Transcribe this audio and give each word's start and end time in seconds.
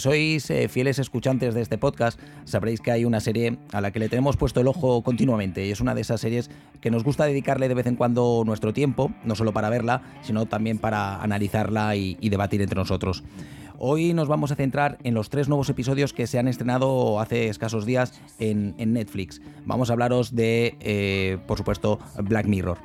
sois 0.00 0.50
eh, 0.50 0.68
fieles 0.68 0.98
escuchantes 0.98 1.54
de 1.54 1.60
este 1.60 1.78
podcast, 1.78 2.18
sabréis 2.44 2.80
que 2.80 2.90
hay 2.90 3.04
una 3.04 3.20
serie 3.20 3.58
a 3.72 3.80
la 3.80 3.90
que 3.90 3.98
le 3.98 4.08
tenemos 4.08 4.36
puesto 4.36 4.60
el 4.60 4.68
ojo 4.68 5.02
continuamente 5.02 5.66
y 5.66 5.70
es 5.70 5.80
una 5.80 5.94
de 5.94 6.00
esas 6.00 6.20
series 6.20 6.50
que 6.80 6.90
nos 6.90 7.04
gusta 7.04 7.26
dedicarle 7.26 7.68
de 7.68 7.74
vez 7.74 7.86
en 7.86 7.96
cuando 7.96 8.42
nuestro 8.46 8.72
tiempo, 8.72 9.12
no 9.24 9.34
solo 9.34 9.52
para 9.52 9.68
verla, 9.68 10.02
sino 10.22 10.46
también 10.46 10.78
para 10.78 11.22
analizarla 11.22 11.94
y, 11.96 12.16
debatir 12.30 12.62
entre 12.62 12.76
nosotros. 12.76 13.22
Hoy 13.78 14.14
nos 14.14 14.28
vamos 14.28 14.52
a 14.52 14.56
centrar 14.56 14.98
en 15.04 15.14
los 15.14 15.30
tres 15.30 15.48
nuevos 15.48 15.68
episodios 15.68 16.12
que 16.12 16.26
se 16.26 16.38
han 16.38 16.48
estrenado 16.48 17.18
hace 17.18 17.48
escasos 17.48 17.84
días 17.84 18.20
en, 18.38 18.74
Netflix. 18.92 19.42
Vamos 19.64 19.90
a 19.90 19.94
hablaros 19.94 20.34
de, 20.34 20.76
eh, 20.80 21.38
por 21.46 21.58
supuesto, 21.58 21.98
Black 22.22 22.46
Mirror. 22.46 22.78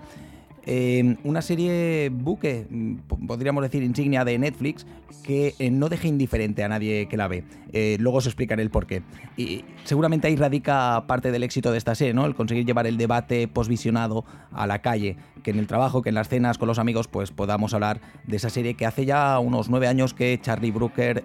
Em, 0.65 1.17
una 1.23 1.41
serie 1.41 2.09
buque, 2.09 2.65
mm, 2.69 2.95
podríamos 3.27 3.61
decir 3.61 3.83
insignia 3.83 4.25
de 4.25 4.39
Netflix, 4.39 4.85
que 5.23 5.53
eh, 5.59 5.69
no 5.69 5.89
deja 5.89 6.07
indiferente 6.07 6.63
a 6.63 6.67
nadie 6.67 7.07
que 7.07 7.17
la 7.17 7.27
ve. 7.27 7.43
Eh, 7.71 7.97
luego 7.99 8.17
os 8.17 8.25
explicaré 8.25 8.63
el 8.63 8.69
porqué. 8.69 9.03
Y 9.37 9.63
seguramente 9.83 10.27
ahí 10.27 10.35
radica 10.35 11.05
parte 11.07 11.31
del 11.31 11.43
éxito 11.43 11.71
de 11.71 11.77
esta 11.77 11.93
serie, 11.93 12.13
¿no? 12.13 12.25
El 12.25 12.35
conseguir 12.35 12.65
llevar 12.65 12.87
el 12.87 12.97
debate 12.97 13.47
posvisionado 13.47 14.25
a 14.51 14.65
la 14.65 14.79
calle, 14.79 15.17
que 15.43 15.51
en 15.51 15.59
el 15.59 15.67
trabajo, 15.67 16.01
que 16.01 16.09
en 16.09 16.15
las 16.15 16.29
cenas 16.29 16.57
con 16.57 16.67
los 16.67 16.79
amigos, 16.79 17.07
pues 17.07 17.31
podamos 17.31 17.73
hablar 17.73 18.01
de 18.25 18.37
esa 18.37 18.49
serie 18.49 18.73
que 18.75 18.85
hace 18.85 19.05
ya 19.05 19.37
unos 19.39 19.69
nueve 19.69 19.87
años 19.87 20.13
que 20.13 20.39
Charlie 20.41 20.71
Brooker 20.71 21.23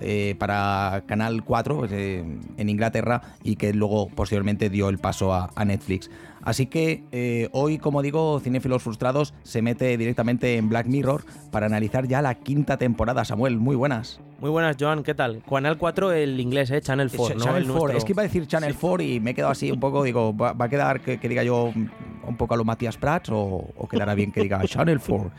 eh, 0.00 0.34
para 0.38 1.04
Canal 1.06 1.44
4 1.44 1.86
en 1.90 2.68
Inglaterra 2.68 3.22
y 3.42 3.56
que 3.56 3.72
luego 3.72 4.08
posteriormente 4.08 4.70
dio 4.70 4.88
el 4.88 4.98
paso 4.98 5.32
a 5.32 5.64
Netflix. 5.64 6.10
Así 6.46 6.66
que 6.66 7.02
eh, 7.10 7.48
hoy, 7.50 7.76
como 7.78 8.02
digo, 8.02 8.38
Cinéfilos 8.38 8.80
Frustrados 8.80 9.34
se 9.42 9.62
mete 9.62 9.98
directamente 9.98 10.56
en 10.56 10.68
Black 10.68 10.86
Mirror 10.86 11.24
para 11.50 11.66
analizar 11.66 12.06
ya 12.06 12.22
la 12.22 12.36
quinta 12.36 12.76
temporada. 12.76 13.24
Samuel, 13.24 13.58
muy 13.58 13.74
buenas. 13.74 14.20
Muy 14.38 14.50
buenas, 14.50 14.76
Joan, 14.78 15.02
¿qué 15.02 15.12
tal? 15.12 15.42
Canal 15.42 15.76
4, 15.76 16.12
el 16.12 16.38
inglés, 16.38 16.70
¿eh? 16.70 16.80
Channel 16.80 17.10
4, 17.10 17.38
¿no? 17.38 17.44
Channel 17.44 17.66
4, 17.66 17.98
es 17.98 18.04
que 18.04 18.12
iba 18.12 18.22
a 18.22 18.26
decir 18.26 18.46
Channel 18.46 18.76
4 18.80 19.02
y 19.04 19.18
me 19.18 19.32
he 19.32 19.34
quedado 19.34 19.50
así 19.50 19.72
un 19.72 19.80
poco, 19.80 20.04
digo, 20.04 20.36
¿va, 20.36 20.54
a 20.56 20.68
quedar 20.68 21.00
que, 21.00 21.18
diga 21.28 21.42
yo 21.42 21.72
un 21.74 22.36
poco 22.36 22.54
a 22.54 22.56
lo 22.56 22.64
Matías 22.64 22.96
Prats 22.96 23.30
o, 23.30 23.68
o, 23.76 23.88
quedará 23.88 24.14
bien 24.14 24.30
que 24.30 24.42
diga 24.42 24.62
Channel 24.64 25.00
4? 25.00 25.32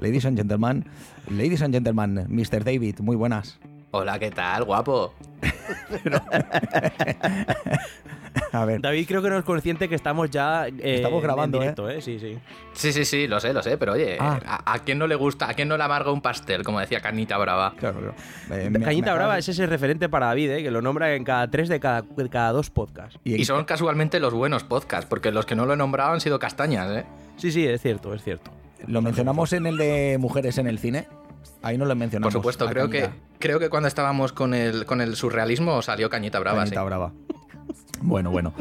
Ladies 0.00 0.24
and 0.24 0.38
gentlemen, 0.38 0.86
ladies 1.28 1.60
and 1.60 1.74
gentlemen, 1.74 2.24
Mr. 2.30 2.64
David, 2.64 3.00
muy 3.00 3.16
buenas. 3.16 3.60
Hola, 3.90 4.18
¿qué 4.18 4.30
tal, 4.30 4.64
guapo? 4.64 5.14
A 8.52 8.64
ver. 8.66 8.80
David 8.80 9.06
creo 9.08 9.22
que 9.22 9.30
no 9.30 9.38
es 9.38 9.44
consciente 9.44 9.88
que 9.88 9.94
estamos 9.94 10.28
ya 10.30 10.68
eh, 10.68 10.96
estamos 10.96 11.22
grabando, 11.22 11.56
en 11.56 11.62
directo, 11.62 11.88
¿eh? 11.88 12.02
Sí, 12.02 12.18
sí. 12.18 12.38
Sí, 12.72 12.92
sí, 12.92 13.06
sí, 13.06 13.26
lo 13.26 13.40
sé, 13.40 13.52
lo 13.52 13.62
sé, 13.62 13.76
pero 13.78 13.92
oye, 13.92 14.16
ah. 14.20 14.62
¿a, 14.64 14.78
quién 14.80 14.98
no 14.98 15.06
le 15.06 15.14
gusta, 15.14 15.48
a 15.48 15.54
quién 15.54 15.68
no 15.68 15.76
le 15.76 15.84
amarga 15.84 16.10
un 16.12 16.20
pastel, 16.20 16.64
como 16.64 16.80
decía 16.80 17.00
Cañita 17.00 17.38
Brava? 17.38 17.74
Claro, 17.76 18.00
claro. 18.00 18.14
Cañita 18.84 19.14
Brava 19.14 19.38
es 19.38 19.48
ese 19.48 19.66
referente 19.66 20.08
para 20.08 20.26
David, 20.26 20.50
¿eh? 20.50 20.62
que 20.62 20.70
lo 20.70 20.82
nombra 20.82 21.14
en 21.14 21.24
cada 21.24 21.48
tres 21.50 21.68
de 21.68 21.80
cada, 21.80 22.04
cada 22.30 22.52
dos 22.52 22.70
podcasts. 22.70 23.18
Y, 23.24 23.44
son 23.44 23.64
casualmente 23.64 24.20
los 24.20 24.34
buenos 24.34 24.64
podcasts, 24.64 25.06
porque 25.08 25.32
los 25.32 25.46
que 25.46 25.54
no 25.54 25.64
lo 25.64 25.72
he 25.72 25.76
nombrado 25.76 26.12
han 26.12 26.20
sido 26.20 26.38
castañas, 26.38 26.90
¿eh? 26.90 27.06
Sí, 27.36 27.50
sí, 27.50 27.66
es 27.66 27.80
cierto, 27.80 28.12
es 28.14 28.22
cierto. 28.22 28.50
¿Lo 28.86 29.00
mencionamos 29.00 29.54
en 29.54 29.66
el 29.66 29.78
de 29.78 30.18
mujeres 30.20 30.58
en 30.58 30.66
el 30.66 30.78
cine? 30.78 31.08
Ahí 31.62 31.78
no 31.78 31.86
lo 31.86 31.96
mencionamos. 31.96 32.32
Por 32.32 32.40
supuesto, 32.40 32.66
creo 32.66 32.88
que, 32.88 33.10
creo 33.38 33.58
que 33.58 33.68
cuando 33.68 33.88
estábamos 33.88 34.32
con 34.32 34.54
el, 34.54 34.86
con 34.86 35.00
el 35.00 35.16
surrealismo 35.16 35.82
salió 35.82 36.10
Cañita 36.10 36.38
Brava. 36.38 36.58
Cañita 36.58 36.82
Brava. 36.82 37.12
Bueno, 38.00 38.30
bueno. 38.30 38.52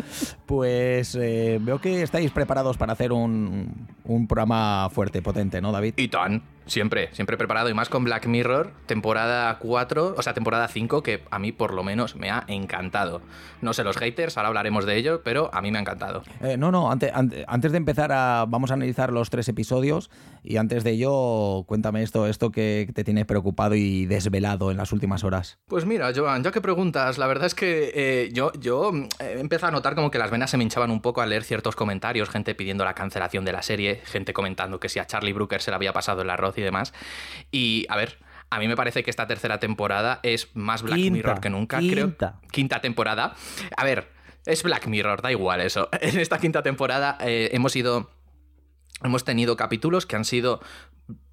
Pues 0.46 1.16
eh, 1.16 1.60
veo 1.62 1.80
que 1.80 2.02
estáis 2.02 2.32
preparados 2.32 2.78
para 2.78 2.94
hacer 2.94 3.12
un, 3.12 3.88
un 4.07 4.28
programa 4.28 4.90
fuerte, 4.90 5.22
potente, 5.22 5.62
¿no, 5.62 5.72
David? 5.72 5.94
Y 5.97 6.07
tan. 6.07 6.44
Siempre, 6.68 7.09
siempre 7.13 7.38
preparado. 7.38 7.69
Y 7.69 7.73
más 7.73 7.88
con 7.88 8.03
Black 8.03 8.28
Mirror, 8.28 8.73
temporada 8.88 9.57
4, 9.57 10.16
o 10.18 10.22
sea, 10.22 10.34
temporada 10.34 10.68
5, 10.68 11.01
que 11.01 11.23
a 11.31 11.40
mí 11.40 11.53
por 11.53 11.73
lo 11.73 11.84
menos 11.84 12.16
me 12.17 12.29
ha 12.29 12.44
encantado. 12.47 13.22
No 13.62 13.73
sé, 13.73 13.84
los 13.85 13.97
haters, 13.97 14.38
ahora 14.38 14.50
hablaremos 14.50 14.85
de 14.85 14.97
ello, 14.97 15.22
pero 15.23 15.50
a 15.53 15.62
mí 15.62 15.72
me 15.72 15.78
ha 15.78 15.81
encantado. 15.81 16.23
Eh, 16.41 16.57
no, 16.57 16.72
no, 16.72 16.91
antes, 16.91 17.12
antes 17.47 17.72
de 17.72 17.78
empezar, 17.78 18.12
a, 18.12 18.46
vamos 18.47 18.72
a 18.72 18.73
analizar 18.73 19.13
los 19.13 19.29
tres 19.29 19.47
episodios. 19.47 20.09
Y 20.44 20.57
antes 20.57 20.84
de 20.84 20.91
ello, 20.91 21.63
cuéntame 21.67 22.03
esto, 22.03 22.28
esto 22.28 22.51
que 22.51 22.90
te 22.94 23.03
tiene 23.03 23.25
preocupado 23.25 23.75
y 23.75 24.06
desvelado 24.06 24.69
en 24.69 24.78
las 24.78 24.91
últimas 24.91 25.23
horas. 25.23 25.59
Pues 25.67 25.85
mira, 25.85 26.12
Joan, 26.13 26.44
ya 26.44 26.51
que 26.51 26.62
preguntas, 26.62 27.17
la 27.17 27.28
verdad 27.28 27.47
es 27.47 27.56
que 27.56 27.91
eh, 27.96 28.29
yo, 28.34 28.51
yo 28.59 28.91
he 29.19 29.40
empezado 29.40 29.69
a 29.69 29.72
notar 29.72 29.96
como 29.96 30.12
que 30.12 30.19
las 30.19 30.31
venas 30.31 30.51
se 30.51 30.57
me 30.57 30.63
hinchaban 30.63 30.91
un 30.91 31.01
poco 31.01 31.22
al 31.22 31.29
leer 31.29 31.44
ciertos 31.44 31.75
comentarios, 31.75 32.29
gente 32.29 32.56
pidiendo 32.56 32.84
la 32.84 32.94
cancelación 32.94 33.46
de 33.46 33.51
la 33.53 33.62
serie, 33.62 33.97
gente 34.06 34.34
comentando 34.34 34.80
que 34.80 34.90
si 34.90 35.00
a 35.00 35.06
Charlie 35.06 35.34
Brooker 35.34 35.62
se 35.62 35.72
le 35.72 35.75
había 35.75 35.94
pasado 35.94 36.22
el 36.22 36.30
arroz 36.30 36.58
y 36.58 36.62
demás. 36.62 36.94
Y 37.52 37.85
a 37.90 37.96
ver, 37.96 38.18
a 38.50 38.59
mí 38.59 38.68
me 38.68 38.75
parece 38.75 39.03
que 39.03 39.09
esta 39.09 39.28
tercera 39.28 39.59
temporada 39.59 40.19
es 40.24 40.50
más 40.56 40.81
Black 40.81 41.00
Mirror 41.00 41.41
que 41.41 41.50
nunca. 41.50 41.80
Quinta. 41.80 42.40
Quinta 42.52 42.81
temporada. 42.81 43.35
A 43.75 43.84
ver, 43.84 44.08
es 44.46 44.63
Black 44.63 44.88
Mirror, 44.88 45.22
da 45.22 45.31
igual 45.31 45.62
eso. 45.62 45.90
En 46.02 46.19
esta 46.19 46.40
quinta 46.40 46.63
temporada 46.63 47.18
eh, 47.22 47.50
hemos 47.53 47.75
ido. 47.75 48.09
Hemos 49.03 49.24
tenido 49.24 49.56
capítulos 49.58 50.08
que 50.08 50.16
han 50.16 50.25
sido 50.25 50.59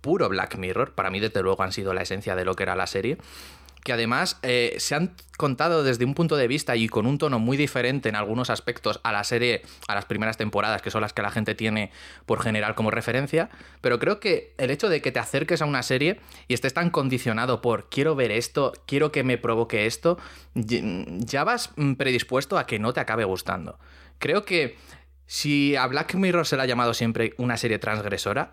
puro 0.00 0.28
Black 0.28 0.56
Mirror. 0.56 0.94
Para 0.94 1.10
mí, 1.10 1.18
desde 1.18 1.42
luego, 1.42 1.62
han 1.62 1.72
sido 1.72 1.94
la 1.94 2.02
esencia 2.02 2.36
de 2.36 2.44
lo 2.44 2.54
que 2.54 2.64
era 2.64 2.76
la 2.76 2.86
serie 2.86 3.16
que 3.84 3.92
además 3.92 4.38
eh, 4.42 4.74
se 4.78 4.94
han 4.94 5.14
contado 5.36 5.84
desde 5.84 6.06
un 6.06 6.14
punto 6.14 6.36
de 6.36 6.48
vista 6.48 6.74
y 6.74 6.88
con 6.88 7.06
un 7.06 7.18
tono 7.18 7.38
muy 7.38 7.56
diferente 7.56 8.08
en 8.08 8.16
algunos 8.16 8.48
aspectos 8.48 8.98
a 9.04 9.12
la 9.12 9.24
serie, 9.24 9.62
a 9.86 9.94
las 9.94 10.06
primeras 10.06 10.38
temporadas, 10.38 10.80
que 10.80 10.90
son 10.90 11.02
las 11.02 11.12
que 11.12 11.20
la 11.20 11.30
gente 11.30 11.54
tiene 11.54 11.92
por 12.24 12.40
general 12.40 12.74
como 12.74 12.90
referencia, 12.90 13.50
pero 13.82 13.98
creo 13.98 14.20
que 14.20 14.54
el 14.56 14.70
hecho 14.70 14.88
de 14.88 15.02
que 15.02 15.12
te 15.12 15.18
acerques 15.18 15.60
a 15.60 15.66
una 15.66 15.82
serie 15.82 16.20
y 16.48 16.54
estés 16.54 16.72
tan 16.72 16.88
condicionado 16.88 17.60
por 17.60 17.90
quiero 17.90 18.16
ver 18.16 18.32
esto, 18.32 18.72
quiero 18.86 19.12
que 19.12 19.22
me 19.22 19.36
provoque 19.36 19.84
esto, 19.84 20.18
ya 20.54 21.44
vas 21.44 21.70
predispuesto 21.98 22.56
a 22.56 22.66
que 22.66 22.78
no 22.78 22.94
te 22.94 23.00
acabe 23.00 23.24
gustando. 23.24 23.78
Creo 24.18 24.46
que 24.46 24.78
si 25.26 25.76
a 25.76 25.86
Black 25.86 26.14
Mirror 26.14 26.46
se 26.46 26.56
le 26.56 26.62
ha 26.62 26.66
llamado 26.66 26.94
siempre 26.94 27.34
una 27.36 27.58
serie 27.58 27.78
transgresora, 27.78 28.50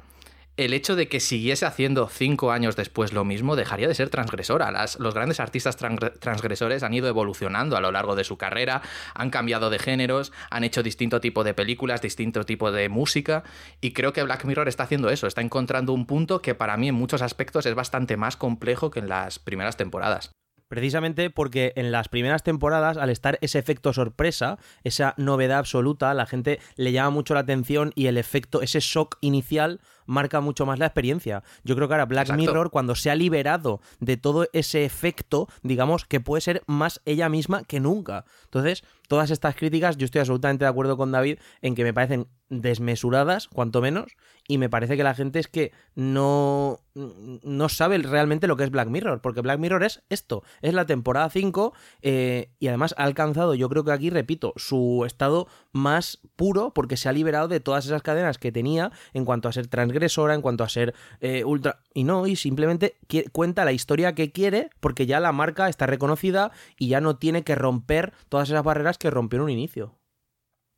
el 0.66 0.74
hecho 0.74 0.96
de 0.96 1.08
que 1.08 1.20
siguiese 1.20 1.66
haciendo 1.66 2.08
cinco 2.08 2.52
años 2.52 2.76
después 2.76 3.14
lo 3.14 3.26
mismo 3.26 3.56
dejaría 3.56 3.88
de 3.88 3.96
ser 3.96 4.10
transgresora. 4.10 4.72
los 5.00 5.14
grandes 5.14 5.40
artistas 5.40 5.78
transgresores 5.78 6.84
han 6.84 6.94
ido 6.94 7.08
evolucionando 7.08 7.78
a 7.78 7.82
lo 7.82 7.92
largo 7.92 8.16
de 8.16 8.24
su 8.24 8.38
carrera, 8.38 8.82
han 9.14 9.30
cambiado 9.30 9.70
de 9.70 9.80
géneros, 9.80 10.32
han 10.50 10.64
hecho 10.64 10.84
distinto 10.84 11.22
tipo 11.22 11.44
de 11.44 11.54
películas, 11.54 12.02
distinto 12.02 12.44
tipo 12.46 12.72
de 12.72 12.90
música, 12.90 13.44
y 13.82 13.94
creo 13.94 14.14
que 14.14 14.24
Black 14.24 14.46
Mirror 14.46 14.68
está 14.68 14.84
haciendo 14.84 15.10
eso, 15.10 15.28
está 15.28 15.42
encontrando 15.42 15.94
un 15.94 16.06
punto 16.06 16.42
que 16.42 16.56
para 16.56 16.78
mí 16.78 16.88
en 16.88 16.96
muchos 16.96 17.22
aspectos 17.22 17.66
es 17.66 17.76
bastante 17.76 18.18
más 18.18 18.38
complejo 18.38 18.92
que 18.92 19.00
en 19.00 19.10
las 19.10 19.40
primeras 19.40 19.78
temporadas. 19.78 20.32
Precisamente 20.72 21.30
porque 21.30 21.74
en 21.76 21.92
las 21.92 22.08
primeras 22.08 22.44
temporadas, 22.44 22.96
al 22.96 23.10
estar 23.10 23.38
ese 23.42 23.60
efecto 23.60 23.92
sorpresa, 23.92 24.58
esa 24.86 25.14
novedad 25.18 25.58
absoluta, 25.58 26.14
la 26.14 26.26
gente 26.26 26.62
le 26.78 26.94
llama 26.94 27.10
mucho 27.10 27.34
la 27.34 27.42
atención 27.42 27.92
y 27.94 28.06
el 28.06 28.18
efecto, 28.18 28.62
ese 28.62 28.80
shock 28.80 29.18
inicial, 29.20 29.82
marca 30.12 30.42
mucho 30.42 30.66
más 30.66 30.78
la 30.78 30.86
experiencia. 30.86 31.44
Yo 31.64 31.76
creo 31.76 31.88
que 31.88 31.94
ahora 31.96 32.06
Black 32.06 32.36
Mirror, 32.36 32.70
cuando 32.70 32.96
se 32.96 33.10
ha 33.10 33.16
liberado 33.16 33.82
de 34.00 34.18
todo 34.18 34.48
ese 34.54 34.86
efecto, 34.86 35.48
digamos 35.64 36.06
que 36.06 36.20
puede 36.20 36.42
ser 36.42 36.64
más 36.68 37.02
ella 37.06 37.30
misma 37.30 37.64
que 37.64 37.80
nunca. 37.80 38.26
Entonces, 38.46 38.84
todas 39.08 39.32
estas 39.32 39.56
críticas, 39.56 39.98
yo 39.98 40.06
estoy 40.06 40.20
absolutamente 40.20 40.66
de 40.66 40.70
acuerdo 40.70 40.98
con 40.98 41.12
David 41.12 41.40
en 41.62 41.76
que 41.76 41.84
me 41.84 41.94
parecen 41.94 42.28
desmesuradas, 42.52 43.48
cuanto 43.48 43.82
menos, 43.82 44.12
y 44.48 44.58
me 44.58 44.70
parece 44.70 44.98
que 44.98 45.04
la 45.04 45.16
gente 45.16 45.40
es 45.40 45.48
que 45.48 45.72
no, 45.96 46.82
no 46.94 47.70
sabe 47.70 47.98
realmente 48.00 48.48
lo 48.48 48.58
que 48.58 48.66
es 48.66 48.70
Black 48.72 48.90
Mirror, 48.90 49.22
porque 49.22 49.40
Black 49.42 49.60
Mirror 49.60 49.84
es 49.84 50.04
esto, 50.10 50.44
es 50.62 50.74
la 50.74 50.86
temporada 50.86 51.30
5 51.30 51.74
eh, 52.02 52.50
y 52.60 52.68
además 52.68 52.94
ha 52.98 53.04
alcanzado, 53.04 53.56
yo 53.56 53.70
creo 53.70 53.86
que 53.86 53.94
aquí, 53.94 54.10
repito, 54.10 54.54
su 54.58 55.04
estado 55.06 55.48
más 55.72 56.20
puro 56.36 56.74
porque 56.74 56.98
se 56.98 57.08
ha 57.08 57.14
liberado 57.14 57.48
de 57.48 57.62
todas 57.62 57.86
esas 57.86 58.02
cadenas 58.02 58.38
que 58.38 58.52
tenía 58.52 58.92
en 59.14 59.24
cuanto 59.24 59.48
a 59.48 59.54
ser 59.54 59.68
transgresora, 59.68 60.36
en 60.36 60.42
cuanto 60.42 60.64
a 60.64 60.70
ser 60.70 60.94
eh, 61.22 61.46
ultra... 61.46 61.80
Y 61.94 62.04
no, 62.04 62.28
y 62.28 62.36
simplemente 62.36 62.98
cuenta 63.32 63.66
la 63.66 63.74
historia 63.74 64.16
que 64.16 64.32
quiere 64.32 64.70
porque 64.80 65.06
ya 65.06 65.20
la 65.20 65.32
marca 65.32 65.70
está 65.70 65.88
reconocida 65.88 66.52
y 66.78 66.90
ya 66.90 67.02
no 67.02 67.18
tiene 67.18 67.44
que 67.44 67.56
romper 67.56 68.14
todas 68.30 68.50
esas 68.50 68.64
barreras 68.64 68.98
que 69.02 69.10
rompió 69.10 69.38
en 69.38 69.44
un 69.44 69.50
inicio. 69.50 69.98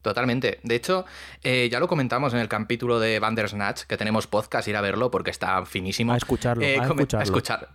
Totalmente. 0.01 0.59
De 0.63 0.75
hecho, 0.75 1.05
eh, 1.43 1.69
ya 1.71 1.79
lo 1.79 1.87
comentamos 1.87 2.33
en 2.33 2.39
el 2.39 2.49
capítulo 2.49 2.99
de 2.99 3.19
Bandersnatch, 3.19 3.83
que 3.83 3.95
tenemos 3.95 4.27
podcast, 4.27 4.67
ir 4.67 4.75
a 4.75 4.81
verlo 4.81 5.09
porque 5.11 5.31
está 5.31 5.65
finísimo. 5.65 6.13
A 6.13 6.17
escucharlo. 6.17 6.63
Eh, 6.63 6.77
a, 6.77 7.23
escuchar. 7.23 7.69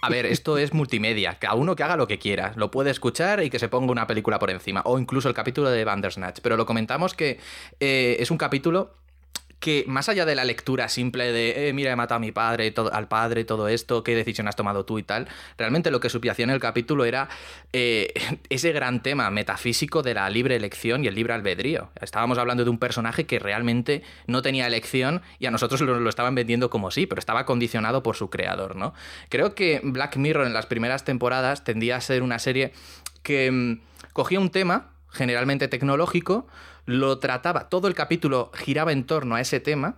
A 0.00 0.08
ver, 0.08 0.24
esto 0.24 0.56
es 0.56 0.72
multimedia. 0.72 1.38
Cada 1.38 1.54
uno 1.54 1.76
que 1.76 1.82
haga 1.82 1.96
lo 1.96 2.06
que 2.06 2.18
quiera. 2.18 2.52
Lo 2.56 2.70
puede 2.70 2.90
escuchar 2.90 3.42
y 3.42 3.50
que 3.50 3.58
se 3.58 3.68
ponga 3.68 3.92
una 3.92 4.06
película 4.06 4.38
por 4.38 4.50
encima. 4.50 4.82
O 4.86 4.98
incluso 4.98 5.28
el 5.28 5.34
capítulo 5.34 5.68
de 5.68 5.84
Bandersnatch. 5.84 6.40
Pero 6.42 6.56
lo 6.56 6.64
comentamos 6.64 7.14
que 7.14 7.38
eh, 7.80 8.16
es 8.18 8.30
un 8.30 8.38
capítulo 8.38 8.96
que 9.64 9.82
más 9.86 10.10
allá 10.10 10.26
de 10.26 10.34
la 10.34 10.44
lectura 10.44 10.90
simple 10.90 11.32
de, 11.32 11.70
eh, 11.70 11.72
mira, 11.72 11.90
he 11.90 11.96
matado 11.96 12.16
a 12.16 12.20
mi 12.20 12.32
padre, 12.32 12.74
al 12.92 13.08
padre, 13.08 13.44
todo 13.44 13.66
esto, 13.66 14.04
qué 14.04 14.14
decisión 14.14 14.46
has 14.46 14.56
tomado 14.56 14.84
tú 14.84 14.98
y 14.98 15.02
tal, 15.02 15.26
realmente 15.56 15.90
lo 15.90 16.00
que 16.00 16.10
subyacía 16.10 16.42
en 16.42 16.50
el 16.50 16.60
capítulo 16.60 17.06
era 17.06 17.30
eh, 17.72 18.12
ese 18.50 18.72
gran 18.72 19.02
tema 19.02 19.30
metafísico 19.30 20.02
de 20.02 20.12
la 20.12 20.28
libre 20.28 20.56
elección 20.56 21.02
y 21.02 21.06
el 21.06 21.14
libre 21.14 21.32
albedrío. 21.32 21.88
Estábamos 21.98 22.36
hablando 22.36 22.62
de 22.62 22.68
un 22.68 22.76
personaje 22.76 23.24
que 23.24 23.38
realmente 23.38 24.02
no 24.26 24.42
tenía 24.42 24.66
elección 24.66 25.22
y 25.38 25.46
a 25.46 25.50
nosotros 25.50 25.80
lo, 25.80 25.98
lo 25.98 26.10
estaban 26.10 26.34
vendiendo 26.34 26.68
como 26.68 26.90
sí, 26.90 27.06
pero 27.06 27.18
estaba 27.18 27.46
condicionado 27.46 28.02
por 28.02 28.16
su 28.16 28.28
creador, 28.28 28.76
¿no? 28.76 28.92
Creo 29.30 29.54
que 29.54 29.80
Black 29.82 30.18
Mirror 30.18 30.46
en 30.46 30.52
las 30.52 30.66
primeras 30.66 31.04
temporadas 31.04 31.64
tendía 31.64 31.96
a 31.96 32.02
ser 32.02 32.22
una 32.22 32.38
serie 32.38 32.74
que 33.22 33.50
mm, 33.50 33.80
cogía 34.12 34.40
un 34.40 34.50
tema, 34.50 34.90
generalmente 35.08 35.68
tecnológico, 35.68 36.48
lo 36.86 37.18
trataba, 37.18 37.68
todo 37.68 37.88
el 37.88 37.94
capítulo 37.94 38.50
giraba 38.54 38.92
en 38.92 39.04
torno 39.04 39.34
a 39.34 39.40
ese 39.40 39.60
tema 39.60 39.96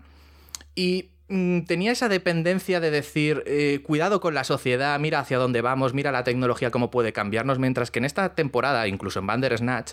y 0.75 1.11
mm, 1.29 1.63
tenía 1.63 1.93
esa 1.93 2.09
dependencia 2.09 2.81
de 2.81 2.91
decir, 2.91 3.43
eh, 3.47 3.81
cuidado 3.83 4.21
con 4.21 4.35
la 4.35 4.45
sociedad, 4.45 4.99
mira 5.01 5.21
hacia 5.21 5.39
dónde 5.39 5.63
vamos, 5.63 5.95
mira 5.95 6.13
la 6.13 6.25
tecnología 6.25 6.71
cómo 6.71 6.91
puede 6.91 7.13
cambiarnos, 7.13 7.59
mientras 7.59 7.91
que 7.91 7.99
en 7.99 8.05
esta 8.05 8.35
temporada, 8.35 8.87
incluso 8.87 9.19
en 9.19 9.27
Bandersnatch, 9.27 9.93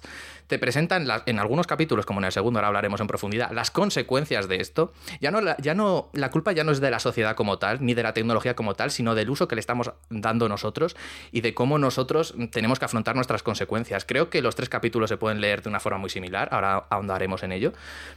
te 0.53 0.59
presentan 0.59 1.07
en 1.25 1.39
algunos 1.39 1.65
capítulos, 1.65 2.05
como 2.05 2.19
en 2.19 2.25
el 2.25 2.31
segundo, 2.31 2.59
ahora 2.59 2.67
hablaremos 2.67 3.01
en 3.01 3.07
profundidad, 3.07 3.49
las 3.49 3.71
consecuencias 3.71 4.47
de 4.47 4.57
esto. 4.57 4.93
Ya 5.19 5.31
no, 5.31 5.41
la, 5.41 5.57
ya 5.57 5.73
no, 5.73 6.11
la 6.13 6.29
culpa 6.29 6.51
ya 6.51 6.63
no 6.63 6.71
es 6.71 6.79
de 6.79 6.91
la 6.91 6.99
sociedad 6.99 7.35
como 7.35 7.57
tal, 7.57 7.83
ni 7.83 7.95
de 7.95 8.03
la 8.03 8.13
tecnología 8.13 8.55
como 8.55 8.75
tal, 8.75 8.91
sino 8.91 9.15
del 9.15 9.31
uso 9.31 9.47
que 9.47 9.55
le 9.55 9.61
estamos 9.61 9.93
dando 10.11 10.47
nosotros 10.47 10.95
y 11.31 11.41
de 11.41 11.55
cómo 11.55 11.79
nosotros 11.79 12.35
tenemos 12.51 12.77
que 12.77 12.85
afrontar 12.85 13.15
nuestras 13.15 13.41
consecuencias. 13.41 14.05
Creo 14.05 14.29
que 14.29 14.43
los 14.43 14.55
tres 14.55 14.69
capítulos 14.69 15.09
se 15.09 15.17
pueden 15.17 15.41
leer 15.41 15.63
de 15.63 15.69
una 15.69 15.79
forma 15.79 15.97
muy 15.97 16.11
similar, 16.11 16.49
ahora 16.51 16.85
ahondaremos 16.91 17.41
en 17.41 17.51
ello, 17.51 17.73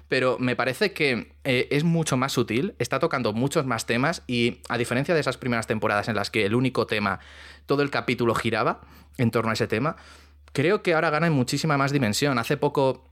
pero 0.08 0.36
me 0.38 0.56
parece 0.56 0.92
que 0.92 1.32
eh, 1.44 1.68
es 1.70 1.84
mucho 1.84 2.18
más 2.18 2.32
sutil, 2.32 2.74
está 2.78 2.98
tocando 2.98 3.32
muchos 3.32 3.64
más 3.64 3.86
temas 3.86 4.24
y 4.26 4.58
a 4.68 4.76
diferencia 4.76 5.14
de 5.14 5.20
esas 5.20 5.38
primeras 5.38 5.66
temporadas 5.66 6.08
en 6.08 6.16
las 6.16 6.28
que 6.28 6.44
el 6.44 6.54
único 6.54 6.86
tema, 6.86 7.18
todo 7.64 7.80
el 7.80 7.88
capítulo 7.88 8.34
giraba 8.34 8.82
en 9.16 9.30
torno 9.30 9.48
a 9.48 9.54
ese 9.54 9.66
tema, 9.66 9.96
creo 10.56 10.82
que 10.82 10.94
ahora 10.94 11.10
gana 11.10 11.28
muchísima 11.30 11.76
más 11.76 11.92
dimensión. 11.92 12.38
Hace 12.38 12.56
poco, 12.56 13.10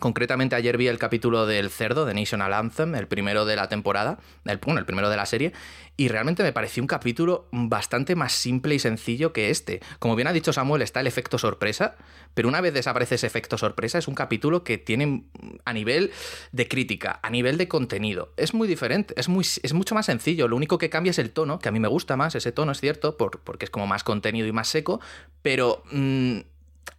concretamente 0.00 0.56
ayer 0.56 0.78
vi 0.78 0.88
el 0.88 0.96
capítulo 0.96 1.44
del 1.44 1.68
cerdo, 1.68 2.06
de 2.06 2.14
National 2.14 2.54
Anthem, 2.54 2.94
el 2.94 3.06
primero 3.06 3.44
de 3.44 3.54
la 3.54 3.68
temporada, 3.68 4.18
el, 4.46 4.56
bueno, 4.56 4.80
el 4.80 4.86
primero 4.86 5.10
de 5.10 5.16
la 5.18 5.26
serie, 5.26 5.52
y 5.98 6.08
realmente 6.08 6.42
me 6.42 6.54
pareció 6.54 6.82
un 6.82 6.86
capítulo 6.86 7.48
bastante 7.52 8.16
más 8.16 8.32
simple 8.32 8.74
y 8.74 8.78
sencillo 8.78 9.34
que 9.34 9.50
este. 9.50 9.82
Como 9.98 10.16
bien 10.16 10.26
ha 10.28 10.32
dicho 10.32 10.54
Samuel, 10.54 10.80
está 10.80 11.00
el 11.00 11.06
efecto 11.06 11.36
sorpresa, 11.36 11.96
pero 12.32 12.48
una 12.48 12.62
vez 12.62 12.72
desaparece 12.72 13.16
ese 13.16 13.26
efecto 13.26 13.58
sorpresa, 13.58 13.98
es 13.98 14.08
un 14.08 14.14
capítulo 14.14 14.64
que 14.64 14.78
tiene 14.78 15.24
a 15.66 15.74
nivel 15.74 16.12
de 16.52 16.66
crítica, 16.66 17.20
a 17.22 17.28
nivel 17.28 17.58
de 17.58 17.68
contenido, 17.68 18.32
es 18.38 18.54
muy 18.54 18.66
diferente, 18.66 19.12
es, 19.18 19.28
muy, 19.28 19.44
es 19.62 19.74
mucho 19.74 19.94
más 19.94 20.06
sencillo. 20.06 20.48
Lo 20.48 20.56
único 20.56 20.78
que 20.78 20.88
cambia 20.88 21.10
es 21.10 21.18
el 21.18 21.30
tono, 21.30 21.58
que 21.58 21.68
a 21.68 21.72
mí 21.72 21.80
me 21.80 21.88
gusta 21.88 22.16
más, 22.16 22.34
ese 22.36 22.52
tono 22.52 22.72
es 22.72 22.80
cierto, 22.80 23.18
por- 23.18 23.40
porque 23.40 23.66
es 23.66 23.70
como 23.70 23.86
más 23.86 24.02
contenido 24.02 24.46
y 24.46 24.52
más 24.52 24.68
seco, 24.68 24.98
pero 25.42 25.82
mm, 25.92 26.38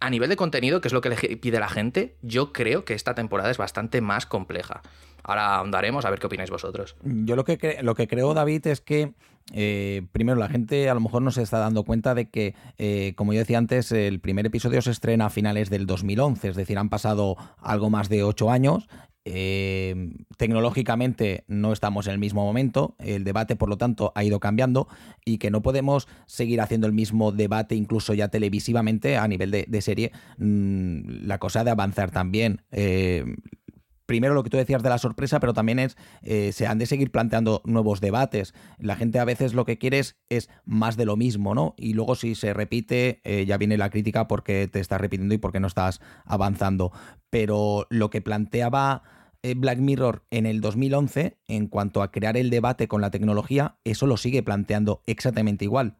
a 0.00 0.10
nivel 0.10 0.28
de 0.28 0.36
contenido, 0.36 0.80
que 0.80 0.88
es 0.88 0.94
lo 0.94 1.00
que 1.00 1.10
le 1.10 1.16
pide 1.16 1.60
la 1.60 1.68
gente, 1.68 2.16
yo 2.22 2.52
creo 2.52 2.84
que 2.84 2.94
esta 2.94 3.14
temporada 3.14 3.50
es 3.50 3.58
bastante 3.58 4.00
más 4.00 4.26
compleja. 4.26 4.82
Ahora 5.22 5.56
ahondaremos 5.56 6.04
a 6.04 6.10
ver 6.10 6.18
qué 6.18 6.26
opináis 6.26 6.50
vosotros. 6.50 6.96
Yo 7.02 7.36
lo 7.36 7.44
que, 7.44 7.78
lo 7.82 7.94
que 7.94 8.08
creo, 8.08 8.34
David, 8.34 8.66
es 8.66 8.80
que 8.80 9.14
eh, 9.52 10.02
primero 10.12 10.38
la 10.38 10.48
gente 10.48 10.88
a 10.88 10.94
lo 10.94 11.00
mejor 11.00 11.22
no 11.22 11.30
se 11.30 11.42
está 11.42 11.58
dando 11.58 11.84
cuenta 11.84 12.14
de 12.14 12.28
que, 12.28 12.54
eh, 12.78 13.14
como 13.16 13.32
yo 13.32 13.40
decía 13.40 13.58
antes, 13.58 13.92
el 13.92 14.20
primer 14.20 14.46
episodio 14.46 14.82
se 14.82 14.90
estrena 14.90 15.26
a 15.26 15.30
finales 15.30 15.70
del 15.70 15.86
2011, 15.86 16.48
es 16.48 16.56
decir, 16.56 16.78
han 16.78 16.88
pasado 16.88 17.36
algo 17.60 17.90
más 17.90 18.08
de 18.08 18.22
ocho 18.22 18.50
años. 18.50 18.88
Eh, 19.24 20.10
tecnológicamente 20.36 21.44
no 21.46 21.72
estamos 21.72 22.06
en 22.06 22.14
el 22.14 22.18
mismo 22.18 22.44
momento, 22.44 22.96
el 22.98 23.24
debate 23.24 23.56
por 23.56 23.68
lo 23.68 23.78
tanto 23.78 24.12
ha 24.14 24.24
ido 24.24 24.40
cambiando 24.40 24.88
y 25.24 25.38
que 25.38 25.50
no 25.50 25.62
podemos 25.62 26.08
seguir 26.26 26.60
haciendo 26.60 26.86
el 26.86 26.92
mismo 26.92 27.32
debate 27.32 27.74
incluso 27.74 28.14
ya 28.14 28.28
televisivamente 28.28 29.16
a 29.16 29.28
nivel 29.28 29.50
de, 29.50 29.82
serie, 29.82 30.12
mm, 30.38 31.26
la 31.26 31.38
cosa 31.38 31.64
de 31.64 31.70
avanzar 31.70 32.10
también. 32.10 32.62
Eh, 32.70 33.24
primero 34.12 34.34
lo 34.34 34.42
que 34.42 34.50
tú 34.50 34.58
decías 34.58 34.82
de 34.82 34.90
la 34.90 34.98
sorpresa, 34.98 35.40
pero 35.40 35.54
también 35.54 35.78
es, 35.78 35.96
eh, 36.20 36.52
se 36.52 36.66
han 36.66 36.76
de 36.76 36.84
seguir 36.84 37.10
planteando 37.10 37.62
nuevos 37.64 38.02
debates. 38.02 38.52
La 38.78 38.94
gente 38.94 39.18
a 39.18 39.24
veces 39.24 39.54
lo 39.54 39.64
que 39.64 39.78
quiere 39.78 40.00
es, 40.00 40.50
más 40.66 40.98
de 40.98 41.06
lo 41.06 41.16
mismo, 41.16 41.54
¿no? 41.54 41.74
Y 41.78 41.94
luego 41.94 42.14
si 42.14 42.34
se 42.34 42.52
repite, 42.52 43.22
eh, 43.24 43.46
ya 43.46 43.56
viene 43.56 43.78
la 43.78 43.88
crítica 43.88 44.28
porque 44.28 44.68
te 44.70 44.80
estás 44.80 45.00
repitiendo 45.00 45.34
y 45.34 45.38
porque 45.38 45.60
no 45.60 45.66
estás 45.66 46.02
avanzando. 46.26 46.92
Pero 47.30 47.86
lo 47.88 48.10
que 48.10 48.20
planteaba 48.20 49.02
eh, 49.42 49.54
Black 49.56 49.78
Mirror 49.78 50.26
en 50.30 50.44
el 50.44 50.60
2011, 50.60 51.38
en 51.48 51.68
cuanto 51.68 52.02
a 52.02 52.12
crear 52.12 52.36
el 52.36 52.50
debate 52.50 52.88
con 52.88 53.00
la 53.00 53.10
tecnología, 53.10 53.76
eso 53.84 54.06
lo 54.06 54.18
sigue 54.18 54.42
planteando 54.42 55.02
exactamente 55.06 55.64
igual, 55.64 55.96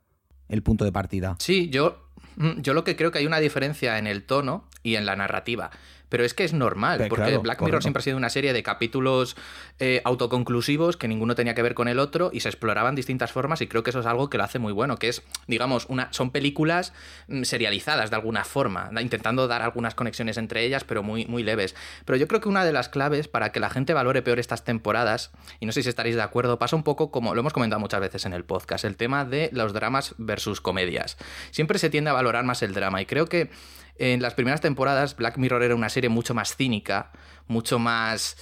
el 0.51 0.63
punto 0.63 0.85
de 0.85 0.93
partida. 0.93 1.37
Sí, 1.39 1.71
yo, 1.71 2.11
yo 2.59 2.75
lo 2.75 2.85
que 2.85 2.95
creo 2.95 3.11
que 3.11 3.21
hay 3.21 3.27
una 3.27 3.41
diferencia 3.41 3.97
en 3.97 4.07
el 4.07 4.25
tono 4.27 4.69
y 4.83 4.97
en 4.97 5.07
la 5.07 5.17
narrativa. 5.17 5.71
Pero 6.13 6.27
es 6.27 6.35
que 6.35 6.45
es 6.45 6.53
normal, 6.53 6.99
Pero 6.99 7.09
porque 7.09 7.25
claro, 7.25 7.41
Black 7.41 7.61
Mirror 7.61 7.71
correcto. 7.71 7.83
siempre 7.85 8.01
ha 8.01 8.05
sido 8.05 8.19
una 8.19 8.29
serie 8.29 8.53
de 8.53 8.63
capítulos 8.63 9.35
eh, 9.79 10.03
autoconclusivos 10.05 10.99
que 10.99 11.09
ninguno 11.09 11.35
tenía 11.35 11.55
que 11.55 11.63
ver 11.63 11.73
con 11.73 11.89
el 11.89 11.99
otro 11.99 12.29
y 12.35 12.41
se 12.41 12.51
exploraban 12.51 12.95
distintas 12.95 13.33
formas 13.33 13.63
y 13.63 13.67
creo 13.67 13.83
que 13.83 13.89
eso 13.89 14.01
es 14.01 14.05
algo 14.05 14.29
que 14.29 14.37
lo 14.37 14.45
hace 14.45 14.59
muy 14.59 14.75
bueno, 14.75 14.99
que 14.99 15.09
es, 15.09 15.23
digamos, 15.47 15.87
una, 15.89 16.13
son 16.13 16.31
películas 16.31 16.93
mm, 17.29 17.45
serializadas 17.45 18.11
de 18.11 18.17
alguna 18.17 18.45
forma, 18.45 18.91
intentando 19.01 19.49
dar 19.49 19.63
algunas 19.63 19.95
conexiones 19.95 20.37
entre 20.37 20.67
ellas, 20.67 20.85
pero 20.85 21.03
muy, 21.03 21.25
muy 21.25 21.43
leves. 21.43 21.75
Pero 22.05 22.19
yo 22.19 22.29
creo 22.29 22.43
que 22.43 22.51
una 22.51 22.67
de 22.67 22.75
las 22.75 22.91
claves 22.91 23.27
para 23.27 23.51
que 23.51 23.59
la 23.59 23.71
gente 23.71 23.95
valore 23.95 24.21
peor 24.21 24.39
estas 24.39 24.65
temporadas, 24.65 25.31
y 25.61 25.65
no 25.65 25.73
sé 25.73 25.83
si 25.83 25.89
estaréis 25.89 26.17
de 26.17 26.23
acuerdo, 26.23 26.59
pasa 26.59 26.77
un 26.77 26.83
poco 26.83 27.11
como 27.11 27.35
lo 27.35 27.41
hemos 27.41 27.55
comentado 27.55 27.81
muchas 27.81 28.03
veces 28.03 28.27
en 28.27 28.35
el 28.35 28.45
podcast, 28.45 28.85
el 28.85 28.99
tema 28.99 29.25
de 29.25 29.49
los 29.55 29.73
dramas 29.73 30.15
versus 30.19 30.61
comedias. 30.61 31.17
Siempre 31.53 31.79
se 31.79 31.89
tiende 31.89 32.11
a 32.11 32.13
valorar 32.13 32.45
más 32.45 32.61
el 32.61 32.75
drama 32.75 33.01
y 33.01 33.07
creo 33.07 33.31
que 33.31 33.49
en 33.97 34.23
las 34.23 34.35
primeras 34.35 34.61
temporadas 34.61 35.17
Black 35.17 35.37
Mirror 35.39 35.63
era 35.63 35.75
una 35.75 35.89
serie 35.89 36.11
mucho 36.11 36.35
más 36.35 36.57
cínica, 36.57 37.13
mucho 37.47 37.79
más... 37.79 38.37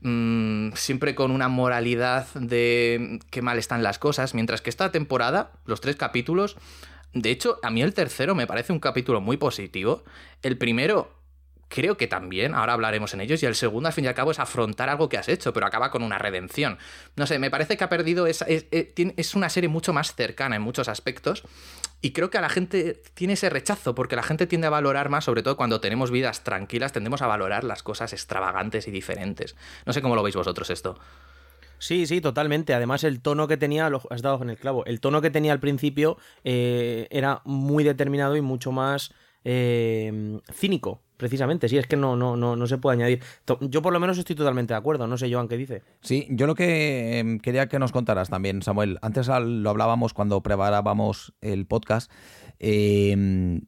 mm, 0.00 0.72
siempre 0.74 1.14
con 1.14 1.30
una 1.30 1.48
moralidad 1.48 2.26
de 2.34 3.20
qué 3.30 3.42
mal 3.42 3.58
están 3.58 3.82
las 3.82 3.98
cosas, 3.98 4.34
mientras 4.34 4.60
que 4.60 4.70
esta 4.70 4.90
temporada, 4.92 5.52
los 5.66 5.80
tres 5.80 5.96
capítulos, 5.96 6.56
de 7.14 7.30
hecho, 7.30 7.58
a 7.62 7.70
mí 7.70 7.80
el 7.80 7.94
tercero 7.94 8.34
me 8.34 8.46
parece 8.46 8.72
un 8.72 8.80
capítulo 8.80 9.20
muy 9.20 9.36
positivo. 9.36 10.02
El 10.42 10.58
primero 10.58 11.12
creo 11.68 11.96
que 11.96 12.06
también, 12.06 12.54
ahora 12.54 12.72
hablaremos 12.74 13.14
en 13.14 13.20
ellos, 13.20 13.42
y 13.42 13.46
el 13.46 13.54
segundo, 13.54 13.88
al 13.88 13.92
fin 13.92 14.04
y 14.04 14.08
al 14.08 14.14
cabo, 14.14 14.30
es 14.30 14.38
afrontar 14.38 14.88
algo 14.88 15.08
que 15.08 15.18
has 15.18 15.28
hecho, 15.28 15.52
pero 15.52 15.66
acaba 15.66 15.90
con 15.90 16.02
una 16.02 16.18
redención. 16.18 16.78
No 17.16 17.26
sé, 17.26 17.38
me 17.38 17.50
parece 17.50 17.76
que 17.76 17.84
ha 17.84 17.88
perdido 17.88 18.26
esa... 18.26 18.44
Es, 18.46 18.66
tiene- 18.94 19.14
es 19.16 19.34
una 19.34 19.48
serie 19.48 19.68
mucho 19.68 19.92
más 19.92 20.14
cercana 20.14 20.56
en 20.56 20.62
muchos 20.62 20.88
aspectos, 20.88 21.44
y 22.00 22.12
creo 22.12 22.28
que 22.28 22.36
a 22.36 22.42
la 22.42 22.50
gente 22.50 23.00
tiene 23.14 23.32
ese 23.32 23.48
rechazo, 23.48 23.94
porque 23.94 24.14
la 24.14 24.22
gente 24.22 24.46
tiende 24.46 24.66
a 24.66 24.70
valorar 24.70 25.08
más, 25.08 25.24
sobre 25.24 25.42
todo 25.42 25.56
cuando 25.56 25.80
tenemos 25.80 26.10
vidas 26.10 26.44
tranquilas, 26.44 26.92
tendemos 26.92 27.22
a 27.22 27.26
valorar 27.26 27.64
las 27.64 27.82
cosas 27.82 28.12
extravagantes 28.12 28.86
y 28.88 28.90
diferentes. 28.90 29.56
No 29.86 29.92
sé 29.94 30.02
cómo 30.02 30.14
lo 30.14 30.22
veis 30.22 30.36
vosotros 30.36 30.68
esto. 30.68 30.98
Sí, 31.78 32.06
sí, 32.06 32.20
totalmente. 32.20 32.72
Además, 32.74 33.04
el 33.04 33.20
tono 33.20 33.48
que 33.48 33.56
tenía, 33.56 33.90
lo 33.90 34.02
has 34.10 34.22
dado 34.22 34.42
en 34.42 34.50
el 34.50 34.56
clavo, 34.58 34.84
el 34.84 35.00
tono 35.00 35.20
que 35.20 35.30
tenía 35.30 35.52
al 35.52 35.60
principio 35.60 36.18
eh, 36.44 37.08
era 37.10 37.40
muy 37.44 37.84
determinado 37.84 38.36
y 38.36 38.40
mucho 38.42 38.70
más 38.70 39.12
eh, 39.44 40.40
cínico, 40.52 41.02
precisamente. 41.16 41.68
Sí, 41.68 41.78
es 41.78 41.86
que 41.86 41.96
no, 41.96 42.16
no, 42.16 42.36
no, 42.36 42.56
no 42.56 42.66
se 42.66 42.78
puede 42.78 42.96
añadir. 42.96 43.22
Yo 43.60 43.82
por 43.82 43.92
lo 43.92 44.00
menos 44.00 44.18
estoy 44.18 44.36
totalmente 44.36 44.74
de 44.74 44.78
acuerdo. 44.78 45.06
No 45.06 45.16
sé, 45.16 45.32
Joan, 45.32 45.48
qué 45.48 45.56
dice. 45.56 45.82
Sí, 46.02 46.26
yo 46.30 46.46
lo 46.46 46.54
que 46.54 47.18
em, 47.18 47.38
quería 47.38 47.66
que 47.68 47.78
nos 47.78 47.92
contaras 47.92 48.28
también, 48.30 48.62
Samuel, 48.62 48.98
antes 49.02 49.28
lo 49.28 49.70
hablábamos 49.70 50.14
cuando 50.14 50.42
preparábamos 50.42 51.34
el 51.40 51.66
podcast. 51.66 52.10
em, 52.58 53.62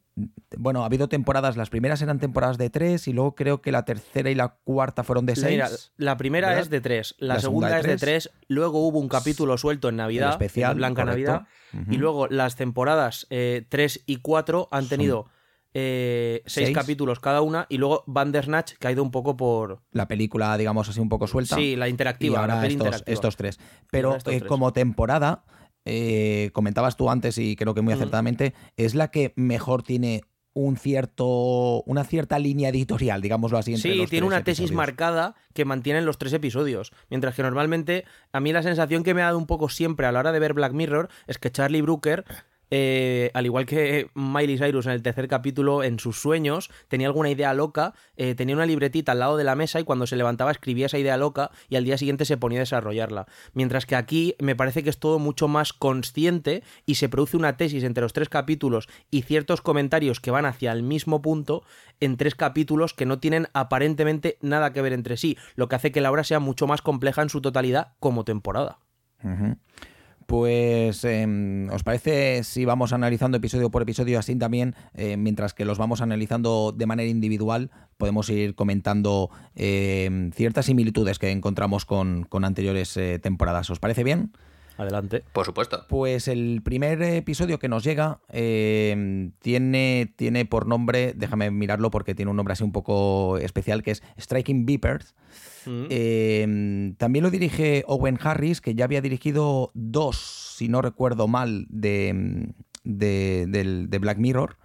bueno, 0.57 0.81
ha 0.81 0.85
habido 0.85 1.07
temporadas, 1.09 1.57
las 1.57 1.69
primeras 1.69 2.01
eran 2.01 2.19
temporadas 2.19 2.57
de 2.57 2.69
tres 2.71 3.07
y 3.07 3.13
luego 3.13 3.35
creo 3.35 3.61
que 3.61 3.71
la 3.71 3.85
tercera 3.85 4.31
y 4.31 4.35
la 4.35 4.55
cuarta 4.63 5.03
fueron 5.03 5.25
de 5.27 5.35
seis. 5.35 5.51
Mira, 5.51 5.69
la 5.97 6.17
primera 6.17 6.47
¿verdad? 6.47 6.63
es 6.63 6.69
de 6.71 6.81
tres, 6.81 7.15
la, 7.19 7.35
La 7.35 7.39
segunda, 7.39 7.67
segunda 7.67 7.87
de 7.87 7.93
es 7.93 8.01
de 8.01 8.05
tres, 8.05 8.31
luego 8.47 8.87
hubo 8.87 8.97
un 8.97 9.09
capítulo 9.09 9.57
suelto 9.57 9.89
en 9.89 9.97
Navidad, 9.97 10.29
El 10.29 10.33
especial, 10.33 10.71
en 10.71 10.77
Blanca 10.77 11.03
correcto. 11.03 11.31
Navidad, 11.31 11.47
y 11.93 11.97
luego 11.97 12.27
las 12.27 12.55
temporadas 12.55 13.27
3 13.29 14.03
y 14.07 14.17
4 14.17 14.69
han 14.71 14.87
tenido 14.87 15.27
eh, 15.73 16.41
seis, 16.45 16.67
Seis. 16.67 16.77
capítulos 16.77 17.19
cada 17.19 17.41
una, 17.41 17.65
y 17.69 17.77
luego 17.77 18.03
Bandersnatch, 18.07 18.73
que 18.73 18.87
ha 18.87 18.91
ido 18.91 19.03
un 19.03 19.11
poco 19.11 19.37
por... 19.37 19.81
La 19.91 20.07
película, 20.07 20.57
digamos 20.57 20.89
así, 20.89 20.99
un 20.99 21.09
poco 21.09 21.27
suelta. 21.27 21.55
Sí, 21.55 21.75
la 21.75 21.87
y 21.87 21.91
interactiva, 21.91 22.35
la 22.35 22.41
ahora 22.41 22.61
peli 22.61 22.73
estos, 22.73 22.85
interactiva. 22.87 23.13
estos 23.13 23.35
tres. 23.35 23.59
Pero 23.91 24.15
estos 24.15 24.33
eh, 24.33 24.39
tres. 24.39 24.49
como 24.49 24.73
temporada, 24.73 25.43
eh, 25.85 26.49
comentabas 26.53 26.97
tú 26.97 27.09
antes 27.09 27.37
y 27.37 27.55
creo 27.55 27.73
que 27.73 27.81
muy 27.81 27.93
Ujú. 27.93 28.01
acertadamente, 28.01 28.53
es 28.75 28.95
la 28.95 29.09
que 29.09 29.33
mejor 29.35 29.83
tiene 29.83 30.21
un 30.53 30.75
cierto 30.75 31.83
una 31.83 32.03
cierta 32.03 32.39
línea 32.39 32.69
editorial, 32.69 33.21
digámoslo 33.21 33.59
así. 33.59 33.75
entre 33.75 33.91
Sí, 33.91 33.97
los 33.97 34.09
tiene 34.09 34.25
tres 34.25 34.35
una 34.35 34.43
tesis 34.43 34.71
marcada 34.71 35.35
que 35.53 35.65
mantienen 35.65 36.03
los 36.05 36.17
tres 36.17 36.33
episodios. 36.33 36.91
Mientras 37.11 37.35
que 37.35 37.43
normalmente, 37.43 38.05
a 38.33 38.39
mí 38.39 38.51
la 38.51 38.63
sensación 38.63 39.03
que 39.03 39.13
me 39.13 39.21
ha 39.21 39.25
dado 39.25 39.37
un 39.37 39.45
poco 39.45 39.69
siempre 39.69 40.07
a 40.07 40.11
la 40.11 40.17
hora 40.19 40.31
de 40.31 40.39
ver 40.39 40.55
Black 40.55 40.73
Mirror 40.73 41.09
es 41.27 41.37
que 41.37 41.51
Charlie 41.51 41.83
Brooker 41.83 42.25
eh, 42.69 43.31
al 43.33 43.45
igual 43.45 43.65
que 43.65 44.09
Miley 44.13 44.57
Cyrus 44.57 44.85
en 44.85 44.93
el 44.93 45.01
tercer 45.01 45.27
capítulo, 45.27 45.83
en 45.83 45.99
sus 45.99 46.19
sueños, 46.19 46.69
tenía 46.87 47.07
alguna 47.07 47.29
idea 47.29 47.53
loca, 47.53 47.93
eh, 48.15 48.35
tenía 48.35 48.55
una 48.55 48.65
libretita 48.65 49.13
al 49.13 49.19
lado 49.19 49.37
de 49.37 49.43
la 49.43 49.55
mesa 49.55 49.79
y 49.79 49.83
cuando 49.83 50.07
se 50.07 50.15
levantaba 50.15 50.51
escribía 50.51 50.87
esa 50.87 50.97
idea 50.97 51.17
loca 51.17 51.51
y 51.69 51.75
al 51.75 51.83
día 51.83 51.97
siguiente 51.97 52.25
se 52.25 52.37
ponía 52.37 52.59
a 52.59 52.61
desarrollarla. 52.61 53.27
Mientras 53.53 53.85
que 53.85 53.95
aquí 53.95 54.35
me 54.39 54.55
parece 54.55 54.83
que 54.83 54.89
es 54.89 54.99
todo 54.99 55.19
mucho 55.19 55.47
más 55.47 55.73
consciente 55.73 56.63
y 56.85 56.95
se 56.95 57.09
produce 57.09 57.37
una 57.37 57.57
tesis 57.57 57.83
entre 57.83 58.01
los 58.01 58.13
tres 58.13 58.29
capítulos 58.29 58.89
y 59.09 59.21
ciertos 59.21 59.61
comentarios 59.61 60.19
que 60.19 60.31
van 60.31 60.45
hacia 60.45 60.71
el 60.71 60.83
mismo 60.83 61.21
punto 61.21 61.63
en 61.99 62.17
tres 62.17 62.35
capítulos 62.35 62.93
que 62.93 63.05
no 63.05 63.19
tienen 63.19 63.47
aparentemente 63.53 64.37
nada 64.41 64.73
que 64.73 64.81
ver 64.81 64.93
entre 64.93 65.17
sí, 65.17 65.37
lo 65.55 65.67
que 65.67 65.75
hace 65.75 65.91
que 65.91 66.01
la 66.01 66.11
obra 66.11 66.23
sea 66.23 66.39
mucho 66.39 66.67
más 66.67 66.81
compleja 66.81 67.21
en 67.21 67.29
su 67.29 67.41
totalidad 67.41 67.93
como 67.99 68.23
temporada. 68.23 68.79
Pues, 70.27 71.05
em, 71.05 71.69
¿os 71.69 71.83
parece 71.83 72.43
si 72.43 72.65
vamos 72.65 72.91
analizando 72.91 73.37
episodio 73.37 73.71
por 73.71 73.81
episodio 73.81 74.19
así 74.19 74.35
también, 74.35 74.75
eh, 74.93 75.15
mientras 75.15 75.53
que 75.53 75.63
los 75.63 75.77
vamos 75.77 76.01
analizando 76.01 76.73
de 76.75 76.85
manera 76.85 77.09
individual, 77.09 77.71
podemos 77.95 78.29
ir 78.29 78.53
comentando 78.53 79.29
em, 79.55 80.31
ciertas 80.33 80.65
similitudes 80.65 81.17
que 81.17 81.31
encontramos 81.31 81.85
con, 81.85 82.25
con 82.25 82.43
anteriores 82.43 82.97
eh, 82.97 83.19
temporadas? 83.19 83.69
¿Os 83.69 83.79
parece 83.79 84.03
bien? 84.03 84.33
Adelante. 84.77 85.23
Por 85.33 85.45
supuesto. 85.45 85.85
Pues 85.89 86.27
el 86.27 86.61
primer 86.63 87.01
episodio 87.01 87.57
que 87.59 87.67
nos 87.67 87.83
llega 87.83 88.19
em, 88.29 89.31
tiene, 89.39 90.13
tiene 90.15 90.45
por 90.45 90.67
nombre, 90.67 91.13
déjame 91.15 91.49
mirarlo 91.51 91.89
porque 91.89 92.13
tiene 92.15 92.29
un 92.31 92.37
nombre 92.37 92.53
así 92.53 92.63
un 92.63 92.71
poco 92.71 93.37
especial, 93.39 93.81
que 93.83 93.91
es 93.91 94.03
Striking 94.19 94.65
Beepers. 94.65 95.15
Mm. 95.65 95.85
Eh, 95.89 96.93
también 96.97 97.23
lo 97.23 97.31
dirige 97.31 97.83
Owen 97.87 98.19
Harris, 98.21 98.61
que 98.61 98.75
ya 98.75 98.85
había 98.85 99.01
dirigido 99.01 99.71
dos, 99.73 100.53
si 100.57 100.69
no 100.69 100.81
recuerdo 100.81 101.27
mal, 101.27 101.65
de, 101.69 102.53
de, 102.83 103.45
del- 103.47 103.89
de 103.89 103.97
Black 103.99 104.17
Mirror. 104.19 104.57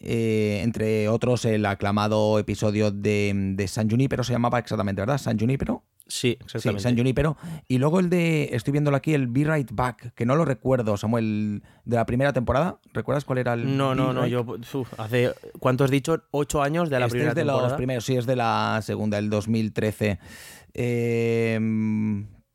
Eh, 0.00 0.60
entre 0.62 1.08
otros, 1.08 1.44
el 1.44 1.64
aclamado 1.66 2.38
episodio 2.38 2.90
de, 2.90 3.32
de 3.54 3.68
San 3.68 3.88
Junipero 3.88 4.22
se 4.24 4.32
llamaba 4.32 4.58
exactamente, 4.58 5.00
¿verdad? 5.00 5.18
San 5.18 5.38
Junipero. 5.38 5.82
Sí, 6.14 6.36
Sí, 6.38 6.38
exactamente. 6.44 6.82
San 6.82 6.96
Junipero. 6.96 7.36
Y 7.66 7.78
luego 7.78 7.98
el 7.98 8.08
de, 8.08 8.50
estoy 8.52 8.70
viéndolo 8.70 8.96
aquí, 8.96 9.14
el 9.14 9.26
Be 9.26 9.42
Right 9.44 9.70
Back, 9.72 10.14
que 10.14 10.24
no 10.24 10.36
lo 10.36 10.44
recuerdo, 10.44 10.96
Samuel, 10.96 11.62
de 11.84 11.96
la 11.96 12.06
primera 12.06 12.32
temporada. 12.32 12.78
¿Recuerdas 12.92 13.24
cuál 13.24 13.38
era 13.38 13.54
el 13.54 13.76
No, 13.76 13.90
Be 13.90 13.96
no, 13.96 14.12
no, 14.12 14.22
Right? 14.22 14.32
yo 14.32 14.42
uf, 14.78 15.00
hace 15.00 15.32
¿cuánto 15.58 15.82
has 15.82 15.90
dicho? 15.90 16.22
Ocho 16.30 16.62
años 16.62 16.88
de 16.88 17.00
la 17.00 17.06
este 17.06 17.14
primera 17.16 17.30
es 17.30 17.34
de 17.34 17.40
temporada. 17.42 17.68
los 17.68 17.76
primeros, 17.76 18.04
sí, 18.04 18.16
es 18.16 18.26
de 18.26 18.36
la 18.36 18.78
segunda, 18.82 19.18
el 19.18 19.28
2013. 19.28 20.20
Eh, 20.72 21.58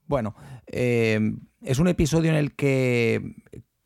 bueno, 0.08 0.36
eh, 0.68 1.20
es 1.62 1.80
un 1.80 1.88
episodio 1.88 2.32
en 2.32 2.38
el 2.38 2.56
que 2.56 3.36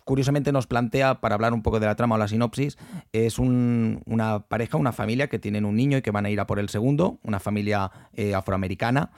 curiosamente 0.06 0.52
nos 0.52 0.68
plantea, 0.68 1.22
para 1.22 1.36
hablar 1.36 1.54
un 1.54 1.62
poco 1.64 1.80
de 1.80 1.86
la 1.86 1.96
trama 1.96 2.16
o 2.16 2.18
la 2.18 2.28
sinopsis, 2.28 2.78
es 3.14 3.40
un- 3.40 4.02
una 4.06 4.42
pareja, 4.42 4.76
una 4.78 4.92
familia 4.92 5.28
que 5.30 5.40
tienen 5.40 5.64
un 5.64 5.78
niño 5.78 5.98
y 5.98 6.02
que 6.02 6.12
van 6.12 6.26
a 6.26 6.30
ir 6.30 6.42
a 6.42 6.46
por 6.46 6.60
el 6.60 6.68
segundo, 6.68 7.20
una 7.24 7.40
familia 7.40 7.90
eh, 8.14 8.36
afroamericana. 8.36 9.12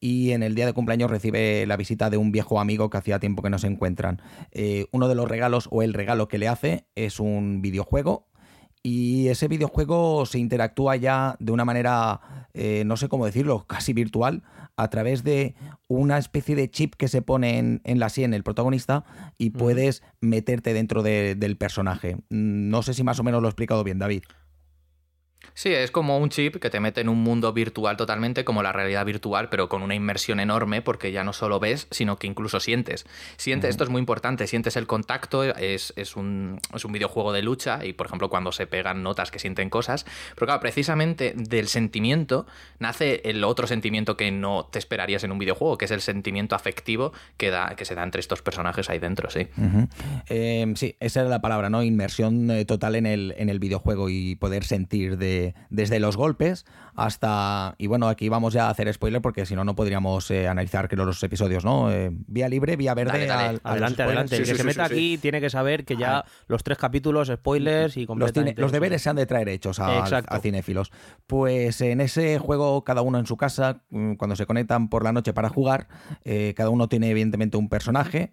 Y 0.00 0.30
en 0.32 0.42
el 0.42 0.54
día 0.54 0.64
de 0.66 0.72
cumpleaños 0.72 1.10
recibe 1.10 1.66
la 1.66 1.76
visita 1.76 2.08
de 2.08 2.16
un 2.16 2.32
viejo 2.32 2.58
amigo 2.58 2.88
que 2.88 2.96
hacía 2.98 3.18
tiempo 3.20 3.42
que 3.42 3.50
no 3.50 3.58
se 3.58 3.66
encuentran. 3.66 4.22
Eh, 4.50 4.86
uno 4.92 5.08
de 5.08 5.14
los 5.14 5.28
regalos 5.28 5.68
o 5.70 5.82
el 5.82 5.92
regalo 5.92 6.26
que 6.26 6.38
le 6.38 6.48
hace 6.48 6.86
es 6.94 7.20
un 7.20 7.60
videojuego 7.60 8.26
y 8.82 9.28
ese 9.28 9.46
videojuego 9.46 10.24
se 10.24 10.38
interactúa 10.38 10.96
ya 10.96 11.36
de 11.38 11.52
una 11.52 11.66
manera, 11.66 12.46
eh, 12.54 12.82
no 12.86 12.96
sé 12.96 13.08
cómo 13.08 13.26
decirlo, 13.26 13.64
casi 13.68 13.92
virtual, 13.92 14.42
a 14.76 14.88
través 14.88 15.22
de 15.22 15.54
una 15.88 16.16
especie 16.16 16.56
de 16.56 16.70
chip 16.70 16.94
que 16.94 17.06
se 17.08 17.20
pone 17.20 17.58
en, 17.58 17.82
en 17.84 17.98
la 17.98 18.08
sien 18.08 18.32
el 18.32 18.42
protagonista 18.42 19.04
y 19.36 19.50
puedes 19.50 20.02
meterte 20.22 20.72
dentro 20.72 21.02
de- 21.02 21.34
del 21.34 21.58
personaje. 21.58 22.14
Mm, 22.30 22.70
No 22.70 22.80
sé 22.82 22.94
si 22.94 23.02
más 23.04 23.20
o 23.20 23.22
menos 23.22 23.42
lo 23.42 23.48
he 23.48 23.50
explicado 23.50 23.84
bien, 23.84 23.98
David. 23.98 24.22
Sí, 25.54 25.70
es 25.74 25.90
como 25.90 26.18
un 26.18 26.30
chip 26.30 26.56
que 26.56 26.70
te 26.70 26.80
mete 26.80 27.00
en 27.00 27.08
un 27.08 27.18
mundo 27.22 27.52
virtual 27.52 27.96
totalmente, 27.96 28.44
como 28.44 28.62
la 28.62 28.72
realidad 28.72 29.04
virtual, 29.04 29.48
pero 29.50 29.68
con 29.68 29.82
una 29.82 29.94
inmersión 29.94 30.40
enorme, 30.40 30.80
porque 30.80 31.12
ya 31.12 31.24
no 31.24 31.32
solo 31.32 31.60
ves, 31.60 31.86
sino 31.90 32.16
que 32.16 32.26
incluso 32.26 32.60
sientes. 32.60 33.04
Sientes, 33.36 33.70
esto 33.70 33.84
es 33.84 33.90
muy 33.90 33.98
importante, 33.98 34.46
sientes 34.46 34.76
el 34.76 34.86
contacto, 34.86 35.44
es, 35.44 35.92
es 35.96 36.16
un, 36.16 36.60
es 36.74 36.84
un 36.84 36.92
videojuego 36.92 37.32
de 37.32 37.42
lucha, 37.42 37.84
y 37.84 37.92
por 37.92 38.06
ejemplo, 38.06 38.30
cuando 38.30 38.52
se 38.52 38.66
pegan 38.66 39.02
notas 39.02 39.30
que 39.30 39.38
sienten 39.38 39.70
cosas. 39.70 40.06
Pero 40.34 40.46
claro, 40.46 40.60
precisamente 40.60 41.34
del 41.36 41.68
sentimiento 41.68 42.46
nace 42.78 43.20
el 43.24 43.44
otro 43.44 43.66
sentimiento 43.66 44.16
que 44.16 44.30
no 44.30 44.68
te 44.70 44.78
esperarías 44.78 45.24
en 45.24 45.32
un 45.32 45.38
videojuego, 45.38 45.76
que 45.76 45.84
es 45.84 45.90
el 45.90 46.00
sentimiento 46.00 46.54
afectivo 46.54 47.12
que, 47.36 47.50
da, 47.50 47.74
que 47.76 47.84
se 47.84 47.94
da 47.94 48.02
entre 48.02 48.20
estos 48.20 48.40
personajes 48.42 48.88
ahí 48.88 48.98
dentro, 48.98 49.30
sí. 49.30 49.46
Eh, 50.28 50.72
sí, 50.76 50.96
esa 51.00 51.20
era 51.20 51.28
la 51.28 51.40
palabra, 51.40 51.70
¿no? 51.70 51.82
Inmersión 51.82 52.50
eh, 52.50 52.64
total 52.64 52.96
en 52.96 53.06
el, 53.06 53.34
en 53.36 53.50
el 53.50 53.58
videojuego 53.58 54.08
y 54.08 54.36
poder 54.36 54.64
sentir 54.64 55.18
de, 55.18 55.29
desde 55.70 56.00
los 56.00 56.16
golpes 56.16 56.64
hasta. 56.94 57.74
Y 57.78 57.86
bueno, 57.86 58.08
aquí 58.08 58.28
vamos 58.28 58.52
ya 58.52 58.66
a 58.66 58.70
hacer 58.70 58.92
spoiler 58.92 59.22
porque 59.22 59.46
si 59.46 59.54
no, 59.54 59.64
no 59.64 59.74
podríamos 59.74 60.30
eh, 60.30 60.48
analizar 60.48 60.88
creo, 60.88 61.04
los 61.04 61.22
episodios, 61.22 61.64
¿no? 61.64 61.90
Eh, 61.92 62.10
vía 62.12 62.48
libre, 62.48 62.76
vía 62.76 62.94
verde. 62.94 63.12
Dale, 63.12 63.26
dale. 63.26 63.42
al- 63.42 63.48
a 63.48 63.50
los 63.54 63.60
Adelante, 63.64 64.02
adelante. 64.02 64.36
Sí, 64.36 64.42
el 64.42 64.48
que 64.48 64.52
sí, 64.52 64.56
se 64.56 64.62
sí, 64.62 64.66
meta 64.66 64.86
sí, 64.88 64.92
aquí 64.94 65.18
tiene 65.18 65.40
que 65.40 65.50
saber 65.50 65.84
que 65.84 65.96
ya 65.96 66.24
los 66.46 66.62
tres 66.62 66.78
capítulos, 66.78 67.28
spoilers 67.34 67.96
y 67.96 68.00
Los, 68.00 68.06
tiene- 68.06 68.06
completamente. 68.06 68.60
los 68.62 68.72
deberes 68.72 69.02
se 69.02 69.10
han 69.10 69.16
de 69.16 69.26
traer 69.26 69.48
hechos 69.48 69.78
a 69.80 70.40
cinéfilos. 70.40 70.90
Pues 71.26 71.80
en 71.80 72.00
ese 72.00 72.38
juego, 72.38 72.84
cada 72.84 73.02
uno 73.02 73.18
en 73.18 73.26
su 73.26 73.36
casa, 73.36 73.82
mm, 73.90 74.14
cuando 74.14 74.36
se 74.36 74.46
conectan 74.46 74.88
por 74.88 75.04
la 75.04 75.12
noche 75.12 75.32
para 75.32 75.48
jugar, 75.48 75.88
eh, 76.24 76.54
cada 76.56 76.70
uno 76.70 76.88
tiene 76.88 77.10
evidentemente 77.10 77.56
un 77.56 77.68
personaje. 77.68 78.32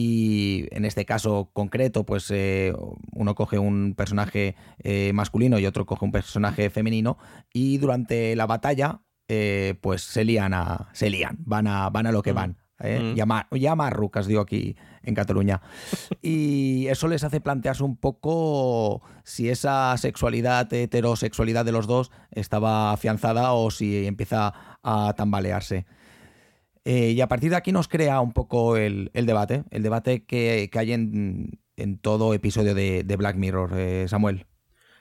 Y 0.00 0.68
en 0.70 0.84
este 0.84 1.04
caso 1.04 1.50
concreto, 1.52 2.06
pues 2.06 2.30
eh, 2.30 2.72
uno 3.16 3.34
coge 3.34 3.58
un 3.58 3.94
personaje 3.96 4.54
eh, 4.84 5.10
masculino 5.12 5.58
y 5.58 5.66
otro 5.66 5.86
coge 5.86 6.04
un 6.04 6.12
personaje 6.12 6.70
femenino. 6.70 7.18
Y 7.52 7.78
durante 7.78 8.36
la 8.36 8.46
batalla, 8.46 9.00
eh, 9.26 9.74
pues 9.80 10.02
se 10.02 10.22
lían 10.24 10.54
a. 10.54 10.88
se 10.92 11.10
lían, 11.10 11.38
van 11.40 11.66
a, 11.66 11.90
van 11.90 12.06
a 12.06 12.12
lo 12.12 12.22
que 12.22 12.32
Mm. 12.32 12.36
van. 12.36 12.56
¿eh? 12.80 13.00
Mm. 13.12 13.56
Llama, 13.58 13.90
rucas, 13.90 14.28
digo 14.28 14.40
aquí 14.40 14.76
en 15.02 15.16
Cataluña. 15.16 15.62
Y 16.22 16.86
eso 16.86 17.08
les 17.08 17.24
hace 17.24 17.40
plantearse 17.40 17.82
un 17.82 17.96
poco 17.96 19.02
si 19.24 19.48
esa 19.50 19.96
sexualidad, 19.96 20.72
heterosexualidad 20.72 21.64
de 21.64 21.72
los 21.72 21.88
dos 21.88 22.12
estaba 22.30 22.92
afianzada 22.92 23.52
o 23.52 23.72
si 23.72 24.06
empieza 24.06 24.54
a 24.84 25.12
tambalearse. 25.16 25.86
Eh, 26.90 27.10
y 27.10 27.20
a 27.20 27.28
partir 27.28 27.50
de 27.50 27.56
aquí 27.56 27.70
nos 27.70 27.86
crea 27.86 28.18
un 28.22 28.32
poco 28.32 28.78
el, 28.78 29.10
debate, 29.12 29.62
el 29.70 29.82
debate 29.82 30.24
que, 30.24 30.70
hay 30.72 30.92
en, 30.94 31.60
todo 32.00 32.32
episodio 32.32 32.74
de, 32.74 33.04
de 33.04 33.16
Black 33.16 33.36
Mirror, 33.36 33.78
eh, 33.78 34.06
Samuel. 34.08 34.46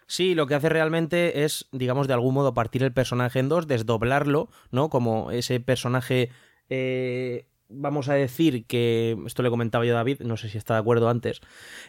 Sí, 0.06 0.36
lo 0.36 0.48
que 0.48 0.56
hace 0.56 0.67
realmente 0.67 1.46
es, 1.46 1.70
digamos, 1.72 2.10
de 2.10 2.13
algún 2.13 2.34
modo 2.34 2.53
partir 2.53 2.84
el 2.84 2.91
personaje 2.91 3.39
en 3.39 3.48
dos, 3.48 3.67
desdoblarlo, 3.67 4.50
¿no? 4.70 4.89
Como 4.89 5.32
ese 5.32 5.62
personaje, 5.62 6.29
eh, 6.67 7.48
vamos 7.70 8.10
a 8.10 8.14
decir 8.14 8.66
que, 8.66 9.18
esto 9.26 9.44
le 9.44 9.50
comentaba 9.50 9.86
yo 9.86 9.94
a 9.94 9.98
David, 9.98 10.22
no 10.22 10.38
sé 10.38 10.50
si 10.50 10.58
está 10.58 10.76
de 10.76 10.80
acuerdo 10.80 11.10
antes, 11.10 11.42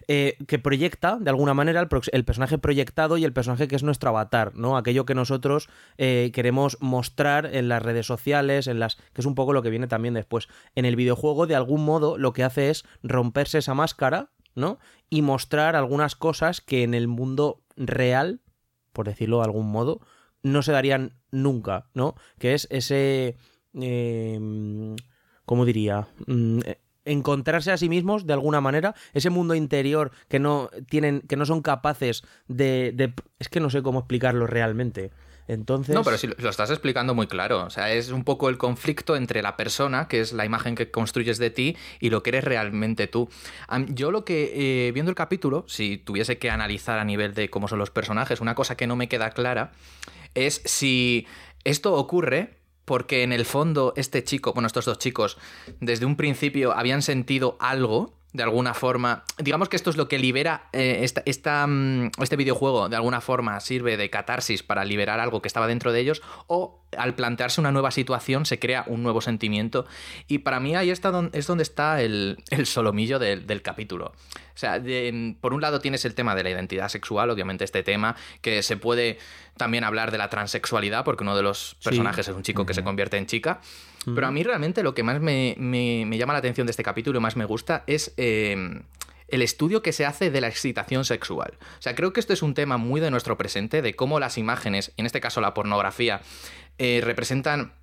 eh, 0.06 0.36
que 0.46 0.58
proyecta, 0.58 1.18
de 1.20 1.30
alguna 1.30 1.54
manera, 1.54 1.80
el, 1.80 2.24
personaje 2.24 2.58
proyectado 2.58 3.16
y 3.16 3.24
el 3.24 3.32
personaje 3.32 3.68
que 3.68 3.76
es 3.76 3.82
nuestro 3.82 4.10
avatar, 4.10 4.54
¿no? 4.54 4.76
Aquello 4.76 5.04
que 5.04 5.14
nosotros 5.14 5.68
eh, 5.96 6.30
queremos 6.34 6.78
mostrar 6.80 7.46
en 7.54 7.68
las 7.68 7.82
redes 7.82 8.06
sociales, 8.06 8.66
en 8.66 8.80
las 8.80 8.96
que 8.96 9.20
es 9.20 9.26
un 9.26 9.34
poco 9.34 9.52
lo 9.52 9.62
que 9.62 9.70
viene 9.70 9.86
también 9.86 10.14
después. 10.14 10.48
En 10.74 10.84
el 10.84 10.96
videojuego, 10.96 11.46
de 11.46 11.54
algún 11.54 11.84
modo, 11.84 12.18
lo 12.18 12.32
que 12.32 12.44
hace 12.44 12.70
es 12.70 12.84
romperse 13.02 13.58
esa 13.58 13.74
máscara, 13.74 14.30
¿no? 14.54 14.78
Y 15.08 15.22
mostrar 15.22 15.76
algunas 15.76 16.16
cosas 16.16 16.60
que 16.60 16.82
en 16.82 16.94
el 16.94 17.08
mundo 17.08 17.62
real, 17.76 18.40
por 18.92 19.06
decirlo 19.06 19.38
de 19.38 19.44
algún 19.44 19.70
modo, 19.70 20.00
no 20.42 20.62
se 20.62 20.72
darían 20.72 21.14
nunca, 21.30 21.88
¿no? 21.94 22.14
Que 22.38 22.54
es 22.54 22.66
ese... 22.70 23.36
eh, 23.74 24.96
¿Cómo 25.48 25.64
diría? 25.64 26.06
Mm, 26.26 26.60
eh, 26.66 26.78
encontrarse 27.06 27.72
a 27.72 27.78
sí 27.78 27.88
mismos 27.88 28.26
de 28.26 28.34
alguna 28.34 28.60
manera 28.60 28.94
ese 29.14 29.30
mundo 29.30 29.54
interior 29.54 30.10
que 30.28 30.38
no 30.38 30.68
tienen 30.90 31.22
que 31.22 31.36
no 31.36 31.46
son 31.46 31.62
capaces 31.62 32.22
de, 32.48 32.92
de- 32.94 33.14
es 33.38 33.48
que 33.48 33.58
no 33.60 33.70
sé 33.70 33.80
cómo 33.82 34.00
explicarlo 34.00 34.46
realmente 34.46 35.10
entonces 35.46 35.94
No, 35.94 36.04
pero 36.04 36.18
sí, 36.18 36.26
lo 36.36 36.50
estás 36.50 36.68
explicando 36.68 37.14
muy 37.14 37.26
claro. 37.26 37.64
O 37.64 37.70
sea, 37.70 37.90
es 37.94 38.10
un 38.10 38.24
poco 38.24 38.50
el 38.50 38.58
conflicto 38.58 39.16
entre 39.16 39.40
la 39.40 39.56
persona, 39.56 40.06
que 40.06 40.20
es 40.20 40.34
la 40.34 40.44
imagen 40.44 40.74
que 40.74 40.90
construyes 40.90 41.38
de 41.38 41.48
ti, 41.48 41.74
y 41.98 42.10
lo 42.10 42.22
que 42.22 42.28
eres 42.28 42.44
realmente 42.44 43.06
tú. 43.06 43.30
Yo 43.88 44.10
lo 44.10 44.26
que, 44.26 44.88
eh, 44.88 44.92
viendo 44.92 45.08
el 45.08 45.14
capítulo, 45.16 45.64
si 45.66 45.96
tuviese 45.96 46.36
que 46.36 46.50
analizar 46.50 46.98
a 46.98 47.04
nivel 47.06 47.32
de 47.32 47.48
cómo 47.48 47.66
son 47.68 47.78
los 47.78 47.90
personajes, 47.90 48.42
una 48.42 48.54
cosa 48.54 48.76
que 48.76 48.86
no 48.86 48.94
me 48.96 49.08
queda 49.08 49.30
clara 49.30 49.72
es 50.34 50.60
si 50.66 51.26
esto 51.64 51.94
ocurre 51.94 52.57
porque 52.88 53.22
en 53.22 53.34
el 53.34 53.44
fondo 53.44 53.92
este 53.96 54.24
chico, 54.24 54.54
bueno, 54.54 54.66
estos 54.66 54.86
dos 54.86 54.98
chicos, 54.98 55.36
desde 55.78 56.06
un 56.06 56.16
principio 56.16 56.72
habían 56.72 57.02
sentido 57.02 57.58
algo 57.60 58.17
de 58.32 58.42
alguna 58.42 58.74
forma. 58.74 59.24
Digamos 59.38 59.68
que 59.68 59.76
esto 59.76 59.90
es 59.90 59.96
lo 59.96 60.08
que 60.08 60.18
libera 60.18 60.68
eh, 60.72 61.00
esta, 61.02 61.22
esta, 61.24 61.66
mm, 61.66 62.10
este 62.20 62.36
videojuego, 62.36 62.88
de 62.88 62.96
alguna 62.96 63.20
forma 63.20 63.58
sirve 63.60 63.96
de 63.96 64.10
catarsis 64.10 64.62
para 64.62 64.84
liberar 64.84 65.18
algo 65.20 65.40
que 65.40 65.48
estaba 65.48 65.66
dentro 65.66 65.92
de 65.92 66.00
ellos, 66.00 66.22
o 66.46 66.80
al 66.96 67.14
plantearse 67.14 67.60
una 67.60 67.72
nueva 67.72 67.90
situación 67.90 68.46
se 68.46 68.58
crea 68.58 68.84
un 68.86 69.02
nuevo 69.02 69.20
sentimiento. 69.20 69.86
Y 70.26 70.38
para 70.38 70.60
mí 70.60 70.76
ahí 70.76 70.90
está 70.90 71.08
es 71.32 71.46
donde 71.46 71.62
está 71.62 72.02
el, 72.02 72.38
solomillo 72.64 73.18
del, 73.18 73.62
capítulo. 73.62 74.12
O 74.54 74.58
sea, 74.58 74.82
por 75.40 75.54
un 75.54 75.60
lado 75.60 75.80
tienes 75.80 76.04
el 76.04 76.14
tema 76.14 76.34
de 76.34 76.42
la 76.42 76.50
identidad 76.50 76.88
sexual, 76.88 77.30
obviamente 77.30 77.64
este 77.64 77.82
tema, 77.82 78.16
que 78.42 78.62
se 78.62 78.76
puede 78.76 79.18
también 79.56 79.84
hablar 79.84 80.10
de 80.10 80.18
la 80.18 80.28
transexualidad, 80.28 81.04
porque 81.04 81.24
uno 81.24 81.36
de 81.36 81.42
los 81.42 81.76
personajes 81.82 82.28
es 82.28 82.34
un 82.34 82.42
chico 82.42 82.66
que 82.66 82.74
se 82.74 82.82
convierte 82.82 83.16
en 83.16 83.26
chica. 83.26 83.60
Pero 84.14 84.26
a 84.26 84.30
mí 84.30 84.42
realmente 84.42 84.82
lo 84.82 84.94
que 84.94 85.02
más 85.02 85.20
me, 85.20 85.56
llama 86.18 86.32
la 86.32 86.38
atención 86.38 86.66
de 86.66 86.70
este 86.70 86.82
capítulo 86.82 87.18
y 87.18 87.22
más 87.22 87.36
me 87.36 87.44
gusta 87.44 87.84
es 87.86 88.14
eh, 88.16 88.82
el 89.28 89.42
estudio 89.42 89.82
que 89.82 89.92
se 89.92 90.06
hace 90.06 90.30
de 90.30 90.40
la 90.40 90.48
excitación 90.48 91.04
sexual. 91.04 91.58
O 91.78 91.82
sea, 91.82 91.94
creo 91.94 92.12
que 92.12 92.20
esto 92.20 92.32
es 92.32 92.42
un 92.42 92.54
tema 92.54 92.76
muy 92.78 93.00
de 93.00 93.10
nuestro 93.10 93.36
presente, 93.36 93.82
de 93.82 93.94
cómo 93.94 94.18
las 94.20 94.38
imágenes, 94.38 94.92
en 94.96 95.06
este 95.06 95.20
caso 95.20 95.40
la 95.40 95.54
pornografía, 95.54 96.22
eh, 96.78 97.00
representan 97.04 97.74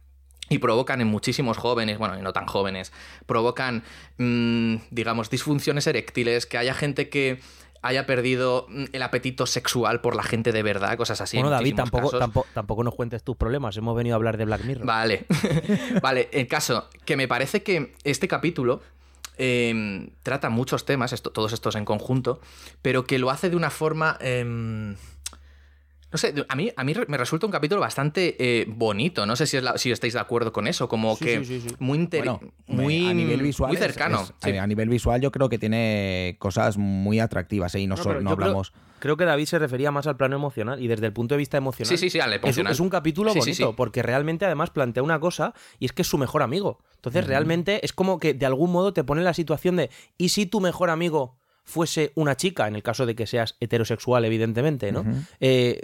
y 0.50 0.60
provocan 0.60 1.02
en 1.02 1.08
muchísimos 1.08 1.58
jóvenes, 1.58 1.98
bueno, 1.98 2.18
y 2.18 2.22
no 2.22 2.34
tan 2.34 2.46
jóvenes, 2.46 2.92
provocan, 3.26 3.84
mm, 4.18 4.76
digamos, 4.92 5.30
disfunciones 5.30 5.88
eréctiles, 5.88 6.46
que 6.46 6.58
haya 6.58 6.74
gente 6.74 7.10
que 7.10 7.40
haya 7.86 8.06
perdido 8.06 8.66
mm, 8.68 8.86
el 8.94 9.04
apetito 9.04 9.46
sexual 9.46 10.02
por 10.02 10.16
la 10.16 10.24
gente 10.24 10.52
de 10.52 10.64
verdad, 10.64 10.98
cosas 10.98 11.22
así. 11.22 11.38
Bueno, 11.38 11.52
David, 11.52 11.76
tampoco, 11.76 12.18
tampoco, 12.18 12.48
tampoco, 12.54 12.84
nos 12.84 12.96
cuentes 12.96 13.24
tus 13.24 13.38
problemas, 13.38 13.78
hemos 13.78 13.96
venido 13.96 14.16
a 14.16 14.18
hablar 14.18 14.38
de 14.38 14.46
Black 14.46 14.64
Mirror. 14.66 14.86
Vale, 14.86 15.26
vale, 16.02 16.30
el 16.32 16.48
caso, 16.48 16.90
que 17.06 17.16
me 17.16 17.28
parece 17.28 17.64
que 17.64 17.94
este 18.04 18.28
capítulo 18.28 18.82
em, 19.38 20.10
trata 20.24 20.50
muchos 20.50 20.86
temas, 20.86 21.14
todos 21.22 21.54
estos 21.54 21.76
en 21.76 21.86
conjunto, 21.86 22.40
pero 22.82 23.06
que 23.06 23.20
lo 23.20 23.30
hace 23.30 23.50
de 23.50 23.56
una 23.56 23.70
forma... 23.70 24.18
Em, 24.20 24.96
no 26.16 26.18
sé, 26.18 26.34
a 26.48 26.56
mí, 26.56 26.72
a 26.74 26.84
mí 26.86 26.94
me 27.10 27.18
resulta 27.18 27.46
un 27.46 27.52
capítulo 27.52 27.82
bastante 27.82 28.38
eh, 28.40 28.66
bonito. 28.70 29.26
No 29.26 29.36
sé 29.36 29.46
si, 29.46 29.58
si 29.76 29.92
estáis 29.92 30.14
de 30.14 30.20
acuerdo 30.22 30.54
con 30.54 30.66
eso, 30.66 30.88
como 30.88 31.20
que 31.20 31.42
muy, 31.80 32.08
muy, 32.68 33.08
a 33.08 33.14
nivel 33.14 33.42
visual 33.42 33.68
muy 33.68 33.76
cercano. 33.76 34.26
a 34.42 34.68
nivel 34.68 34.88
visual 34.88 35.20
yo 35.20 35.30
creo 35.30 35.50
que 35.50 35.60
tiene 35.60 36.38
cosas 36.40 36.78
muy 36.78 37.20
atractivas 37.20 37.76
¿eh? 37.76 37.82
y 37.82 37.88
no, 37.88 37.96
no, 38.22 38.30
hablamos... 38.30 38.72
Creo, 39.00 39.18
que 39.18 39.26
David 39.26 39.46
se 39.46 39.60
refería 39.60 39.92
más 39.92 40.08
al 40.08 40.16
plano 40.16 40.38
emocional 40.38 40.82
y 40.82 40.88
desde 40.88 41.06
el 41.06 41.12
punto 41.12 41.36
de 41.36 41.40
vista 41.40 41.58
emocional. 41.58 41.90
Sí, 41.90 41.98
sí, 41.98 42.10
sí, 42.10 42.20
Es, 42.44 42.80
un 42.80 42.90
capítulo 42.90 43.34
bonito 43.34 43.76
porque 43.76 44.02
realmente 44.02 44.46
además 44.46 44.70
plantea 44.70 45.04
una 45.04 45.20
cosa 45.20 45.54
y 45.80 45.86
es 45.86 45.92
que 45.92 46.04
es 46.04 46.08
su 46.08 46.18
mejor 46.18 46.44
amigo. 46.44 46.80
Entonces 46.96 47.28
realmente 47.28 47.86
es 47.86 47.92
como 47.92 48.20
que 48.20 48.34
de 48.34 48.46
algún 48.46 48.72
modo 48.72 48.94
te 48.94 49.04
pone 49.04 49.20
en 49.20 49.26
la 49.26 49.34
situación 49.34 49.76
de 49.76 49.90
¿y 50.18 50.30
si 50.30 50.46
tu 50.46 50.62
mejor 50.62 50.90
amigo 50.90 51.36
fuese 51.66 52.12
una 52.16 52.38
chica, 52.38 52.68
en 52.68 52.76
el 52.76 52.84
caso 52.84 53.06
de 53.06 53.16
que 53.16 53.28
seas 53.28 53.58
heterosexual, 53.60 54.24
evidentemente, 54.24 54.92
¿no? 54.92 55.04
Eh, 55.40 55.82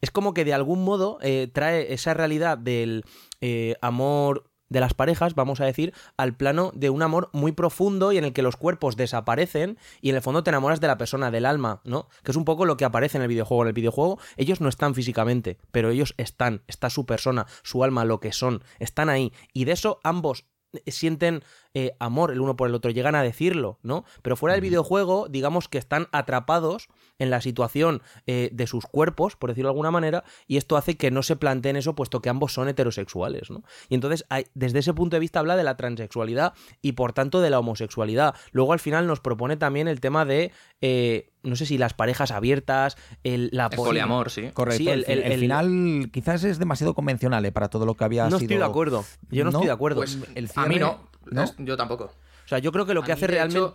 es 0.00 0.10
como 0.10 0.32
que 0.32 0.44
de 0.44 0.54
algún 0.54 0.84
modo 0.84 1.18
eh, 1.20 1.50
trae 1.52 1.92
esa 1.92 2.14
realidad 2.14 2.56
del 2.56 3.04
eh, 3.40 3.74
amor 3.82 4.50
de 4.68 4.80
las 4.80 4.94
parejas, 4.94 5.34
vamos 5.34 5.60
a 5.60 5.64
decir, 5.64 5.92
al 6.16 6.36
plano 6.36 6.72
de 6.74 6.90
un 6.90 7.02
amor 7.02 7.30
muy 7.32 7.52
profundo 7.52 8.12
y 8.12 8.18
en 8.18 8.24
el 8.24 8.32
que 8.32 8.42
los 8.42 8.56
cuerpos 8.56 8.96
desaparecen 8.96 9.78
y 10.00 10.10
en 10.10 10.16
el 10.16 10.22
fondo 10.22 10.42
te 10.42 10.50
enamoras 10.50 10.80
de 10.80 10.88
la 10.88 10.98
persona, 10.98 11.30
del 11.30 11.46
alma, 11.46 11.80
¿no? 11.84 12.08
Que 12.24 12.32
es 12.32 12.36
un 12.36 12.44
poco 12.44 12.64
lo 12.64 12.76
que 12.76 12.84
aparece 12.84 13.18
en 13.18 13.22
el 13.22 13.28
videojuego. 13.28 13.62
En 13.62 13.68
el 13.68 13.74
videojuego 13.74 14.18
ellos 14.36 14.60
no 14.60 14.68
están 14.68 14.94
físicamente, 14.94 15.58
pero 15.70 15.90
ellos 15.90 16.14
están, 16.16 16.62
está 16.66 16.90
su 16.90 17.06
persona, 17.06 17.46
su 17.62 17.84
alma, 17.84 18.04
lo 18.04 18.18
que 18.20 18.32
son, 18.32 18.62
están 18.78 19.08
ahí. 19.08 19.32
Y 19.52 19.66
de 19.66 19.72
eso 19.72 20.00
ambos 20.02 20.46
sienten 20.86 21.42
eh, 21.74 21.94
amor 21.98 22.30
el 22.30 22.40
uno 22.40 22.56
por 22.56 22.68
el 22.68 22.74
otro, 22.74 22.90
llegan 22.90 23.14
a 23.14 23.22
decirlo, 23.22 23.78
¿no? 23.82 24.04
Pero 24.22 24.36
fuera 24.36 24.54
del 24.54 24.62
videojuego, 24.62 25.28
digamos 25.28 25.68
que 25.68 25.78
están 25.78 26.08
atrapados 26.12 26.88
en 27.18 27.30
la 27.30 27.40
situación 27.40 28.02
eh, 28.26 28.50
de 28.52 28.66
sus 28.66 28.86
cuerpos, 28.86 29.36
por 29.36 29.50
decirlo 29.50 29.68
de 29.68 29.72
alguna 29.72 29.90
manera, 29.90 30.24
y 30.46 30.56
esto 30.56 30.76
hace 30.76 30.96
que 30.96 31.10
no 31.10 31.22
se 31.22 31.36
planteen 31.36 31.76
eso, 31.76 31.94
puesto 31.94 32.20
que 32.20 32.28
ambos 32.28 32.52
son 32.52 32.68
heterosexuales, 32.68 33.50
¿no? 33.50 33.62
Y 33.88 33.94
entonces, 33.94 34.24
desde 34.54 34.78
ese 34.78 34.94
punto 34.94 35.16
de 35.16 35.20
vista 35.20 35.40
habla 35.40 35.56
de 35.56 35.64
la 35.64 35.76
transexualidad 35.76 36.54
y 36.82 36.92
por 36.92 37.12
tanto 37.12 37.40
de 37.40 37.50
la 37.50 37.58
homosexualidad. 37.58 38.34
Luego 38.52 38.72
al 38.72 38.80
final 38.80 39.06
nos 39.06 39.20
propone 39.20 39.56
también 39.56 39.88
el 39.88 40.00
tema 40.00 40.24
de... 40.24 40.52
Eh, 40.80 41.30
no 41.46 41.56
sé 41.56 41.66
si 41.66 41.78
las 41.78 41.94
parejas 41.94 42.30
abiertas, 42.30 42.96
el, 43.24 43.48
la 43.52 43.70
poliamor, 43.70 44.30
sí. 44.30 44.50
Correcto. 44.52 44.90
el, 44.90 45.38
final 45.38 46.10
quizás 46.12 46.44
es 46.44 46.58
demasiado 46.58 46.94
convencional 46.94 47.50
para 47.52 47.68
todo 47.68 47.86
lo 47.86 47.94
que 47.94 48.04
había 48.04 48.24
no 48.24 48.30
sido. 48.30 48.38
No 48.38 48.42
estoy 48.42 48.56
de 48.58 48.64
acuerdo. 48.64 49.04
Yo 49.30 49.44
no, 49.44 49.50
estoy 49.50 49.66
de 49.66 49.72
acuerdo. 49.72 50.00
Pues, 50.00 50.18
a 50.56 50.66
mí 50.66 50.78
no. 50.78 51.08
¿No? 51.30 51.44
yo 51.58 51.76
tampoco. 51.76 52.04
O 52.04 52.48
sea, 52.48 52.58
yo 52.58 52.72
creo 52.72 52.86
que 52.86 52.94
lo 52.94 53.02
que 53.02 53.12
hace 53.12 53.26
realmente... 53.26 53.72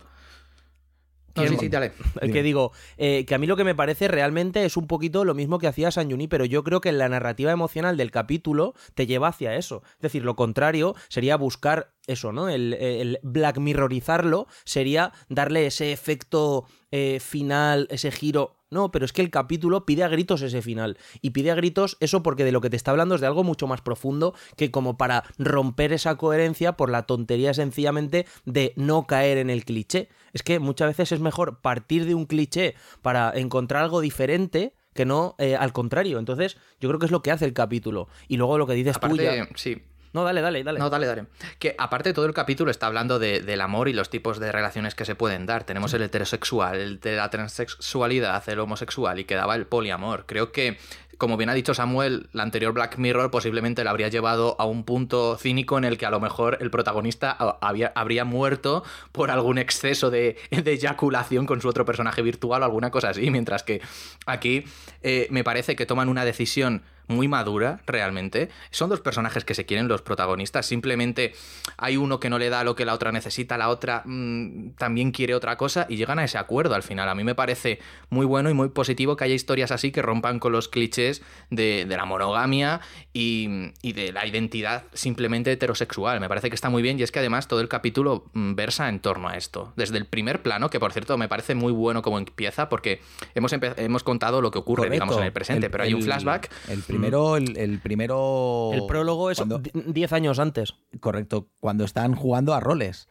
sí, 1.36 1.56
sí, 1.58 1.68
dale. 1.68 1.92
Que 2.20 2.42
digo, 2.42 2.72
eh, 2.96 3.26
que 3.26 3.34
a 3.34 3.38
mí 3.38 3.46
lo 3.46 3.56
que 3.56 3.64
me 3.64 3.74
parece 3.74 4.08
realmente 4.08 4.64
es 4.64 4.76
un 4.76 4.86
poquito 4.86 5.24
lo 5.24 5.34
mismo 5.34 5.58
que 5.58 5.66
hacía 5.66 5.90
San 5.90 6.10
Juni, 6.10 6.28
pero 6.28 6.46
yo 6.46 6.64
creo 6.64 6.80
que 6.80 6.92
la 6.92 7.08
narrativa 7.08 7.52
emocional 7.52 7.96
del 7.96 8.10
capítulo 8.10 8.74
te 8.94 9.06
lleva 9.06 9.28
hacia 9.28 9.54
eso. 9.56 9.82
Es 9.96 10.02
decir, 10.02 10.24
lo 10.24 10.36
contrario 10.36 10.94
sería 11.08 11.36
buscar 11.36 11.92
eso, 12.06 12.32
¿no? 12.32 12.48
El, 12.48 12.72
el 12.74 13.18
Black 13.22 13.58
Mirrorizarlo 13.58 14.46
sería 14.64 15.12
darle 15.28 15.66
ese 15.66 15.92
efecto 15.92 16.66
eh, 16.92 17.18
final, 17.20 17.88
ese 17.90 18.12
giro 18.12 18.62
no, 18.72 18.90
pero 18.90 19.04
es 19.04 19.12
que 19.12 19.20
el 19.20 19.30
capítulo 19.30 19.84
pide 19.84 20.02
a 20.02 20.08
gritos 20.08 20.40
ese 20.40 20.62
final. 20.62 20.96
Y 21.20 21.30
pide 21.30 21.50
a 21.50 21.54
gritos 21.54 21.98
eso 22.00 22.22
porque 22.22 22.42
de 22.42 22.52
lo 22.52 22.62
que 22.62 22.70
te 22.70 22.76
está 22.76 22.90
hablando 22.90 23.14
es 23.14 23.20
de 23.20 23.26
algo 23.26 23.44
mucho 23.44 23.66
más 23.66 23.82
profundo 23.82 24.34
que 24.56 24.70
como 24.70 24.96
para 24.96 25.24
romper 25.38 25.92
esa 25.92 26.16
coherencia 26.16 26.72
por 26.72 26.88
la 26.88 27.02
tontería 27.02 27.52
sencillamente 27.52 28.26
de 28.46 28.72
no 28.76 29.06
caer 29.06 29.36
en 29.36 29.50
el 29.50 29.66
cliché. 29.66 30.08
Es 30.32 30.42
que 30.42 30.58
muchas 30.58 30.88
veces 30.88 31.12
es 31.12 31.20
mejor 31.20 31.60
partir 31.60 32.06
de 32.06 32.14
un 32.14 32.24
cliché 32.24 32.74
para 33.02 33.30
encontrar 33.34 33.82
algo 33.82 34.00
diferente 34.00 34.74
que 34.94 35.04
no 35.04 35.34
eh, 35.38 35.54
al 35.54 35.74
contrario. 35.74 36.18
Entonces, 36.18 36.56
yo 36.80 36.88
creo 36.88 36.98
que 36.98 37.06
es 37.06 37.12
lo 37.12 37.20
que 37.20 37.30
hace 37.30 37.44
el 37.44 37.52
capítulo. 37.52 38.08
Y 38.26 38.38
luego 38.38 38.56
lo 38.56 38.66
que 38.66 38.72
dices 38.72 38.98
tú 38.98 39.16
ya... 39.16 39.48
Sí, 39.54 39.82
no, 40.12 40.24
dale, 40.24 40.40
dale, 40.40 40.62
dale. 40.62 40.78
No, 40.78 40.90
dale, 40.90 41.06
dale. 41.06 41.26
Que 41.58 41.74
aparte 41.78 42.12
todo 42.12 42.26
el 42.26 42.34
capítulo 42.34 42.70
está 42.70 42.86
hablando 42.86 43.18
del 43.18 43.60
amor 43.60 43.88
y 43.88 43.92
los 43.92 44.10
tipos 44.10 44.38
de 44.38 44.52
relaciones 44.52 44.94
que 44.94 45.04
se 45.04 45.14
pueden 45.14 45.46
dar. 45.46 45.64
Tenemos 45.64 45.94
el 45.94 46.02
heterosexual, 46.02 46.78
el 46.78 47.00
de 47.00 47.16
la 47.16 47.30
transexualidad, 47.30 48.46
el 48.48 48.60
homosexual 48.60 49.18
y 49.18 49.24
quedaba 49.24 49.54
el 49.54 49.66
poliamor. 49.66 50.26
Creo 50.26 50.52
que 50.52 50.78
como 51.22 51.36
bien 51.36 51.50
ha 51.50 51.54
dicho 51.54 51.72
Samuel, 51.72 52.26
la 52.32 52.42
anterior 52.42 52.72
Black 52.72 52.98
Mirror 52.98 53.30
posiblemente 53.30 53.84
la 53.84 53.90
habría 53.90 54.08
llevado 54.08 54.56
a 54.58 54.64
un 54.64 54.82
punto 54.82 55.36
cínico 55.36 55.78
en 55.78 55.84
el 55.84 55.96
que 55.96 56.04
a 56.04 56.10
lo 56.10 56.18
mejor 56.18 56.58
el 56.60 56.68
protagonista 56.68 57.30
había, 57.30 57.92
habría 57.94 58.24
muerto 58.24 58.82
por 59.12 59.30
algún 59.30 59.58
exceso 59.58 60.10
de, 60.10 60.36
eyaculación 60.50 61.46
con 61.46 61.60
su 61.60 61.68
otro 61.68 61.84
personaje 61.84 62.22
virtual 62.22 62.62
o 62.62 62.64
alguna 62.64 62.90
cosa 62.90 63.10
así, 63.10 63.30
mientras 63.30 63.62
que 63.62 63.80
aquí 64.26 64.64
eh, 65.02 65.28
me 65.30 65.44
parece 65.44 65.76
que 65.76 65.86
toman 65.86 66.08
una 66.08 66.24
decisión 66.24 66.82
muy 67.08 67.28
madura, 67.28 67.80
realmente. 67.86 68.48
Son 68.70 68.88
dos 68.88 69.00
personajes 69.00 69.44
que 69.44 69.54
se 69.54 69.66
quieren 69.66 69.88
los 69.88 70.02
protagonistas. 70.02 70.66
Simplemente 70.66 71.32
hay 71.76 71.96
uno 71.96 72.20
que 72.20 72.30
no 72.30 72.38
le 72.38 72.48
da 72.50 72.64
lo 72.64 72.74
que 72.74 72.84
la 72.84 72.94
otra 72.94 73.12
necesita, 73.12 73.58
la 73.58 73.68
otra 73.68 74.02
mm, 74.04 74.72
también 74.78 75.12
quiere 75.12 75.34
otra 75.34 75.56
cosa 75.56 75.86
y 75.88 75.96
llegan 75.96 76.18
a 76.18 76.24
ese 76.24 76.38
acuerdo 76.38 76.74
al 76.74 76.82
final. 76.82 77.08
A 77.08 77.14
mí 77.14 77.24
me 77.24 77.34
parece 77.34 77.78
muy 78.10 78.26
bueno 78.26 78.50
y 78.50 78.54
muy 78.54 78.68
positivo 78.68 79.16
que 79.16 79.24
haya 79.24 79.34
historias 79.34 79.70
así 79.70 79.92
que 79.92 80.02
rompan 80.02 80.38
con 80.38 80.52
los 80.52 80.68
clichés 80.68 81.22
de, 81.50 81.86
la 81.88 82.04
monogamia 82.04 82.80
y, 83.12 83.72
de 83.82 84.12
la 84.12 84.26
identidad 84.26 84.84
simplemente 84.92 85.52
heterosexual. 85.52 86.20
Me 86.20 86.28
parece 86.28 86.48
que 86.48 86.54
está 86.54 86.70
muy 86.70 86.82
bien 86.82 86.98
y 86.98 87.02
es 87.02 87.12
que 87.12 87.18
además 87.18 87.48
todo 87.48 87.60
el 87.60 87.68
capítulo 87.68 88.24
mm, 88.32 88.54
versa 88.54 88.88
en 88.88 89.00
torno 89.00 89.28
a 89.28 89.36
esto. 89.36 89.72
Desde 89.76 89.98
el 89.98 90.06
primer 90.06 90.42
plano, 90.42 90.70
que 90.70 90.80
por 90.80 90.92
cierto 90.92 91.18
me 91.18 91.28
parece 91.28 91.54
muy 91.54 91.72
bueno 91.72 92.02
como 92.02 92.18
empieza 92.18 92.68
porque 92.68 93.00
hemos, 93.34 93.52
hemos 93.52 94.02
contado 94.02 94.40
lo 94.40 94.50
que 94.50 94.58
ocurre, 94.58 94.88
digamos, 94.90 95.16
en 95.16 95.24
el 95.24 95.32
presente, 95.32 95.70
pero 95.70 95.84
hay 95.84 95.94
un 95.94 96.02
flashback. 96.02 96.50
El 96.68 96.82
primero, 96.92 97.36
el, 97.36 97.80
primero. 97.80 98.70
El 98.72 98.86
prólogo 98.86 99.30
es 99.30 99.42
10 99.72 100.12
años 100.12 100.38
antes. 100.38 100.74
Correcto, 101.00 101.48
cuando 101.60 101.84
están 101.84 102.14
jugando 102.14 102.54
a 102.54 102.60
roles. 102.60 103.08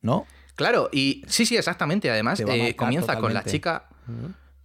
¿No? 0.00 0.26
Claro, 0.54 0.88
y 0.92 1.22
sí, 1.26 1.46
sí, 1.46 1.56
exactamente. 1.56 2.10
Además, 2.10 2.40
eh, 2.40 2.74
comienza 2.76 3.18
con 3.18 3.32
la 3.32 3.44
chica. 3.44 3.88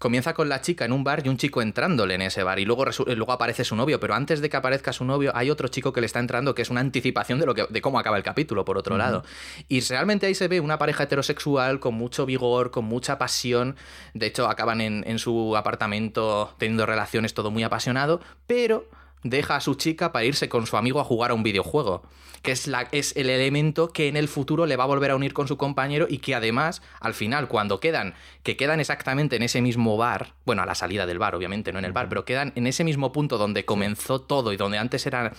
Comienza 0.03 0.33
con 0.33 0.49
la 0.49 0.59
chica 0.59 0.83
en 0.83 0.91
un 0.91 1.05
bar 1.05 1.25
y 1.25 1.29
un 1.29 1.37
chico 1.37 1.61
entrándole 1.61 2.15
en 2.15 2.23
ese 2.23 2.43
bar 2.43 2.59
y 2.59 2.65
luego, 2.65 2.83
luego 3.05 3.31
aparece 3.31 3.63
su 3.63 3.73
novio, 3.77 4.01
pero 4.01 4.15
antes 4.15 4.41
de 4.41 4.49
que 4.49 4.57
aparezca 4.57 4.91
su 4.91 5.05
novio 5.05 5.31
hay 5.33 5.49
otro 5.49 5.69
chico 5.69 5.93
que 5.93 6.01
le 6.01 6.07
está 6.07 6.19
entrando 6.19 6.53
que 6.53 6.61
es 6.61 6.69
una 6.69 6.81
anticipación 6.81 7.39
de, 7.39 7.45
lo 7.45 7.55
que, 7.55 7.67
de 7.69 7.81
cómo 7.81 7.97
acaba 7.97 8.17
el 8.17 8.23
capítulo, 8.23 8.65
por 8.65 8.77
otro 8.77 8.97
lado. 8.97 9.23
Y 9.69 9.79
realmente 9.79 10.25
ahí 10.25 10.35
se 10.35 10.49
ve 10.49 10.59
una 10.59 10.77
pareja 10.77 11.03
heterosexual 11.05 11.79
con 11.79 11.93
mucho 11.93 12.25
vigor, 12.25 12.69
con 12.69 12.83
mucha 12.83 13.17
pasión. 13.17 13.77
De 14.13 14.25
hecho, 14.25 14.49
acaban 14.49 14.81
en, 14.81 15.05
en 15.07 15.19
su 15.19 15.55
apartamento 15.55 16.53
teniendo 16.57 16.85
relaciones, 16.85 17.33
todo 17.33 17.49
muy 17.49 17.63
apasionado, 17.63 18.19
pero 18.45 18.89
deja 19.23 19.55
a 19.55 19.61
su 19.61 19.75
chica 19.75 20.11
para 20.11 20.25
irse 20.25 20.49
con 20.49 20.67
su 20.67 20.75
amigo 20.75 20.99
a 20.99 21.05
jugar 21.05 21.31
a 21.31 21.33
un 21.33 21.43
videojuego 21.43 22.03
que 22.43 22.51
es, 22.51 22.67
la, 22.67 22.87
es 22.91 23.15
el 23.15 23.29
elemento 23.29 23.91
que 23.91 24.09
en 24.09 24.17
el 24.17 24.27
futuro 24.27 24.65
le 24.65 24.75
va 24.75 24.83
a 24.83 24.87
volver 24.87 25.11
a 25.11 25.15
unir 25.15 25.33
con 25.33 25.47
su 25.47 25.57
compañero 25.57 26.07
y 26.09 26.19
que 26.19 26.35
además, 26.35 26.81
al 26.99 27.13
final, 27.13 27.47
cuando 27.47 27.79
quedan, 27.79 28.13
que 28.43 28.57
quedan 28.57 28.81
exactamente 28.81 29.37
en 29.37 29.43
ese 29.43 29.61
mismo 29.61 29.95
bar, 29.97 30.33
bueno, 30.45 30.61
a 30.61 30.65
la 30.65 30.75
salida 30.75 31.05
del 31.05 31.19
bar, 31.19 31.35
obviamente, 31.35 31.71
no 31.71 31.79
en 31.79 31.85
el 31.85 31.93
bar, 31.93 32.09
pero 32.09 32.25
quedan 32.25 32.51
en 32.55 32.67
ese 32.67 32.83
mismo 32.83 33.13
punto 33.13 33.37
donde 33.37 33.63
comenzó 33.63 34.19
todo 34.19 34.51
y 34.51 34.57
donde 34.57 34.77
antes 34.77 35.07
era 35.07 35.31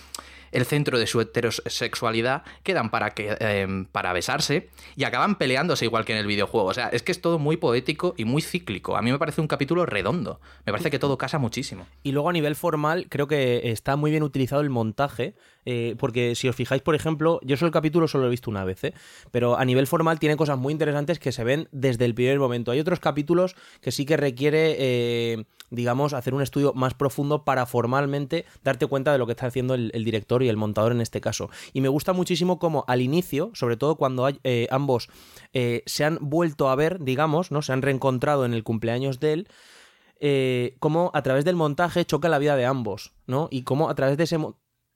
el 0.51 0.65
centro 0.65 0.99
de 0.99 1.07
su 1.07 1.21
heterosexualidad, 1.21 2.43
quedan 2.63 2.89
para, 2.89 3.11
que, 3.11 3.35
em, 3.39 3.85
para 3.85 4.13
besarse 4.13 4.69
y 4.95 5.03
acaban 5.03 5.35
peleándose 5.35 5.85
igual 5.85 6.05
que 6.05 6.13
en 6.13 6.19
el 6.19 6.27
videojuego. 6.27 6.67
O 6.67 6.73
sea, 6.73 6.89
es 6.89 7.03
que 7.03 7.11
es 7.11 7.21
todo 7.21 7.39
muy 7.39 7.57
poético 7.57 8.13
y 8.17 8.25
muy 8.25 8.41
cíclico. 8.41 8.97
A 8.97 9.01
mí 9.01 9.11
me 9.11 9.19
parece 9.19 9.41
un 9.41 9.47
capítulo 9.47 9.85
redondo. 9.85 10.39
Me 10.65 10.71
parece 10.71 10.91
que 10.91 10.99
todo 10.99 11.17
casa 11.17 11.39
muchísimo. 11.39 11.87
Y 12.03 12.11
luego 12.11 12.29
a 12.29 12.33
nivel 12.33 12.55
formal, 12.55 13.07
creo 13.09 13.27
que 13.27 13.71
está 13.71 13.95
muy 13.95 14.11
bien 14.11 14.23
utilizado 14.23 14.61
el 14.61 14.69
montaje, 14.69 15.35
eh, 15.65 15.95
porque 15.97 16.35
si 16.35 16.47
os 16.47 16.55
fijáis, 16.55 16.81
por 16.81 16.95
ejemplo, 16.95 17.39
yo 17.43 17.57
solo 17.57 17.67
el 17.67 17.73
capítulo 17.73 18.07
solo 18.07 18.23
lo 18.23 18.27
he 18.27 18.31
visto 18.31 18.51
una 18.51 18.63
vez, 18.63 18.83
¿eh? 18.83 18.93
pero 19.31 19.57
a 19.57 19.65
nivel 19.65 19.87
formal 19.87 20.19
tiene 20.19 20.37
cosas 20.37 20.57
muy 20.57 20.71
interesantes 20.71 21.19
que 21.19 21.31
se 21.31 21.43
ven 21.43 21.67
desde 21.71 22.05
el 22.05 22.13
primer 22.13 22.39
momento. 22.39 22.71
Hay 22.71 22.79
otros 22.79 22.99
capítulos 22.99 23.55
que 23.81 23.91
sí 23.91 24.05
que 24.05 24.17
requiere, 24.17 24.75
eh, 24.77 25.45
digamos, 25.71 26.13
hacer 26.13 26.33
un 26.33 26.41
estudio 26.41 26.73
más 26.73 26.93
profundo 26.93 27.43
para 27.43 27.65
formalmente 27.65 28.45
darte 28.63 28.85
cuenta 28.85 29.11
de 29.11 29.17
lo 29.17 29.25
que 29.25 29.31
está 29.31 29.47
haciendo 29.47 29.73
el, 29.73 29.91
director 30.05 30.34
y 30.43 30.49
el 30.49 30.57
montador 30.57 30.91
en 30.91 31.01
este 31.01 31.21
caso. 31.21 31.49
Y 31.73 31.81
me 31.81 31.89
gusta 31.89 32.13
muchísimo 32.13 32.59
como 32.59 32.85
al 32.87 33.01
inicio, 33.01 33.51
sobre 33.53 33.77
todo 33.77 33.95
cuando 33.95 34.25
hay, 34.25 34.39
ambos 34.69 35.09
se 35.85 36.03
han 36.03 36.17
vuelto 36.21 36.69
a 36.69 36.75
ver, 36.75 37.03
digamos, 37.03 37.51
¿no? 37.51 37.61
Se 37.61 37.73
han 37.73 37.81
reencontrado 37.81 38.45
en 38.45 38.53
el 38.53 38.63
cumpleaños 38.63 39.19
de 39.19 39.33
él. 39.33 39.47
Eh, 40.19 40.77
cómo 40.79 41.11
a 41.13 41.21
través 41.23 41.43
del 41.45 41.55
montaje 41.55 42.05
choca 42.05 42.29
la 42.29 42.39
vida 42.39 42.55
de 42.55 42.65
ambos, 42.65 43.13
¿no? 43.27 43.47
Y 43.51 43.63
cómo 43.63 43.89
a 43.89 43.95
través 43.95 44.17
de 44.17 44.23
ese... 44.23 44.37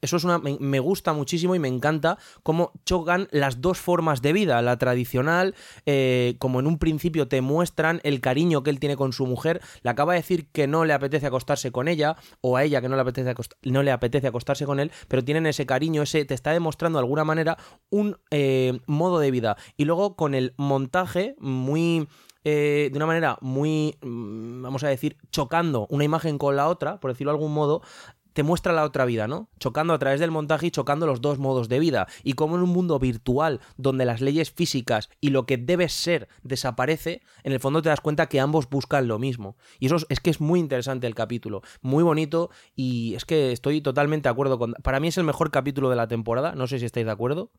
Eso 0.01 0.17
es 0.17 0.23
una, 0.23 0.39
me, 0.39 0.79
gusta 0.79 1.13
muchísimo 1.13 1.55
y 1.55 1.59
me 1.59 1.67
encanta 1.67 2.17
cómo 2.43 2.71
chocan 2.85 3.27
las 3.31 3.61
dos 3.61 3.79
formas 3.79 4.21
de 4.21 4.33
vida. 4.33 4.61
La 4.61 4.77
tradicional, 4.77 5.55
eh, 5.85 6.35
como 6.39 6.59
en 6.59 6.67
un 6.67 6.77
principio 6.77 7.27
te 7.27 7.41
muestran 7.41 7.99
el 8.03 8.21
cariño 8.21 8.63
que 8.63 8.69
él 8.69 8.79
tiene 8.79 8.95
con 8.95 9.13
su 9.13 9.25
mujer, 9.25 9.61
le 9.81 9.89
acaba 9.89 10.13
de 10.13 10.19
decir 10.19 10.47
que 10.51 10.67
no 10.67 10.85
le 10.85 10.93
apetece 10.93 11.27
acostarse 11.27 11.71
con 11.71 11.87
ella, 11.87 12.15
o 12.41 12.57
a 12.57 12.63
ella 12.63 12.81
que 12.81 12.89
no 12.89 12.95
le 12.95 13.01
apetece, 13.01 13.33
no 13.63 13.83
le 13.83 13.91
apetece 13.91 14.27
acostarse 14.27 14.65
con 14.65 14.79
él, 14.79 14.91
pero 15.07 15.23
tienen 15.23 15.45
ese 15.45 15.65
cariño, 15.65 16.01
ese 16.01 16.25
te 16.25 16.33
está 16.33 16.51
demostrando 16.51 16.99
de 16.99 17.03
alguna 17.03 17.25
manera 17.25 17.57
un 17.89 18.17
eh, 18.31 18.79
modo 18.85 19.19
de 19.19 19.31
vida. 19.31 19.57
Y 19.75 19.85
luego 19.85 20.15
con 20.15 20.33
el 20.33 20.53
montaje 20.57 21.35
muy 21.39 22.07
eh, 22.45 22.89
de 22.91 22.97
una 22.97 23.05
manera 23.05 23.37
muy, 23.41 23.97
mm, 24.01 24.61
vamos 24.61 24.83
a 24.83 24.87
decir, 24.87 25.17
chocando 25.29 25.87
una 25.89 26.05
imagen 26.05 26.37
con 26.37 26.55
la 26.55 26.69
otra, 26.69 26.99
por 26.99 27.11
decirlo 27.11 27.31
de 27.31 27.37
algún 27.37 27.53
modo, 27.53 27.81
te 28.33 28.43
muestra 28.43 28.73
la 28.73 28.83
otra 28.83 29.05
vida, 29.05 29.27
¿no? 29.27 29.49
Chocando 29.59 29.93
a 29.93 29.99
través 29.99 30.19
del 30.19 30.31
montaje 30.31 30.67
y 30.67 30.71
chocando 30.71 31.05
los 31.05 31.21
dos 31.21 31.39
modos 31.39 31.69
de 31.69 31.79
vida. 31.79 32.07
Y 32.23 32.33
como 32.33 32.55
en 32.55 32.63
un 32.63 32.69
mundo 32.69 32.99
virtual 32.99 33.59
donde 33.77 34.05
las 34.05 34.21
leyes 34.21 34.51
físicas 34.51 35.09
y 35.19 35.29
lo 35.29 35.45
que 35.45 35.57
debe 35.57 35.89
ser 35.89 36.27
desaparece, 36.43 37.21
en 37.43 37.53
el 37.53 37.59
fondo 37.59 37.81
te 37.81 37.89
das 37.89 38.01
cuenta 38.01 38.27
que 38.27 38.39
ambos 38.39 38.69
buscan 38.69 39.07
lo 39.07 39.19
mismo. 39.19 39.57
Y 39.79 39.87
eso 39.87 39.97
es, 40.09 40.19
que 40.19 40.29
es 40.29 40.41
muy 40.41 40.59
interesante 40.59 41.07
el 41.07 41.15
capítulo, 41.15 41.61
muy 41.81 42.03
bonito 42.03 42.49
y 42.75 43.15
es 43.15 43.25
que 43.25 43.51
estoy 43.51 43.81
totalmente 43.81 44.29
de 44.29 44.31
acuerdo 44.31 44.57
con... 44.59 44.73
Para 44.83 44.99
mí 44.99 45.07
es 45.07 45.17
el 45.17 45.23
mejor 45.23 45.51
capítulo 45.51 45.89
de 45.89 45.95
la 45.95 46.07
temporada, 46.07 46.53
no 46.55 46.67
sé 46.67 46.79
si 46.79 46.85
estáis 46.85 47.05
de 47.05 47.11
acuerdo. 47.11 47.51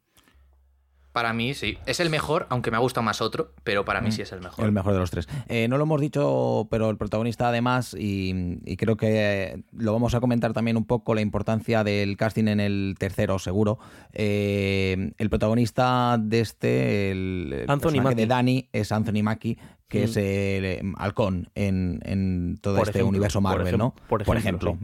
Para 1.13 1.33
mí 1.33 1.55
sí. 1.55 1.77
Es 1.87 1.99
el 1.99 2.09
mejor, 2.09 2.47
aunque 2.51 2.71
me 2.71 2.77
ha 2.77 2.81
gustado 2.81 3.03
más 3.03 3.21
otro, 3.21 3.53
pero 3.65 3.85
para 3.85 4.01
mí 4.01 4.11
mm. 4.11 4.13
sí 4.13 4.23
es 4.23 4.33
el 4.33 4.41
mejor. 4.41 4.65
El 4.65 4.73
mejor 4.73 4.93
de 4.93 5.01
los 5.01 5.11
tres. 5.11 5.29
Eh, 5.49 5.67
no 5.69 5.77
lo 5.77 5.85
hemos 5.85 6.01
dicho, 6.01 6.69
pero 6.71 6.89
el 6.89 6.97
protagonista 6.97 7.49
además, 7.49 7.97
y, 7.99 8.61
creo 8.77 8.97
que 8.97 9.65
lo 9.73 9.93
vamos 9.93 10.15
a 10.15 10.21
comentar 10.21 10.53
también 10.53 10.77
un 10.77 10.85
poco, 10.85 11.15
la 11.15 11.21
importancia 11.21 11.83
del 11.83 12.17
casting 12.17 12.47
en 12.47 12.61
el 12.61 12.95
tercero, 12.99 13.39
seguro. 13.41 13.79
Eh, 14.13 15.13
el 15.19 15.31
protagonista 15.31 16.17
de 16.21 16.41
este, 16.41 17.11
el, 17.11 17.65
Anthony 17.67 18.15
de 18.15 18.27
Dani, 18.27 18.69
es 18.73 18.93
Anthony 18.93 19.23
Mackie, 19.25 19.59
que 19.89 20.05
es 20.05 20.15
mm. 20.15 20.21
el 20.21 20.65
eh, 20.65 20.83
halcón 20.97 21.51
en, 21.57 22.57
todo 22.61 22.81
este 22.83 23.03
universo 23.03 23.41
Marvel, 23.41 23.77
¿no? 23.77 23.95
Por 24.09 24.37
ejemplo. 24.37 24.79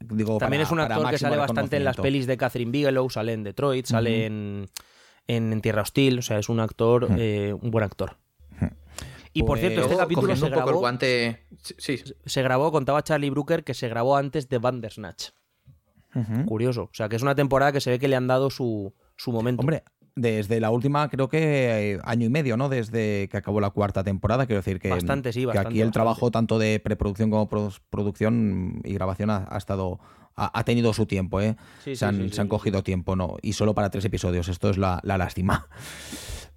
digo, 0.00 0.36
También 0.36 0.60
es 0.60 0.70
un 0.70 0.80
actor 0.80 1.08
que 1.08 1.18
sale 1.18 1.38
bastante 1.38 1.78
en 1.78 1.84
las 1.84 1.96
pelis 1.96 2.26
de 2.26 2.36
Catherine 2.36 2.70
Bigelow, 2.70 3.08
sale 3.08 3.32
en 3.32 3.44
Detroit, 3.44 3.86
sale 3.86 4.26
en 4.26 4.66
en, 5.26 5.60
Tierra 5.60 5.82
Hostil, 5.82 6.18
o 6.18 6.22
sea, 6.22 6.38
es 6.38 6.48
un 6.48 6.60
actor, 6.60 7.08
eh, 7.18 7.54
un 7.60 7.70
buen 7.70 7.84
actor. 7.84 8.16
Y 9.32 9.42
por 9.42 9.58
cierto, 9.58 9.80
este 9.80 9.94
pues, 9.94 9.98
capítulo 9.98 10.36
se 10.36 10.48
grabó, 10.48 10.78
guante... 10.78 11.46
se 11.66 12.42
grabó, 12.42 12.70
contaba 12.70 13.02
Charlie 13.02 13.30
Brooker, 13.30 13.64
que 13.64 13.74
se 13.74 13.88
grabó 13.88 14.16
antes 14.16 14.48
de 14.48 14.58
Bandersnatch. 14.58 15.30
Curioso. 16.46 16.84
O 16.84 16.94
sea, 16.94 17.08
que 17.08 17.16
es 17.16 17.22
una 17.22 17.34
temporada 17.34 17.72
que 17.72 17.80
se 17.80 17.90
ve 17.90 17.98
que 17.98 18.06
le 18.06 18.14
han 18.14 18.28
dado 18.28 18.48
su, 18.48 18.94
su 19.16 19.32
momento. 19.32 19.60
Hombre, 19.60 19.82
desde 20.16 20.60
la 20.60 20.70
última, 20.70 21.08
creo 21.08 21.28
que 21.28 21.92
eh, 21.94 22.00
año 22.04 22.26
y 22.26 22.28
medio, 22.28 22.56
¿no? 22.56 22.68
Desde 22.68 23.28
que 23.28 23.36
acabó 23.36 23.60
la 23.60 23.70
cuarta 23.70 24.04
temporada. 24.04 24.46
Quiero 24.46 24.60
decir 24.60 24.78
que, 24.78 24.90
bastante, 24.90 25.32
sí, 25.32 25.46
que 25.50 25.58
aquí 25.58 25.80
el 25.80 25.90
trabajo 25.90 26.30
tanto 26.30 26.58
de 26.58 26.80
preproducción 26.80 27.30
como 27.30 27.48
producción 27.90 28.80
y 28.84 28.94
grabación 28.94 29.30
ha, 29.30 29.48
estado 29.56 29.98
ha, 30.36 30.64
tenido 30.64 30.92
su 30.92 31.06
tiempo, 31.06 31.40
¿eh? 31.40 31.56
se, 31.82 32.04
han, 32.04 32.32
se, 32.32 32.40
han, 32.40 32.48
cogido 32.48 32.82
tiempo, 32.82 33.16
¿no? 33.16 33.36
Y 33.42 33.54
solo 33.54 33.74
para 33.74 33.90
tres 33.90 34.04
episodios. 34.04 34.48
Esto 34.48 34.70
es 34.70 34.78
la, 34.78 35.00
lástima. 35.02 35.66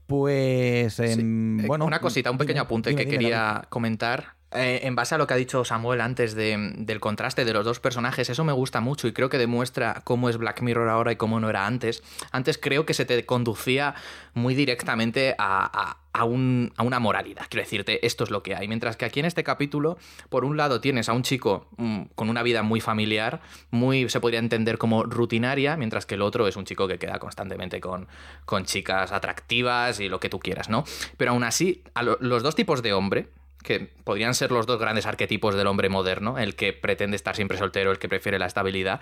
Pues, 0.08 1.02
em, 1.02 1.68
bueno. 1.68 1.84
Una 1.84 2.00
cosita, 2.00 2.32
un 2.32 2.38
pequeño 2.38 2.62
apunte 2.62 2.96
que 2.96 3.10
quería 3.10 3.66
comentar. 3.68 4.37
Eh, 4.54 4.82
en 4.84 4.96
base 4.96 5.14
a 5.14 5.18
lo 5.18 5.28
que 5.28 5.34
ha 5.34 5.38
dicho 5.38 5.66
Samuel 5.66 6.00
antes 6.00 6.34
del 6.34 7.00
contraste 7.02 7.44
de 7.44 7.52
los 7.52 7.66
dos 7.66 7.82
personajes, 7.82 8.30
eso 8.30 8.46
me 8.46 8.54
gusta 8.54 8.80
mucho 8.80 9.08
y 9.08 9.12
creo 9.14 9.30
que 9.30 9.38
demuestra 9.38 10.02
cómo 10.06 10.30
es 10.30 10.38
Black 10.38 10.62
Mirror 10.62 10.88
ahora 10.88 11.12
y 11.12 11.18
cómo 11.18 11.42
no 11.42 11.50
era 11.50 11.68
antes. 11.68 12.02
Antes 12.32 12.58
creo 12.58 12.86
que 12.86 12.94
se 12.94 13.04
te 13.04 13.26
conducía 13.26 13.94
muy 14.34 14.56
directamente 14.56 15.36
a, 15.38 15.98
una 16.24 17.00
moralidad. 17.00 17.46
Quiero 17.50 17.64
decirte, 17.64 18.04
esto 18.06 18.24
es 18.24 18.32
lo 18.32 18.42
que 18.42 18.56
hay. 18.56 18.68
Mientras 18.68 18.98
que 18.98 19.06
aquí 19.06 19.20
en 19.20 19.28
este 19.28 19.44
capítulo, 19.44 20.00
por 20.30 20.46
un 20.46 20.58
lado 20.58 20.82
tienes 20.82 21.10
a 21.10 21.14
un 21.14 21.22
chico 21.22 21.68
mm, 21.78 22.04
con 22.16 22.30
una 22.30 22.42
vida 22.42 22.64
muy 22.64 22.82
familiar, 22.82 23.42
muy 23.70 24.10
se 24.10 24.20
podría 24.20 24.40
entender 24.40 24.78
como 24.80 25.04
rutinaria, 25.04 25.76
mientras 25.78 26.06
que 26.06 26.16
el 26.16 26.24
otro 26.24 26.48
es 26.48 26.56
un 26.56 26.66
chico 26.66 26.88
que 26.88 26.98
queda 26.98 27.20
constantemente 27.20 27.80
con, 27.82 28.08
con 28.46 28.64
chicas 28.66 29.12
atractivas 29.12 30.00
y 30.00 30.10
lo 30.10 30.20
que 30.20 30.30
tú 30.30 30.40
quieras, 30.40 30.70
¿no? 30.70 30.86
Pero 31.18 31.32
aún 31.32 31.44
así, 31.44 31.84
a 31.94 32.02
los 32.02 32.42
dos 32.42 32.56
tipos 32.56 32.82
de 32.82 32.94
hombre, 32.94 33.30
que 33.68 33.82
podrían 34.06 34.34
ser 34.34 34.50
los 34.52 34.66
dos 34.66 34.80
grandes 34.80 35.06
arquetipos 35.06 35.54
del 35.54 35.68
hombre 35.68 35.90
moderno, 35.90 36.38
el 36.38 36.56
que 36.56 36.72
pretende 36.72 37.18
estar 37.18 37.36
siempre 37.36 37.58
soltero, 37.58 37.92
el 37.92 38.00
que 38.00 38.08
prefiere 38.08 38.40
la 38.40 38.46
estabilidad, 38.46 39.02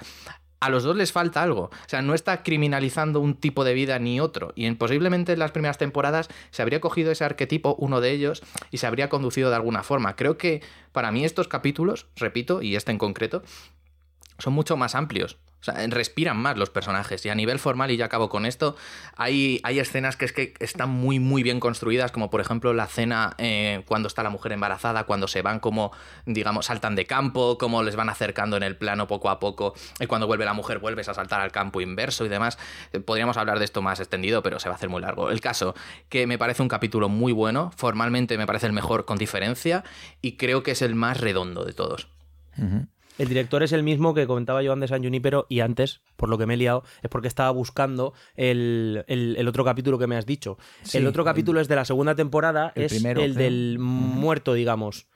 a 0.60 0.70
los 0.70 0.82
dos 0.84 0.96
les 0.96 1.12
falta 1.12 1.44
algo. 1.44 1.66
O 1.66 1.88
sea, 1.90 2.02
no 2.02 2.16
está 2.16 2.42
criminalizando 2.42 3.20
un 3.20 3.36
tipo 3.36 3.64
de 3.64 3.76
vida 3.76 4.00
ni 4.00 4.20
otro. 4.20 4.54
Y 4.56 4.70
posiblemente 4.72 5.34
en 5.34 5.40
las 5.40 5.52
primeras 5.52 5.78
temporadas 5.78 6.30
se 6.50 6.64
habría 6.64 6.82
cogido 6.82 7.12
ese 7.12 7.24
arquetipo, 7.24 7.76
uno 7.78 8.02
de 8.02 8.10
ellos, 8.10 8.42
y 8.72 8.80
se 8.80 8.88
habría 8.88 9.08
conducido 9.08 9.52
de 9.52 9.56
alguna 9.56 9.84
forma. 9.84 10.16
Creo 10.16 10.40
que 10.40 10.64
para 10.92 11.12
mí 11.12 11.24
estos 11.26 11.48
capítulos, 11.48 12.08
repito, 12.16 12.64
y 12.64 12.76
este 12.76 12.92
en 12.92 12.98
concreto, 12.98 13.44
son 14.40 14.54
mucho 14.54 14.78
más 14.78 14.96
amplios. 14.96 15.38
O 15.62 15.64
sea, 15.66 15.76
respiran 15.88 16.38
más 16.38 16.58
los 16.58 16.70
personajes. 16.70 17.26
Y 17.26 17.30
a 17.30 17.36
nivel 17.36 17.58
formal, 17.58 17.90
y 17.90 17.98
ya 17.98 18.06
acabo 18.06 18.30
con 18.30 18.46
esto, 18.46 18.76
hay, 19.16 19.60
hay 19.64 19.80
escenas 19.80 20.16
que 20.16 20.26
es 20.26 20.32
que 20.32 20.54
están 20.60 20.90
muy, 20.90 21.20
muy 21.20 21.42
bien 21.42 21.60
construidas, 21.60 22.12
como 22.12 22.30
por 22.30 22.40
ejemplo 22.40 22.74
la 22.74 22.86
cena 22.86 23.34
eh, 23.40 23.84
cuando 23.88 24.08
está 24.08 24.22
la 24.22 24.30
mujer 24.30 24.52
embarazada, 24.52 25.06
cuando 25.06 25.28
se 25.28 25.42
van 25.42 25.60
como, 25.60 25.92
digamos, 26.26 26.68
saltan 26.68 26.96
de 26.96 27.06
campo, 27.06 27.58
cómo 27.58 27.82
les 27.82 27.96
van 27.96 28.10
acercando 28.10 28.58
en 28.58 28.64
el 28.64 28.78
plano 28.78 29.08
poco 29.08 29.30
a 29.30 29.40
poco, 29.40 29.74
y 30.00 30.06
cuando 30.06 30.28
vuelve 30.28 30.46
la 30.46 30.54
mujer 30.54 30.80
vuelves 30.80 31.10
a 31.10 31.14
saltar 31.14 31.42
al 31.42 31.52
campo 31.52 31.82
inverso 31.82 32.26
y 32.26 32.30
demás. 32.30 32.60
Eh, 32.94 33.00
podríamos 33.00 33.38
hablar 33.38 33.58
de 33.58 33.66
esto 33.66 33.82
más 33.82 34.00
extendido, 34.00 34.44
pero 34.44 34.60
se 34.60 34.70
va 34.70 34.76
a 34.76 34.78
hacer 34.78 34.90
muy 34.90 35.02
largo. 35.02 35.32
El 35.32 35.42
caso, 35.42 35.74
que 36.10 36.28
me 36.28 36.38
parece 36.38 36.62
un 36.62 36.70
capítulo 36.70 37.10
muy 37.10 37.32
bueno, 37.34 37.72
formalmente 37.76 38.38
me 38.38 38.46
parece 38.46 38.68
el 38.68 38.74
mejor 38.74 39.06
con 39.06 39.18
diferencia, 39.18 39.84
y 40.22 40.38
creo 40.38 40.64
que 40.64 40.72
es 40.72 40.82
el 40.82 40.96
más 40.96 41.20
redondo 41.20 41.66
de 41.66 41.74
todos. 41.74 42.08
El 43.18 43.30
director 43.30 43.64
es 43.64 43.72
el 43.72 43.84
mismo 43.84 44.14
que 44.14 44.28
comentaba 44.28 44.62
yo 44.62 44.74
antes 44.74 44.90
San 44.90 45.04
Junipero 45.04 45.46
y 45.50 45.62
antes, 45.62 46.02
por 46.16 46.30
lo 46.30 46.38
que 46.38 46.46
me 46.46 46.56
he 46.56 46.58
liado, 46.58 46.84
es 47.02 47.10
porque 47.10 47.28
estaba 47.28 47.50
buscando 47.52 48.14
el, 48.36 49.46
otro 49.48 49.64
capítulo 49.64 49.98
que 49.98 50.08
me 50.08 50.18
has 50.18 50.26
dicho. 50.26 50.58
el 50.94 51.08
otro 51.08 51.24
capítulo 51.24 51.62
es 51.62 51.68
de 51.68 51.76
la 51.76 51.86
segunda 51.86 52.16
temporada, 52.16 52.72
es 52.76 53.04
el 53.04 53.36
del 53.36 53.78
muerto, 53.80 54.54
digamos. 54.54 55.08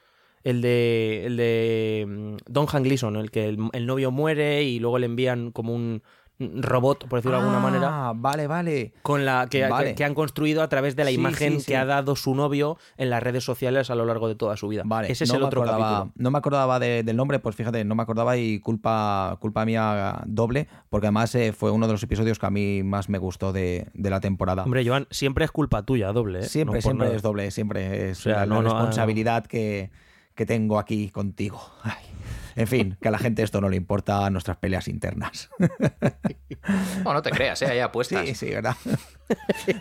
El 0.42 0.62
de, 0.62 1.26
el 1.26 1.36
de 1.36 2.06
mm, 2.08 2.38
Don 2.48 2.66
Han 2.72 2.84
Gleason, 2.84 3.18
el 3.18 3.30
que 3.30 3.50
el, 3.50 3.86
novio 3.86 4.10
muere 4.10 4.64
y 4.64 4.80
luego 4.80 4.98
le 4.98 5.06
envían 5.06 5.52
como 5.52 5.76
un, 5.76 6.02
robot, 6.40 7.08
por 7.08 7.20
decirlo 7.20 7.38
de 7.38 7.44
alguna 7.44 7.60
manera. 7.60 8.10
Ah, 8.10 8.14
vale, 8.16 8.48
vale. 8.48 8.94
Con 9.02 9.26
la 9.26 9.48
que, 9.50 9.68
que, 9.96 10.04
han 10.04 10.16
construido 10.16 10.64
a 10.64 10.70
través 10.70 10.96
de 10.96 11.04
la 11.04 11.12
imagen 11.12 11.62
que 11.62 11.76
ha 11.76 11.86
dado 11.86 12.16
su 12.16 12.34
novio 12.34 12.78
en 12.98 13.10
las 13.10 13.22
redes 13.22 13.44
sociales 13.44 13.90
a 13.90 13.96
lo 13.96 14.06
largo 14.06 14.28
de 14.28 14.36
toda 14.36 14.56
su 14.56 14.70
vida. 14.70 14.84
Vale, 14.86 15.12
ese 15.12 15.26
es 15.26 15.30
el 15.32 15.44
otro 15.44 15.64
capítulo. 15.64 16.12
No 16.16 16.32
me 16.32 16.38
acordaba 16.38 16.80
del 16.80 17.16
nombre, 17.16 17.40
pues 17.40 17.56
fíjate, 17.56 17.84
no 17.84 17.96
me 17.96 18.04
acordaba 18.04 18.38
y 18.38 18.60
culpa, 18.60 19.38
culpa 19.42 19.66
mía 19.66 20.22
doble, 20.26 20.68
porque 20.90 21.08
además 21.08 21.36
eh, 21.36 21.52
fue 21.52 21.72
uno 21.72 21.88
de 21.88 21.94
los 21.94 22.04
episodios 22.04 22.40
que 22.40 22.46
a 22.46 22.52
mí 22.52 22.84
más 22.84 23.10
me 23.10 23.18
gustó 23.18 23.52
de, 23.52 23.88
la 23.94 24.22
temporada. 24.22 24.64
Hombre, 24.64 24.88
Joan, 24.88 25.08
siempre 25.12 25.46
es 25.46 25.52
culpa 25.52 25.84
tuya, 25.84 26.12
doble. 26.14 26.40
¿eh? 26.40 26.44
Siempre, 26.44 26.82
siempre 26.82 27.16
es 27.16 27.22
doble, 27.22 27.52
siempre 27.52 28.10
es 28.12 28.26
la, 28.26 28.46
responsabilidad 28.46 29.46
que, 29.46 29.92
que, 30.36 30.46
tengo 30.46 30.80
aquí 30.80 31.10
contigo. 31.10 31.62
Ay. 31.84 31.96
En 32.56 32.68
fin, 32.68 32.98
que 33.02 33.08
a 33.08 33.12
la 33.12 33.18
gente 33.20 33.44
esto 33.44 33.62
no 33.62 33.70
le 33.70 33.76
importa 33.78 34.30
nuestras 34.30 34.58
peleas 34.58 34.88
internas. 34.88 35.50
No, 37.04 37.14
no 37.14 37.22
te 37.22 37.32
creas, 37.32 37.62
¿eh? 37.62 37.68
hay 37.68 37.80
apuestas. 37.80 38.28
Sí, 38.28 38.36
sí, 38.36 38.50
¿verdad? 38.50 38.76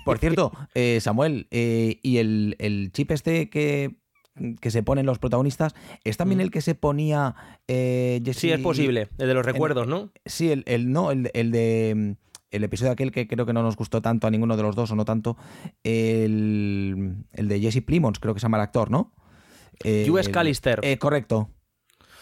Por 0.04 0.18
cierto, 0.18 0.52
eh, 0.74 0.98
Samuel, 1.00 1.48
eh, 1.50 1.98
¿y 2.02 2.18
el, 2.18 2.90
chip 2.92 3.10
este 3.10 3.50
que, 3.50 3.96
que 4.60 4.70
se 4.70 4.82
ponen 4.82 5.04
los 5.04 5.18
protagonistas. 5.18 5.74
Es 6.04 6.16
también 6.16 6.38
Mm. 6.38 6.42
el 6.42 6.50
que 6.50 6.60
se 6.60 6.74
ponía 6.74 7.34
eh, 7.66 8.20
Jesse- 8.22 8.34
Sí, 8.38 8.50
es 8.52 8.60
posible. 8.60 9.08
El 9.18 9.26
de 9.28 9.34
los 9.34 9.44
recuerdos, 9.44 9.86
¿no? 9.88 10.12
Sí, 10.24 10.50
el, 10.52 10.62
el- 10.66 10.92
no, 10.92 11.10
el, 11.10 11.30
el 11.34 11.50
de 11.50 11.94
mm, 11.96 12.12
el 12.52 12.64
episodio 12.64 12.92
aquel 12.92 13.10
que 13.12 13.26
creo 13.26 13.44
que 13.44 13.52
no 13.52 13.62
nos 13.62 13.76
gustó 13.76 14.00
tanto 14.00 14.26
a 14.26 14.30
ninguno 14.30 14.56
de 14.56 14.62
los 14.62 14.76
dos 14.76 14.90
o 14.92 14.94
no 14.96 15.04
tanto, 15.04 15.36
el, 15.82 17.16
el 17.32 17.48
de 17.48 17.60
Jesse 17.60 17.82
Plimons, 17.82 18.18
creo 18.20 18.34
que 18.34 18.40
se 18.40 18.44
llama 18.44 18.58
el 18.58 18.62
actor, 18.62 18.90
¿no? 18.90 19.12
Eh, 19.84 20.06
US 20.10 20.28
Callister. 20.28 20.80
eh, 20.82 20.98
correcto. 20.98 21.50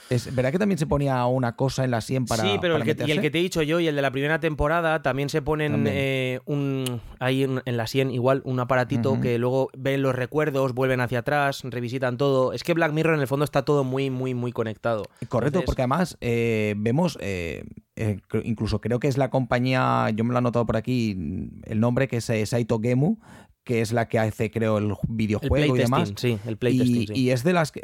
Es, 0.08 0.32
¿Verdad 0.34 0.52
que 0.52 0.58
también 0.58 0.78
se 0.78 0.86
ponía 0.86 1.26
una 1.26 1.56
cosa 1.56 1.84
en 1.84 1.90
la 1.90 2.00
sien 2.00 2.26
para 2.26 2.42
sí, 2.44 2.58
pero 2.60 2.74
para 2.78 2.84
el 2.90 2.96
que, 2.96 3.04
y 3.06 3.10
el 3.10 3.20
que 3.20 3.30
te 3.30 3.38
he 3.40 3.42
dicho 3.42 3.62
yo 3.62 3.80
y 3.80 3.88
el 3.88 3.96
de 3.96 4.02
la 4.02 4.12
primera 4.12 4.38
temporada 4.38 5.02
también 5.02 5.28
se 5.28 5.42
ponen 5.42 5.84
eh, 5.88 6.38
un, 6.44 7.00
ahí 7.18 7.42
en, 7.42 7.60
en 7.64 7.76
la 7.76 7.86
sien 7.88 8.10
igual 8.12 8.40
un 8.44 8.60
aparatito 8.60 9.20
que 9.20 9.38
luego 9.38 9.68
ven 9.76 10.02
los 10.02 10.14
recuerdos, 10.14 10.74
vuelven 10.74 11.00
hacia 11.00 11.20
atrás, 11.20 11.62
revisitan 11.64 12.16
todo. 12.18 12.52
Es 12.52 12.62
que 12.62 12.72
Black 12.74 12.92
Mirror 12.92 13.14
en 13.14 13.20
el 13.20 13.26
fondo 13.26 13.44
está 13.44 13.64
todo 13.64 13.82
muy, 13.82 14.10
muy, 14.10 14.34
muy 14.34 14.52
conectado. 14.52 15.04
Correcto, 15.28 15.58
Entonces- 15.58 15.66
porque 15.66 15.82
además 15.82 16.16
eh, 16.20 16.74
vemos, 16.76 17.18
eh, 17.20 17.64
incluso 18.44 18.80
creo 18.80 19.00
que 19.00 19.08
es 19.08 19.18
la 19.18 19.30
compañía, 19.30 20.10
yo 20.14 20.22
me 20.24 20.30
lo 20.30 20.36
he 20.36 20.38
anotado 20.38 20.66
por 20.66 20.76
aquí, 20.76 21.16
el 21.64 21.80
nombre 21.80 22.06
que 22.06 22.18
es 22.18 22.30
Saito 22.48 22.78
Gemu, 22.80 23.18
que 23.64 23.80
es 23.80 23.92
la 23.92 24.06
que 24.06 24.20
hace, 24.20 24.52
creo, 24.52 24.78
el 24.78 24.84
El 24.84 24.96
videojuego 25.08 25.74
y 25.74 25.80
demás. 25.80 26.12
sí, 26.16 26.38
el 26.46 26.56
playtesting. 26.56 27.02
Y, 27.02 27.06
sí. 27.08 27.12
y 27.14 27.30
es 27.30 27.42
de 27.42 27.52
las 27.52 27.72
que 27.72 27.82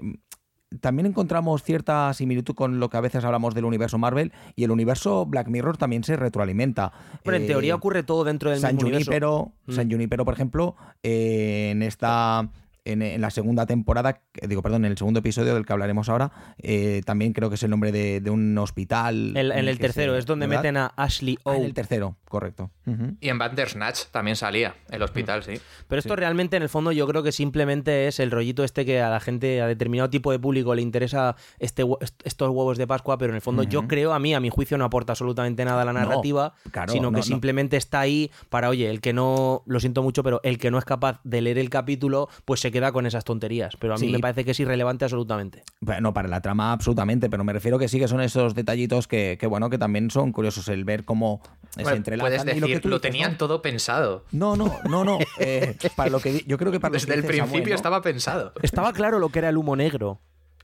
también 0.81 1.07
encontramos 1.07 1.63
cierta 1.63 2.13
similitud 2.15 2.55
con 2.55 2.81
lo 2.81 2.89
que 2.91 2.97
a 2.97 3.01
veces 3.01 3.25
hablamos 3.25 3.55
del 3.55 3.65
universo 3.65 3.99
Marvel 3.99 4.33
y 4.57 4.65
el 4.65 4.71
universo 4.71 5.27
Black 5.27 5.49
Mirror 5.49 5.77
también 5.77 6.05
se 6.05 6.17
retroalimenta. 6.17 6.93
Pero 7.23 7.37
en 7.37 7.45
Eh, 7.45 7.47
teoría 7.47 7.75
ocurre 7.75 8.03
todo 8.03 8.25
dentro 8.25 8.51
del 8.51 8.61
San 8.61 8.75
mismo 8.75 8.89
universo. 8.89 9.11
Junipero, 9.11 9.53
Mm. 9.67 9.73
San 9.73 9.91
Junipero, 9.91 10.25
por 10.25 10.35
ejemplo, 10.35 10.77
eh, 11.03 11.71
en 11.73 11.83
esta 11.83 12.49
en, 12.85 13.03
en 13.03 13.21
la 13.21 13.31
segunda 13.31 13.67
temporada, 13.67 14.21
eh, 14.35 14.49
digo, 14.49 14.63
perdón, 14.63 14.85
en 14.85 14.93
el 14.93 14.99
segundo 14.99 15.21
episodio 15.21 15.55
del 15.55 15.65
que 15.65 15.73
hablaremos 15.73 16.09
ahora, 16.09 16.33
eh, 16.59 17.03
también 17.05 17.33
creo 17.33 17.49
que 17.49 17.55
es 17.55 17.63
el 17.63 17.71
nombre 17.71 17.93
de, 17.93 18.21
de 18.21 18.31
un 18.31 18.57
hospital. 18.59 19.37
El- 19.37 19.53
en 19.53 19.69
el 19.69 19.79
tercero 19.79 20.13
se- 20.15 20.19
es 20.21 20.27
donde 20.27 20.47
¿verdad? 20.47 20.63
meten 20.63 20.77
a 20.79 20.87
Ashley 20.97 21.37
Ah, 21.45 21.51
O. 21.51 21.55
en 21.55 21.63
el 21.65 21.75
tercero, 21.75 22.17
correcto. 22.29 22.71
Ujú. 22.87 23.17
Y 23.21 23.29
en 23.29 23.39
Bandersnatch 23.39 24.07
también 24.11 24.37
salía, 24.37 24.75
el 24.91 25.03
hospital, 25.03 25.43
sí. 25.45 25.55
Pero 25.87 26.01
esto 26.01 26.17
realmente, 26.17 26.57
en 26.57 26.63
el 26.65 26.69
fondo, 26.69 26.91
yo 26.93 27.07
creo 27.07 27.23
que 27.23 27.31
simplemente 27.33 28.09
es 28.09 28.19
el 28.19 28.31
rollito 28.31 28.65
este 28.65 28.85
que 28.85 29.01
a 29.01 29.11
la 29.11 29.21
gente, 29.21 29.61
a 29.63 29.67
determinado 29.69 30.11
tipo 30.11 30.33
de 30.33 30.39
público, 30.39 30.75
le 30.75 30.83
interesa 30.83 31.37
este, 31.61 31.85
estos 32.25 32.49
huevos 32.51 32.79
de 32.79 32.87
Pascua, 32.87 33.17
pero 33.19 33.31
en 33.31 33.37
el 33.37 33.43
fondo 33.43 33.63
yo 33.63 33.87
creo, 33.87 34.13
a 34.13 34.19
mí, 34.19 34.35
a 34.35 34.41
mi 34.41 34.49
juicio, 34.51 34.77
no 34.79 34.85
aporta 34.85 35.13
absolutamente 35.13 35.65
nada 35.65 35.83
a 35.83 35.85
la 35.85 35.93
No, 35.93 36.01
narrativa, 36.01 36.55
claro, 36.73 36.93
sino 36.93 37.11
no, 37.11 37.13
que 37.13 37.19
no. 37.19 37.23
simplemente 37.23 37.77
está 37.77 38.01
ahí 38.01 38.31
para, 38.49 38.69
oye, 38.69 38.91
el 38.91 39.01
que 39.01 39.13
no, 39.13 39.63
lo 39.67 39.79
siento 39.79 40.03
mucho, 40.03 40.23
pero 40.25 40.41
el 40.43 40.59
que 40.59 40.71
no 40.71 40.79
es 40.79 40.85
capaz 40.85 41.21
de 41.23 41.41
leer 41.43 41.59
el 41.59 41.71
capítulo, 41.71 42.29
pues 42.45 42.61
se 42.61 42.72
queda 42.73 42.91
con 42.91 43.07
esas 43.07 43.23
tonterías. 43.25 43.77
Pero 43.77 43.95
a 43.95 43.99
mí 43.99 44.07
Sí. 44.07 44.13
me 44.13 44.19
parece 44.19 44.45
que 44.45 44.51
es 44.51 44.59
irrelevante 44.61 45.05
absolutamente. 45.05 45.63
Bueno, 45.81 46.13
para 46.13 46.27
la 46.29 46.41
trama 46.41 46.73
absolutamente, 46.73 47.31
pero 47.31 47.45
me 47.45 47.53
refiero 47.53 47.79
que 47.79 47.87
sí 47.89 47.99
que 48.01 48.09
son 48.09 48.21
esos 48.21 48.55
detallitos 48.55 49.07
que, 49.07 49.37
que, 49.39 49.47
bueno, 49.47 49.71
que 49.71 49.79
también 49.79 50.11
son 50.11 50.33
curiosos 50.33 50.67
el 50.69 50.85
ver 50.85 51.05
cómo 51.05 51.41
se 51.77 51.83
Bueno, 51.83 51.97
entrelazan. 51.99 52.29
puedes 52.31 52.45
decir, 52.45 52.61
lo 52.63 52.69
lo, 52.69 52.75
que 52.75 52.81
tú 52.81 52.89
dices, 52.89 53.03
tenían 53.03 53.33
¿no? 53.33 53.37
todo 53.39 53.63
pensado. 53.63 54.25
No, 54.33 54.57
no, 54.57 54.81
no, 54.89 55.05
no. 55.05 55.19
eh, 55.39 55.77
para 55.95 56.11
lo 56.11 56.19
que 56.21 56.43
yo 56.47 56.59
creo 56.59 56.73
que 56.73 56.81
para 56.81 56.93
lo 56.95 56.99
que 56.99 57.07
Desde 57.07 57.15
el 57.15 57.21
Samuel, 57.23 57.43
principio 57.51 57.71
¿no? 57.71 57.77
estaba 57.77 58.03
pensado. 58.03 58.53
Estaba 58.63 58.93
claro 58.93 59.19
lo 59.21 59.29
que 59.29 59.39
era 59.39 59.49
el 59.51 59.57
humo 59.57 59.77
negro. 59.77 60.21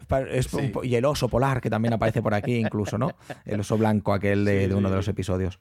Pa- 0.06 0.22
es 0.22 0.46
Sí. 0.46 0.56
un 0.56 0.72
po- 0.72 0.84
y 0.84 0.94
el 0.94 1.04
oso 1.04 1.28
polar, 1.28 1.60
que 1.60 1.68
también 1.68 1.92
aparece 1.92 2.22
por 2.22 2.32
aquí 2.32 2.54
incluso, 2.56 2.96
¿no? 2.96 3.10
El 3.44 3.60
oso 3.60 3.76
blanco 3.76 4.14
aquel 4.14 4.44
de, 4.44 4.62
Sí, 4.62 4.66
de 4.68 4.74
uno 4.74 4.88
sí, 4.88 4.92
de 4.92 4.96
los 4.96 5.08
episodios. 5.08 5.58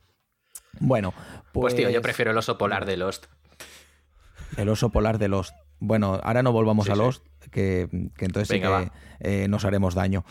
Bueno, 0.80 1.12
pues... 1.52 1.74
Pues 1.74 1.76
tío, 1.76 1.90
yo 1.90 2.02
prefiero 2.02 2.32
el 2.32 2.38
oso 2.38 2.58
polar 2.58 2.86
de 2.86 2.96
Lost. 2.98 3.26
El 4.56 4.70
oso 4.70 4.90
polar 4.90 5.18
de 5.18 5.28
Lost. 5.28 5.54
Bueno, 5.80 6.20
ahora 6.24 6.42
no 6.44 6.52
volvamos 6.52 6.86
Sí, 6.86 6.92
a 6.92 6.96
sí. 6.96 7.02
Lost, 7.02 7.26
que, 7.52 7.88
que 8.18 8.26
entonces 8.26 8.50
Venga, 8.50 8.84
sí 8.84 8.90
que 8.90 9.44
eh, 9.44 9.48
nos 9.48 9.63
haremos 9.63 9.94
daño. 9.96 10.26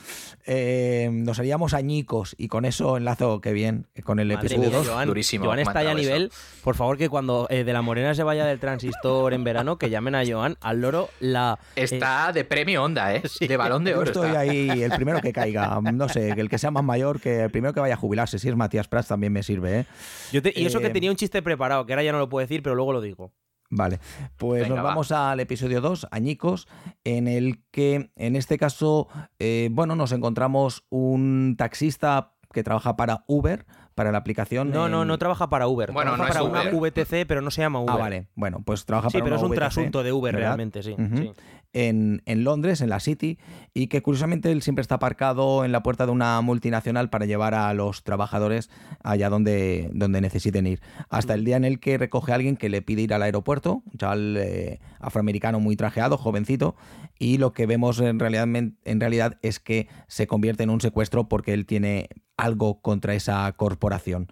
Eh, 0.45 1.09
nos 1.13 1.39
haríamos 1.39 1.73
añicos 1.73 2.35
y 2.39 2.49
con 2.49 2.65
eso 2.65 2.97
enlazo 2.97 3.41
que 3.41 3.53
bien 3.53 3.87
con 4.05 4.19
el 4.21 4.29
Madre 4.29 4.47
episodio 4.49 4.69
mía, 4.71 4.79
2. 4.79 4.89
Joan, 4.89 5.09
durísimo, 5.09 5.45
Joan 5.47 5.59
está 5.61 5.83
ya 5.83 5.93
a 5.93 5.95
nivel. 5.95 6.31
Por 6.63 6.75
favor, 6.75 6.99
que 6.99 7.09
cuando 7.09 7.47
eh, 7.51 7.65
de 7.65 7.73
la 7.73 7.81
morena 7.83 8.15
se 8.15 8.23
vaya 8.23 8.45
del 8.45 8.59
transistor 8.59 9.33
en 9.35 9.45
verano, 9.45 9.79
que 9.79 9.89
llamen 9.89 10.15
a 10.15 10.23
Joan, 10.27 10.57
al 10.61 10.81
loro, 10.81 11.09
la. 11.21 11.59
eh, 11.77 11.85
Está 11.85 12.33
de 12.33 12.45
premio 12.45 12.83
onda, 12.85 13.15
¿eh? 13.15 13.23
De 13.41 13.57
balón 13.57 13.85
de 13.85 13.93
Yo 13.93 13.99
oro. 14.01 14.07
estoy 14.11 14.27
está. 14.29 14.41
ahí, 14.41 14.83
el 14.83 14.93
primero 14.93 15.21
que 15.21 15.33
caiga. 15.33 15.81
No 15.81 16.09
sé, 16.09 16.35
que 16.35 16.41
el 16.41 16.49
que 16.49 16.59
sea 16.59 16.71
más 16.73 16.85
mayor, 16.85 17.21
que 17.21 17.45
el 17.45 17.51
primero 17.51 17.73
que 17.73 17.81
vaya 17.81 17.95
a 17.95 17.99
jubilarse. 17.99 18.39
Si 18.39 18.49
es 18.49 18.57
Matías 18.57 18.89
Prats 18.89 19.09
también 19.09 19.33
me 19.33 19.43
sirve, 19.43 19.81
¿eh? 19.81 19.87
yo 20.33 20.43
te- 20.43 20.53
y 20.55 20.67
eso 20.67 20.81
que 20.81 20.91
tenía 20.91 21.11
un 21.11 21.17
chiste 21.17 21.41
preparado, 21.43 21.87
que 21.87 21.93
ahora 21.93 22.03
ya 22.03 22.13
no 22.13 22.19
lo 22.19 22.29
puedo 22.29 22.45
decir, 22.45 22.63
pero 22.63 22.75
luego 22.75 22.93
lo 22.93 23.01
digo. 23.01 23.33
Vale, 23.71 23.99
pues 24.37 24.63
Venga, 24.63 24.77
nos 24.77 24.85
va. 24.85 24.89
vamos 24.91 25.13
al 25.13 25.41
episodio 25.41 25.81
2, 25.81 26.07
Añicos, 26.11 26.69
en 27.05 27.27
el 27.29 27.63
que 27.71 28.11
en 28.17 28.37
este 28.37 28.59
caso, 28.59 29.09
eh, 29.39 29.69
bueno, 29.73 29.97
nos 29.97 30.13
encontramos 30.13 30.85
un 30.89 31.57
taxista 31.59 32.33
que 32.53 32.63
trabaja 32.63 32.97
para 32.97 33.25
Uber, 33.27 33.67
para 33.95 34.13
la 34.13 34.19
aplicación. 34.19 34.71
No, 34.71 34.89
no, 34.89 35.03
en- 35.03 35.09
no 35.09 35.19
trabaja 35.19 35.49
para 35.49 35.67
Uber. 35.69 35.91
Bueno, 35.93 36.13
trabaja 36.13 36.23
no 36.23 36.29
para 36.51 36.63
es 36.63 36.71
una 36.71 36.79
Uber. 36.79 36.93
VTC, 36.93 37.27
pero 37.27 37.41
no 37.41 37.51
se 37.51 37.63
llama 37.63 37.81
Uber. 37.81 37.95
Ah, 37.95 37.99
vale, 37.99 38.29
bueno, 38.35 38.63
pues 38.65 38.85
trabaja 38.87 39.11
Sí, 39.11 39.15
para 39.19 39.25
pero 39.25 39.37
es 39.37 39.43
un 39.43 39.49
VTC, 39.51 39.57
trasunto 39.59 40.03
de 40.03 40.13
Uber 40.13 40.35
¿verdad? 40.35 40.49
realmente, 40.51 40.83
sí. 40.83 40.95
Sí. 41.17 41.33
En, 41.77 42.23
en 42.25 42.43
Londres, 42.43 42.81
en 42.81 42.89
la 42.89 43.01
City, 43.01 43.39
y 43.75 43.89
que 43.89 44.01
curiosamente 44.01 44.51
él 44.51 44.63
siempre 44.63 44.81
está 44.81 44.95
aparcado 44.95 45.65
en 45.65 45.73
la 45.73 45.83
puerta 45.83 46.07
de 46.07 46.13
una 46.13 46.41
multinacional 46.41 47.11
para 47.11 47.27
llevar 47.27 47.55
a 47.55 47.73
los 47.75 48.03
trabajadores 48.03 48.71
allá 49.05 49.29
donde, 49.29 49.91
donde 49.93 50.23
necesiten 50.23 50.67
ir. 50.67 50.81
Hasta 51.11 51.35
el 51.35 51.45
día 51.45 51.57
en 51.57 51.67
el 51.67 51.79
que 51.79 51.99
recoge 51.99 52.33
a 52.33 52.37
alguien 52.37 52.57
que 52.57 52.71
le 52.71 52.81
pide 52.81 53.03
ir 53.03 53.13
al 53.13 53.23
aeropuerto, 53.23 53.83
un 53.85 53.99
chaval 53.99 54.37
eh, 54.39 54.81
afroamericano 55.01 55.61
muy 55.61 55.77
trajeado, 55.77 56.17
jovencito, 56.17 56.77
y 57.19 57.37
lo 57.37 57.53
que 57.53 57.67
vemos 57.67 58.01
en 58.01 58.19
realidad, 58.19 58.47
en 58.47 59.01
realidad 59.01 59.39
es 59.43 59.61
que 59.61 59.89
se 60.09 60.27
convierte 60.27 60.63
en 60.63 60.71
un 60.71 60.81
secuestro 60.81 61.29
porque 61.29 61.53
él 61.53 61.67
tiene 61.67 62.09
algo 62.39 62.81
contra 62.81 63.15
esa 63.15 63.53
corporación. 63.53 64.29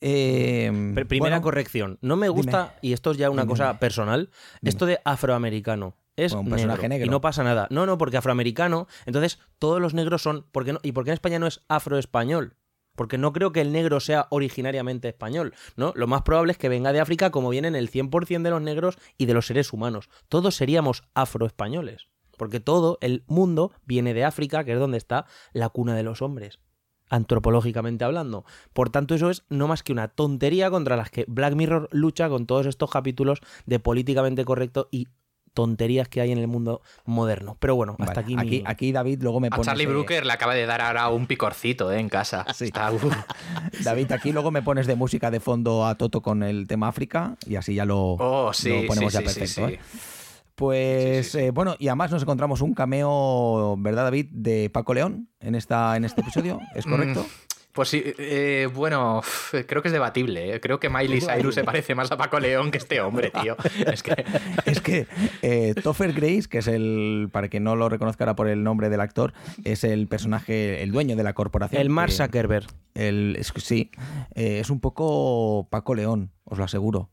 Eh, 0.00 0.70
Pero 0.94 1.06
primera 1.06 1.36
bueno, 1.36 1.42
corrección. 1.42 1.98
No 2.00 2.16
me 2.16 2.28
gusta, 2.28 2.74
y 2.82 2.92
esto 2.92 3.12
es 3.12 3.18
ya 3.18 3.30
una 3.30 3.42
Dime, 3.42 3.50
cosa 3.52 3.66
dime. 3.68 3.78
personal, 3.78 4.30
esto 4.62 4.86
de 4.86 4.98
afroamericano. 5.04 5.94
Es 6.16 6.32
Bueno, 6.32 6.44
un 6.44 6.50
personaje 6.50 6.82
negro, 6.82 6.88
negro. 6.88 7.06
Y 7.06 7.10
no 7.10 7.20
pasa 7.20 7.42
nada. 7.42 7.66
No, 7.70 7.86
no, 7.86 7.98
porque 7.98 8.16
afroamericano, 8.16 8.86
entonces 9.06 9.38
todos 9.58 9.80
los 9.80 9.94
negros 9.94 10.22
son. 10.22 10.44
¿por 10.52 10.64
qué 10.64 10.72
no? 10.72 10.80
¿Y 10.82 10.92
por 10.92 11.04
qué 11.04 11.10
en 11.10 11.14
España 11.14 11.38
no 11.38 11.46
es 11.46 11.62
afroespañol? 11.68 12.56
Porque 12.94 13.16
no 13.16 13.32
creo 13.32 13.52
que 13.52 13.62
el 13.62 13.72
negro 13.72 14.00
sea 14.00 14.26
originariamente 14.30 15.08
español, 15.08 15.54
¿no? 15.76 15.92
Lo 15.96 16.06
más 16.06 16.22
probable 16.22 16.52
es 16.52 16.58
que 16.58 16.68
venga 16.68 16.92
de 16.92 17.00
África 17.00 17.30
como 17.30 17.48
vienen 17.48 17.74
el 17.74 17.90
100% 17.90 18.42
de 18.42 18.50
los 18.50 18.60
negros 18.60 18.98
y 19.16 19.24
de 19.24 19.32
los 19.32 19.46
seres 19.46 19.72
humanos. 19.72 20.10
Todos 20.28 20.54
seríamos 20.54 21.02
afroespañoles. 21.14 22.08
Porque 22.36 22.60
todo 22.60 22.98
el 23.00 23.24
mundo 23.26 23.72
viene 23.84 24.14
de 24.14 24.24
África, 24.24 24.64
que 24.64 24.72
es 24.72 24.78
donde 24.78 24.98
está 24.98 25.26
la 25.52 25.68
cuna 25.68 25.94
de 25.94 26.02
los 26.02 26.22
hombres 26.22 26.58
antropológicamente 27.12 28.04
hablando. 28.04 28.46
Por 28.72 28.88
tanto, 28.88 29.14
eso 29.14 29.28
es 29.28 29.44
no 29.50 29.68
más 29.68 29.82
que 29.82 29.92
una 29.92 30.08
tontería 30.08 30.70
contra 30.70 30.96
las 30.96 31.10
que 31.10 31.26
Black 31.28 31.54
Mirror 31.54 31.88
lucha 31.92 32.30
con 32.30 32.46
todos 32.46 32.64
estos 32.64 32.90
capítulos 32.90 33.40
de 33.66 33.78
políticamente 33.78 34.46
correcto 34.46 34.88
y 34.90 35.08
tonterías 35.54 36.08
que 36.08 36.20
hay 36.20 36.32
en 36.32 36.38
el 36.38 36.48
mundo 36.48 36.80
moderno. 37.04 37.56
Pero 37.60 37.74
bueno, 37.76 37.96
hasta 37.98 38.22
vale, 38.22 38.34
aquí, 38.34 38.36
mi- 38.36 38.62
aquí, 38.66 38.92
David 38.92 39.22
luego 39.22 39.40
me 39.40 39.48
A 39.48 39.50
pone... 39.50 39.64
Charlie 39.64 39.86
Brooker 39.86 40.24
le 40.24 40.32
acaba 40.32 40.54
de 40.54 40.64
dar 40.66 40.80
ahora 40.80 41.08
un 41.10 41.26
picorcito 41.26 41.92
¿eh? 41.92 41.98
en 42.00 42.08
casa. 42.08 42.44
Sí. 42.54 42.64
Está, 42.66 42.90
David, 43.84 44.12
aquí 44.12 44.32
luego 44.32 44.50
me 44.50 44.62
pones 44.62 44.86
de 44.86 44.94
música 44.94 45.30
de 45.30 45.40
fondo 45.40 45.84
a 45.86 45.94
Toto 45.96 46.22
con 46.22 46.42
el 46.42 46.66
tema 46.66 46.88
África 46.88 47.36
y 47.46 47.56
así 47.56 47.74
ya 47.74 47.84
lo, 47.84 48.16
Oh, 48.18 48.52
sí, 48.52 48.68
lo 48.82 48.86
ponemos 48.86 49.12
sí, 49.12 49.18
ya 49.18 49.24
perfecto. 49.24 49.66
sí. 49.68 49.74
¿eh? 49.74 49.80
Pues 50.54 51.26
Sí, 51.26 51.32
sí, 51.32 51.38
sí. 51.38 51.44
eh, 51.46 51.50
bueno, 51.50 51.76
y 51.78 51.88
además 51.88 52.10
nos 52.10 52.22
encontramos 52.22 52.60
un 52.60 52.74
cameo, 52.74 53.74
¿verdad, 53.78 54.04
David? 54.04 54.26
De 54.32 54.70
Paco 54.70 54.92
León 54.94 55.28
en, 55.40 55.54
esta, 55.54 55.96
en 55.96 56.04
este 56.04 56.20
episodio, 56.20 56.60
¿es 56.74 56.84
correcto? 56.84 57.26
Pues 57.72 57.88
sí, 57.88 58.02
eh, 58.04 58.68
bueno, 58.74 59.22
creo 59.66 59.80
que 59.80 59.88
es 59.88 59.92
debatible. 59.92 60.54
¿eh? 60.56 60.60
Creo 60.60 60.78
que 60.78 60.90
Miley 60.90 61.22
Cyrus 61.22 61.54
se 61.54 61.64
parece 61.64 61.94
más 61.94 62.12
a 62.12 62.18
Paco 62.18 62.38
León 62.38 62.70
que 62.70 62.76
este 62.78 63.00
hombre, 63.00 63.30
tío. 63.42 63.56
Es 63.90 64.02
que 64.02 64.24
Es 64.66 64.80
que 64.82 65.06
eh, 65.40 65.74
Topher 65.82 66.12
Grace, 66.12 66.44
que 66.50 66.58
es 66.58 66.66
el, 66.68 67.30
para 67.32 67.48
quien 67.48 67.64
no 67.64 67.74
lo 67.74 67.88
reconozca 67.88 68.24
ahora 68.24 68.36
por 68.36 68.48
el 68.48 68.62
nombre 68.62 68.90
del 68.90 69.00
actor, 69.00 69.32
es 69.64 69.84
el 69.84 70.06
personaje, 70.06 70.82
el 70.82 70.92
dueño 70.92 71.16
de 71.16 71.22
la 71.22 71.32
corporación. 71.32 71.80
el 71.80 71.88
Mark 71.88 72.10
que- 72.10 72.16
Zuckerberg. 72.16 72.66
el- 72.94 73.36
es- 73.38 73.52
sí, 73.56 73.90
eh, 74.34 74.60
es 74.60 74.68
un 74.68 74.80
poco 74.80 75.66
Paco 75.70 75.94
León, 75.94 76.30
os 76.44 76.58
lo 76.58 76.64
aseguro. 76.64 77.08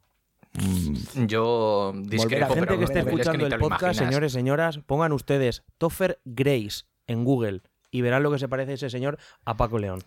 Mm, 0.55 1.25
yo 1.27 1.93
discrepo, 1.95 2.39
La 2.41 2.47
gente 2.47 2.61
pero 2.67 2.77
que 2.79 2.83
esté 2.85 2.95
que 3.03 3.09
escuchando 3.09 3.47
ni 3.47 3.53
el 3.53 3.59
podcast, 3.59 3.81
imaginas. 3.83 3.97
señores, 4.07 4.33
señoras, 4.33 4.79
pongan 4.85 5.13
ustedes 5.13 5.63
Topher 5.77 6.19
Grace 6.25 6.83
en 7.07 7.23
Google 7.23 7.61
y 7.91 8.01
verán 8.01 8.23
lo 8.23 8.31
que 8.31 8.39
se 8.39 8.49
parece 8.49 8.73
ese 8.73 8.89
señor 8.89 9.17
a 9.45 9.55
Paco 9.55 9.77
León. 9.79 10.01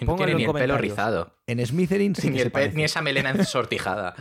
Y 0.00 0.04
No 0.04 0.12
pónganlo 0.12 0.36
tiene 0.36 0.38
ni 0.38 0.44
en 0.44 0.56
el 0.56 0.62
pelo 0.62 0.78
rizado. 0.78 1.34
en 1.46 1.66
Smitherin 1.66 2.14
sí 2.14 2.30
ni, 2.30 2.38
el 2.40 2.52
pe- 2.52 2.72
esa 2.84 3.02
melena 3.02 3.30
ensortijada. 3.30 4.14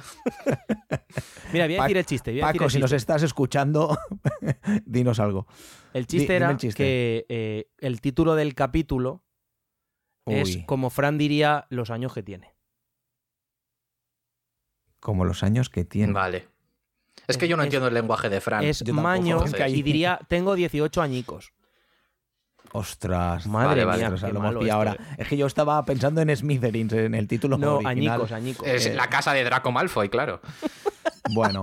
Mira, 1.54 1.66
voy 1.68 1.76
a 1.76 1.78
Pa- 1.78 1.84
decir 1.84 1.98
el 1.98 2.06
chiste. 2.06 2.32
voy 2.32 2.42
a 2.42 2.46
decir 2.48 2.58
Paco, 2.60 2.66
el 2.66 2.72
si 2.72 2.80
nos 2.80 2.92
estás 2.92 3.24
escuchando, 3.24 3.98
dinos 4.86 5.20
algo. 5.20 5.48
El 5.94 6.08
chiste 6.08 6.36
era 6.36 6.50
el 6.52 6.58
chiste. 6.58 6.84
que 6.84 7.26
eh, 7.30 7.70
el 7.80 8.02
título 8.02 8.36
del 8.36 8.56
capítulo 8.56 9.24
es 10.26 10.58
como 10.66 10.90
Fran 10.90 11.18
diría 11.18 11.68
los 11.70 11.90
años 11.90 12.14
que 12.14 12.24
tiene. 12.24 12.54
como 15.00 15.26
los 15.26 15.44
años 15.44 15.70
que 15.70 15.86
tiene. 15.86 16.12
Vale. 16.14 16.48
Es 17.28 17.38
que 17.38 17.48
yo 17.48 17.56
no 17.56 17.64
Es- 17.64 17.68
entiendo 17.68 17.88
el 17.88 17.94
lenguaje 17.94 18.30
de 18.30 18.42
Fran. 18.42 18.64
Es 18.64 18.80
Yo 18.80 18.88
tampoco, 18.88 19.04
maño 19.04 19.40
y 19.68 19.82
diría, 19.82 20.20
tengo 20.28 20.56
18 20.56 21.02
añicos. 21.02 21.54
Ostras. 22.74 23.48
Madre 23.48 23.86
vale, 23.86 23.98
mía, 24.00 24.08
ostras, 24.08 24.22
qué 24.30 24.34
lo 24.34 24.40
hemos 24.40 24.44
malo 24.50 24.60
pillado 24.60 24.84
esto, 24.84 25.02
ahora. 25.02 25.16
Es 25.18 25.28
que 25.28 25.38
yo 25.38 25.48
estaba 25.48 25.84
pensando 25.86 26.22
en 26.22 26.36
Smithereens, 26.36 26.94
en 26.94 27.16
el 27.16 27.28
título 27.28 27.58
No, 27.58 27.76
original. 27.78 28.16
añicos, 28.16 28.32
añicos. 28.32 28.68
Es 28.68 28.86
eh, 28.88 28.94
la 28.94 29.08
casa 29.10 29.34
de 29.34 29.44
Draco 29.44 29.72
Malfoy, 29.72 30.10
claro. 30.10 30.42
Bueno, 31.30 31.62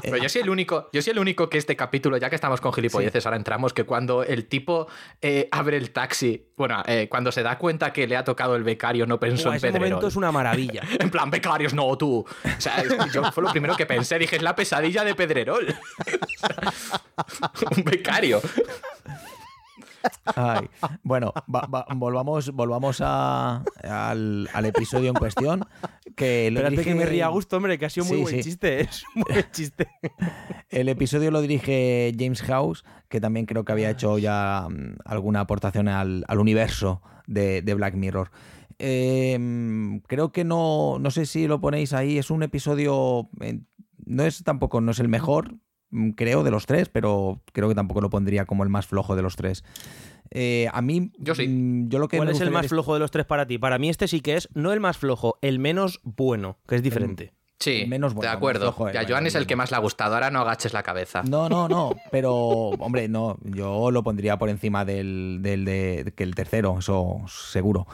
Pero 0.00 0.16
yo 0.16 0.28
soy 0.28 0.42
el 0.42 0.48
único, 0.48 0.88
yo 0.92 1.02
soy 1.02 1.10
el 1.10 1.18
único 1.18 1.50
que 1.50 1.58
este 1.58 1.74
capítulo, 1.74 2.18
ya 2.18 2.28
que 2.30 2.36
estamos 2.36 2.60
con 2.60 2.72
gilipolleces, 2.72 3.26
ahora 3.26 3.36
entramos, 3.36 3.72
que 3.72 3.82
cuando 3.82 4.22
el 4.22 4.46
tipo 4.46 4.86
eh, 5.20 5.48
abre 5.50 5.76
el 5.76 5.90
taxi, 5.90 6.52
bueno, 6.56 6.80
eh, 6.86 7.08
cuando 7.10 7.32
se 7.32 7.42
da 7.42 7.58
cuenta 7.58 7.92
que 7.92 8.06
le 8.06 8.16
ha 8.16 8.22
tocado 8.22 8.54
el 8.54 8.62
becario, 8.62 9.06
no 9.06 9.18
pensó 9.18 9.48
en 9.48 9.56
ese 9.56 9.66
Pedrerol. 9.66 9.88
momento 9.88 10.06
es 10.06 10.14
una 10.14 10.30
maravilla. 10.30 10.82
En 11.00 11.10
plan, 11.10 11.30
becarios, 11.30 11.74
no, 11.74 11.98
tú. 11.98 12.18
O 12.44 12.60
sea, 12.60 12.80
yo 13.12 13.24
fue 13.32 13.42
lo 13.42 13.50
primero 13.50 13.74
que 13.74 13.86
pensé. 13.86 14.20
Dije, 14.20 14.36
es 14.36 14.42
la 14.42 14.54
pesadilla 14.54 15.02
de 15.02 15.16
Pedrerol. 15.16 15.74
O 17.16 17.56
sea, 17.58 17.68
un 17.76 17.84
becario. 17.84 18.40
Ay. 20.36 20.68
bueno 21.02 21.32
va- 21.52 21.66
va- 21.66 21.86
volvamos, 21.94 22.50
volvamos 22.52 23.00
a- 23.00 23.62
al, 23.82 24.48
al 24.52 24.64
episodio 24.66 25.08
en 25.10 25.14
cuestión. 25.14 25.64
Que 26.16 26.50
lo 26.50 26.60
Espérate 26.60 26.84
que 26.84 26.90
dirige- 26.94 26.98
me 26.98 27.06
ría 27.06 27.26
a 27.26 27.28
gusto, 27.30 27.56
hombre, 27.56 27.78
que 27.78 27.86
ha 27.86 27.90
sido 27.90 28.06
muy 28.06 28.16
Sí, 28.18 28.22
buen 28.22 28.34
sí. 28.36 28.42
chiste. 28.42 28.80
Es 28.88 29.04
un 29.14 29.22
buen 29.22 29.44
chiste. 29.52 29.88
El 30.70 30.88
episodio 30.88 31.30
lo 31.30 31.40
dirige 31.40 32.12
James 32.18 32.42
House, 32.42 32.84
que 33.08 33.20
también 33.20 33.46
creo 33.46 33.64
que 33.64 33.72
había 33.72 33.90
hecho 33.90 34.18
ya 34.18 34.66
mm, 34.70 34.96
alguna 35.04 35.40
aportación 35.40 35.88
al, 35.88 36.24
al 36.28 36.38
universo 36.38 37.02
de, 37.26 37.62
de 37.62 37.74
Black 37.74 37.94
Mirror. 37.94 38.30
Eh, 38.78 39.36
mm, 39.40 39.98
creo 40.06 40.30
que 40.32 40.44
no, 40.44 40.98
no 41.00 41.10
sé 41.10 41.26
si 41.26 41.46
lo 41.46 41.60
ponéis 41.60 41.92
ahí, 41.92 42.18
es 42.18 42.30
un 42.30 42.42
episodio, 42.42 43.28
eh, 43.40 43.60
no 44.04 44.24
es 44.24 44.42
tampoco, 44.44 44.80
no 44.80 44.90
es 44.92 44.98
el 45.00 45.08
mejor, 45.08 45.54
creo, 46.16 46.42
de 46.42 46.50
los 46.50 46.66
tres, 46.66 46.88
pero 46.88 47.40
creo 47.52 47.68
que 47.68 47.74
tampoco 47.74 48.00
lo 48.00 48.10
pondría 48.10 48.44
como 48.46 48.62
el 48.62 48.68
más 48.68 48.86
flojo 48.86 49.16
de 49.16 49.22
los 49.22 49.36
tres. 49.36 49.64
Eh, 50.30 50.68
a 50.72 50.82
mí, 50.82 51.12
Yo 51.18 51.34
sí. 51.34 51.46
mm, 51.46 51.88
yo 51.88 51.98
lo 51.98 52.08
que 52.08 52.16
¿Cuál 52.16 52.28
me 52.28 52.32
es 52.34 52.40
el 52.40 52.50
más 52.50 52.66
flojo 52.68 52.94
de 52.94 53.00
los 53.00 53.10
tres 53.10 53.26
para 53.26 53.46
ti? 53.46 53.58
Para 53.58 53.78
mí 53.78 53.88
este 53.88 54.08
sí 54.08 54.20
que 54.20 54.36
es, 54.36 54.48
no 54.54 54.72
el 54.72 54.80
más 54.80 54.96
flojo, 54.98 55.38
el 55.42 55.58
menos 55.58 56.00
bueno, 56.02 56.58
que 56.66 56.76
es 56.76 56.82
diferente. 56.82 57.32
Sí, 57.60 57.80
de 57.82 57.86
Menos 57.86 58.14
bueno, 58.14 58.30
acuerdo. 58.32 58.66
más 58.66 58.74
flojo, 58.74 58.88
eh, 58.90 58.92
Ya, 58.92 59.00
bueno, 59.02 59.14
Joan 59.14 59.26
es 59.28 59.34
el 59.36 59.46
que 59.46 59.54
más 59.56 59.70
le 59.70 59.76
ha 59.76 59.80
gustado. 59.80 60.14
Ahora 60.14 60.30
no 60.30 60.40
agaches 60.40 60.72
la 60.74 60.82
cabeza. 60.82 61.22
No, 61.22 61.48
no, 61.48 61.68
no, 61.68 61.94
pero 62.10 62.34
hombre, 62.34 63.08
no, 63.08 63.38
yo 63.42 63.90
lo 63.92 64.02
pondría 64.02 64.36
por 64.38 64.50
encima 64.50 64.84
del, 64.84 65.38
del 65.40 65.64
de, 65.64 66.12
que 66.16 66.24
el 66.24 66.34
tercero, 66.34 66.76
eso 66.80 67.22
seguro. 67.28 67.86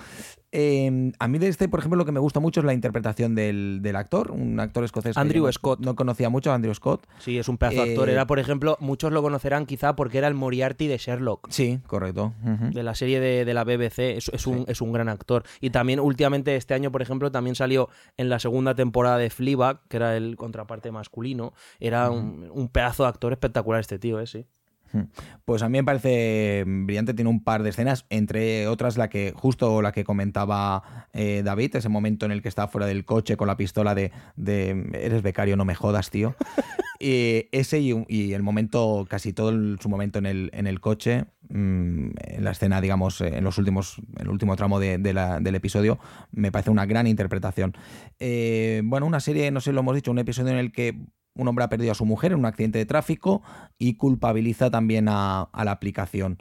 Eh, 0.52 1.12
a 1.18 1.28
mí 1.28 1.38
de 1.38 1.46
este, 1.48 1.68
por 1.68 1.78
ejemplo, 1.80 1.96
lo 1.96 2.04
que 2.04 2.12
me 2.12 2.18
gusta 2.20 2.40
mucho 2.40 2.60
es 2.60 2.66
la 2.66 2.74
interpretación 2.74 3.34
del, 3.34 3.78
del 3.82 3.94
actor, 3.96 4.32
un 4.32 4.58
actor 4.58 4.82
escocés. 4.84 5.16
Andrew 5.16 5.50
Scott. 5.52 5.80
No 5.80 5.94
conocía 5.94 6.28
mucho, 6.28 6.50
a 6.50 6.54
Andrew 6.56 6.74
Scott. 6.74 7.06
Sí, 7.18 7.38
es 7.38 7.48
un 7.48 7.56
pedazo 7.56 7.84
de 7.84 7.90
actor. 7.90 8.08
Eh, 8.08 8.12
Era, 8.12 8.26
por 8.26 8.38
ejemplo, 8.40 8.76
muchos 8.80 9.12
lo 9.12 9.22
conocerán 9.22 9.64
quizá 9.66 9.94
porque 9.94 10.18
era 10.18 10.26
el 10.28 10.34
Moriarty 10.34 10.88
de 10.88 10.98
Sherlock. 10.98 11.48
Sí, 11.50 11.78
correcto. 11.86 12.34
de 12.42 12.82
la 12.82 12.94
serie 12.94 13.20
de, 13.20 13.44
de 13.44 13.54
la 13.54 13.64
BBC, 13.64 14.16
es, 14.16 14.28
es 14.32 14.46
un, 14.46 14.64
es 14.66 14.80
un 14.80 14.92
gran 14.92 15.08
actor. 15.08 15.44
Y 15.60 15.70
también 15.70 16.00
últimamente 16.00 16.56
este 16.56 16.74
año, 16.74 16.90
por 16.90 17.02
ejemplo, 17.02 17.30
también 17.30 17.54
salió 17.54 17.88
en 18.16 18.28
la 18.28 18.38
segunda 18.40 18.74
temporada 18.74 19.18
de 19.18 19.30
Fleabag, 19.30 19.80
que 19.88 19.98
era 19.98 20.16
el 20.16 20.36
contraparte 20.36 20.90
masculino. 20.90 21.52
Era 21.78 22.10
un, 22.10 22.48
un 22.52 22.68
pedazo 22.68 23.04
de 23.04 23.08
actor 23.10 23.32
espectacular 23.32 23.80
este 23.80 23.98
tío, 23.98 24.18
¿eh? 24.20 24.26
Sí. 24.26 24.46
Pues 25.44 25.62
a 25.62 25.68
mí 25.68 25.78
me 25.78 25.84
parece 25.84 26.64
brillante, 26.66 27.14
tiene 27.14 27.30
un 27.30 27.42
par 27.42 27.62
de 27.62 27.70
escenas, 27.70 28.06
entre 28.10 28.66
otras 28.68 28.96
la 28.96 29.08
que, 29.08 29.32
justo 29.36 29.82
la 29.82 29.92
que 29.92 30.04
comentaba 30.04 31.06
eh, 31.12 31.42
David, 31.44 31.76
ese 31.76 31.88
momento 31.88 32.26
en 32.26 32.32
el 32.32 32.42
que 32.42 32.48
está 32.48 32.68
fuera 32.68 32.86
del 32.86 33.04
coche 33.04 33.36
con 33.36 33.46
la 33.48 33.56
pistola 33.56 33.94
de, 33.94 34.12
de 34.36 34.90
eres 34.94 35.22
becario, 35.22 35.56
no 35.56 35.64
me 35.64 35.74
jodas, 35.74 36.10
tío. 36.10 36.34
Y 37.02 37.46
ese 37.52 37.80
y, 37.80 38.34
el 38.34 38.42
momento, 38.42 39.06
casi 39.08 39.32
todo 39.32 39.48
el- 39.48 39.78
su 39.80 39.88
momento 39.88 40.18
en 40.18 40.26
el, 40.26 40.50
en 40.52 40.66
el 40.66 40.80
coche, 40.80 41.24
mm, 41.48 42.10
en 42.18 42.44
la 42.44 42.50
escena, 42.50 42.82
digamos, 42.82 43.22
eh, 43.22 43.38
en 43.38 43.44
los 43.44 43.56
últimos, 43.56 43.96
en 44.16 44.20
el 44.24 44.28
último 44.28 44.54
tramo 44.54 44.78
de- 44.78 44.98
de 44.98 45.14
la- 45.14 45.40
del 45.40 45.54
episodio, 45.54 45.98
me 46.30 46.52
parece 46.52 46.68
una 46.70 46.84
gran 46.84 47.06
interpretación. 47.06 47.74
Eh, 48.18 48.82
bueno, 48.84 49.06
una 49.06 49.20
serie, 49.20 49.50
no 49.50 49.62
sé, 49.62 49.72
lo 49.72 49.80
hemos 49.80 49.94
dicho, 49.94 50.10
un 50.10 50.18
episodio 50.18 50.50
en 50.52 50.58
el 50.58 50.72
que 50.72 51.00
un 51.40 51.48
hombre 51.48 51.64
ha 51.64 51.68
perdido 51.68 51.92
a 51.92 51.94
su 51.94 52.04
mujer 52.06 52.32
en 52.32 52.38
un 52.38 52.46
accidente 52.46 52.78
de 52.78 52.86
tráfico 52.86 53.42
y 53.78 53.94
culpabiliza 53.94 54.70
también 54.70 55.08
a, 55.08 55.42
a 55.42 55.64
la 55.64 55.72
aplicación. 55.72 56.38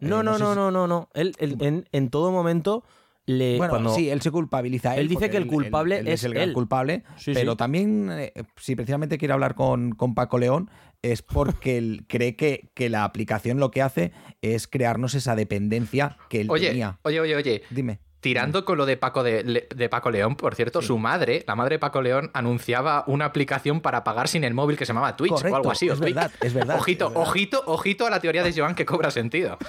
Eh, 0.00 0.06
No, 0.08 0.22
no, 0.22 0.34
sé 0.36 0.44
no, 0.44 0.50
si- 0.52 0.56
no, 0.58 0.70
no, 0.70 0.86
no. 0.86 1.08
Él, 1.14 1.34
él- 1.38 1.56
en, 1.60 1.88
en 1.92 2.10
todo 2.10 2.30
momento 2.32 2.84
le. 3.24 3.56
Bueno, 3.56 3.70
cuando- 3.70 3.94
sí, 3.94 4.10
él 4.10 4.20
se 4.20 4.30
culpabiliza. 4.32 4.96
Él 4.96 5.08
dice 5.08 5.30
que 5.30 5.36
el 5.36 5.46
culpable 5.46 5.98
él 5.98 6.08
es 6.08 6.24
el 6.24 6.34
gran 6.34 6.48
él. 6.48 6.54
culpable, 6.54 7.04
Sí, 7.16 7.32
pero 7.34 7.52
sí. 7.52 7.56
también, 7.56 8.08
eh, 8.10 8.32
si 8.56 8.74
precisamente 8.74 9.16
quiere 9.18 9.32
hablar 9.34 9.54
con, 9.54 9.92
con 9.92 10.14
Paco 10.14 10.38
León, 10.38 10.70
es 11.02 11.22
porque 11.22 11.78
él 11.78 12.04
cree 12.08 12.34
que, 12.36 12.70
que 12.74 12.88
la 12.88 13.04
aplicación 13.04 13.58
lo 13.60 13.70
que 13.70 13.80
hace 13.82 14.12
es 14.42 14.66
crearnos 14.66 15.14
esa 15.14 15.36
dependencia 15.36 16.16
que 16.28 16.40
él 16.42 16.50
Oye, 16.50 16.68
tenía. 16.68 16.98
oye, 17.04 17.20
oye, 17.20 17.36
oye. 17.36 17.62
Dime. 17.70 18.00
Tirando 18.22 18.64
con 18.64 18.78
lo 18.78 18.86
de 18.86 18.96
Paco, 18.96 19.24
de, 19.24 19.88
Paco 19.90 20.10
León, 20.12 20.36
por 20.36 20.54
cierto, 20.54 20.80
su 20.80 20.96
madre, 20.96 21.44
la 21.46 21.56
madre 21.56 21.74
de 21.74 21.78
Paco 21.80 22.00
León, 22.00 22.30
anunciaba 22.34 23.02
una 23.08 23.24
aplicación 23.24 23.80
para 23.80 24.04
pagar 24.04 24.28
sin 24.28 24.44
el 24.44 24.54
móvil 24.54 24.76
que 24.76 24.86
se 24.86 24.92
llamaba 24.92 25.16
Twitch 25.16 25.32
o 25.32 25.56
algo 25.56 25.72
así. 25.72 25.88
es 25.88 25.98
Twitch. 25.98 26.14
verdad, 26.14 26.30
es 26.40 26.54
verdad, 26.54 26.76
Ojito, 26.78 27.06
es 27.08 27.10
verdad. 27.14 27.28
ojito, 27.28 27.62
ojito 27.66 28.06
a 28.06 28.10
la 28.10 28.20
teoría 28.20 28.44
de 28.44 28.52
Joan 28.52 28.76
que 28.76 28.86
cobra 28.86 29.10
sentido. 29.10 29.58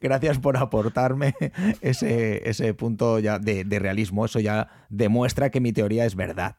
Gracias 0.00 0.38
por 0.38 0.56
aportarme 0.56 1.34
ese, 1.80 2.48
ese 2.48 2.74
punto 2.74 3.18
ya 3.20 3.38
de, 3.38 3.64
de 3.64 3.78
realismo. 3.78 4.24
Eso 4.24 4.40
ya 4.40 4.66
demuestra 4.88 5.50
que 5.50 5.60
mi 5.60 5.72
teoría 5.72 6.06
es 6.06 6.16
verdad. 6.16 6.56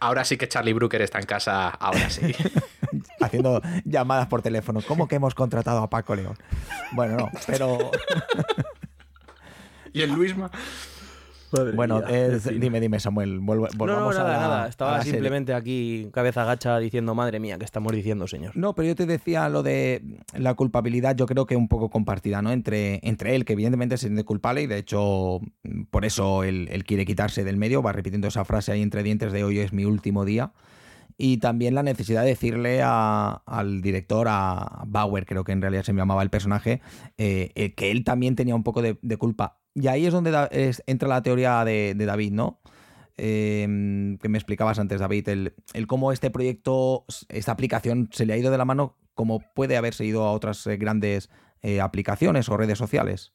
Ahora 0.00 0.24
sí 0.24 0.36
que 0.36 0.48
Charlie 0.48 0.72
Brooker 0.72 1.02
está 1.02 1.18
en 1.18 1.26
casa, 1.26 1.68
ahora 1.68 2.10
sí. 2.10 2.34
Haciendo 3.20 3.60
llamadas 3.84 4.26
por 4.28 4.42
teléfono. 4.42 4.80
¿Cómo 4.86 5.08
que 5.08 5.16
hemos 5.16 5.34
contratado 5.34 5.78
a 5.82 5.90
Paco 5.90 6.14
León? 6.14 6.36
Bueno, 6.92 7.16
no, 7.16 7.30
pero 7.46 7.90
y 9.92 10.02
el 10.02 10.12
Luisma. 10.12 10.50
bueno, 11.74 12.00
eh, 12.08 12.38
dime, 12.60 12.80
dime, 12.80 13.00
Samuel. 13.00 13.40
vuelvo- 13.40 13.66
No, 13.76 13.86
no, 13.86 13.92
volvamos 13.92 14.16
nada, 14.16 14.28
a 14.28 14.32
la, 14.32 14.40
nada. 14.40 14.64
a 14.64 14.68
Estaba 14.68 14.98
serie. 14.98 15.12
simplemente 15.14 15.52
aquí, 15.52 16.08
cabeza 16.12 16.44
gacha, 16.44 16.78
diciendo, 16.78 17.14
madre 17.16 17.40
mía, 17.40 17.58
¿qué 17.58 17.64
estamos 17.64 17.92
diciendo, 17.92 18.28
señor? 18.28 18.56
No, 18.56 18.74
pero 18.76 18.86
yo 18.86 18.94
te 18.94 19.04
decía 19.06 19.48
lo 19.48 19.64
de 19.64 20.00
la 20.32 20.54
culpabilidad, 20.54 21.16
yo 21.16 21.26
creo 21.26 21.46
que 21.46 21.56
un 21.56 21.66
poco 21.66 21.90
compartida, 21.90 22.40
¿no? 22.40 22.52
Entre, 22.52 23.00
entre 23.02 23.34
él, 23.34 23.44
que 23.44 23.54
evidentemente 23.54 23.96
se 23.96 24.06
siente 24.06 24.22
culpable 24.24 24.62
y 24.62 24.66
de 24.68 24.78
hecho 24.78 25.40
por 25.90 26.04
eso 26.04 26.44
él, 26.44 26.68
él 26.70 26.84
quiere 26.84 27.04
quitarse 27.04 27.42
del 27.42 27.56
medio, 27.56 27.82
va 27.82 27.92
repitiendo 27.92 28.28
esa 28.28 28.44
frase 28.44 28.70
ahí 28.70 28.82
entre 28.82 29.02
dientes 29.02 29.32
de 29.32 29.42
hoy 29.42 29.58
es 29.58 29.72
mi 29.72 29.84
último 29.84 30.24
día. 30.24 30.52
Y 31.22 31.36
también 31.36 31.74
la 31.74 31.82
necesidad 31.82 32.22
de 32.22 32.28
decirle 32.28 32.80
a- 32.82 33.42
al 33.44 33.82
director, 33.82 34.26
a 34.30 34.84
Bauer, 34.86 35.26
creo 35.26 35.44
que 35.44 35.52
en 35.52 35.60
realidad 35.60 35.82
se 35.82 35.92
llamaba 35.92 36.22
el 36.22 36.30
personaje, 36.30 36.80
eh, 37.18 37.52
eh, 37.54 37.74
que 37.74 37.90
él 37.90 38.04
también 38.04 38.36
tenía 38.36 38.54
un 38.54 38.62
poco 38.62 38.80
de, 38.80 38.96
culpa. 39.18 39.60
Y 39.74 39.88
ahí 39.88 40.06
es 40.06 40.14
donde 40.14 40.32
entra 40.86 41.08
la 41.10 41.22
teoría 41.22 41.62
de, 41.62 41.94
David, 41.94 42.32
¿no? 42.32 42.62
Eh, 43.18 44.16
que 44.18 44.28
me 44.30 44.38
explicabas 44.38 44.78
antes, 44.78 44.98
David, 44.98 45.28
el, 45.28 45.54
el 45.74 45.86
cómo 45.86 46.10
este 46.10 46.30
proyecto, 46.30 47.04
esta 47.28 47.52
aplicación 47.52 48.08
se 48.12 48.24
le 48.24 48.32
ha 48.32 48.38
ido 48.38 48.50
de 48.50 48.56
la 48.56 48.64
mano, 48.64 48.96
como 49.12 49.40
puede 49.54 49.76
haberse 49.76 50.06
ido 50.06 50.24
a 50.24 50.32
otras 50.32 50.66
eh, 50.66 50.78
grandes 50.78 51.28
aplicaciones 51.82 52.48
o 52.48 52.56
redes 52.56 52.78
sociales. 52.78 53.34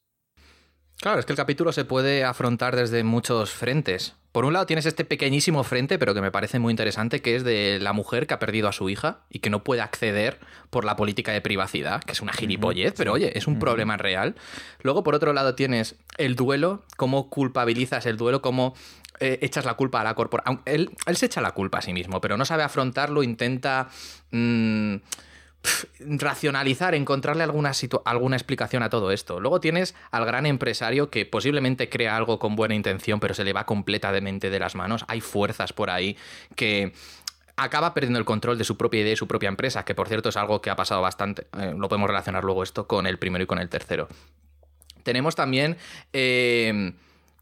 Claro, 1.00 1.20
es 1.20 1.26
que 1.26 1.32
el 1.32 1.36
capítulo 1.36 1.70
se 1.70 1.84
puede 1.84 2.24
afrontar 2.24 2.74
desde 2.74 3.04
muchos 3.04 3.52
frentes. 3.52 4.16
Por 4.36 4.44
un 4.44 4.52
lado 4.52 4.66
tienes 4.66 4.84
este 4.84 5.06
pequeñísimo 5.06 5.64
frente, 5.64 5.98
pero 5.98 6.12
que 6.12 6.20
me 6.20 6.30
parece 6.30 6.58
muy 6.58 6.70
interesante, 6.70 7.22
que 7.22 7.36
es 7.36 7.42
de 7.42 7.78
la 7.80 7.94
mujer 7.94 8.26
que 8.26 8.34
ha 8.34 8.38
perdido 8.38 8.68
a 8.68 8.72
su 8.72 8.90
hija 8.90 9.20
y 9.30 9.38
que 9.38 9.48
no 9.48 9.64
puede 9.64 9.80
acceder 9.80 10.40
por 10.68 10.84
la 10.84 10.94
política 10.94 11.32
de 11.32 11.40
privacidad, 11.40 12.04
que 12.04 12.12
es 12.12 12.20
una 12.20 12.34
gilipollez, 12.34 12.92
pero 12.98 13.14
oye, 13.14 13.38
es 13.38 13.46
un 13.46 13.58
problema 13.58 13.96
real. 13.96 14.34
Luego, 14.82 15.02
por 15.02 15.14
otro 15.14 15.32
lado, 15.32 15.54
tienes 15.54 15.96
el 16.18 16.36
duelo, 16.36 16.84
cómo 16.98 17.30
culpabilizas 17.30 18.04
el 18.04 18.18
duelo, 18.18 18.42
cómo 18.42 18.74
eh, 19.20 19.38
echas 19.40 19.64
la 19.64 19.72
culpa 19.72 20.02
a 20.02 20.04
la 20.04 20.14
corporación. 20.14 20.60
Él, 20.66 20.90
él 21.06 21.16
se 21.16 21.24
echa 21.24 21.40
la 21.40 21.52
culpa 21.52 21.78
a 21.78 21.80
sí 21.80 21.94
mismo, 21.94 22.20
pero 22.20 22.36
no 22.36 22.44
sabe 22.44 22.62
afrontarlo, 22.62 23.22
intenta... 23.22 23.88
racionalizar, 26.00 26.94
encontrarle 26.94 27.42
alguna, 27.42 27.72
alguna 28.04 28.36
explicación 28.36 28.82
a 28.82 28.90
todo 28.90 29.10
esto. 29.10 29.40
Luego 29.40 29.60
tienes 29.60 29.94
al 30.10 30.24
gran 30.24 30.46
empresario 30.46 31.10
que 31.10 31.26
posiblemente 31.26 31.88
crea 31.88 32.16
algo 32.16 32.38
con 32.38 32.56
buena 32.56 32.74
intención, 32.74 33.20
pero 33.20 33.34
se 33.34 33.44
le 33.44 33.52
va 33.52 33.66
completamente 33.66 34.50
de 34.50 34.58
las 34.58 34.74
manos. 34.74 35.04
Hay 35.08 35.20
fuerzas 35.20 35.72
por 35.72 35.90
ahí 35.90 36.16
que 36.54 36.92
acaba 37.56 37.94
perdiendo 37.94 38.18
el 38.18 38.24
control 38.24 38.58
de 38.58 38.64
su 38.64 38.76
propia 38.76 39.00
idea 39.00 39.14
y 39.14 39.16
su 39.16 39.26
propia 39.26 39.48
empresa, 39.48 39.84
que 39.84 39.94
por 39.94 40.08
cierto 40.08 40.28
es 40.28 40.36
algo 40.36 40.60
que 40.60 40.70
ha 40.70 40.76
pasado 40.76 41.00
bastante. 41.00 41.46
eh, 41.58 41.74
lo 41.76 41.88
podemos 41.88 42.08
relacionar 42.08 42.44
luego 42.44 42.62
esto 42.62 42.86
con 42.86 43.06
el 43.06 43.18
primero 43.18 43.44
y 43.44 43.46
con 43.46 43.58
el 43.58 43.68
tercero. 43.68 44.08
Tenemos 45.02 45.34
también... 45.34 45.76
eh, 46.12 46.92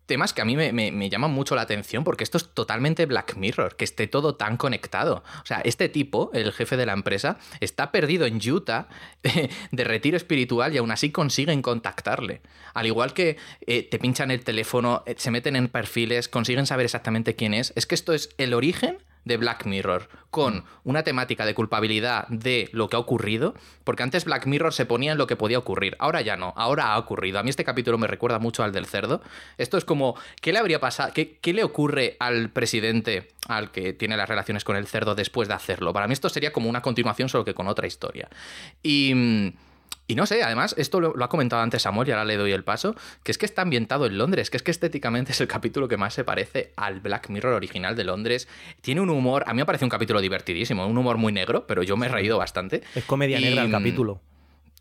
temas 0.06 0.32
que 0.32 0.42
a 0.42 0.44
mí 0.44 0.56
me, 0.56 0.72
me, 0.72 1.10
llaman 1.10 1.30
mucho 1.30 1.54
la 1.54 1.62
atención 1.62 2.04
porque 2.04 2.24
esto 2.24 2.38
es 2.38 2.48
totalmente 2.48 3.06
Black 3.06 3.36
Mirror, 3.36 3.76
que 3.76 3.84
esté 3.84 4.06
todo 4.06 4.34
tan 4.34 4.56
conectado. 4.56 5.24
O 5.42 5.46
sea, 5.46 5.60
este 5.60 5.88
tipo, 5.88 6.30
el 6.34 6.52
jefe 6.52 6.76
de 6.76 6.86
la 6.86 6.92
empresa, 6.92 7.38
está 7.60 7.90
perdido 7.90 8.26
en 8.26 8.36
Utah 8.36 8.88
de, 9.22 9.84
retiro 9.84 10.16
espiritual 10.16 10.74
y 10.74 10.78
aún 10.78 10.90
así 10.90 11.10
consiguen 11.10 11.62
contactarle. 11.62 12.40
Al 12.74 12.86
igual 12.86 13.12
que 13.12 13.36
eh, 13.66 13.82
te 13.82 13.98
pinchan 13.98 14.30
el 14.30 14.44
teléfono, 14.44 15.02
eh, 15.06 15.14
se 15.16 15.30
meten 15.30 15.56
en 15.56 15.68
perfiles, 15.68 16.28
consiguen 16.28 16.66
saber 16.66 16.84
exactamente 16.84 17.34
quién 17.36 17.54
es. 17.54 17.72
Es 17.76 17.86
que 17.86 17.94
esto 17.94 18.12
es 18.12 18.30
el 18.38 18.54
origen 18.54 18.98
de 19.24 19.36
Black 19.36 19.66
Mirror, 19.66 20.08
con 20.30 20.64
una 20.84 21.02
temática 21.02 21.46
de 21.46 21.54
culpabilidad 21.54 22.26
de 22.28 22.68
lo 22.72 22.88
que 22.88 22.96
ha 22.96 22.98
ocurrido, 22.98 23.54
porque 23.84 24.02
antes 24.02 24.24
Black 24.24 24.46
Mirror 24.46 24.72
se 24.72 24.86
ponía 24.86 25.12
en 25.12 25.18
lo 25.18 25.26
que 25.26 25.36
podía 25.36 25.58
ocurrir, 25.58 25.96
ahora 25.98 26.20
ya 26.22 26.36
no, 26.36 26.52
ahora 26.56 26.92
ha 26.92 26.98
ocurrido. 26.98 27.38
A 27.38 27.42
mí 27.42 27.50
este 27.50 27.64
capítulo 27.64 27.98
me 27.98 28.06
recuerda 28.06 28.38
mucho 28.38 28.62
al 28.62 28.72
del 28.72 28.86
cerdo. 28.86 29.22
Esto 29.58 29.78
es 29.78 29.84
como, 29.84 30.16
¿qué 30.40 30.52
le 30.52 30.58
habría 30.58 30.80
pasado? 30.80 31.12
¿Qué, 31.14 31.38
qué 31.40 31.52
le 31.52 31.64
ocurre 31.64 32.16
al 32.18 32.50
presidente, 32.50 33.28
al 33.48 33.70
que 33.70 33.92
tiene 33.92 34.16
las 34.16 34.28
relaciones 34.28 34.64
con 34.64 34.76
el 34.76 34.86
cerdo 34.86 35.14
después 35.14 35.48
de 35.48 35.54
hacerlo? 35.54 35.92
Para 35.92 36.06
mí 36.06 36.12
esto 36.12 36.28
sería 36.28 36.52
como 36.52 36.68
una 36.68 36.82
continuación, 36.82 37.28
solo 37.28 37.44
que 37.44 37.54
con 37.54 37.68
otra 37.68 37.86
historia. 37.86 38.28
Y... 38.82 39.54
Mm, 40.06 40.12
y 40.12 40.14
no 40.14 40.26
sé, 40.26 40.42
además, 40.42 40.74
esto 40.78 41.00
lo, 41.00 41.22
ha 41.22 41.28
comentado 41.28 41.62
antes 41.62 41.82
Samuel 41.82 42.08
y 42.08 42.12
ahora 42.12 42.24
le 42.24 42.36
doy 42.36 42.52
el 42.52 42.64
paso, 42.64 42.94
que 43.22 43.32
es 43.32 43.38
que 43.38 43.46
está 43.46 43.62
ambientado 43.62 44.06
en 44.06 44.18
Londres, 44.18 44.50
que 44.50 44.56
es 44.56 44.62
que 44.62 44.70
estéticamente 44.70 45.32
es 45.32 45.40
el 45.40 45.48
capítulo 45.48 45.88
que 45.88 45.96
más 45.96 46.14
se 46.14 46.24
parece 46.24 46.72
al 46.76 47.00
Black 47.00 47.28
Mirror 47.30 47.54
original 47.54 47.96
de 47.96 48.04
Londres. 48.04 48.48
Tiene 48.80 49.00
un 49.00 49.10
humor, 49.10 49.44
a 49.46 49.54
mí 49.54 49.58
me 49.58 49.66
parece 49.66 49.84
un 49.84 49.90
capítulo 49.90 50.20
divertidísimo, 50.20 50.86
un 50.86 50.98
humor 50.98 51.16
muy 51.16 51.32
negro, 51.32 51.66
pero 51.66 51.82
yo 51.82 51.96
me 51.96 52.06
he 52.06 52.08
reído 52.08 52.38
bastante. 52.38 52.82
Es 52.94 53.04
comedia 53.04 53.40
negra 53.40 53.62
el 53.62 53.70
capítulo. 53.70 54.20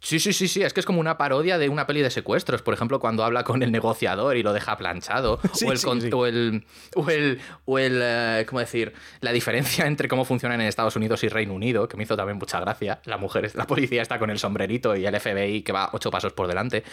Sí, 0.03 0.19
sí, 0.19 0.33
sí, 0.33 0.49
sí, 0.49 0.61
es 0.61 0.73
que 0.73 0.81
es 0.81 0.85
como 0.85 0.99
una 0.99 1.17
parodia 1.17 1.57
de 1.57 1.69
una 1.69 1.87
peli 1.87 2.01
de 2.01 2.09
secuestros, 2.11 2.61
por 2.61 2.73
ejemplo, 2.73 2.99
cuando 2.99 3.23
habla 3.23 3.45
con 3.45 3.63
el 3.63 3.71
negociador 3.71 4.35
y 4.35 4.43
lo 4.43 4.51
deja 4.51 4.75
planchado, 4.75 5.39
o, 5.65 5.71
el, 5.71 6.13
o, 6.13 6.25
el, 6.25 6.65
o 6.93 7.09
el, 7.09 7.41
o 7.63 7.79
el, 7.79 7.99
eh, 8.03 8.45
¿cómo 8.45 8.59
decir? 8.59 8.91
La 9.21 9.31
diferencia 9.31 9.85
entre 9.87 10.09
cómo 10.09 10.25
funcionan 10.25 10.59
en 10.59 10.67
Estados 10.67 10.97
Unidos 10.97 11.23
y 11.23 11.29
Reino 11.29 11.53
Unido, 11.53 11.87
que 11.87 11.95
me 11.95 12.03
hizo 12.03 12.17
también 12.17 12.37
mucha 12.37 12.59
gracia. 12.59 12.99
La 13.05 13.15
mujer, 13.15 13.49
la 13.55 13.65
policía 13.65 14.01
está 14.01 14.19
con 14.19 14.29
el 14.29 14.39
sombrerito 14.39 14.93
y 14.97 15.05
el 15.05 15.17
FBI 15.17 15.61
que 15.61 15.71
va 15.71 15.89
ocho 15.93 16.11
pasos 16.11 16.33
por 16.33 16.47
delante. 16.47 16.83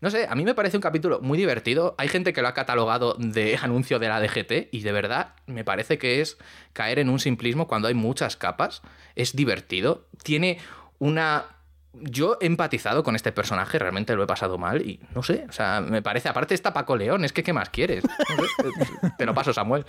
No 0.00 0.10
sé, 0.10 0.26
a 0.28 0.34
mí 0.34 0.44
me 0.44 0.56
parece 0.56 0.76
un 0.76 0.82
capítulo 0.82 1.20
muy 1.20 1.38
divertido. 1.38 1.94
Hay 1.98 2.08
gente 2.08 2.32
que 2.32 2.42
lo 2.42 2.48
ha 2.48 2.54
catalogado 2.54 3.14
de 3.16 3.56
anuncio 3.62 4.00
de 4.00 4.08
la 4.08 4.20
DGT 4.20 4.70
y 4.72 4.80
de 4.80 4.90
verdad 4.90 5.36
me 5.46 5.62
parece 5.62 5.98
que 5.98 6.20
es 6.20 6.36
caer 6.72 6.98
en 6.98 7.10
un 7.10 7.20
simplismo 7.20 7.68
cuando 7.68 7.86
hay 7.86 7.94
muchas 7.94 8.36
capas. 8.36 8.82
Es 9.14 9.36
divertido. 9.36 10.08
Tiene 10.24 10.58
una 10.98 11.55
yo 12.00 12.38
he 12.40 12.46
empatizado 12.46 13.02
con 13.02 13.16
este 13.16 13.32
personaje, 13.32 13.78
realmente 13.78 14.14
lo 14.14 14.22
he 14.22 14.26
pasado 14.26 14.58
mal 14.58 14.82
y 14.82 15.00
no 15.14 15.22
sé, 15.22 15.46
o 15.48 15.52
sea, 15.52 15.80
me 15.80 16.02
parece, 16.02 16.28
aparte 16.28 16.54
está 16.54 16.72
Paco 16.72 16.96
León, 16.96 17.24
es 17.24 17.32
que 17.32 17.42
¿qué 17.42 17.52
más 17.52 17.70
quieres? 17.70 18.04
te 19.18 19.26
lo 19.26 19.34
paso, 19.34 19.52
Samuel. 19.52 19.86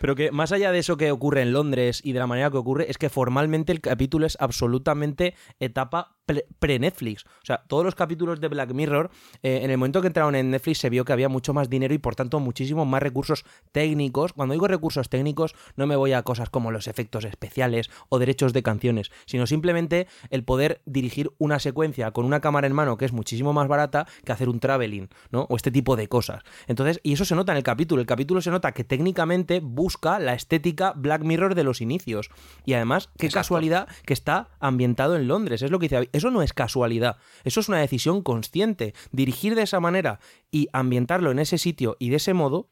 Pero 0.00 0.14
que 0.14 0.30
más 0.30 0.52
allá 0.52 0.72
de 0.72 0.78
eso 0.78 0.96
que 0.96 1.10
ocurre 1.10 1.42
en 1.42 1.52
Londres 1.52 2.00
y 2.04 2.12
de 2.12 2.18
la 2.18 2.26
manera 2.26 2.50
que 2.50 2.56
ocurre, 2.56 2.90
es 2.90 2.98
que 2.98 3.08
formalmente 3.08 3.72
el 3.72 3.80
capítulo 3.80 4.26
es 4.26 4.36
absolutamente 4.40 5.34
etapa 5.60 6.16
pre-Netflix. 6.58 7.24
O 7.24 7.44
sea, 7.44 7.62
todos 7.68 7.84
los 7.84 7.94
capítulos 7.94 8.40
de 8.40 8.48
Black 8.48 8.72
Mirror, 8.72 9.10
eh, 9.42 9.60
en 9.62 9.70
el 9.70 9.78
momento 9.78 10.00
que 10.00 10.08
entraron 10.08 10.34
en 10.34 10.50
Netflix 10.50 10.78
se 10.78 10.90
vio 10.90 11.04
que 11.04 11.12
había 11.12 11.28
mucho 11.28 11.54
más 11.54 11.70
dinero 11.70 11.94
y 11.94 11.98
por 11.98 12.16
tanto 12.16 12.40
muchísimos 12.40 12.86
más 12.86 13.02
recursos 13.02 13.44
técnicos. 13.72 14.32
Cuando 14.32 14.52
digo 14.52 14.66
recursos 14.66 15.08
técnicos, 15.08 15.54
no 15.76 15.86
me 15.86 15.96
voy 15.96 16.12
a 16.12 16.22
cosas 16.22 16.50
como 16.50 16.70
los 16.70 16.88
efectos 16.88 17.24
especiales 17.24 17.90
o 18.08 18.18
derechos 18.18 18.52
de 18.52 18.62
canciones, 18.62 19.10
sino 19.26 19.46
simplemente 19.46 20.08
el 20.30 20.42
poder 20.42 20.82
dirigir 20.84 21.30
una 21.46 21.58
secuencia 21.58 22.10
con 22.10 22.26
una 22.26 22.40
cámara 22.40 22.66
en 22.66 22.74
mano 22.74 22.96
que 22.96 23.06
es 23.06 23.12
muchísimo 23.12 23.52
más 23.52 23.68
barata 23.68 24.06
que 24.24 24.32
hacer 24.32 24.48
un 24.48 24.60
traveling, 24.60 25.08
¿no? 25.30 25.46
O 25.48 25.56
este 25.56 25.70
tipo 25.70 25.96
de 25.96 26.08
cosas. 26.08 26.42
Entonces, 26.66 27.00
y 27.02 27.14
eso 27.14 27.24
se 27.24 27.34
nota 27.34 27.52
en 27.52 27.58
el 27.58 27.64
capítulo. 27.64 28.00
El 28.00 28.06
capítulo 28.06 28.40
se 28.40 28.50
nota 28.50 28.72
que 28.72 28.84
técnicamente 28.84 29.60
busca 29.60 30.18
la 30.18 30.34
estética 30.34 30.92
Black 30.94 31.22
Mirror 31.22 31.54
de 31.54 31.64
los 31.64 31.80
inicios. 31.80 32.30
Y 32.64 32.74
además, 32.74 33.08
qué 33.18 33.30
casualidad 33.30 33.88
que 34.04 34.12
está 34.12 34.48
ambientado 34.60 35.16
en 35.16 35.28
Londres. 35.28 35.62
Es 35.62 35.70
lo 35.70 35.78
que 35.78 35.88
dice 35.88 36.10
eso 36.12 36.30
no 36.30 36.42
es 36.42 36.52
casualidad, 36.52 37.16
eso 37.44 37.60
es 37.60 37.68
una 37.68 37.78
decisión 37.78 38.22
consciente. 38.22 38.94
Dirigir 39.12 39.54
de 39.54 39.62
esa 39.62 39.80
manera 39.80 40.20
y 40.50 40.68
ambientarlo 40.72 41.30
en 41.30 41.38
ese 41.38 41.58
sitio 41.58 41.96
y 41.98 42.10
de 42.10 42.16
ese 42.16 42.34
modo 42.34 42.70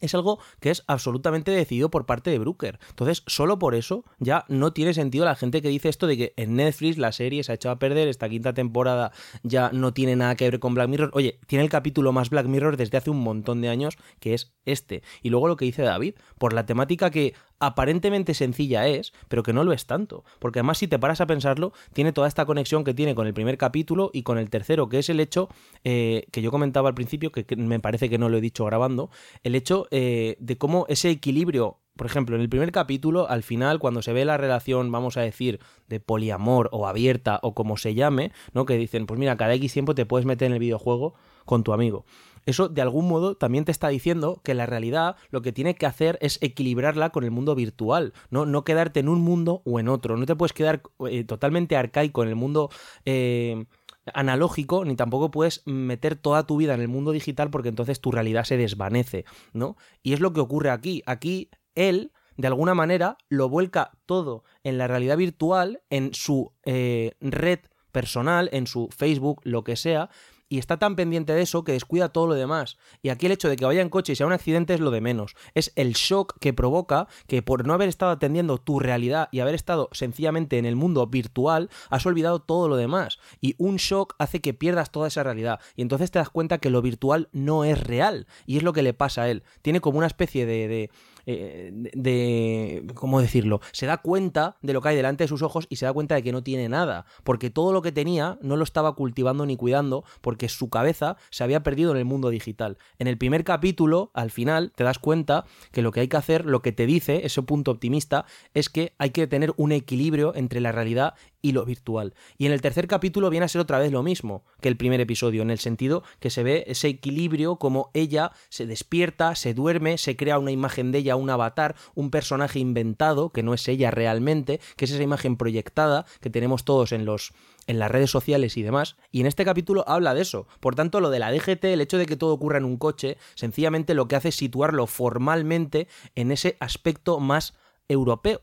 es 0.00 0.14
algo 0.14 0.38
que 0.60 0.70
es 0.70 0.84
absolutamente 0.86 1.50
decidido 1.50 1.90
por 1.90 2.06
parte 2.06 2.30
de 2.30 2.38
Brooker. 2.38 2.78
Entonces, 2.90 3.22
solo 3.26 3.58
por 3.58 3.74
eso 3.74 4.04
ya 4.18 4.44
no 4.48 4.72
tiene 4.72 4.94
sentido 4.94 5.24
la 5.24 5.34
gente 5.34 5.62
que 5.62 5.68
dice 5.68 5.88
esto 5.88 6.06
de 6.06 6.16
que 6.16 6.34
en 6.36 6.56
Netflix 6.56 6.98
la 6.98 7.12
serie 7.12 7.44
se 7.44 7.52
ha 7.52 7.54
echado 7.54 7.74
a 7.74 7.78
perder, 7.78 8.08
esta 8.08 8.28
quinta 8.28 8.54
temporada 8.54 9.12
ya 9.42 9.70
no 9.72 9.92
tiene 9.92 10.16
nada 10.16 10.34
que 10.36 10.50
ver 10.50 10.60
con 10.60 10.74
Black 10.74 10.88
Mirror. 10.88 11.10
Oye, 11.14 11.38
tiene 11.46 11.64
el 11.64 11.70
capítulo 11.70 12.12
más 12.12 12.30
Black 12.30 12.46
Mirror 12.46 12.76
desde 12.76 12.98
hace 12.98 13.10
un 13.10 13.20
montón 13.20 13.60
de 13.60 13.68
años, 13.68 13.96
que 14.20 14.34
es 14.34 14.54
este. 14.64 15.02
Y 15.22 15.30
luego 15.30 15.48
lo 15.48 15.56
que 15.56 15.64
dice 15.64 15.82
David, 15.82 16.14
por 16.38 16.52
la 16.52 16.66
temática 16.66 17.10
que 17.10 17.34
aparentemente 17.58 18.34
sencilla 18.34 18.86
es, 18.86 19.12
pero 19.28 19.42
que 19.42 19.52
no 19.52 19.64
lo 19.64 19.72
es 19.72 19.86
tanto. 19.86 20.24
Porque 20.38 20.60
además, 20.60 20.78
si 20.78 20.88
te 20.88 20.98
paras 20.98 21.20
a 21.20 21.26
pensarlo, 21.26 21.72
tiene 21.92 22.12
toda 22.12 22.28
esta 22.28 22.46
conexión 22.46 22.84
que 22.84 22.94
tiene 22.94 23.14
con 23.14 23.26
el 23.26 23.34
primer 23.34 23.58
capítulo 23.58 24.10
y 24.12 24.22
con 24.22 24.38
el 24.38 24.50
tercero, 24.50 24.88
que 24.88 24.98
es 24.98 25.08
el 25.08 25.20
hecho 25.20 25.48
eh, 25.84 26.26
que 26.32 26.42
yo 26.42 26.50
comentaba 26.50 26.88
al 26.88 26.94
principio, 26.94 27.32
que, 27.32 27.44
me 27.56 27.80
parece 27.80 28.10
que 28.10 28.18
no 28.18 28.28
lo 28.28 28.38
he 28.38 28.40
dicho 28.40 28.64
grabando, 28.64 29.10
el 29.42 29.54
hecho 29.54 29.86
eh, 29.90 30.36
de 30.38 30.58
cómo 30.58 30.86
ese 30.88 31.10
equilibrio 31.10 31.78
por 31.96 32.06
ejemplo, 32.06 32.36
en 32.36 32.42
el 32.42 32.50
primer 32.50 32.72
capítulo, 32.72 33.26
al 33.26 33.42
final, 33.42 33.78
cuando 33.78 34.02
se 34.02 34.12
ve 34.12 34.26
la 34.26 34.36
relación, 34.36 34.92
vamos 34.92 35.16
a 35.16 35.22
decir, 35.22 35.60
de 35.88 35.98
poliamor 35.98 36.68
o 36.70 36.86
abierta 36.86 37.40
o 37.42 37.54
como 37.54 37.78
se 37.78 37.94
llame, 37.94 38.32
¿no? 38.52 38.66
Que 38.66 38.76
dicen, 38.76 39.06
pues 39.06 39.18
mira, 39.18 39.38
cada 39.38 39.54
X 39.54 39.72
tiempo 39.72 39.94
te 39.94 40.04
puedes 40.04 40.26
meter 40.26 40.48
en 40.48 40.52
el 40.52 40.58
videojuego 40.58 41.14
con 41.46 41.64
tu 41.64 41.72
amigo 41.72 42.04
eso 42.46 42.68
de 42.68 42.80
algún 42.80 43.08
modo 43.08 43.36
también 43.36 43.64
te 43.64 43.72
está 43.72 43.88
diciendo 43.88 44.40
que 44.42 44.54
la 44.54 44.66
realidad 44.66 45.16
lo 45.30 45.42
que 45.42 45.52
tiene 45.52 45.74
que 45.74 45.86
hacer 45.86 46.18
es 46.22 46.38
equilibrarla 46.40 47.10
con 47.10 47.24
el 47.24 47.30
mundo 47.30 47.54
virtual, 47.54 48.14
no, 48.30 48.46
no 48.46 48.64
quedarte 48.64 49.00
en 49.00 49.08
un 49.08 49.20
mundo 49.20 49.62
o 49.64 49.80
en 49.80 49.88
otro. 49.88 50.16
No 50.16 50.26
te 50.26 50.36
puedes 50.36 50.52
quedar 50.52 50.82
eh, 51.10 51.24
totalmente 51.24 51.76
arcaico 51.76 52.22
en 52.22 52.28
el 52.28 52.36
mundo. 52.36 52.70
Eh, 53.04 53.66
analógico, 54.14 54.84
ni 54.84 54.94
tampoco 54.94 55.30
puedes 55.30 55.62
meter 55.66 56.14
toda 56.14 56.46
tu 56.46 56.56
vida 56.56 56.74
en 56.74 56.80
el 56.80 56.86
mundo 56.86 57.12
digital 57.12 57.50
porque 57.50 57.68
entonces 57.68 58.00
tu 58.00 58.12
realidad 58.12 58.44
se 58.44 58.56
desvanece, 58.56 59.24
¿no? 59.52 59.76
Y 60.02 60.12
es 60.12 60.20
lo 60.20 60.32
que 60.32 60.40
ocurre 60.40 60.70
aquí. 60.70 61.02
Aquí 61.06 61.50
él, 61.74 62.12
de 62.36 62.46
alguna 62.46 62.74
manera, 62.74 63.18
lo 63.28 63.48
vuelca 63.48 63.98
todo 64.06 64.44
en 64.62 64.78
la 64.78 64.86
realidad 64.86 65.16
virtual, 65.16 65.82
en 65.90 66.14
su 66.14 66.52
eh, 66.64 67.16
red 67.20 67.60
personal, 67.90 68.48
en 68.52 68.66
su 68.66 68.88
Facebook, 68.96 69.40
lo 69.42 69.64
que 69.64 69.74
sea, 69.74 70.10
y 70.48 70.58
está 70.58 70.78
tan 70.78 70.96
pendiente 70.96 71.32
de 71.32 71.42
eso 71.42 71.64
que 71.64 71.72
descuida 71.72 72.10
todo 72.10 72.26
lo 72.26 72.34
demás. 72.34 72.78
Y 73.02 73.08
aquí 73.08 73.26
el 73.26 73.32
hecho 73.32 73.48
de 73.48 73.56
que 73.56 73.64
vaya 73.64 73.82
en 73.82 73.88
coche 73.88 74.12
y 74.12 74.16
sea 74.16 74.26
un 74.26 74.32
accidente 74.32 74.74
es 74.74 74.80
lo 74.80 74.90
de 74.90 75.00
menos. 75.00 75.34
Es 75.54 75.72
el 75.76 75.94
shock 75.94 76.38
que 76.38 76.52
provoca 76.52 77.08
que 77.26 77.42
por 77.42 77.66
no 77.66 77.74
haber 77.74 77.88
estado 77.88 78.12
atendiendo 78.12 78.58
tu 78.58 78.78
realidad 78.78 79.28
y 79.32 79.40
haber 79.40 79.54
estado 79.54 79.88
sencillamente 79.92 80.58
en 80.58 80.66
el 80.66 80.76
mundo 80.76 81.06
virtual, 81.06 81.70
has 81.90 82.06
olvidado 82.06 82.40
todo 82.40 82.68
lo 82.68 82.76
demás. 82.76 83.18
Y 83.40 83.54
un 83.58 83.76
shock 83.76 84.14
hace 84.18 84.40
que 84.40 84.54
pierdas 84.54 84.90
toda 84.90 85.08
esa 85.08 85.22
realidad. 85.22 85.60
Y 85.74 85.82
entonces 85.82 86.10
te 86.10 86.18
das 86.18 86.30
cuenta 86.30 86.58
que 86.58 86.70
lo 86.70 86.82
virtual 86.82 87.28
no 87.32 87.64
es 87.64 87.82
real. 87.82 88.26
Y 88.46 88.56
es 88.56 88.62
lo 88.62 88.72
que 88.72 88.82
le 88.82 88.94
pasa 88.94 89.22
a 89.22 89.30
él. 89.30 89.42
Tiene 89.62 89.80
como 89.80 89.98
una 89.98 90.06
especie 90.06 90.46
de, 90.46 90.68
de 90.68 90.90
eh, 91.26 91.70
de, 91.72 92.86
¿cómo 92.94 93.20
decirlo? 93.20 93.60
Se 93.72 93.86
da 93.86 93.98
cuenta 93.98 94.56
de 94.62 94.72
lo 94.72 94.80
que 94.80 94.90
hay 94.90 94.96
delante 94.96 95.24
de 95.24 95.28
sus 95.28 95.42
ojos 95.42 95.66
y 95.68 95.76
se 95.76 95.84
da 95.84 95.92
cuenta 95.92 96.14
de 96.14 96.22
que 96.22 96.32
no 96.32 96.42
tiene 96.42 96.68
nada, 96.68 97.04
porque 97.24 97.50
todo 97.50 97.72
lo 97.72 97.82
que 97.82 97.92
tenía 97.92 98.38
no 98.42 98.56
lo 98.56 98.64
estaba 98.64 98.94
cultivando 98.94 99.44
ni 99.44 99.56
cuidando, 99.56 100.04
porque 100.20 100.48
su 100.48 100.70
cabeza 100.70 101.16
se 101.30 101.44
había 101.44 101.62
perdido 101.62 101.90
en 101.90 101.98
el 101.98 102.04
mundo 102.04 102.30
digital. 102.30 102.78
En 102.98 103.08
el 103.08 103.18
primer 103.18 103.44
capítulo, 103.44 104.10
al 104.14 104.30
final, 104.30 104.72
te 104.76 104.84
das 104.84 104.98
cuenta 104.98 105.44
que 105.72 105.82
lo 105.82 105.92
que 105.92 106.00
hay 106.00 106.08
que 106.08 106.16
hacer, 106.16 106.46
lo 106.46 106.62
que 106.62 106.72
te 106.72 106.86
dice, 106.86 107.26
ese 107.26 107.42
punto 107.42 107.72
optimista, 107.72 108.24
es 108.54 108.68
que 108.68 108.94
hay 108.98 109.10
que 109.10 109.26
tener 109.26 109.52
un 109.56 109.72
equilibrio 109.72 110.34
entre 110.34 110.60
la 110.60 110.72
realidad 110.72 111.14
y 111.42 111.52
lo 111.52 111.64
virtual. 111.64 112.14
Y 112.38 112.46
en 112.46 112.52
el 112.52 112.60
tercer 112.60 112.86
capítulo 112.86 113.30
viene 113.30 113.44
a 113.46 113.48
ser 113.48 113.60
otra 113.60 113.78
vez 113.78 113.92
lo 113.92 114.02
mismo 114.02 114.44
que 114.60 114.68
el 114.68 114.76
primer 114.76 115.00
episodio, 115.00 115.42
en 115.42 115.50
el 115.50 115.58
sentido 115.58 116.02
que 116.20 116.30
se 116.30 116.42
ve 116.42 116.64
ese 116.66 116.88
equilibrio 116.88 117.56
como 117.56 117.90
ella 117.94 118.32
se 118.48 118.66
despierta, 118.66 119.34
se 119.34 119.54
duerme, 119.54 119.98
se 119.98 120.16
crea 120.16 120.38
una 120.38 120.50
imagen 120.50 120.92
de 120.92 120.98
ella, 120.98 121.16
un 121.16 121.30
avatar, 121.30 121.76
un 121.94 122.10
personaje 122.10 122.58
inventado, 122.58 123.30
que 123.30 123.42
no 123.42 123.54
es 123.54 123.66
ella 123.68 123.90
realmente, 123.90 124.60
que 124.76 124.86
es 124.86 124.90
esa 124.90 125.02
imagen 125.02 125.36
proyectada 125.36 126.06
que 126.20 126.30
tenemos 126.30 126.64
todos 126.64 126.92
en 126.92 127.04
los 127.04 127.32
en 127.66 127.78
las 127.78 127.90
redes 127.90 128.10
sociales 128.10 128.56
y 128.56 128.62
demás, 128.62 128.96
y 129.10 129.20
en 129.20 129.26
este 129.26 129.44
capítulo 129.44 129.84
habla 129.88 130.14
de 130.14 130.22
eso. 130.22 130.46
Por 130.60 130.74
tanto, 130.74 131.00
lo 131.00 131.10
de 131.10 131.18
la 131.18 131.32
DGT, 131.32 131.64
el 131.64 131.80
hecho 131.80 131.98
de 131.98 132.06
que 132.06 132.16
todo 132.16 132.32
ocurra 132.32 132.58
en 132.58 132.64
un 132.64 132.76
coche, 132.76 133.18
sencillamente 133.34 133.94
lo 133.94 134.06
que 134.08 134.16
hace 134.16 134.28
es 134.28 134.36
situarlo 134.36 134.86
formalmente 134.86 135.88
en 136.14 136.30
ese 136.30 136.56
aspecto 136.60 137.18
más 137.18 137.54
europeo. 137.88 138.40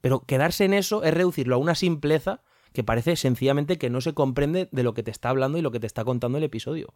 Pero 0.00 0.20
quedarse 0.20 0.64
en 0.64 0.74
eso 0.74 1.02
es 1.04 1.14
reducirlo 1.14 1.56
a 1.56 1.58
una 1.58 1.74
simpleza 1.74 2.42
que 2.72 2.84
parece 2.84 3.16
sencillamente 3.16 3.78
que 3.78 3.90
no 3.90 4.00
se 4.00 4.14
comprende 4.14 4.68
de 4.70 4.82
lo 4.82 4.94
que 4.94 5.02
te 5.02 5.10
está 5.10 5.28
hablando 5.30 5.58
y 5.58 5.62
lo 5.62 5.70
que 5.70 5.80
te 5.80 5.86
está 5.86 6.04
contando 6.04 6.38
el 6.38 6.44
episodio. 6.44 6.94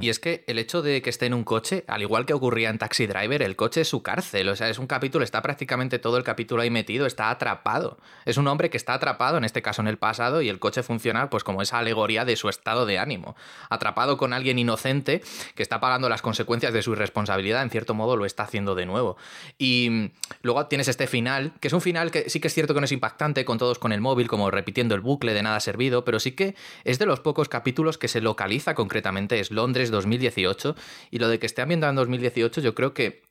Y 0.00 0.08
es 0.08 0.18
que 0.18 0.42
el 0.46 0.58
hecho 0.58 0.80
de 0.80 1.02
que 1.02 1.10
esté 1.10 1.26
en 1.26 1.34
un 1.34 1.44
coche, 1.44 1.84
al 1.86 2.00
igual 2.00 2.24
que 2.24 2.32
ocurría 2.32 2.70
en 2.70 2.78
Taxi 2.78 3.06
Driver, 3.06 3.42
el 3.42 3.56
coche 3.56 3.82
es 3.82 3.88
su 3.88 4.02
cárcel. 4.02 4.48
O 4.48 4.56
sea, 4.56 4.70
es 4.70 4.78
un 4.78 4.86
capítulo, 4.86 5.22
está 5.22 5.42
prácticamente 5.42 5.98
todo 5.98 6.16
el 6.16 6.24
capítulo 6.24 6.62
ahí 6.62 6.70
metido, 6.70 7.04
está 7.04 7.28
atrapado. 7.30 7.98
Es 8.24 8.38
un 8.38 8.48
hombre 8.48 8.70
que 8.70 8.78
está 8.78 8.94
atrapado, 8.94 9.36
en 9.36 9.44
este 9.44 9.60
caso 9.60 9.82
en 9.82 9.88
el 9.88 9.98
pasado, 9.98 10.40
y 10.40 10.48
el 10.48 10.58
coche 10.58 10.82
funciona 10.82 11.28
pues 11.28 11.44
como 11.44 11.60
esa 11.60 11.78
alegoría 11.78 12.24
de 12.24 12.36
su 12.36 12.48
estado 12.48 12.86
de 12.86 12.98
ánimo. 12.98 13.36
Atrapado 13.68 14.16
con 14.16 14.32
alguien 14.32 14.58
inocente 14.58 15.22
que 15.54 15.62
está 15.62 15.78
pagando 15.78 16.08
las 16.08 16.22
consecuencias 16.22 16.72
de 16.72 16.82
su 16.82 16.92
irresponsabilidad, 16.92 17.62
en 17.62 17.70
cierto 17.70 17.92
modo 17.94 18.16
lo 18.16 18.24
está 18.24 18.44
haciendo 18.44 18.74
de 18.74 18.86
nuevo. 18.86 19.18
Y 19.58 20.10
luego 20.40 20.66
tienes 20.66 20.88
este 20.88 21.06
final, 21.06 21.52
que 21.60 21.68
es 21.68 21.74
un 21.74 21.82
final 21.82 22.10
que 22.10 22.30
sí 22.30 22.40
que 22.40 22.48
es 22.48 22.54
cierto 22.54 22.72
que 22.72 22.80
no 22.80 22.86
es 22.86 22.92
impactante, 22.92 23.44
con 23.44 23.58
todos 23.58 23.78
con 23.78 23.92
el 23.92 24.00
móvil, 24.00 24.26
como 24.26 24.50
repitiendo 24.50 24.94
el 24.94 25.02
bucle 25.02 25.34
de 25.34 25.42
nada 25.42 25.60
servido, 25.60 26.04
pero 26.04 26.18
sí 26.18 26.32
que 26.32 26.54
es 26.84 26.98
de 26.98 27.04
los 27.04 27.20
pocos 27.20 27.50
capítulos 27.50 27.98
que 27.98 28.08
se 28.08 28.22
localiza 28.22 28.74
concretamente, 28.74 29.38
es 29.38 29.50
Londres 29.50 29.81
2018 29.90 30.76
y 31.10 31.18
lo 31.18 31.28
de 31.28 31.38
que 31.38 31.46
esté 31.46 31.62
ambientado 31.62 31.90
en 31.90 31.96
2018 31.96 32.60
yo 32.60 32.74
creo 32.74 32.94
que 32.94 33.22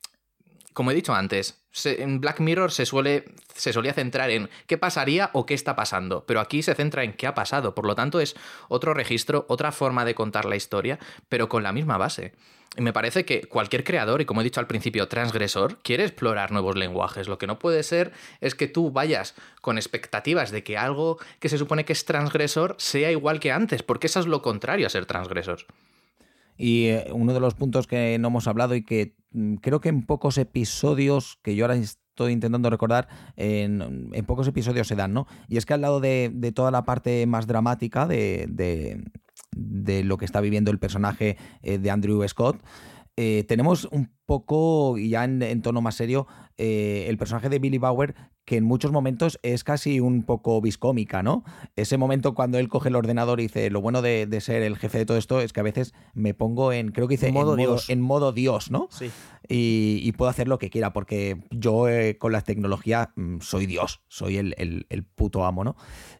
como 0.73 0.91
he 0.91 0.95
dicho 0.95 1.13
antes, 1.13 1.61
en 1.83 2.21
Black 2.21 2.39
Mirror 2.39 2.71
se, 2.71 2.85
suele, 2.85 3.25
se 3.53 3.73
solía 3.73 3.93
centrar 3.93 4.29
en 4.29 4.49
qué 4.67 4.77
pasaría 4.77 5.29
o 5.33 5.45
qué 5.45 5.53
está 5.53 5.75
pasando, 5.75 6.25
pero 6.25 6.39
aquí 6.39 6.63
se 6.63 6.75
centra 6.75 7.03
en 7.03 7.13
qué 7.13 7.27
ha 7.27 7.35
pasado. 7.35 7.75
Por 7.75 7.85
lo 7.85 7.95
tanto, 7.95 8.19
es 8.19 8.35
otro 8.69 8.93
registro, 8.93 9.45
otra 9.49 9.71
forma 9.71 10.05
de 10.05 10.15
contar 10.15 10.45
la 10.45 10.55
historia, 10.55 10.99
pero 11.27 11.49
con 11.49 11.63
la 11.63 11.73
misma 11.73 11.97
base. 11.97 12.33
Y 12.77 12.81
me 12.81 12.93
parece 12.93 13.25
que 13.25 13.41
cualquier 13.49 13.83
creador, 13.83 14.21
y 14.21 14.25
como 14.25 14.39
he 14.39 14.45
dicho 14.45 14.61
al 14.61 14.67
principio, 14.67 15.09
transgresor, 15.09 15.79
quiere 15.79 16.05
explorar 16.05 16.51
nuevos 16.51 16.77
lenguajes. 16.77 17.27
Lo 17.27 17.37
que 17.37 17.47
no 17.47 17.59
puede 17.59 17.83
ser 17.83 18.13
es 18.39 18.55
que 18.55 18.67
tú 18.67 18.91
vayas 18.91 19.35
con 19.59 19.77
expectativas 19.77 20.51
de 20.51 20.63
que 20.63 20.77
algo 20.77 21.19
que 21.39 21.49
se 21.49 21.57
supone 21.57 21.83
que 21.83 21.91
es 21.91 22.05
transgresor 22.05 22.75
sea 22.77 23.11
igual 23.11 23.41
que 23.41 23.51
antes, 23.51 23.83
porque 23.83 24.07
eso 24.07 24.21
es 24.21 24.25
lo 24.25 24.41
contrario 24.41 24.87
a 24.87 24.89
ser 24.89 25.05
transgresor. 25.05 25.65
Y 26.61 26.89
eh, 26.89 27.07
uno 27.11 27.33
de 27.33 27.39
los 27.39 27.55
puntos 27.55 27.87
que 27.87 28.17
no 28.19 28.27
hemos 28.27 28.47
hablado 28.47 28.75
y 28.75 28.83
que 28.83 29.15
mm, 29.31 29.55
creo 29.55 29.81
que 29.81 29.89
en 29.89 30.05
pocos 30.05 30.37
episodios, 30.37 31.39
que 31.41 31.55
yo 31.55 31.65
ahora 31.65 31.75
estoy 31.75 32.33
intentando 32.33 32.69
recordar, 32.69 33.07
en, 33.35 34.11
pocos 34.27 34.47
episodios 34.47 34.87
se 34.87 34.95
dan, 34.95 35.11
¿no? 35.11 35.25
Y 35.47 35.57
es 35.57 35.65
que 35.65 35.73
al 35.73 35.81
lado 35.81 35.99
de, 35.99 36.51
toda 36.53 36.69
la 36.69 36.85
parte 36.85 37.25
más 37.25 37.47
dramática 37.47 38.05
de, 38.05 38.45
de, 38.47 40.03
lo 40.03 40.17
que 40.17 40.25
está 40.25 40.39
viviendo 40.39 40.69
el 40.69 40.77
personaje 40.77 41.35
eh, 41.63 41.79
de 41.79 41.89
Andrew 41.89 42.27
Scott, 42.27 42.61
eh, 43.17 43.45
tenemos 43.47 43.85
un 43.91 44.11
poco, 44.25 44.97
y 44.97 45.09
ya 45.09 45.23
en, 45.23 45.61
tono 45.61 45.81
más 45.81 45.95
serio, 45.95 46.27
el 46.57 47.17
personaje 47.17 47.49
de 47.49 47.59
Billy 47.59 47.79
Bauer 47.79 48.13
que 48.45 48.57
en 48.57 48.63
muchos 48.63 48.91
momentos 48.91 49.39
es 49.43 49.63
casi 49.63 49.99
un 49.99 50.23
poco 50.23 50.59
viscómica, 50.61 51.21
¿no? 51.21 51.43
Ese 51.75 51.97
momento 51.97 52.33
cuando 52.33 52.57
él 52.57 52.67
coge 52.69 52.89
el 52.89 52.95
ordenador 52.95 53.39
y 53.39 53.43
dice, 53.43 53.69
lo 53.69 53.81
bueno 53.81 54.01
de, 54.01 54.27
ser 54.41 54.63
el 54.63 54.77
jefe 54.77 54.97
de 54.97 55.05
todo 55.05 55.17
esto 55.17 55.39
es 55.39 55.53
que 55.53 55.59
a 55.59 55.63
veces 55.63 55.93
me 56.13 56.33
pongo 56.33 56.73
en, 56.73 56.91
creo 56.91 57.07
que 57.07 57.13
dice, 57.13 57.27
en 57.27 57.33
modo, 57.33 57.55
Dios. 57.55 57.89
En 57.89 58.01
modo 58.01 58.31
Dios, 58.31 58.71
¿no? 58.71 58.87
Sí. 58.91 59.11
Y, 59.47 60.11
puedo 60.13 60.29
hacer 60.29 60.47
lo 60.47 60.59
que 60.59 60.69
quiera, 60.69 60.91
porque 60.91 61.43
yo 61.49 61.87
eh, 61.87 62.17
con 62.17 62.31
la 62.31 62.41
tecnología 62.41 63.11
mm, 63.15 63.39
soy 63.39 63.65
Dios, 63.65 64.01
soy 64.07 64.37
el, 64.37 65.07
puto 65.15 65.45
amo, 65.45 65.63
¿no? 65.63 65.75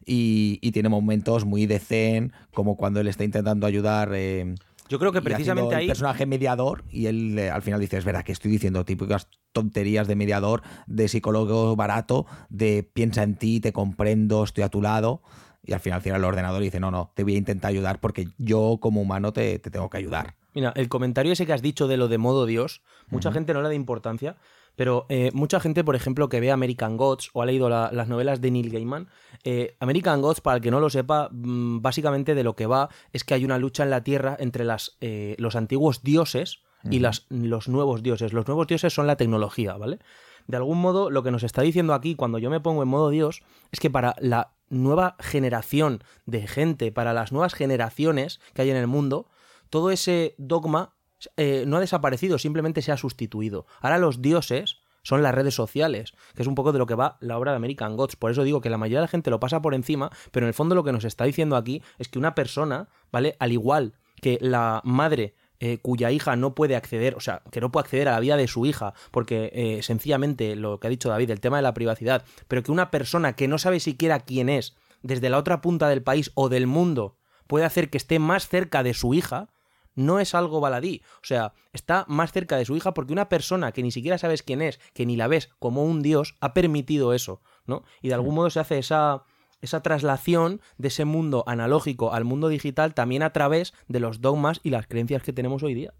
Y, 0.06 0.58
tiene 0.72 0.88
momentos 0.88 1.44
muy 1.44 1.66
de 1.66 1.78
zen, 1.78 2.32
como 2.54 2.76
cuando 2.76 3.00
él 3.00 3.08
está 3.08 3.24
intentando 3.24 3.66
ayudar... 3.66 4.12
Eh, 4.14 4.54
yo 4.88 4.98
creo 4.98 5.12
que 5.12 5.22
precisamente 5.22 5.74
ahí. 5.74 5.84
El 5.84 5.88
personaje 5.88 6.26
mediador, 6.26 6.84
y 6.90 7.06
él 7.06 7.38
eh, 7.38 7.50
al 7.50 7.62
final 7.62 7.80
dice: 7.80 7.96
Es 7.96 8.04
verdad 8.04 8.24
que 8.24 8.32
estoy 8.32 8.50
diciendo 8.50 8.84
típicas 8.84 9.28
tonterías 9.52 10.06
de 10.06 10.16
mediador, 10.16 10.62
de 10.86 11.08
psicólogo 11.08 11.76
barato, 11.76 12.26
de 12.48 12.82
piensa 12.82 13.22
en 13.22 13.36
ti, 13.36 13.60
te 13.60 13.72
comprendo, 13.72 14.44
estoy 14.44 14.64
a 14.64 14.68
tu 14.68 14.82
lado. 14.82 15.22
Y 15.64 15.74
al 15.74 15.80
final 15.80 16.02
cierra 16.02 16.18
el 16.18 16.24
ordenador 16.24 16.62
y 16.62 16.66
dice: 16.66 16.80
No, 16.80 16.90
no, 16.90 17.12
te 17.14 17.24
voy 17.24 17.34
a 17.34 17.38
intentar 17.38 17.70
ayudar 17.70 18.00
porque 18.00 18.28
yo 18.38 18.78
como 18.80 19.00
humano 19.00 19.32
te, 19.32 19.58
tengo 19.58 19.88
que 19.88 19.98
ayudar. 19.98 20.34
Mira, 20.54 20.72
el 20.76 20.88
comentario 20.88 21.32
ese 21.32 21.46
que 21.46 21.52
has 21.52 21.62
dicho 21.62 21.88
de 21.88 21.96
lo 21.96 22.08
de 22.08 22.18
modo 22.18 22.44
Dios, 22.44 22.82
mucha 23.08 23.32
gente 23.32 23.54
no 23.54 23.62
le 23.62 23.68
da 23.68 23.74
importancia, 23.74 24.36
pero 24.76 25.06
eh, 25.08 25.30
mucha 25.34 25.60
gente, 25.60 25.84
por 25.84 25.96
ejemplo, 25.96 26.28
que 26.28 26.40
ve 26.40 26.50
American 26.50 26.96
Gods 26.96 27.30
o 27.32 27.42
ha 27.42 27.46
leído 27.46 27.68
las 27.68 28.08
novelas 28.08 28.40
de 28.40 28.50
Neil 28.50 28.70
Gaiman, 28.70 29.08
eh, 29.44 29.76
American 29.80 30.22
Gods, 30.22 30.40
para 30.40 30.56
el 30.56 30.62
que 30.62 30.70
no 30.70 30.80
lo 30.80 30.90
sepa, 30.90 31.28
mm, 31.30 31.82
básicamente 31.82 32.34
de 32.34 32.44
lo 32.44 32.56
que 32.56 32.66
va 32.66 32.88
es 33.12 33.24
que 33.24 33.34
hay 33.34 33.44
una 33.44 33.58
lucha 33.58 33.82
en 33.82 33.90
la 33.90 34.02
Tierra 34.02 34.36
entre 34.38 34.64
las, 34.64 34.96
eh, 35.00 35.36
los 35.38 35.56
antiguos 35.56 36.02
dioses 36.02 36.60
y 36.90 36.98
las, 36.98 37.26
los 37.28 37.68
nuevos 37.68 38.02
dioses. 38.02 38.32
Los 38.32 38.48
nuevos 38.48 38.66
dioses 38.66 38.92
son 38.92 39.06
la 39.06 39.14
tecnología, 39.16 39.76
¿vale? 39.76 40.00
De 40.48 40.56
algún 40.56 40.80
modo, 40.80 41.10
lo 41.10 41.22
que 41.22 41.30
nos 41.30 41.44
está 41.44 41.62
diciendo 41.62 41.94
aquí, 41.94 42.16
cuando 42.16 42.38
yo 42.38 42.50
me 42.50 42.58
pongo 42.58 42.82
en 42.82 42.88
modo 42.88 43.10
Dios, 43.10 43.42
es 43.70 43.78
que 43.78 43.88
para 43.88 44.16
la 44.18 44.54
nueva 44.68 45.16
generación 45.20 46.02
de 46.26 46.48
gente, 46.48 46.90
para 46.90 47.12
las 47.12 47.30
nuevas 47.30 47.54
generaciones 47.54 48.40
que 48.52 48.62
hay 48.62 48.70
en 48.70 48.76
el 48.76 48.88
mundo, 48.88 49.28
todo 49.70 49.90
ese 49.92 50.34
dogma 50.38 50.94
eh, 51.36 51.64
no 51.66 51.76
ha 51.76 51.80
desaparecido, 51.80 52.38
simplemente 52.38 52.82
se 52.82 52.92
ha 52.92 52.96
sustituido. 52.96 53.66
Ahora 53.80 53.98
los 53.98 54.22
dioses 54.22 54.78
son 55.02 55.22
las 55.22 55.34
redes 55.34 55.54
sociales, 55.54 56.12
que 56.34 56.42
es 56.42 56.48
un 56.48 56.54
poco 56.54 56.72
de 56.72 56.78
lo 56.78 56.86
que 56.86 56.94
va 56.94 57.18
la 57.20 57.38
obra 57.38 57.52
de 57.52 57.56
American 57.56 57.96
Gods. 57.96 58.16
Por 58.16 58.30
eso 58.30 58.44
digo 58.44 58.60
que 58.60 58.70
la 58.70 58.78
mayoría 58.78 59.00
de 59.00 59.04
la 59.04 59.08
gente 59.08 59.30
lo 59.30 59.40
pasa 59.40 59.60
por 59.60 59.74
encima, 59.74 60.10
pero 60.30 60.46
en 60.46 60.48
el 60.48 60.54
fondo 60.54 60.74
lo 60.74 60.84
que 60.84 60.92
nos 60.92 61.04
está 61.04 61.24
diciendo 61.24 61.56
aquí 61.56 61.82
es 61.98 62.08
que 62.08 62.18
una 62.18 62.34
persona, 62.34 62.88
¿vale? 63.10 63.36
Al 63.40 63.52
igual 63.52 63.94
que 64.20 64.38
la 64.40 64.80
madre 64.84 65.34
eh, 65.64 65.78
cuya 65.78 66.10
hija 66.10 66.34
no 66.36 66.54
puede 66.54 66.76
acceder, 66.76 67.14
o 67.14 67.20
sea, 67.20 67.42
que 67.50 67.60
no 67.60 67.70
puede 67.70 67.84
acceder 67.84 68.08
a 68.08 68.12
la 68.12 68.20
vida 68.20 68.36
de 68.36 68.48
su 68.48 68.66
hija, 68.66 68.94
porque 69.10 69.50
eh, 69.52 69.82
sencillamente 69.82 70.56
lo 70.56 70.80
que 70.80 70.88
ha 70.88 70.90
dicho 70.90 71.08
David, 71.08 71.30
el 71.30 71.40
tema 71.40 71.56
de 71.56 71.62
la 71.62 71.74
privacidad, 71.74 72.24
pero 72.48 72.62
que 72.62 72.72
una 72.72 72.90
persona 72.90 73.34
que 73.34 73.48
no 73.48 73.58
sabe 73.58 73.78
siquiera 73.80 74.20
quién 74.20 74.48
es, 74.48 74.76
desde 75.02 75.30
la 75.30 75.38
otra 75.38 75.60
punta 75.60 75.88
del 75.88 76.02
país 76.02 76.32
o 76.34 76.48
del 76.48 76.66
mundo, 76.66 77.16
puede 77.46 77.64
hacer 77.64 77.90
que 77.90 77.98
esté 77.98 78.18
más 78.18 78.48
cerca 78.48 78.82
de 78.82 78.94
su 78.94 79.14
hija, 79.14 79.50
no 79.94 80.20
es 80.20 80.34
algo 80.34 80.60
baladí. 80.60 81.02
O 81.16 81.24
sea, 81.24 81.54
está 81.72 82.04
más 82.08 82.32
cerca 82.32 82.56
de 82.56 82.64
su 82.64 82.76
hija 82.76 82.94
porque 82.94 83.12
una 83.12 83.28
persona 83.28 83.72
que 83.72 83.82
ni 83.82 83.90
siquiera 83.90 84.18
sabes 84.18 84.42
quién 84.42 84.62
es, 84.62 84.80
que 84.94 85.06
ni 85.06 85.16
la 85.16 85.28
ves 85.28 85.50
como 85.58 85.84
un 85.84 86.02
dios, 86.02 86.36
ha 86.40 86.54
permitido 86.54 87.12
eso, 87.12 87.40
¿no? 87.66 87.84
Y 88.00 88.08
de 88.08 88.14
algún 88.14 88.34
modo 88.34 88.50
se 88.50 88.60
hace 88.60 88.78
esa, 88.78 89.24
esa 89.60 89.82
traslación 89.82 90.60
de 90.76 90.88
ese 90.88 91.04
mundo 91.04 91.44
analógico 91.46 92.12
al 92.12 92.24
mundo 92.24 92.48
digital 92.48 92.94
también 92.94 93.22
a 93.22 93.32
través 93.32 93.72
de 93.88 94.00
los 94.00 94.20
dogmas 94.20 94.60
y 94.62 94.70
las 94.70 94.86
creencias 94.86 95.22
que 95.22 95.32
tenemos 95.32 95.62
hoy 95.62 95.74
día. 95.74 95.94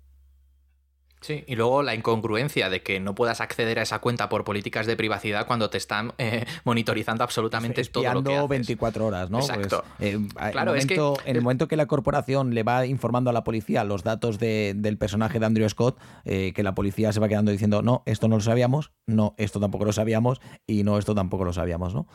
Sí, 1.23 1.45
y 1.47 1.55
luego 1.55 1.83
la 1.83 1.95
incongruencia 1.95 2.69
de 2.69 2.83
que 2.83 3.01
no 3.01 3.15
puedas 3.15 3.41
acceder 3.41 3.79
a 3.79 3.83
esa 3.83 4.01
cuenta 4.01 4.29
por 4.29 4.45
políticas 4.45 4.87
de 4.87 4.97
privacidad 4.97 5.47
cuando 5.47 5.71
te 5.71 5.79
están 5.79 6.13
eh, 6.19 6.45
monitorizando 6.65 7.25
absolutamente 7.25 7.83
todo 7.85 8.13
lo 8.13 8.23
que 8.23 8.37
haces. 8.37 8.49
24 8.49 9.07
horas, 9.07 9.31
¿no? 9.31 9.39
Exacto. 9.39 9.85
Pues, 9.99 10.15
eh, 10.15 10.21
claro, 10.51 10.75
es 10.75 10.87
que... 10.87 10.95
En 11.25 11.37
el 11.37 11.43
momento 11.43 11.69
que 11.69 11.77
la 11.77 11.87
corporación 11.87 12.55
le 12.55 12.65
va 12.65 12.87
informando 12.87 13.31
a 13.31 13.33
la 13.33 13.45
policía 13.45 13.85
los 13.85 14.03
datos 14.03 14.39
del 14.39 14.99
personaje 14.99 15.39
de 15.39 15.47
Andrew 15.47 15.69
Scott, 15.69 15.99
eh, 16.25 16.53
que 16.55 16.63
la 16.63 16.75
policía 16.75 17.13
se 17.13 17.21
va 17.21 17.29
quedando 17.29 17.53
diciendo, 17.53 17.83
no, 17.83 18.03
esto 18.05 18.27
no 18.27 18.37
lo 18.37 18.43
sabíamos, 18.43 18.91
no, 19.07 19.35
esto 19.39 19.61
tampoco 19.61 19.85
lo 19.85 19.93
sabíamos, 19.93 20.41
y 20.67 20.83
no, 20.83 20.99
esto 20.99 21.15
tampoco 21.15 21.45
lo 21.45 21.53
sabíamos, 21.53 21.95
¿no? 21.95 22.09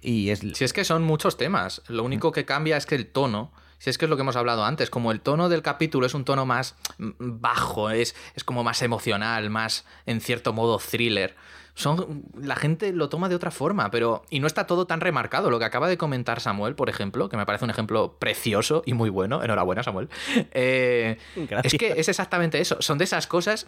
Y 0.00 0.30
es... 0.30 0.40
Si 0.54 0.64
es 0.64 0.72
que 0.72 0.84
son 0.84 1.02
muchos 1.02 1.36
temas, 1.36 1.82
lo 1.88 2.02
único 2.02 2.32
que 2.32 2.44
cambia 2.44 2.76
es 2.78 2.86
que 2.86 2.94
el 2.94 3.12
tono 3.12 3.52
si 3.78 3.90
es 3.90 3.98
que 3.98 4.06
es 4.06 4.10
lo 4.10 4.16
que 4.16 4.22
hemos 4.22 4.36
hablado 4.36 4.64
antes, 4.64 4.90
como 4.90 5.12
el 5.12 5.20
tono 5.20 5.48
del 5.48 5.62
capítulo 5.62 6.06
es 6.06 6.14
un 6.14 6.24
tono 6.24 6.46
más 6.46 6.76
mm, 6.98 7.10
bajo, 7.18 7.90
es, 7.90 8.14
es 8.34 8.44
como 8.44 8.64
más 8.64 8.82
emocional, 8.82 9.50
más 9.50 9.84
en 10.06 10.20
cierto 10.20 10.52
modo 10.52 10.78
thriller. 10.78 11.36
Son, 11.76 12.22
la 12.40 12.54
gente 12.54 12.92
lo 12.92 13.08
toma 13.08 13.28
de 13.28 13.34
otra 13.34 13.50
forma, 13.50 13.90
pero. 13.90 14.22
Y 14.30 14.38
no 14.38 14.46
está 14.46 14.64
todo 14.64 14.86
tan 14.86 15.00
remarcado. 15.00 15.50
Lo 15.50 15.58
que 15.58 15.64
acaba 15.64 15.88
de 15.88 15.98
comentar 15.98 16.40
Samuel, 16.40 16.76
por 16.76 16.88
ejemplo, 16.88 17.28
que 17.28 17.36
me 17.36 17.44
parece 17.46 17.64
un 17.64 17.70
ejemplo 17.70 18.16
precioso 18.20 18.84
y 18.86 18.94
muy 18.94 19.10
bueno. 19.10 19.42
Enhorabuena, 19.42 19.82
Samuel. 19.82 20.08
Eh, 20.56 21.18
es 21.64 21.74
que 21.74 21.94
es 21.96 22.08
exactamente 22.08 22.60
eso. 22.60 22.76
Son 22.80 22.96
de 22.96 23.04
esas 23.04 23.26
cosas 23.26 23.66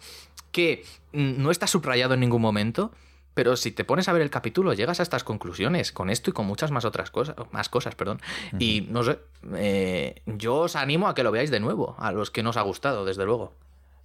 que 0.52 0.84
mm, 1.12 1.42
no 1.42 1.50
está 1.50 1.66
subrayado 1.66 2.14
en 2.14 2.20
ningún 2.20 2.40
momento, 2.40 2.92
pero 3.37 3.55
si 3.55 3.70
te 3.70 3.84
pones 3.84 4.09
a 4.09 4.14
ver 4.14 4.22
el 4.22 4.30
capítulo, 4.30 4.72
llegas 4.72 4.99
a 4.99 5.03
estas 5.03 5.22
conclusiones 5.22 5.93
con 5.93 6.09
esto 6.09 6.30
y 6.30 6.32
con 6.32 6.47
muchas 6.47 6.70
más 6.70 6.87
otras 6.87 7.11
cosas, 7.11 7.37
más 7.51 7.68
cosas, 7.68 7.95
perdón. 7.95 8.18
Y 8.59 8.89
no 8.91 9.03
sé, 9.03 9.18
eh, 9.57 10.22
yo 10.24 10.61
os 10.61 10.74
animo 10.74 11.07
a 11.07 11.14
que 11.14 11.22
lo 11.22 11.30
veáis 11.32 11.51
de 11.51 11.61
nuevo, 11.61 11.97
a 11.99 12.12
los 12.12 12.30
que 12.30 12.43
nos 12.43 12.57
ha 12.57 12.62
gustado, 12.62 13.05
desde 13.05 13.26
luego. 13.26 13.53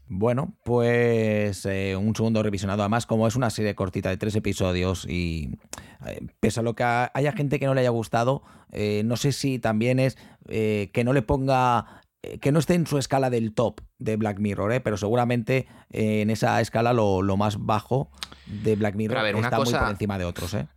Bueno, 0.09 0.53
pues 0.65 1.65
eh, 1.65 1.95
un 1.95 2.13
segundo 2.13 2.43
revisionado. 2.43 2.81
Además, 2.81 3.05
como 3.05 3.25
es 3.25 3.37
una 3.37 3.49
serie 3.51 3.73
cortita 3.73 4.09
de 4.09 4.17
tres 4.17 4.35
episodios 4.35 5.07
y 5.07 5.57
eh, 6.05 6.27
pese 6.41 6.59
a 6.59 6.63
lo 6.63 6.75
que 6.75 6.83
haya 6.83 7.31
gente 7.31 7.57
que 7.57 7.67
no 7.67 7.73
le 7.73 7.79
haya 7.79 7.89
gustado, 7.89 8.43
no 8.73 9.15
sé 9.15 9.31
si 9.31 9.59
también 9.59 9.99
es 9.99 10.17
que 10.45 11.03
no 11.05 11.13
le 11.13 11.21
ponga 11.21 12.00
que 12.39 12.51
no 12.51 12.59
esté 12.59 12.75
en 12.75 12.85
su 12.85 12.97
escala 12.97 13.29
del 13.29 13.53
top 13.53 13.81
de 13.97 14.15
Black 14.15 14.39
Mirror, 14.39 14.81
pero 14.83 14.97
seguramente 14.97 15.67
en 15.89 16.29
esa 16.29 16.61
escala 16.61 16.93
lo, 16.93 17.21
lo, 17.21 17.37
más 17.37 17.57
bajo 17.57 18.11
de 18.45 18.75
Black 18.75 18.95
Mirror 18.95 19.25
está 19.43 19.57
muy 19.57 19.73
por 19.73 19.89
encima 19.89 20.17
de 20.17 20.25
otros, 20.25 20.53
¿eh? 20.53 20.67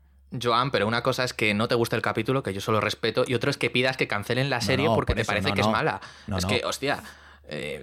Joan, 0.43 0.71
pero 0.71 0.89
una 0.89 1.03
cosa 1.03 1.25
es 1.25 1.33
que 1.33 1.55
no 1.55 1.69
te 1.69 1.75
guste 1.75 1.97
el 1.97 2.03
capítulo, 2.03 2.43
que 2.43 2.53
yo 2.53 2.61
solo 2.61 2.81
respeto, 2.81 3.25
y 3.27 3.35
otro 3.35 3.51
es 3.51 3.57
que 3.57 3.71
pidas 3.71 3.97
que 3.97 4.09
cancelen 4.09 4.51
la 4.51 4.61
serie 4.61 4.87
porque 4.87 5.15
te 5.15 5.25
parece 5.25 5.53
que 5.53 5.61
es 5.61 5.69
mala. 5.69 6.01
es 6.37 6.47
que, 6.47 6.63
hostia. 6.65 7.03
Eh, 7.49 7.83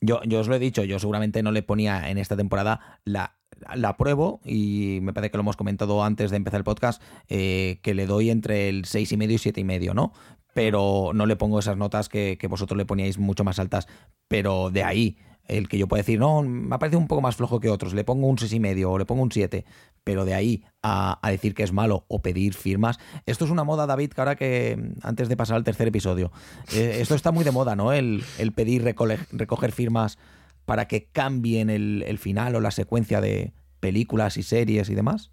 yo, 0.00 0.22
yo 0.24 0.40
os 0.40 0.48
lo 0.48 0.54
he 0.54 0.58
dicho, 0.58 0.84
yo 0.84 0.98
seguramente 0.98 1.42
no 1.42 1.52
le 1.52 1.62
ponía 1.62 2.08
en 2.10 2.18
esta 2.18 2.36
temporada 2.36 3.00
la 3.04 3.36
la 3.74 3.96
pruebo 3.96 4.40
y 4.44 5.00
me 5.02 5.12
parece 5.12 5.30
que 5.30 5.36
lo 5.36 5.42
hemos 5.42 5.56
comentado 5.56 6.02
antes 6.02 6.30
de 6.30 6.36
empezar 6.36 6.58
el 6.58 6.64
podcast, 6.64 7.02
eh, 7.28 7.78
que 7.82 7.94
le 7.94 8.06
doy 8.06 8.30
entre 8.30 8.68
el 8.68 8.84
6,5 8.84 9.30
y 9.30 9.52
7,5, 9.52 9.94
¿no? 9.94 10.12
Pero 10.54 11.12
no 11.14 11.26
le 11.26 11.36
pongo 11.36 11.58
esas 11.58 11.76
notas 11.76 12.08
que, 12.08 12.38
que 12.38 12.46
vosotros 12.46 12.76
le 12.76 12.86
poníais 12.86 13.18
mucho 13.18 13.44
más 13.44 13.58
altas. 13.58 13.86
Pero 14.28 14.70
de 14.70 14.84
ahí 14.84 15.16
el 15.50 15.68
que 15.68 15.78
yo 15.78 15.88
pueda 15.88 16.00
decir, 16.00 16.18
no, 16.18 16.42
me 16.42 16.74
ha 16.74 16.78
parecido 16.78 17.00
un 17.00 17.08
poco 17.08 17.20
más 17.20 17.36
flojo 17.36 17.60
que 17.60 17.68
otros, 17.68 17.92
le 17.92 18.04
pongo 18.04 18.26
un 18.28 18.38
seis 18.38 18.52
y 18.52 18.60
medio 18.60 18.90
o 18.92 18.98
le 18.98 19.04
pongo 19.04 19.22
un 19.22 19.32
7, 19.32 19.64
pero 20.04 20.24
de 20.24 20.34
ahí 20.34 20.64
a, 20.82 21.18
decir 21.24 21.54
que 21.54 21.62
es 21.62 21.72
malo 21.72 22.04
o 22.08 22.22
pedir 22.22 22.54
firmas, 22.54 22.98
esto 23.26 23.44
es 23.44 23.50
una 23.50 23.64
moda, 23.64 23.86
David, 23.86 24.10
que 24.12 24.20
ahora 24.20 24.36
que 24.36 24.78
antes 25.02 25.28
de 25.28 25.36
pasar 25.36 25.56
al 25.56 25.64
tercer 25.64 25.88
episodio, 25.88 26.30
eh, 26.72 26.98
esto 27.00 27.14
está 27.14 27.32
muy 27.32 27.44
de 27.44 27.50
moda, 27.50 27.74
¿no? 27.74 27.92
El, 27.92 28.22
pedir 28.54 28.84
recoger 28.84 29.72
firmas 29.72 30.18
para 30.64 30.86
que 30.86 31.06
cambien 31.06 31.68
el, 31.68 32.04
el 32.06 32.18
final 32.18 32.54
o 32.54 32.60
la 32.60 32.70
secuencia 32.70 33.20
de 33.20 33.52
películas 33.80 34.36
y 34.36 34.42
series 34.42 34.88
y 34.88 34.94
demás. 34.94 35.32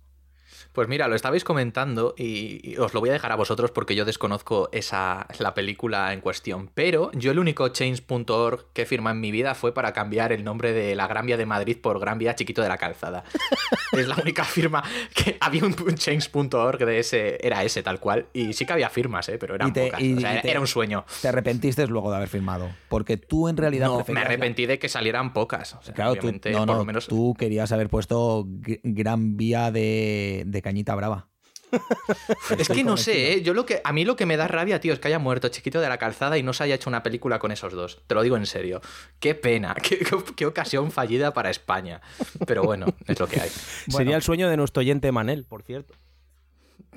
Pues 0.73 0.87
mira, 0.87 1.07
lo 1.07 1.15
estabais 1.15 1.43
comentando 1.43 2.13
y, 2.17 2.75
os 2.77 2.93
lo 2.93 2.99
voy 2.99 3.09
a 3.09 3.13
dejar 3.13 3.31
a 3.31 3.35
vosotros 3.35 3.71
porque 3.71 3.95
yo 3.95 4.05
desconozco 4.05 4.69
esa 4.71 5.27
la 5.39 5.53
película 5.53 6.13
en 6.13 6.21
cuestión. 6.21 6.69
Pero 6.73 7.11
yo 7.13 7.31
el 7.31 7.39
único 7.39 7.69
change.org 7.69 8.65
que 8.73 8.85
firma 8.85 9.11
en 9.11 9.19
mi 9.19 9.31
vida 9.31 9.55
fue 9.55 9.73
para 9.73 9.93
cambiar 9.93 10.31
el 10.31 10.43
nombre 10.43 10.73
de 10.73 10.95
la 10.95 11.07
Gran 11.07 11.25
Vía 11.25 11.37
de 11.37 11.45
Madrid 11.45 11.77
por 11.81 11.99
Gran 11.99 12.17
Vía 12.19 12.35
Chiquito 12.35 12.61
de 12.61 12.69
la 12.69 12.77
Calzada. 12.77 13.23
es 13.91 14.07
la 14.07 14.15
única 14.15 14.43
firma 14.43 14.83
que 15.13 15.37
había 15.39 15.63
un, 15.63 15.75
change.org 15.75 16.85
de 16.85 16.99
ese, 16.99 17.37
era 17.41 17.63
ese 17.63 17.83
tal 17.83 17.99
cual. 17.99 18.27
Y 18.33 18.53
sí 18.53 18.65
que 18.65 18.73
había 18.73 18.89
firmas, 18.89 19.29
¿eh? 19.29 19.37
pero 19.37 19.55
eran 19.55 19.73
pocas. 19.73 20.01
era 20.01 20.59
un 20.59 20.67
sueño. 20.67 21.05
Te 21.21 21.27
arrepentiste 21.27 21.87
luego 21.87 22.09
de 22.11 22.17
haber 22.17 22.29
firmado. 22.29 22.69
Porque 22.89 23.17
tú 23.17 23.47
en 23.47 23.57
realidad. 23.57 23.87
No, 23.87 24.05
me 24.07 24.21
arrepentí 24.21 24.65
de 24.65 24.79
que 24.79 24.89
salieran 24.89 25.33
pocas. 25.33 25.77
claro, 25.93 26.15
tú, 26.15 26.31
no, 26.51 26.65
no, 26.65 26.85
menos... 26.85 27.07
tú 27.07 27.35
querías 27.37 27.71
haber 27.71 27.89
puesto 27.89 28.45
Gran 28.47 29.37
Vía 29.37 29.71
de 29.71 30.43
cañita 30.61 30.95
brava. 30.95 31.27
es 32.57 32.67
que 32.69 32.83
no 32.83 32.97
sé, 32.97 33.33
¿eh? 33.33 33.41
yo 33.41 33.53
lo 33.53 33.65
que 33.65 33.81
a 33.83 33.91
mí 33.91 34.05
lo 34.05 34.15
que 34.15 34.25
me 34.25 34.37
da 34.37 34.47
rabia, 34.47 34.79
tío, 34.79 34.93
es 34.93 34.99
que 34.99 35.07
haya 35.07 35.19
muerto 35.19 35.49
Chiquito 35.49 35.81
de 35.81 35.89
la 35.89 35.97
Calzada 35.97 36.37
y 36.37 36.43
no 36.43 36.53
se 36.53 36.63
haya 36.63 36.75
hecho 36.75 36.89
una 36.89 37.03
película 37.03 37.39
con 37.39 37.51
esos 37.51 37.73
dos. 37.73 38.01
Te 38.07 38.15
lo 38.15 38.21
digo 38.21 38.37
en 38.37 38.45
serio. 38.45 38.81
Qué 39.19 39.35
pena, 39.35 39.75
qué, 40.35 40.45
ocasión 40.45 40.91
fallida 40.91 41.33
para 41.33 41.49
España. 41.49 42.01
Pero 42.45 42.63
bueno, 42.63 42.85
es 43.05 43.19
lo 43.19 43.27
que 43.27 43.41
hay. 43.41 43.49
Sería 43.89 44.15
el 44.15 44.21
sueño 44.21 44.49
de 44.49 44.57
nuestro 44.57 44.81
oyente 44.81 45.11
Manel, 45.11 45.43
por 45.43 45.63
cierto. 45.63 45.93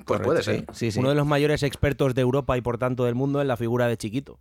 Pues 0.05 0.21
puede 0.21 0.41
ser. 0.41 0.65
Uno 0.97 1.09
de 1.09 1.15
los 1.15 1.27
mayores 1.27 1.63
expertos 1.63 2.15
de 2.15 2.21
Europa 2.21 2.57
y 2.57 2.61
por 2.61 2.77
tanto 2.77 3.05
del 3.05 3.15
mundo 3.15 3.41
en 3.41 3.47
la 3.47 3.57
figura 3.57 3.87
de 3.87 3.97
Chiquito. 3.97 4.39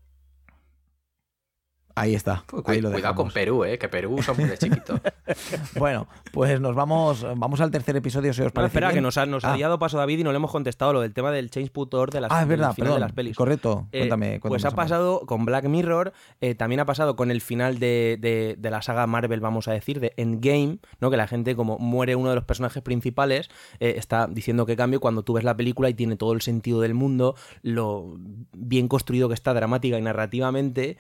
Ahí 2.01 2.14
está. 2.14 2.44
cuidado 2.46 3.14
con 3.14 3.30
Perú, 3.30 3.64
¿eh? 3.64 3.78
que 3.78 3.88
Perú 3.88 4.22
son 4.22 4.36
muy 4.38 4.48
de 4.48 4.57
chiquito. 4.57 4.98
bueno, 5.78 6.09
pues 6.32 6.59
nos 6.59 6.74
vamos, 6.74 7.26
vamos 7.36 7.61
al 7.61 7.70
tercer 7.70 7.94
episodio, 7.94 8.32
si 8.32 8.40
os 8.40 8.53
parece. 8.53 8.72
espera, 8.72 8.90
que 8.92 9.03
nos 9.03 9.18
ha, 9.18 9.26
nos 9.26 9.44
ha 9.44 9.53
ah. 9.55 9.78
paso 9.78 9.98
David 9.98 10.20
y 10.20 10.24
no 10.24 10.32
le 10.32 10.36
hemos 10.36 10.51
contestado 10.51 10.94
lo 10.94 11.03
del 11.03 11.12
tema 11.12 11.30
del 11.30 11.51
change.org 11.51 12.11
de 12.11 12.22
las, 12.22 12.32
ah, 12.32 12.40
es 12.40 12.48
verdad, 12.48 12.74
de 12.74 12.98
las 12.98 13.12
pelis. 13.12 13.36
Correcto, 13.36 13.86
eh, 13.92 13.98
cuéntame, 13.98 14.40
Pues 14.40 14.64
ha 14.64 14.70
pasado 14.70 15.26
con 15.26 15.44
Black 15.44 15.66
Mirror, 15.66 16.14
eh, 16.40 16.55
también 16.55 16.80
ha 16.80 16.86
pasado 16.86 17.16
con 17.16 17.30
el 17.30 17.42
final 17.42 17.78
de, 17.78 18.57
la 18.62 18.80
saga 18.80 19.07
Marvel, 19.07 19.40
vamos 19.40 19.68
a 19.68 19.72
decir, 19.72 20.01
de 20.01 20.14
Endgame, 20.16 20.78
¿no? 21.01 21.11
que 21.11 21.18
la 21.18 21.26
gente, 21.26 21.55
como 21.55 21.78
muere 21.78 22.16
uno 22.16 22.30
de 22.30 22.36
los 22.36 22.44
personajes 22.44 22.82
principales, 22.82 23.51
eh, 23.78 23.94
está 23.98 24.26
diciendo 24.26 24.64
que 24.64 24.74
cambie 24.74 25.01
cuando 25.01 25.22
tú 25.22 25.34
ves 25.34 25.44
la 25.44 25.57
película 25.57 25.90
y 25.90 25.94
tiene 25.94 26.16
todo 26.16 26.32
el 26.32 26.40
sentido 26.40 26.80
del 26.80 26.94
mundo, 26.94 27.34
lo 27.62 28.16
bien 28.53 28.88
construido 28.88 29.28
que 29.28 29.34
está 29.34 29.53
dramática 29.53 29.98
y 29.98 30.03
narrativamente 30.03 30.96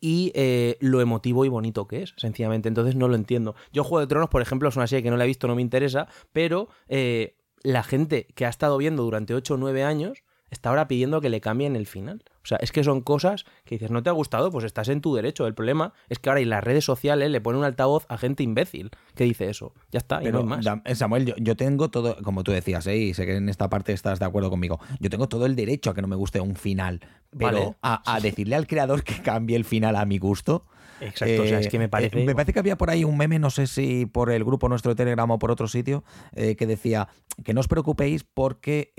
y 0.00 0.32
eh, 0.34 0.76
lo 0.80 1.00
emotivo 1.00 1.44
y 1.44 1.48
bonito 1.48 1.86
que 1.86 2.02
es, 2.02 2.14
sencillamente. 2.16 2.68
Entonces 2.68 2.96
no 2.96 3.08
lo 3.08 3.14
entiendo. 3.14 3.54
Yo 3.72 3.84
Juego 3.84 4.00
de 4.00 4.06
Tronos, 4.06 4.30
por 4.30 4.42
ejemplo, 4.42 4.68
es 4.68 4.76
una 4.76 4.86
serie 4.86 5.02
que 5.02 5.10
no 5.10 5.16
la 5.16 5.24
he 5.24 5.26
visto, 5.28 5.48
no 5.48 5.54
me 5.54 5.62
interesa, 5.62 6.08
pero 6.32 6.68
eh, 6.88 7.36
la 7.62 7.82
gente 7.82 8.26
que 8.34 8.46
ha 8.46 8.48
estado 8.48 8.78
viendo 8.78 9.02
durante 9.02 9.34
8 9.34 9.54
o 9.54 9.56
9 9.56 9.82
años 9.82 10.22
está 10.50 10.70
ahora 10.70 10.88
pidiendo 10.88 11.20
que 11.20 11.28
le 11.28 11.40
cambien 11.40 11.76
el 11.76 11.86
final. 11.86 12.22
O 12.42 12.48
sea, 12.48 12.58
es 12.62 12.72
que 12.72 12.82
son 12.82 13.02
cosas 13.02 13.44
que 13.64 13.74
dices, 13.74 13.90
no 13.90 14.02
te 14.02 14.08
ha 14.08 14.12
gustado, 14.12 14.50
pues 14.50 14.64
estás 14.64 14.88
en 14.88 15.02
tu 15.02 15.14
derecho. 15.14 15.46
El 15.46 15.54
problema 15.54 15.92
es 16.08 16.18
que 16.18 16.30
ahora 16.30 16.40
en 16.40 16.48
las 16.48 16.64
redes 16.64 16.84
sociales 16.84 17.30
le 17.30 17.40
ponen 17.40 17.58
un 17.58 17.64
altavoz 17.66 18.06
a 18.08 18.16
gente 18.16 18.42
imbécil 18.42 18.90
que 19.14 19.24
dice 19.24 19.50
eso. 19.50 19.74
Ya 19.90 19.98
está, 19.98 20.22
y 20.22 20.32
no 20.32 20.38
hay 20.38 20.44
más. 20.44 20.66
Eh, 20.84 20.94
Samuel, 20.94 21.34
yo, 21.36 21.56
tengo 21.56 21.90
todo, 21.90 22.16
como 22.22 22.44
tú 22.44 22.52
decías, 22.52 22.86
¿eh? 22.86 22.96
y 22.96 23.14
sé 23.14 23.26
que 23.26 23.36
en 23.36 23.48
esta 23.48 23.68
parte 23.68 23.92
estás 23.92 24.18
de 24.18 24.24
acuerdo 24.24 24.48
conmigo, 24.48 24.80
yo 24.98 25.10
tengo 25.10 25.28
todo 25.28 25.44
el 25.44 25.56
derecho 25.56 25.90
a 25.90 25.94
que 25.94 26.00
no 26.00 26.08
me 26.08 26.16
guste 26.16 26.40
un 26.40 26.56
final, 26.56 27.00
pero 27.36 27.76
a, 27.82 28.18
decirle 28.22 28.56
al 28.56 28.66
creador 28.66 29.02
que 29.04 29.20
cambie 29.22 29.56
el 29.56 29.64
final 29.64 29.96
a 29.96 30.06
mi 30.06 30.18
gusto. 30.18 30.64
Exacto, 31.00 31.42
o 31.42 31.46
sea, 31.46 31.60
es 31.60 31.68
que 31.68 31.78
me 31.78 31.86
eh, 31.86 31.88
parece. 31.88 32.24
me 32.24 32.34
parece 32.34 32.52
que 32.52 32.58
había 32.58 32.76
por 32.76 32.90
ahí 32.90 33.04
un 33.04 33.16
meme, 33.16 33.38
no 33.38 33.50
sé 33.50 33.66
si 33.66 34.06
por 34.06 34.30
el 34.30 34.44
grupo 34.44 34.68
nuestro 34.68 34.92
de 34.92 34.96
Telegram 34.96 35.30
o 35.30 35.38
por 35.38 35.50
otro 35.50 35.68
sitio, 35.68 36.04
que 36.34 36.66
decía 36.66 37.08
que 37.44 37.54
no 37.54 37.60
os 37.60 37.68
preocupéis 37.68 38.24
porque 38.24 38.92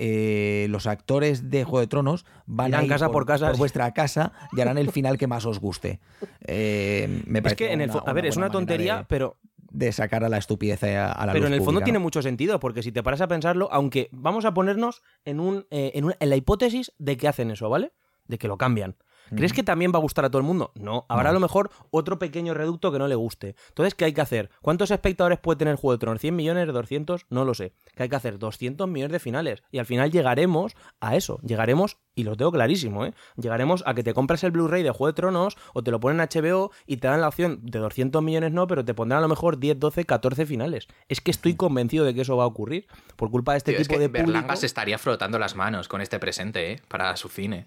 los 0.70 0.86
actores 0.86 1.50
de 1.50 1.64
Juego 1.64 1.80
de 1.80 1.86
Tronos 1.86 2.24
van 2.46 2.74
a 2.74 2.82
ir 2.82 2.88
casa 2.88 3.10
por, 3.10 3.26
casa 3.26 3.48
por 3.48 3.58
vuestra 3.58 3.92
casa 3.92 4.32
y 4.52 4.60
harán 4.60 4.78
el 4.78 4.90
final 4.90 5.18
que 5.18 5.26
más 5.26 5.46
os 5.46 5.60
guste. 5.60 6.00
Eh, 6.46 7.22
me 7.26 7.42
parece 7.42 7.64
es 7.64 7.68
que 7.68 7.74
en 7.74 7.80
el 7.80 7.90
a 7.90 8.12
ver, 8.12 8.26
es 8.26 8.36
una 8.36 8.50
tontería, 8.50 9.06
pero 9.08 9.38
de 9.70 9.92
sacar 9.92 10.24
a 10.24 10.28
la 10.28 10.38
estupidez 10.38 10.82
a, 10.82 11.24
la 11.26 11.32
Pero 11.32 11.46
en 11.46 11.52
el 11.52 11.62
fondo 11.62 11.80
tiene 11.82 11.98
mucho 11.98 12.22
sentido, 12.22 12.58
porque 12.58 12.82
si 12.82 12.90
te 12.90 13.02
paras 13.02 13.20
a 13.20 13.28
pensarlo, 13.28 13.68
aunque 13.70 14.08
vamos 14.12 14.44
a 14.44 14.52
ponernos 14.52 15.02
en, 15.24 15.38
un, 15.38 15.66
eh, 15.70 15.92
en, 15.94 16.12
en, 16.18 16.28
la 16.28 16.36
hipótesis 16.36 16.92
de 16.98 17.16
que 17.16 17.28
hacen 17.28 17.50
eso, 17.50 17.68
¿vale? 17.68 17.92
De 18.26 18.38
que 18.38 18.48
lo 18.48 18.58
cambian. 18.58 18.96
¿Crees 19.36 19.52
que 19.52 19.62
también 19.62 19.92
va 19.92 19.98
a 19.98 20.02
gustar 20.02 20.24
a 20.24 20.30
todo 20.30 20.40
el 20.40 20.46
mundo? 20.46 20.72
No. 20.74 21.06
Habrá 21.08 21.30
a 21.30 21.32
lo 21.32 21.40
mejor 21.40 21.70
otro 21.90 22.18
pequeño 22.18 22.54
reducto 22.54 22.92
que 22.92 22.98
no 22.98 23.08
le 23.08 23.14
guste. 23.14 23.54
Entonces, 23.68 23.94
¿qué 23.94 24.06
hay 24.06 24.12
que 24.12 24.20
hacer? 24.20 24.50
¿Cuántos 24.62 24.90
espectadores 24.90 25.38
puede 25.38 25.58
tener 25.58 25.72
el 25.72 25.78
Juego 25.78 25.92
de 25.92 25.98
Tronos? 25.98 26.22
¿100 26.22 26.32
millones? 26.32 26.68
¿200? 26.68 27.26
No 27.30 27.44
lo 27.44 27.54
sé. 27.54 27.72
¿Qué 27.94 28.04
hay 28.04 28.08
que 28.08 28.16
hacer? 28.16 28.38
200 28.38 28.88
millones 28.88 29.12
de 29.12 29.18
finales. 29.18 29.62
Y 29.70 29.78
al 29.78 29.86
final 29.86 30.10
llegaremos 30.10 30.74
a 31.00 31.16
eso. 31.16 31.38
Llegaremos, 31.42 31.98
y 32.14 32.24
lo 32.24 32.36
tengo 32.36 32.52
clarísimo, 32.52 33.04
¿eh? 33.06 33.14
Llegaremos 33.36 33.82
a 33.86 33.94
que 33.94 34.02
te 34.02 34.14
compres 34.14 34.44
el 34.44 34.50
Blu-ray 34.50 34.82
de 34.82 34.90
Juego 34.90 35.08
de 35.08 35.12
Tronos 35.14 35.56
o 35.74 35.82
te 35.82 35.90
lo 35.90 36.00
ponen 36.00 36.20
en 36.20 36.28
HBO 36.28 36.70
y 36.86 36.98
te 36.98 37.08
dan 37.08 37.20
la 37.20 37.28
opción 37.28 37.60
de 37.62 37.78
200 37.78 38.22
millones 38.22 38.52
no, 38.52 38.66
pero 38.66 38.84
te 38.84 38.94
pondrán 38.94 39.18
a 39.18 39.22
lo 39.22 39.28
mejor 39.28 39.58
10, 39.58 39.78
12, 39.78 40.04
14 40.04 40.46
finales. 40.46 40.88
Es 41.08 41.20
que 41.20 41.30
estoy 41.30 41.54
convencido 41.54 42.04
de 42.04 42.14
que 42.14 42.22
eso 42.22 42.36
va 42.36 42.44
a 42.44 42.46
ocurrir 42.46 42.86
por 43.16 43.30
culpa 43.30 43.52
de 43.52 43.58
este 43.58 43.74
tipo 43.74 43.98
de 43.98 44.08
público. 44.08 44.56
se 44.56 44.66
estaría 44.66 44.98
frotando 44.98 45.38
las 45.38 45.54
manos 45.54 45.88
con 45.88 46.00
este 46.00 46.18
presente, 46.18 46.72
¿eh? 46.72 46.82
Para 46.88 47.16
su 47.16 47.28
cine. 47.28 47.66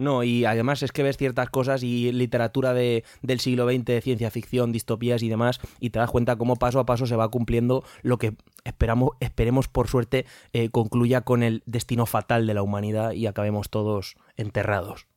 No, 0.00 0.24
y 0.24 0.46
además 0.46 0.82
es 0.82 0.92
que 0.92 1.02
ves 1.02 1.18
ciertas 1.18 1.50
cosas 1.50 1.82
y 1.82 2.10
literatura 2.10 2.72
de, 2.72 3.04
del 3.20 3.38
siglo 3.38 3.68
XX, 3.68 3.84
de 3.84 4.00
ciencia 4.00 4.30
ficción, 4.30 4.72
distopías 4.72 5.22
y 5.22 5.28
demás, 5.28 5.60
y 5.78 5.90
te 5.90 5.98
das 5.98 6.10
cuenta 6.10 6.36
cómo 6.36 6.56
paso 6.56 6.80
a 6.80 6.86
paso 6.86 7.04
se 7.04 7.16
va 7.16 7.28
cumpliendo 7.28 7.84
lo 8.00 8.16
que 8.16 8.32
esperamos, 8.64 9.10
esperemos 9.20 9.68
por 9.68 9.88
suerte 9.88 10.24
eh, 10.54 10.70
concluya 10.70 11.20
con 11.20 11.42
el 11.42 11.62
destino 11.66 12.06
fatal 12.06 12.46
de 12.46 12.54
la 12.54 12.62
humanidad 12.62 13.12
y 13.12 13.26
acabemos 13.26 13.68
todos 13.68 14.16
enterrados. 14.38 15.09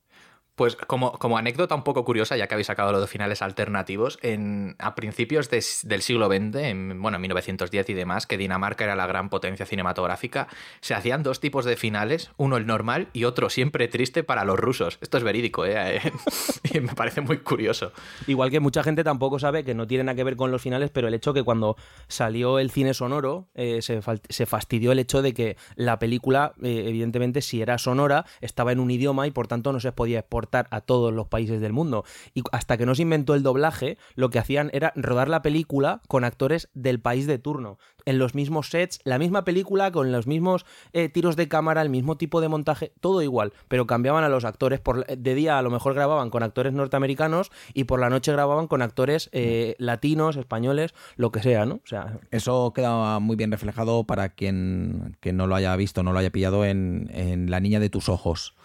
Pues 0.56 0.76
como, 0.76 1.14
como, 1.14 1.40
anécdota 1.40 1.74
un 1.74 1.84
poco 1.84 2.06
curiosa, 2.06 2.38
ya 2.38 2.48
que 2.48 2.54
habéis 2.54 2.68
sacado 2.68 2.92
los 2.92 3.02
dos 3.02 3.10
finales 3.10 3.42
alternativos, 3.42 4.20
en, 4.22 4.76
a 4.78 4.94
principios 4.94 5.50
del 5.50 6.02
siglo 6.04 6.28
XX, 6.28 6.56
en, 6.58 7.02
bueno, 7.02 7.18
1910 7.18 7.90
y 7.90 7.94
demás, 7.96 8.28
que 8.28 8.38
Dinamarca 8.38 8.84
era 8.84 8.96
la 8.96 9.08
gran 9.08 9.32
potencia 9.32 9.66
cinematográfica, 9.66 10.48
se 10.80 10.94
hacían 10.94 11.24
dos 11.24 11.40
tipos 11.40 11.66
de 11.66 11.76
finales, 11.76 12.30
uno 12.38 12.58
el 12.58 12.68
normal 12.68 13.08
y 13.14 13.24
otro 13.24 13.50
siempre 13.50 13.88
triste 13.88 14.24
para 14.24 14.46
los 14.46 14.60
rusos. 14.60 15.00
Esto 15.02 15.18
es 15.18 15.24
verídico, 15.24 15.66
¿eh? 15.66 16.00
y 16.72 16.80
me 16.82 16.94
parece 16.94 17.22
muy 17.22 17.40
curioso. 17.40 17.92
Igual 18.28 18.52
que 18.52 18.60
mucha 18.60 18.84
gente 18.84 19.04
tampoco 19.04 19.40
sabe 19.40 19.64
que 19.64 19.74
no 19.74 19.88
tiene 19.88 20.04
nada 20.04 20.16
que 20.16 20.24
ver 20.24 20.36
con 20.36 20.52
los 20.52 20.62
finales, 20.62 20.92
pero 20.92 21.08
el 21.08 21.16
hecho 21.16 21.34
que 21.34 21.42
cuando 21.42 21.78
salió 22.08 22.60
el 22.60 22.70
cine 22.70 22.94
sonoro, 22.94 23.48
eh, 23.56 23.82
se, 23.82 24.02
se, 24.30 24.46
fastidió 24.46 24.92
el 24.92 25.00
hecho 25.00 25.24
de 25.24 25.34
que 25.34 25.58
la 25.76 25.98
película, 25.98 26.54
eh, 26.62 26.86
evidentemente, 26.88 27.42
si 27.42 27.60
era 27.60 27.80
sonora, 27.80 28.28
estaba 28.40 28.72
en 28.72 28.80
un 28.80 28.92
idioma 28.92 29.26
y 29.26 29.32
por 29.32 29.48
tanto 29.48 29.74
no 29.74 29.80
se 29.80 29.92
podía 29.92 30.20
exportar 30.20 30.43
a 30.52 30.82
todos 30.82 31.14
los 31.14 31.28
países 31.28 31.62
del 31.62 31.74
mundo. 31.74 32.06
Y 32.34 32.44
hasta 32.52 32.78
que 32.78 32.86
no 32.86 32.96
se 32.96 33.04
inventó 33.04 33.36
el 33.36 33.44
doblaje, 33.44 33.98
lo 34.16 34.30
que 34.30 34.40
hacían 34.40 34.70
era 34.74 34.94
rodar 34.96 35.30
la 35.30 35.42
película 35.42 36.02
con 36.08 36.24
actores 36.24 36.70
del 36.74 37.00
país 37.00 37.28
de 37.28 37.40
turno, 37.40 37.78
en 38.06 38.20
los 38.20 38.36
mismos 38.36 38.70
sets, 38.70 39.00
la 39.04 39.18
misma 39.18 39.44
película 39.44 39.92
con 39.92 40.12
los 40.12 40.28
mismos 40.28 40.66
eh, 40.94 41.10
tiros 41.10 41.36
de 41.36 41.48
cámara, 41.48 41.82
el 41.82 41.90
mismo 41.90 42.18
tipo 42.18 42.42
de 42.42 42.50
montaje, 42.50 42.92
todo 43.00 43.22
igual, 43.22 43.54
pero 43.68 43.88
cambiaban 43.88 44.24
a 44.24 44.30
los 44.30 44.46
actores. 44.46 44.80
Por, 44.80 45.06
de 45.06 45.36
día 45.36 45.58
a 45.58 45.62
lo 45.62 45.70
mejor 45.70 45.94
grababan 45.94 46.30
con 46.30 46.44
actores 46.44 46.74
norteamericanos 46.74 47.52
y 47.74 47.86
por 47.86 48.00
la 48.00 48.10
noche 48.10 48.32
grababan 48.32 48.68
con 48.68 48.82
actores 48.82 49.30
eh, 49.32 49.76
latinos, 49.78 50.36
españoles, 50.36 50.94
lo 51.16 51.32
que 51.32 51.42
sea, 51.42 51.66
¿no? 51.66 51.76
O 51.76 51.88
sea, 51.88 52.20
eso 52.32 52.74
queda 52.74 53.20
muy 53.20 53.36
bien 53.36 53.52
reflejado 53.52 54.04
para 54.04 54.30
quien, 54.30 55.18
no 55.24 55.48
lo 55.48 55.56
haya 55.56 55.76
visto, 55.76 56.04
no 56.04 56.14
lo 56.14 56.20
haya 56.20 56.30
pillado 56.30 56.66
en, 56.66 57.10
en 57.14 57.50
La 57.50 57.60
niña 57.60 57.80
de 57.80 57.90
tus 57.90 58.10
ojos 58.10 58.56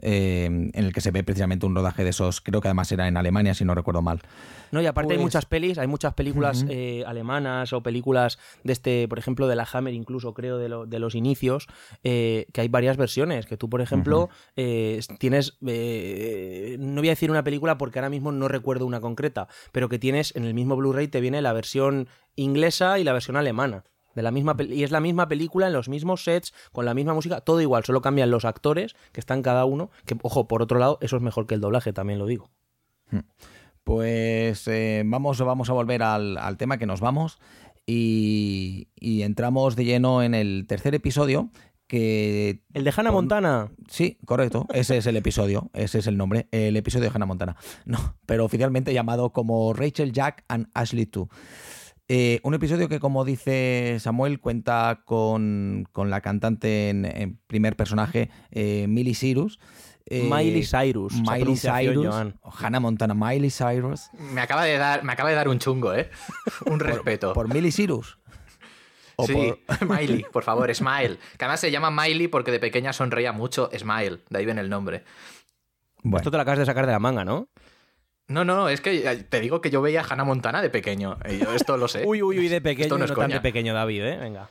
eh, 0.00 0.44
en 0.44 0.70
el 0.74 0.92
que 0.92 1.00
se 1.00 1.10
ve 1.10 1.22
precisamente 1.24 1.66
un 1.66 1.74
rodaje 1.74 2.04
de 2.04 2.10
esos, 2.10 2.40
creo 2.40 2.60
que 2.60 2.68
además 2.68 2.90
era 2.92 3.08
en 3.08 3.16
Alemania, 3.16 3.54
si 3.54 3.64
no 3.64 3.74
recuerdo 3.74 4.02
mal. 4.02 4.20
No, 4.70 4.82
y 4.82 4.86
aparte 4.86 5.12
hay 5.12 5.18
pues 5.18 5.24
muchas 5.24 5.46
pelis, 5.46 5.78
hay 5.78 5.86
muchas 5.86 6.14
películas 6.14 6.64
eh, 6.68 7.02
alemanas 7.06 7.72
o 7.72 7.82
películas 7.82 8.38
de 8.64 8.72
este, 8.72 9.08
por 9.08 9.18
ejemplo, 9.18 9.48
de 9.48 9.56
la 9.56 9.66
Hammer, 9.72 9.94
incluso 9.94 10.34
creo, 10.34 10.58
de, 10.58 10.86
de 10.86 10.98
los 10.98 11.14
inicios, 11.14 11.66
eh, 12.04 12.46
que 12.52 12.60
hay 12.60 12.68
varias 12.68 12.96
versiones, 12.96 13.46
que 13.46 13.56
tú, 13.56 13.70
por 13.70 13.80
ejemplo, 13.80 14.28
tienes, 14.54 15.56
no 15.60 17.00
voy 17.00 17.08
a 17.08 17.12
decir 17.12 17.30
una 17.30 17.44
película 17.44 17.78
porque 17.78 17.98
ahora 17.98 18.10
mismo 18.10 18.32
no 18.32 18.48
recuerdo 18.48 18.86
una 18.86 19.00
concreta, 19.00 19.48
pero 19.72 19.88
que 19.88 19.98
tienes 19.98 20.34
en 20.36 20.44
el 20.44 20.54
mismo 20.54 20.76
Blu-ray 20.76 21.08
te 21.08 21.20
viene 21.20 21.40
la 21.42 21.52
versión 21.52 22.08
inglesa 22.36 22.98
y 22.98 23.04
la 23.04 23.12
versión 23.12 23.36
alemana 23.36 23.84
de 24.18 24.22
la 24.22 24.30
misma 24.30 24.56
y 24.58 24.82
es 24.82 24.90
la 24.90 25.00
misma 25.00 25.28
película 25.28 25.68
en 25.68 25.72
los 25.72 25.88
mismos 25.88 26.24
sets, 26.24 26.52
con 26.72 26.84
la 26.84 26.92
misma 26.92 27.14
música, 27.14 27.40
todo 27.40 27.60
igual, 27.60 27.84
solo 27.84 28.02
cambian 28.02 28.30
los 28.30 28.44
actores 28.44 28.96
que 29.12 29.20
están 29.20 29.42
cada 29.42 29.64
uno, 29.64 29.90
que 30.04 30.16
ojo, 30.22 30.48
por 30.48 30.60
otro 30.60 30.78
lado, 30.78 30.98
eso 31.00 31.16
es 31.16 31.22
mejor 31.22 31.46
que 31.46 31.54
el 31.54 31.60
doblaje, 31.60 31.92
también 31.92 32.18
lo 32.18 32.26
digo. 32.26 32.50
Hmm. 33.10 33.20
Pues 33.84 34.66
eh, 34.66 35.02
vamos, 35.06 35.38
vamos 35.40 35.70
a 35.70 35.72
volver 35.72 36.02
al, 36.02 36.56
tema 36.58 36.76
que 36.78 36.86
nos 36.86 37.00
vamos 37.00 37.38
y, 37.86 38.88
y 38.96 39.22
entramos 39.22 39.76
de 39.76 39.84
lleno 39.84 40.22
en 40.22 40.34
el 40.34 40.66
tercer 40.66 40.94
episodio 40.94 41.50
que... 41.88 42.62
El 42.74 42.84
de 42.84 42.92
Hannah 42.94 43.10
Montana. 43.10 43.70
Sí, 43.88 44.18
correcto. 44.26 44.66
Ese 44.72 44.98
es 44.98 45.06
el 45.06 45.16
episodio. 45.16 45.70
Ese 45.74 45.98
es 45.98 46.06
el 46.06 46.16
nombre. 46.16 46.46
El 46.52 46.76
episodio 46.76 47.08
de 47.08 47.14
Hannah 47.14 47.26
Montana. 47.26 47.56
No, 47.86 48.14
pero 48.26 48.44
oficialmente 48.44 48.92
llamado 48.92 49.32
como 49.32 49.72
Rachel, 49.72 50.12
Jack 50.12 50.44
and 50.48 50.68
Ashley 50.74 51.06
2. 51.06 51.28
Eh, 52.08 52.40
un 52.42 52.54
episodio 52.54 52.88
que, 52.88 53.00
como 53.00 53.24
dice 53.24 53.98
Samuel, 54.00 54.40
cuenta 54.40 55.02
con, 55.04 55.86
la 55.94 56.20
cantante 56.20 56.88
en, 56.88 57.38
primer 57.46 57.76
personaje, 57.76 58.30
eh, 58.50 58.86
Miley 58.88 59.14
Cyrus. 59.14 59.58
Eh, 60.06 60.28
Miley 60.30 60.64
Cyrus. 60.64 61.12
Miley 61.14 61.56
Cyrus. 61.56 62.34
Hannah 62.58 62.80
Montana, 62.80 63.14
Miley 63.14 63.50
Cyrus. 63.50 64.08
Me 64.32 64.40
acaba 64.40 64.64
de 64.64 64.78
dar, 64.78 65.04
me 65.04 65.12
acaba 65.12 65.28
de 65.28 65.34
dar 65.34 65.48
un 65.48 65.58
chungo, 65.58 65.92
¿eh? 65.92 66.10
un 66.66 66.80
respeto. 66.80 67.34
Por, 67.34 67.46
por 67.46 67.54
Miley 67.54 67.72
Cyrus 67.72 68.18
sí, 69.26 69.54
Miley, 69.88 70.24
por 70.32 70.44
favor, 70.44 70.72
Smile. 70.74 71.18
Que 71.36 71.44
además 71.44 71.60
se 71.60 71.70
llama 71.70 71.90
Miley 71.90 72.28
porque 72.28 72.50
de 72.50 72.60
pequeña 72.60 72.92
sonreía 72.92 73.32
mucho, 73.32 73.70
Smile, 73.76 74.20
de 74.28 74.38
ahí 74.38 74.44
viene 74.44 74.60
el 74.60 74.70
nombre. 74.70 75.04
Esto 76.04 76.30
te 76.30 76.36
lo 76.36 76.42
acabas 76.42 76.60
de 76.60 76.66
sacar 76.66 76.86
de 76.86 76.92
la 76.92 76.98
manga, 76.98 77.24
¿no? 77.24 77.48
No, 78.28 78.44
no, 78.44 78.68
es 78.68 78.82
que 78.82 79.10
eh, 79.10 79.16
te 79.16 79.40
digo 79.40 79.62
que 79.62 79.70
yo 79.70 79.80
veía 79.80 80.02
a 80.02 80.04
Hannah 80.04 80.24
Montana 80.24 80.60
de 80.60 80.68
pequeño. 80.68 81.18
Y 81.28 81.38
yo 81.38 81.54
esto 81.54 81.76
lo 81.78 81.88
sé. 81.88 82.02
uy, 82.06 82.22
uy, 82.22 82.38
uy, 82.38 82.48
de 82.48 82.60
pequeño, 82.60 82.98
no, 82.98 83.06
tan 83.06 83.30
de 83.30 83.40
pequeño, 83.40 83.72
David, 83.72 84.02
¿eh? 84.02 84.18
Venga. 84.18 84.50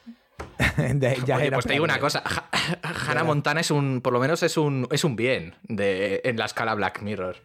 pues 1.53 1.65
te 1.65 1.73
digo 1.73 1.83
una 1.83 1.99
cosa. 1.99 2.23
Hannah 3.07 3.23
Montana 3.23 3.61
es 3.61 3.69
un, 3.69 4.01
por 4.01 4.13
lo 4.13 4.19
menos 4.19 4.41
es 4.41 4.57
un, 4.57 4.87
es 4.91 5.03
un 5.03 5.15
bien 5.15 5.53
de, 5.63 6.21
en 6.23 6.37
la 6.37 6.45
escala 6.45 6.73
Black 6.73 7.01
Mirror. 7.03 7.37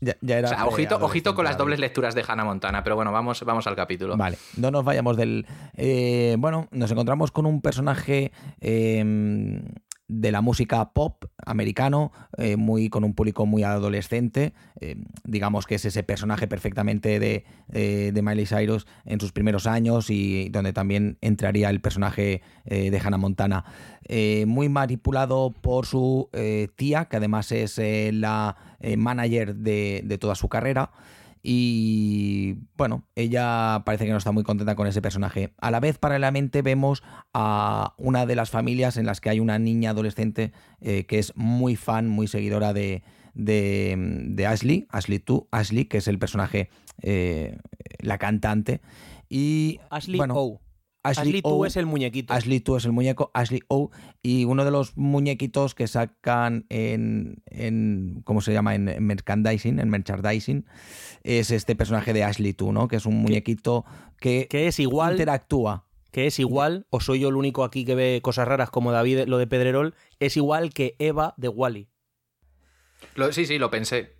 Ya, 0.00 0.14
era 0.36 0.66
ojito, 0.66 0.98
ojito 1.00 1.34
con 1.34 1.46
las 1.46 1.56
dobles 1.56 1.80
lecturas 1.80 2.14
de 2.14 2.22
Hannah 2.26 2.44
Montana, 2.44 2.84
pero 2.84 2.96
bueno, 2.96 3.12
vamos, 3.12 3.42
vamos 3.44 3.66
al 3.66 3.74
capítulo. 3.74 4.14
Vale, 4.18 4.36
no 4.58 4.70
nos 4.70 4.84
vayamos 4.84 5.16
del. 5.16 5.46
Eh, 5.74 6.36
bueno, 6.38 6.68
nos 6.70 6.90
encontramos 6.90 7.30
con 7.30 7.46
un 7.46 7.62
personaje 7.62 8.30
em, 8.60 9.62
de 10.08 10.30
la 10.30 10.40
música 10.40 10.92
pop 10.92 11.24
americano, 11.44 12.12
eh, 12.38 12.56
muy, 12.56 12.88
con 12.88 13.04
un 13.04 13.14
público 13.14 13.46
muy 13.46 13.64
adolescente. 13.64 14.52
Eh, 14.80 14.96
digamos 15.24 15.66
que 15.66 15.76
es 15.76 15.84
ese 15.84 16.02
personaje 16.02 16.46
perfectamente 16.46 17.18
de, 17.18 17.44
eh, 17.72 18.12
de, 18.14 18.22
Miley 18.22 18.46
Cyrus 18.46 18.86
en 19.04 19.20
sus 19.20 19.32
primeros 19.32 19.66
años 19.66 20.10
y 20.10 20.48
donde 20.50 20.72
también 20.72 21.18
entraría 21.20 21.70
el 21.70 21.80
personaje 21.80 22.42
de 22.64 23.00
Hannah 23.02 23.18
Montana. 23.18 23.64
muy 24.46 24.68
manipulado 24.68 25.52
por 25.60 25.86
su 25.86 26.28
tía, 26.76 27.06
que 27.06 27.16
además 27.16 27.52
es 27.52 27.80
la 28.12 28.56
manager 28.96 29.54
de, 29.54 30.02
de 30.04 30.18
toda 30.18 30.34
su 30.34 30.48
carrera. 30.48 30.90
Y 31.48 32.56
bueno, 32.76 33.04
ella 33.14 33.82
parece 33.86 34.04
que 34.04 34.10
no 34.10 34.16
está 34.16 34.32
muy 34.32 34.42
contenta 34.42 34.74
con 34.74 34.88
ese 34.88 35.00
personaje. 35.00 35.52
A 35.58 35.70
la 35.70 35.78
vez, 35.78 35.96
paralelamente, 35.96 36.60
vemos 36.60 37.04
a 37.32 37.94
una 37.98 38.26
de 38.26 38.34
las 38.34 38.50
familias 38.50 38.96
en 38.96 39.06
las 39.06 39.20
que 39.20 39.30
hay 39.30 39.38
una 39.38 39.56
niña 39.60 39.90
adolescente 39.90 40.50
eh, 40.80 41.04
que 41.04 41.20
es 41.20 41.36
muy 41.36 41.76
fan, 41.76 42.08
muy 42.08 42.26
seguidora 42.26 42.72
de, 42.72 43.04
de, 43.34 44.44
Ashley, 44.44 44.88
Ashley 44.90 45.22
2, 45.24 45.44
Ashley, 45.52 45.84
que 45.84 45.98
es 45.98 46.08
el 46.08 46.18
personaje, 46.18 46.68
eh, 47.00 47.60
la 48.00 48.18
cantante. 48.18 48.80
Y 49.28 49.78
Ashley 49.88 50.16
bueno, 50.16 50.58
Ashley, 51.08 51.40
o, 51.44 51.66
es 51.66 51.76
el 51.76 51.86
muñequito. 51.86 52.32
Ashley 52.32 52.60
tú 52.60 52.76
es 52.76 52.84
el 52.84 52.92
muñeco, 52.92 53.30
Ashley 53.34 53.60
O. 53.68 53.90
Y 54.22 54.44
uno 54.44 54.64
de 54.64 54.70
los 54.70 54.96
muñequitos 54.96 55.74
que 55.74 55.86
sacan 55.86 56.66
en, 56.68 57.42
en 57.46 58.22
¿cómo 58.24 58.40
se 58.40 58.52
llama? 58.52 58.74
En, 58.74 58.84
merchandising, 59.04 59.78
en 59.78 59.88
merchandising, 59.88 60.66
es 61.22 61.50
este 61.50 61.76
personaje 61.76 62.12
de 62.12 62.24
Ashley 62.24 62.52
tú, 62.52 62.72
¿no? 62.72 62.88
Que 62.88 62.96
es 62.96 63.06
un 63.06 63.16
muñequito 63.16 63.84
que, 64.18 64.46
que 64.48 64.66
es 64.66 64.78
igual, 64.78 65.12
interactúa. 65.12 65.86
Que 66.10 66.26
es 66.26 66.38
igual, 66.38 66.86
o 66.90 67.00
soy 67.00 67.20
yo 67.20 67.28
el 67.28 67.36
único 67.36 67.62
aquí 67.62 67.84
que 67.84 67.94
ve 67.94 68.20
cosas 68.22 68.48
raras 68.48 68.70
como 68.70 68.90
David, 68.90 69.24
lo 69.26 69.38
de 69.38 69.46
Pedrerol, 69.46 69.94
es 70.18 70.36
igual 70.36 70.72
que 70.72 70.96
Eva 70.98 71.34
de 71.36 71.48
Wally. 71.48 71.88
sí, 73.32 73.46
sí, 73.46 73.58
lo 73.58 73.70
pensé. 73.70 74.15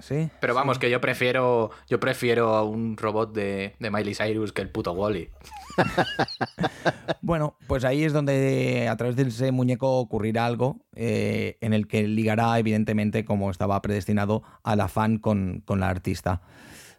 Sí. 0.00 0.30
Pero 0.40 0.54
vamos, 0.54 0.78
que 0.78 0.90
yo 0.90 1.00
prefiero. 1.00 1.70
Yo 1.88 2.00
prefiero 2.00 2.54
a 2.54 2.62
un 2.62 2.96
robot 2.96 3.32
de, 3.32 3.74
de 3.78 3.90
Miley 3.90 4.14
Cyrus 4.14 4.52
que 4.52 4.62
el 4.62 4.70
puto 4.70 4.92
Wally. 4.92 5.30
bueno, 7.22 7.56
pues 7.66 7.84
ahí 7.84 8.04
es 8.04 8.12
donde 8.12 8.88
a 8.88 8.96
través 8.96 9.16
de 9.16 9.22
ese 9.22 9.52
muñeco 9.52 9.98
ocurrirá 9.98 10.46
algo 10.46 10.84
eh, 10.94 11.58
en 11.60 11.72
el 11.72 11.86
que 11.86 12.06
ligará, 12.06 12.58
evidentemente, 12.58 13.24
como 13.24 13.50
estaba 13.50 13.80
predestinado, 13.82 14.42
a 14.62 14.76
la 14.76 14.88
fan 14.88 15.18
con, 15.18 15.64
la 15.66 15.88
artista. 15.88 16.42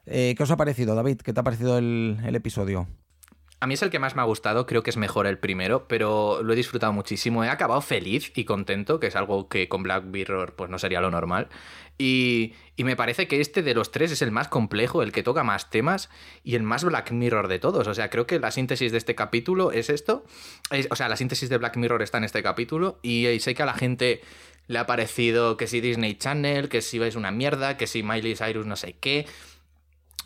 Eh, 0.05 0.33
¿Qué 0.35 0.43
os 0.43 0.51
ha 0.51 0.57
parecido, 0.57 0.95
David? 0.95 1.17
¿Qué 1.17 1.33
te 1.33 1.39
ha 1.39 1.43
parecido 1.43 1.77
el, 1.77 2.17
el 2.25 2.35
episodio? 2.35 2.87
A 3.61 3.67
mí 3.67 3.73
es 3.73 3.81
el 3.81 3.89
que 3.89 3.99
más 3.99 4.15
me 4.15 4.21
ha 4.21 4.25
gustado, 4.25 4.65
creo 4.65 4.83
que 4.83 4.89
es 4.89 4.95
mejor 4.95 5.27
el 5.27 5.37
primero, 5.37 5.85
pero 5.89 6.41
lo 6.43 6.53
he 6.53 6.55
disfrutado 6.55 6.93
muchísimo. 6.93 7.43
He 7.43 7.49
acabado 7.49 7.81
feliz 7.81 8.31
y 8.35 8.45
contento, 8.45 9.01
que 9.01 9.07
es 9.07 9.15
algo 9.17 9.49
que 9.49 9.67
con 9.67 9.83
Black 9.83 10.05
Mirror 10.05 10.55
pues 10.55 10.69
no 10.69 10.79
sería 10.79 11.01
lo 11.01 11.11
normal. 11.11 11.49
Y, 11.97 12.53
me 12.77 12.95
parece 12.95 13.27
que 13.27 13.41
este 13.41 13.61
de 13.61 13.73
los 13.73 13.91
tres 13.91 14.13
es 14.13 14.21
el 14.21 14.31
más 14.31 14.47
complejo, 14.47 15.03
el 15.03 15.11
que 15.11 15.21
toca 15.21 15.43
más 15.43 15.69
temas 15.69 16.09
y 16.45 16.55
el 16.55 16.63
más 16.63 16.85
Black 16.85 17.11
Mirror 17.11 17.49
de 17.49 17.59
todos. 17.59 17.85
O 17.87 17.93
sea, 17.93 18.09
creo 18.09 18.25
que 18.25 18.39
la 18.39 18.51
síntesis 18.51 18.93
de 18.93 18.97
este 18.97 19.15
capítulo 19.15 19.73
es 19.73 19.89
esto. 19.89 20.23
o 20.89 20.95
sea, 20.95 21.09
la 21.09 21.17
síntesis 21.17 21.49
de 21.49 21.57
Black 21.57 21.75
Mirror 21.75 22.01
está 22.01 22.17
en 22.17 22.23
este 22.23 22.41
capítulo 22.41 22.99
y, 23.01 23.27
y 23.27 23.41
sé 23.41 23.53
que 23.53 23.63
a 23.63 23.65
la 23.65 23.73
gente 23.73 24.21
le 24.67 24.79
ha 24.79 24.85
parecido 24.85 25.57
que 25.57 25.67
si 25.67 25.81
Disney 25.81 26.15
Channel, 26.15 26.69
que 26.69 26.81
si 26.81 26.99
vais 26.99 27.15
una 27.15 27.31
mierda, 27.31 27.75
que 27.75 27.87
si 27.87 28.03
Miley 28.03 28.37
Cyrus 28.37 28.65
no 28.65 28.77
sé 28.77 28.93
qué. 28.93 29.25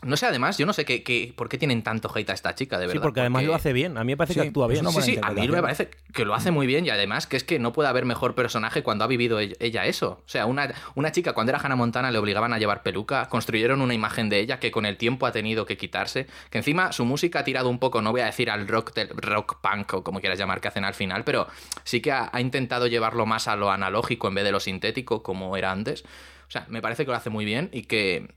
No 0.04 0.18
sé, 0.18 0.26
además, 0.26 0.58
yo 0.58 0.66
no 0.66 0.74
sé 0.74 0.86
qué, 0.86 1.34
por 1.36 1.50
qué 1.50 1.58
tienen 1.58 1.84
tanto 1.84 2.12
hate 2.14 2.30
a 2.30 2.34
esta 2.34 2.56
chica, 2.56 2.78
de 2.78 2.88
verdad. 2.88 3.02
Sí, 3.02 3.04
porque 3.04 3.22
además 3.22 3.44
lo 3.44 3.56
hace 3.56 3.74
bien. 3.74 3.98
A 3.98 4.04
mí 4.04 4.14
me 4.14 4.18
parece 4.18 4.34
que 4.36 4.48
actúa 4.48 4.68
bien. 4.68 4.86
Sí, 4.88 5.02
sí, 5.02 5.20
a 5.22 5.32
mí 5.32 5.48
me 5.48 5.62
parece 5.62 5.90
que 6.14 6.26
lo 6.26 6.36
hace 6.36 6.52
muy 6.52 6.68
bien 6.68 6.86
y 6.86 6.90
además 6.90 7.28
que 7.28 7.38
es 7.38 7.44
que 7.44 7.60
no 7.60 7.74
puede 7.74 7.90
haber 7.90 8.06
mejor 8.06 8.36
personaje 8.36 8.84
cuando 8.84 9.04
ha 9.04 9.08
vivido 9.08 9.40
ella 9.40 9.86
eso. 9.86 10.22
O 10.26 10.30
sea, 10.30 10.46
una, 10.46 10.74
una 10.96 11.12
chica 11.12 11.34
cuando 11.34 11.52
era 11.52 11.60
Hannah 11.60 11.76
Montana 11.76 12.12
le 12.12 12.18
obligaban 12.18 12.54
a 12.54 12.60
llevar 12.60 12.84
peluca, 12.84 13.28
construyeron 13.30 13.82
una 13.82 13.94
imagen 13.94 14.30
de 14.30 14.40
ella 14.40 14.60
que 14.60 14.72
con 14.72 14.86
el 14.86 14.98
tiempo 14.98 15.26
ha 15.26 15.32
tenido 15.32 15.66
que 15.66 15.78
quitarse, 15.78 16.28
que 16.50 16.58
encima 16.58 16.92
su 16.92 17.06
música 17.06 17.40
ha 17.40 17.44
tirado 17.44 17.70
un 17.70 17.80
poco, 17.80 18.02
no 18.02 18.12
voy 18.12 18.22
a 18.22 18.26
decir 18.26 18.50
al 18.50 18.68
rock, 18.68 18.94
del, 18.94 19.10
rock 19.10 19.60
punk 19.62 19.94
o 19.94 20.04
como 20.04 20.20
quieras 20.20 20.38
llamar 20.38 20.62
que 20.62 20.68
hacen 20.68 20.86
al 20.86 20.94
final, 20.94 21.24
pero 21.24 21.48
sí 21.84 22.02
que 22.02 22.12
ha 22.12 22.40
intentado 22.40 22.88
llevarlo 22.88 23.26
más 23.26 23.48
a 23.48 23.56
lo 23.56 23.72
analógico 23.72 24.28
en 24.28 24.36
vez 24.36 24.44
de 24.44 24.52
lo 24.52 24.60
sintético 24.60 25.24
como 25.24 25.56
era 25.58 25.72
antes. 25.72 26.04
O 26.48 26.52
sea, 26.54 26.66
me 26.70 26.82
parece 26.82 27.06
que 27.06 27.12
lo 27.12 27.18
hace 27.18 27.30
muy 27.30 27.46
bien 27.46 27.70
y 27.72 27.84
que, 27.84 28.28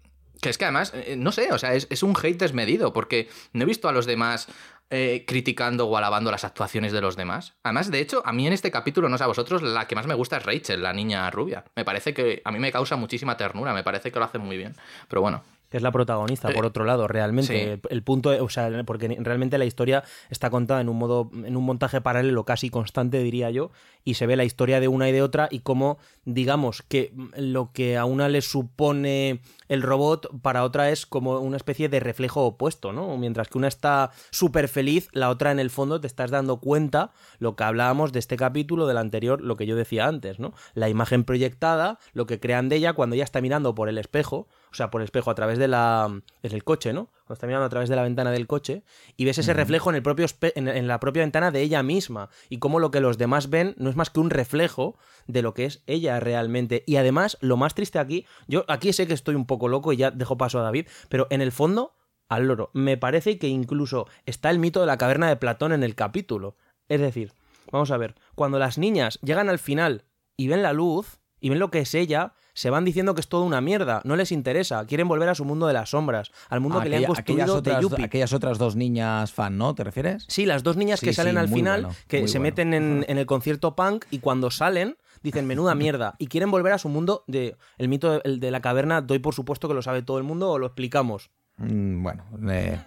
que 0.41 0.51
es 0.51 0.59
que 0.59 0.64
además, 0.64 0.93
eh, 0.95 1.16
no 1.16 1.32
sé, 1.32 1.53
o 1.53 1.59
sea, 1.59 1.74
es, 1.74 2.03
un 2.03 2.14
hate 2.20 2.39
desmedido, 2.39 2.93
porque 2.93 3.28
no 3.53 3.62
he 3.62 3.66
visto 3.66 3.89
a 3.89 3.93
los 3.93 4.07
demás 4.07 4.49
eh, 4.91 5.24
criticando 5.26 5.87
o 5.87 5.97
alabando 5.97 6.30
las 6.30 6.45
actuaciones 6.45 6.93
de 6.93 7.01
los 7.01 7.16
demás. 7.16 7.55
Además, 7.62 7.91
de 7.91 8.01
hecho, 8.01 8.22
a 8.24 8.32
mí 8.32 8.47
en 8.47 8.53
este 8.53 8.70
capítulo, 8.70 9.09
no 9.09 9.18
sé 9.18 9.24
a 9.24 9.28
vosotros, 9.28 9.62
la 9.62 9.87
que 9.87 9.95
más 9.95 10.07
me 10.07 10.14
gusta 10.14 10.37
es 10.37 10.45
Rachel, 10.45 10.82
la 10.82 10.93
niña 10.93 11.30
rubia. 11.30 11.64
Me 11.74 11.84
parece 11.84 12.14
que 12.14 12.43
a 12.45 12.53
mí 12.53 12.59
me 12.59 12.72
causa 12.72 12.97
muchísima 12.97 13.37
ternura, 13.37 13.72
me 13.72 13.82
parece 13.82 14.12
que 14.12 14.18
lo 14.18 14.24
hace 14.24 14.39
muy 14.39 14.57
bien. 14.57 14.74
Pero 15.09 15.22
bueno, 15.22 15.43
que 15.77 15.79
es 15.79 15.83
la 15.83 15.93
protagonista, 15.93 16.49
por 16.49 16.64
eh, 16.64 16.68
otro 16.68 16.87
lado, 16.87 17.07
realmente. 17.07 17.79
El, 17.91 18.03
punto, 18.03 18.31
o 18.43 18.49
sea, 18.49 18.70
porque 18.87 19.14
realmente 19.20 19.59
la 19.59 19.66
historia 19.66 20.05
está 20.31 20.49
contada 20.49 20.81
en 20.81 20.89
un 20.89 20.97
modo, 20.97 21.31
en 21.45 21.55
un 21.55 21.64
montaje 21.64 22.01
paralelo 22.01 22.47
casi 22.47 22.70
constante, 22.70 23.22
diría 23.22 23.51
yo, 23.51 23.72
y 24.05 24.14
se 24.14 24.27
ve 24.27 24.37
la 24.37 24.45
historia 24.45 24.81
de 24.81 24.89
una 24.89 25.07
y 25.07 25.12
de 25.12 25.20
otra 25.20 25.49
y 25.51 25.59
cómo, 25.61 25.99
digamos, 26.24 26.81
que 26.81 27.12
lo 27.37 27.72
que 27.72 27.99
a 27.99 28.07
una 28.07 28.31
le 28.31 28.41
supone 28.41 29.41
el 29.68 29.83
robot, 29.83 30.41
para 30.41 30.64
otra 30.64 30.89
es 30.91 31.05
como 31.05 31.41
una 31.41 31.59
especie 31.59 31.91
de 31.91 32.01
reflejo 32.01 32.47
opuesto, 32.47 32.95
¿no? 32.95 33.18
Mientras 33.18 33.49
que 33.49 33.59
una 33.59 33.68
está 33.68 34.12
súper 34.31 34.68
feliz, 34.68 35.11
la 35.12 35.29
otra 35.29 35.53
en 35.53 35.59
el 35.59 35.68
fondo 35.68 36.01
te 36.01 36.07
estás 36.07 36.31
dando 36.31 36.59
cuenta 36.59 37.11
lo 37.39 37.55
que 37.55 37.64
hablábamos 37.64 38.12
de 38.12 38.20
este 38.20 38.39
capítulo, 38.39 38.87
del 38.87 38.97
anterior, 38.97 39.43
lo 39.43 39.57
que 39.57 39.66
yo 39.66 39.77
decía 39.77 40.07
antes, 40.07 40.39
¿no? 40.39 40.55
La 40.72 40.89
imagen 40.89 41.24
proyectada, 41.24 41.99
lo 42.14 42.24
que 42.24 42.41
crean 42.41 42.70
de 42.70 42.77
ella 42.77 42.95
cuando 42.95 43.14
ella 43.14 43.24
está 43.24 43.43
mirando 43.43 43.74
por 43.74 43.91
el 43.91 43.99
espejo, 43.99 44.49
o 44.71 44.75
sea, 44.75 44.91
por 44.91 45.01
el 45.01 45.05
espejo 45.05 45.31
a 45.31 45.35
través 45.35 45.59
de 45.59 45.69
la 45.69 46.21
desde 46.43 46.57
el 46.57 46.64
coche, 46.64 46.93
¿no? 46.93 47.07
Cuando 47.27 47.35
está 47.35 47.47
mirando 47.47 47.67
a 47.67 47.71
través 47.71 47.89
de 47.89 47.97
la 47.97 48.03
ventana 48.03 48.31
del 48.31 48.47
coche 48.47 48.85
y 49.17 49.25
ves 49.25 49.39
ese 49.39 49.53
reflejo 49.53 49.91
en 49.91 49.97
el 49.97 50.03
propio 50.03 50.27
en, 50.41 50.87
la 50.87 51.01
propia 51.01 51.23
ventana 51.23 51.51
de 51.51 51.62
ella 51.62 51.83
misma 51.83 52.29
y 52.49 52.59
cómo 52.59 52.79
lo 52.79 52.91
que 52.91 53.01
los 53.01 53.19
demás 53.19 53.51
ven 53.51 53.75
no 53.79 53.91
es 53.91 53.97
más 53.97 54.11
que 54.11 54.21
un 54.21 54.31
reflejo 54.31 54.97
de 55.27 55.43
lo 55.43 55.55
que 55.55 55.64
es 55.64 55.83
ella 55.87 56.21
realmente 56.21 56.85
y 56.87 56.97
además 56.97 57.37
lo 57.41 57.57
más 57.57 57.75
triste 57.75 57.99
aquí, 57.99 58.27
yo 58.47 58.64
aquí 58.69 58.93
sé 58.93 59.07
que 59.07 59.14
estoy 59.14 59.35
un 59.35 59.47
poco 59.47 59.69
loco 59.69 59.93
y 59.93 59.97
ya 59.97 60.11
dejo 60.11 60.37
paso 60.37 60.59
a 60.61 60.62
David, 60.62 60.87
pero 61.09 61.27
en 61.31 61.41
el 61.41 61.53
fondo 61.53 61.95
al 62.29 62.47
loro, 62.47 62.71
me 62.73 62.97
parece 62.97 63.39
que 63.39 63.49
incluso 63.49 64.07
está 64.25 64.51
el 64.51 64.59
mito 64.59 64.81
de 64.81 64.87
la 64.87 64.99
caverna 64.99 65.29
de 65.29 65.37
Platón 65.37 65.73
en 65.73 65.83
el 65.83 65.95
capítulo. 65.95 66.57
Es 66.89 67.01
decir, 67.01 67.33
vamos 67.71 67.91
a 67.91 67.97
ver, 67.97 68.14
cuando 68.35 68.59
las 68.59 68.79
niñas 68.79 69.19
llegan 69.23 69.49
al 69.49 69.59
final 69.59 70.05
y 70.37 70.49
ven 70.49 70.62
la 70.62 70.73
luz 70.73 71.21
y 71.41 71.51
ven 71.51 71.59
lo 71.59 71.71
que 71.71 71.81
es 71.81 71.95
ella, 71.95 72.35
se 72.57 72.71
van 72.71 72.87
diciendo 72.87 73.15
que 73.15 73.21
es 73.21 73.29
todo 73.29 73.45
una 73.45 73.61
mierda, 73.61 74.01
no 74.05 74.17
les 74.17 74.33
interesa, 74.33 74.87
quieren 74.87 75.07
volver 75.09 75.29
a 75.29 75.35
su 75.35 75.45
mundo 75.45 75.67
de 75.67 75.75
las 75.75 75.91
sombras, 75.91 76.33
al 76.49 76.61
mundo 76.61 76.81
que 76.81 76.89
le 76.89 76.97
han 76.97 77.05
construido 77.05 77.43
aquellas, 77.43 77.63
de 77.63 77.71
otras, 77.71 77.83
Yuppie. 77.83 78.05
aquellas 78.07 78.33
otras 78.33 78.57
dos 78.59 78.77
niñas 78.77 79.31
fan, 79.31 79.59
¿no? 79.59 79.75
¿Te 79.75 79.85
refieres? 79.85 80.25
Sí, 80.29 80.47
las 80.47 80.63
dos 80.63 80.79
niñas 80.79 81.01
Sí, 81.01 81.07
que 81.07 81.13
sí, 81.13 81.17
salen 81.17 81.37
al 81.37 81.49
final, 81.49 81.83
bueno, 81.83 81.97
que 82.09 82.27
se 82.29 82.39
bueno. 82.39 82.43
meten 82.43 82.73
en, 82.75 83.05
en 83.07 83.19
el 83.19 83.27
concierto 83.27 83.77
punk 83.77 84.07
y 84.11 84.21
cuando 84.21 84.51
salen 84.51 84.97
dicen 85.23 85.47
menuda 85.47 85.75
mierda 85.75 86.15
y 86.19 86.29
quieren 86.29 86.51
volver 86.51 86.73
a 86.73 86.79
su 86.79 86.89
mundo 86.89 87.25
de 87.27 87.57
el 87.77 87.89
mito 87.89 88.13
de, 88.13 88.21
el 88.25 88.41
de 88.41 88.51
la 88.51 88.61
caverna. 88.61 89.03
Doy 89.03 89.19
por 89.19 89.35
supuesto 89.35 89.69
que 89.69 89.75
lo 89.75 89.83
sabe 89.83 90.01
todo 90.03 90.17
el 90.17 90.25
mundo 90.25 90.51
o 90.51 90.59
lo 90.59 90.67
explicamos. 90.67 91.31
Mm, 91.59 92.03
bueno, 92.03 92.25
eh, 92.51 92.79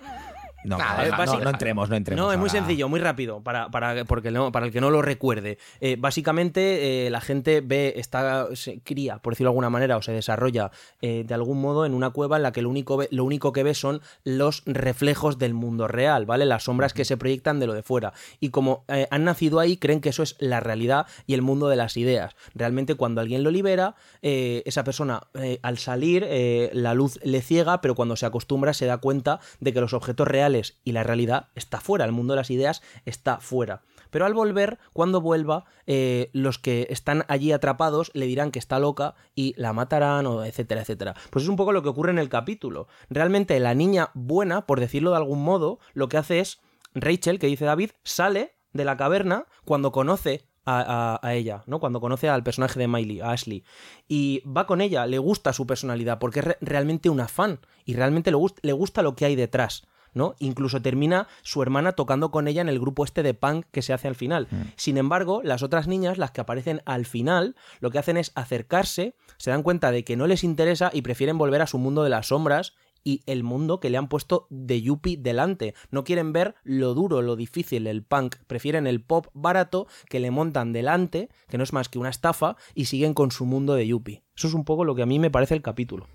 no, 0.64 0.78
Nada, 0.78 1.04
no, 1.06 1.26
no, 1.26 1.40
no 1.46 1.50
entremos, 1.52 1.90
no 1.90 1.96
entremos. 1.96 2.26
No, 2.26 2.32
es 2.34 2.38
muy 2.38 2.50
sencillo, 2.50 2.90
muy 2.90 3.00
rápido, 3.00 3.42
para, 3.42 3.70
para, 3.70 4.04
porque 4.06 4.30
no, 4.32 4.52
para 4.52 4.66
el 4.66 4.72
que 4.72 4.82
no 4.82 4.90
lo 4.90 5.02
recuerde. 5.02 5.58
Eh, 5.80 5.96
básicamente, 5.98 7.06
eh, 7.08 7.10
la 7.10 7.22
gente 7.22 7.62
ve, 7.62 7.94
está, 7.96 8.48
se 8.56 8.80
cría, 8.82 9.20
por 9.20 9.34
decirlo 9.34 9.50
de 9.50 9.52
alguna 9.54 9.70
manera, 9.70 9.96
o 9.98 10.02
se 10.02 10.12
desarrolla 10.12 10.72
eh, 11.02 11.24
de 11.26 11.34
algún 11.34 11.62
modo 11.62 11.86
en 11.86 11.94
una 11.94 12.10
cueva 12.10 12.38
en 12.38 12.44
la 12.44 12.52
que 12.52 12.62
lo 12.62 12.70
único, 12.70 12.98
ve- 12.98 13.08
lo 13.12 13.24
único 13.24 13.54
que 13.54 13.64
ve 13.64 13.74
son 13.74 14.02
los 14.24 14.64
reflejos 14.66 15.38
del 15.38 15.54
mundo 15.54 15.88
real, 15.88 16.26
¿vale? 16.26 16.46
Las 16.46 16.64
sombras 16.64 16.94
que 16.94 17.06
se 17.06 17.16
proyectan 17.16 17.60
de 17.60 17.68
lo 17.68 17.74
de 17.74 17.84
fuera. 17.84 18.12
Y 18.42 18.50
como 18.50 18.84
eh, 18.90 19.08
han 19.12 19.24
nacido 19.24 19.60
ahí, 19.62 19.78
creen 19.78 20.02
que 20.02 20.10
eso 20.10 20.24
es 20.24 20.36
la 20.40 20.60
realidad 20.60 21.08
y 21.26 21.36
el 21.36 21.42
mundo 21.42 21.70
de 21.70 21.78
las 21.78 21.96
ideas. 21.96 22.36
Realmente, 22.54 22.96
cuando 22.96 23.22
alguien 23.22 23.44
lo 23.44 23.52
libera, 23.52 23.96
esa 24.22 24.84
persona, 24.84 25.22
al 25.62 25.78
salir, 25.78 26.28
la 26.74 26.94
luz 26.94 27.18
le 27.24 27.42
ciega, 27.42 27.80
pero 27.82 27.96
cuando 27.96 28.16
se 28.16 28.26
acostumbra 28.26 28.74
se 28.74 28.86
da 28.86 28.98
cuenta 28.98 29.40
de 29.62 29.72
que 29.74 29.80
los 29.82 29.94
objetos 29.94 30.28
reales 30.28 30.49
y 30.84 30.92
la 30.92 31.04
realidad 31.04 31.50
está 31.56 31.80
fuera, 31.80 32.06
el 32.06 32.12
mundo 32.12 32.34
de 32.34 32.38
las 32.38 32.52
ideas 32.52 32.82
está 33.06 33.40
fuera. 33.40 33.82
Pero 34.10 34.26
al 34.26 34.34
volver, 34.34 34.80
cuando 34.92 35.22
vuelva, 35.22 35.66
eh, 35.86 36.30
los 36.34 36.58
que 36.58 36.88
están 36.90 37.26
allí 37.28 37.52
atrapados 37.52 38.10
le 38.14 38.26
dirán 38.26 38.52
que 38.52 38.60
está 38.60 38.80
loca 38.80 39.14
y 39.36 39.54
la 39.56 39.72
matarán, 39.72 40.26
o 40.26 40.44
etcétera, 40.44 40.82
etcétera. 40.82 41.16
Pues 41.30 41.44
es 41.44 41.50
un 41.50 41.56
poco 41.56 41.72
lo 41.72 41.84
que 41.84 41.90
ocurre 41.90 42.12
en 42.12 42.20
el 42.20 42.30
capítulo. 42.30 42.88
Realmente 43.10 43.60
la 43.60 43.76
niña 43.76 44.10
buena, 44.16 44.66
por 44.66 44.80
decirlo 44.80 45.12
de 45.12 45.18
algún 45.18 45.44
modo, 45.44 45.80
lo 45.94 46.10
que 46.10 46.18
hace 46.18 46.40
es, 46.40 46.60
Rachel, 46.96 47.38
que 47.38 47.48
dice 47.48 47.66
David, 47.66 47.92
sale 48.04 48.56
de 48.74 48.86
la 48.86 48.98
caverna 48.98 49.46
cuando 49.64 49.92
conoce 49.92 50.50
a, 50.72 51.20
ella, 51.34 51.64
¿no? 51.66 51.80
Cuando 51.80 52.00
conoce 52.00 52.30
al 52.30 52.44
personaje 52.44 52.80
de 52.80 52.88
Miley, 52.88 53.22
a 53.22 53.32
Ashley. 53.32 53.64
Y 54.08 54.44
va 54.46 54.68
con 54.68 54.82
ella, 54.82 55.08
le 55.08 55.18
gusta 55.18 55.52
su 55.52 55.66
personalidad, 55.66 56.20
porque 56.20 56.40
es 56.40 56.46
re- 56.46 56.58
realmente 56.62 57.10
una 57.10 57.28
fan 57.28 57.60
y 57.86 57.96
realmente 57.96 58.30
le, 58.30 58.38
le 58.62 58.74
gusta 58.74 59.02
lo 59.02 59.16
que 59.16 59.26
hay 59.26 59.36
detrás. 59.36 59.88
¿No? 60.14 60.36
Incluso 60.40 60.82
termina 60.82 61.28
su 61.42 61.62
hermana 61.62 61.94
tocando 61.94 62.32
con 62.32 62.48
ella 62.48 62.62
en 62.62 62.70
el 62.70 62.80
grupo 62.80 63.04
este 63.04 63.24
de 63.24 63.34
punk 63.34 63.66
que 63.72 63.82
se 63.82 63.94
hace 63.94 64.08
al 64.08 64.16
final. 64.16 64.48
Sin 64.76 64.98
embargo, 64.98 65.42
las 65.44 65.64
otras 65.64 65.88
niñas, 65.88 66.18
las 66.18 66.32
que 66.32 66.42
aparecen 66.42 66.82
al 66.86 67.06
final, 67.06 67.56
lo 67.80 67.92
que 67.92 68.00
hacen 68.00 68.18
es 68.18 68.32
acercarse, 68.36 69.16
se 69.38 69.52
dan 69.52 69.64
cuenta 69.64 69.92
de 69.92 70.04
que 70.04 70.16
no 70.16 70.28
les 70.28 70.44
interesa 70.44 70.90
y 70.94 71.02
prefieren 71.02 71.38
volver 71.38 71.62
a 71.62 71.68
su 71.68 71.78
mundo 71.78 72.04
de 72.04 72.10
las 72.10 72.28
sombras 72.28 72.74
y 73.04 73.24
el 73.26 73.44
mundo 73.44 73.80
que 73.80 73.90
le 73.90 73.98
han 73.98 74.10
puesto 74.10 74.48
de 74.50 74.82
Yuppie 74.82 75.18
delante. 75.18 75.74
No 75.92 76.04
quieren 76.04 76.34
ver 76.34 76.56
lo 76.64 76.94
duro, 76.94 77.22
lo 77.22 77.36
difícil, 77.36 77.88
el 77.88 78.04
punk. 78.04 78.36
Prefieren 78.48 78.88
el 78.88 79.02
pop 79.02 79.28
barato 79.34 79.88
que 80.10 80.20
le 80.20 80.32
montan 80.32 80.74
delante, 80.74 81.30
que 81.48 81.58
no 81.58 81.64
es 81.64 81.74
más 81.74 81.90
que 81.90 82.00
una 82.00 82.10
estafa, 82.10 82.58
y 82.76 82.86
siguen 82.86 83.14
con 83.14 83.32
su 83.32 83.46
mundo 83.46 83.74
de 83.76 83.88
Yuppie. 83.88 84.24
Eso 84.36 84.48
es 84.48 84.54
un 84.54 84.66
poco 84.66 84.86
lo 84.86 84.96
que 84.96 85.04
a 85.04 85.06
mí 85.06 85.20
me 85.20 85.32
parece 85.32 85.56
el 85.56 85.62
capítulo. 85.62 86.08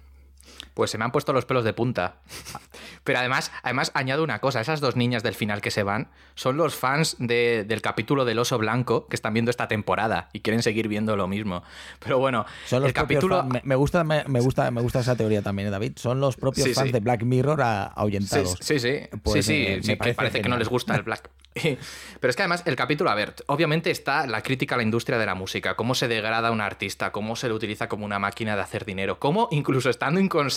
Pues 0.73 0.91
se 0.91 0.99
me 0.99 1.05
han 1.05 1.13
puesto 1.13 1.33
los 1.33 1.45
pelos 1.45 1.65
de 1.65 1.73
punta. 1.73 2.17
Pero 3.05 3.19
además, 3.19 3.53
además 3.63 3.91
añado 3.95 4.25
una 4.25 4.41
cosa, 4.41 4.61
esas 4.61 4.81
dos 4.81 4.97
niñas 4.97 5.23
del 5.23 5.35
final 5.35 5.61
que 5.61 5.71
se 5.71 5.83
van 5.83 6.09
son 6.35 6.57
los 6.57 6.75
fans 6.75 7.17
de- 7.19 7.65
del 7.67 7.83
capítulo 7.83 8.25
del 8.25 8.39
oso 8.39 8.59
blanco 8.59 9.07
que 9.07 9.17
están 9.17 9.35
viendo 9.35 9.51
esta 9.51 9.69
temporada 9.69 10.29
y 10.33 10.41
quieren 10.41 10.63
seguir 10.63 10.89
viendo 10.89 11.17
lo 11.17 11.29
mismo. 11.29 11.63
Pero 12.01 12.19
bueno, 12.19 12.47
Son 12.67 12.81
los 12.81 12.89
el 12.89 12.95
capítulo... 12.95 13.41
fan- 13.49 13.61
me, 13.65 13.75
gusta, 13.75 14.05
me, 14.05 14.25
me 14.27 14.41
gusta, 14.41 14.71
me 14.71 14.81
gusta 14.81 15.01
esa 15.01 15.17
teoría 15.17 15.43
también, 15.43 15.69
¿eh, 15.69 15.71
David. 15.71 15.93
Son 15.97 16.21
los 16.21 16.37
propios 16.37 16.67
Sí, 16.69 16.75
fans 16.75 16.87
sí. 16.89 16.93
de 16.93 17.01
Black 17.01 17.23
Mirror 17.23 17.61
a- 17.63 17.87
Sí, 17.87 17.93
ahuyentados. 17.97 18.57
sí, 18.61 18.79
sí, 18.79 19.01
Pues 19.23 19.45
sí, 19.45 19.53
sí, 19.55 19.65
me- 19.69 19.77
me 19.77 19.83
sí, 19.83 19.97
que 19.99 20.15
parece 20.15 20.41
que 20.41 20.49
no 20.49 20.57
les 20.57 20.69
gusta 20.69 20.95
el 20.97 21.03
black. 21.03 21.31
Pero 21.55 22.31
es 22.31 22.35
que 22.37 22.43
además 22.43 22.63
el 22.67 22.75
capítulo, 22.75 23.11
a 23.11 23.15
ver, 23.15 23.35
obviamente 23.47 23.91
está 23.93 24.27
la 24.27 24.43
crítica 24.43 24.75
a 24.75 24.79
la 24.79 24.83
industria 24.83 25.19
de 25.19 25.27
la 25.27 25.35
música, 25.37 25.77
cómo 25.77 25.95
se 25.95 26.09
degrada 26.09 26.49
a 26.49 26.51
un 26.51 26.61
artista, 26.61 27.13
cómo 27.13 27.37
se 27.37 27.47
le 27.49 27.55
utiliza 27.55 27.89
como 27.89 28.05
una 28.05 28.19
máquina 28.19 28.57
de 28.57 28.63
hacer 28.63 28.85
dinero, 28.85 29.19
cómo 29.21 29.49
incluso 29.53 29.89
estando 29.91 30.19
inconsciente... 30.21 30.54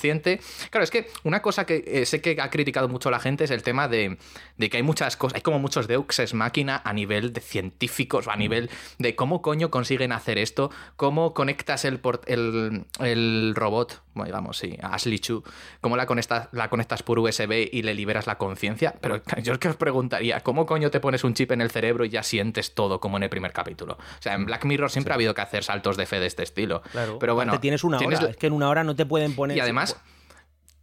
Claro, 0.69 0.83
es 0.83 0.91
que 0.91 1.07
una 1.23 1.41
cosa 1.41 1.65
que 1.65 1.83
eh, 1.87 2.05
sé 2.05 2.21
que 2.21 2.37
ha 2.41 2.49
criticado 2.49 2.87
mucho 2.87 3.11
la 3.11 3.19
gente 3.19 3.43
es 3.43 3.51
el 3.51 3.63
tema 3.63 3.87
de, 3.87 4.17
de 4.57 4.69
que 4.69 4.77
hay 4.77 4.83
muchas 4.83 5.17
cosas, 5.17 5.35
hay 5.35 5.41
como 5.41 5.59
muchos 5.59 5.87
deux 5.87 6.33
máquina 6.33 6.81
a 6.83 6.93
nivel 6.93 7.33
de 7.33 7.41
científicos 7.41 8.27
a 8.27 8.35
nivel 8.35 8.69
de 8.97 9.15
cómo 9.15 9.41
coño 9.41 9.69
consiguen 9.69 10.11
hacer 10.11 10.37
esto, 10.37 10.71
cómo 10.95 11.33
conectas 11.33 11.85
el, 11.85 11.99
el, 12.25 12.85
el 12.99 13.53
robot, 13.55 14.01
bueno, 14.13 14.33
vamos, 14.33 14.57
sí, 14.57 14.77
a 14.81 14.95
Ashley 14.95 15.19
Chu, 15.19 15.43
cómo 15.79 15.95
la 15.95 16.05
conectas, 16.05 16.49
la 16.51 16.69
conectas 16.69 17.03
por 17.03 17.19
USB 17.19 17.69
y 17.71 17.83
le 17.83 17.93
liberas 17.93 18.27
la 18.27 18.37
conciencia. 18.37 18.95
Pero 18.99 19.21
yo 19.43 19.53
es 19.53 19.59
que 19.59 19.69
os 19.69 19.75
preguntaría, 19.75 20.41
¿cómo 20.41 20.65
coño 20.65 20.89
te 20.89 20.99
pones 20.99 21.23
un 21.23 21.33
chip 21.33 21.51
en 21.51 21.61
el 21.61 21.71
cerebro 21.71 22.03
y 22.03 22.09
ya 22.09 22.23
sientes 22.23 22.73
todo 22.73 22.99
como 22.99 23.17
en 23.17 23.23
el 23.23 23.29
primer 23.29 23.53
capítulo? 23.53 23.93
O 23.93 24.21
sea, 24.21 24.33
en 24.33 24.45
Black 24.45 24.65
Mirror 24.65 24.89
siempre 24.89 25.13
ha 25.13 25.15
habido 25.15 25.33
que 25.33 25.41
hacer 25.41 25.63
saltos 25.63 25.97
de 25.97 26.05
fe 26.05 26.19
de 26.19 26.27
este 26.27 26.43
estilo. 26.43 26.81
Claro. 26.91 27.19
Pero 27.19 27.35
bueno, 27.35 27.59
tienes 27.59 27.83
una 27.83 27.97
tienes 27.97 28.19
hora. 28.19 28.29
Es 28.31 28.37
que 28.37 28.47
en 28.47 28.53
una 28.53 28.69
hora 28.69 28.83
no 28.83 28.95
te 28.95 29.05
pueden 29.05 29.35
poner. 29.35 29.55
y 29.55 29.59
además, 29.59 29.86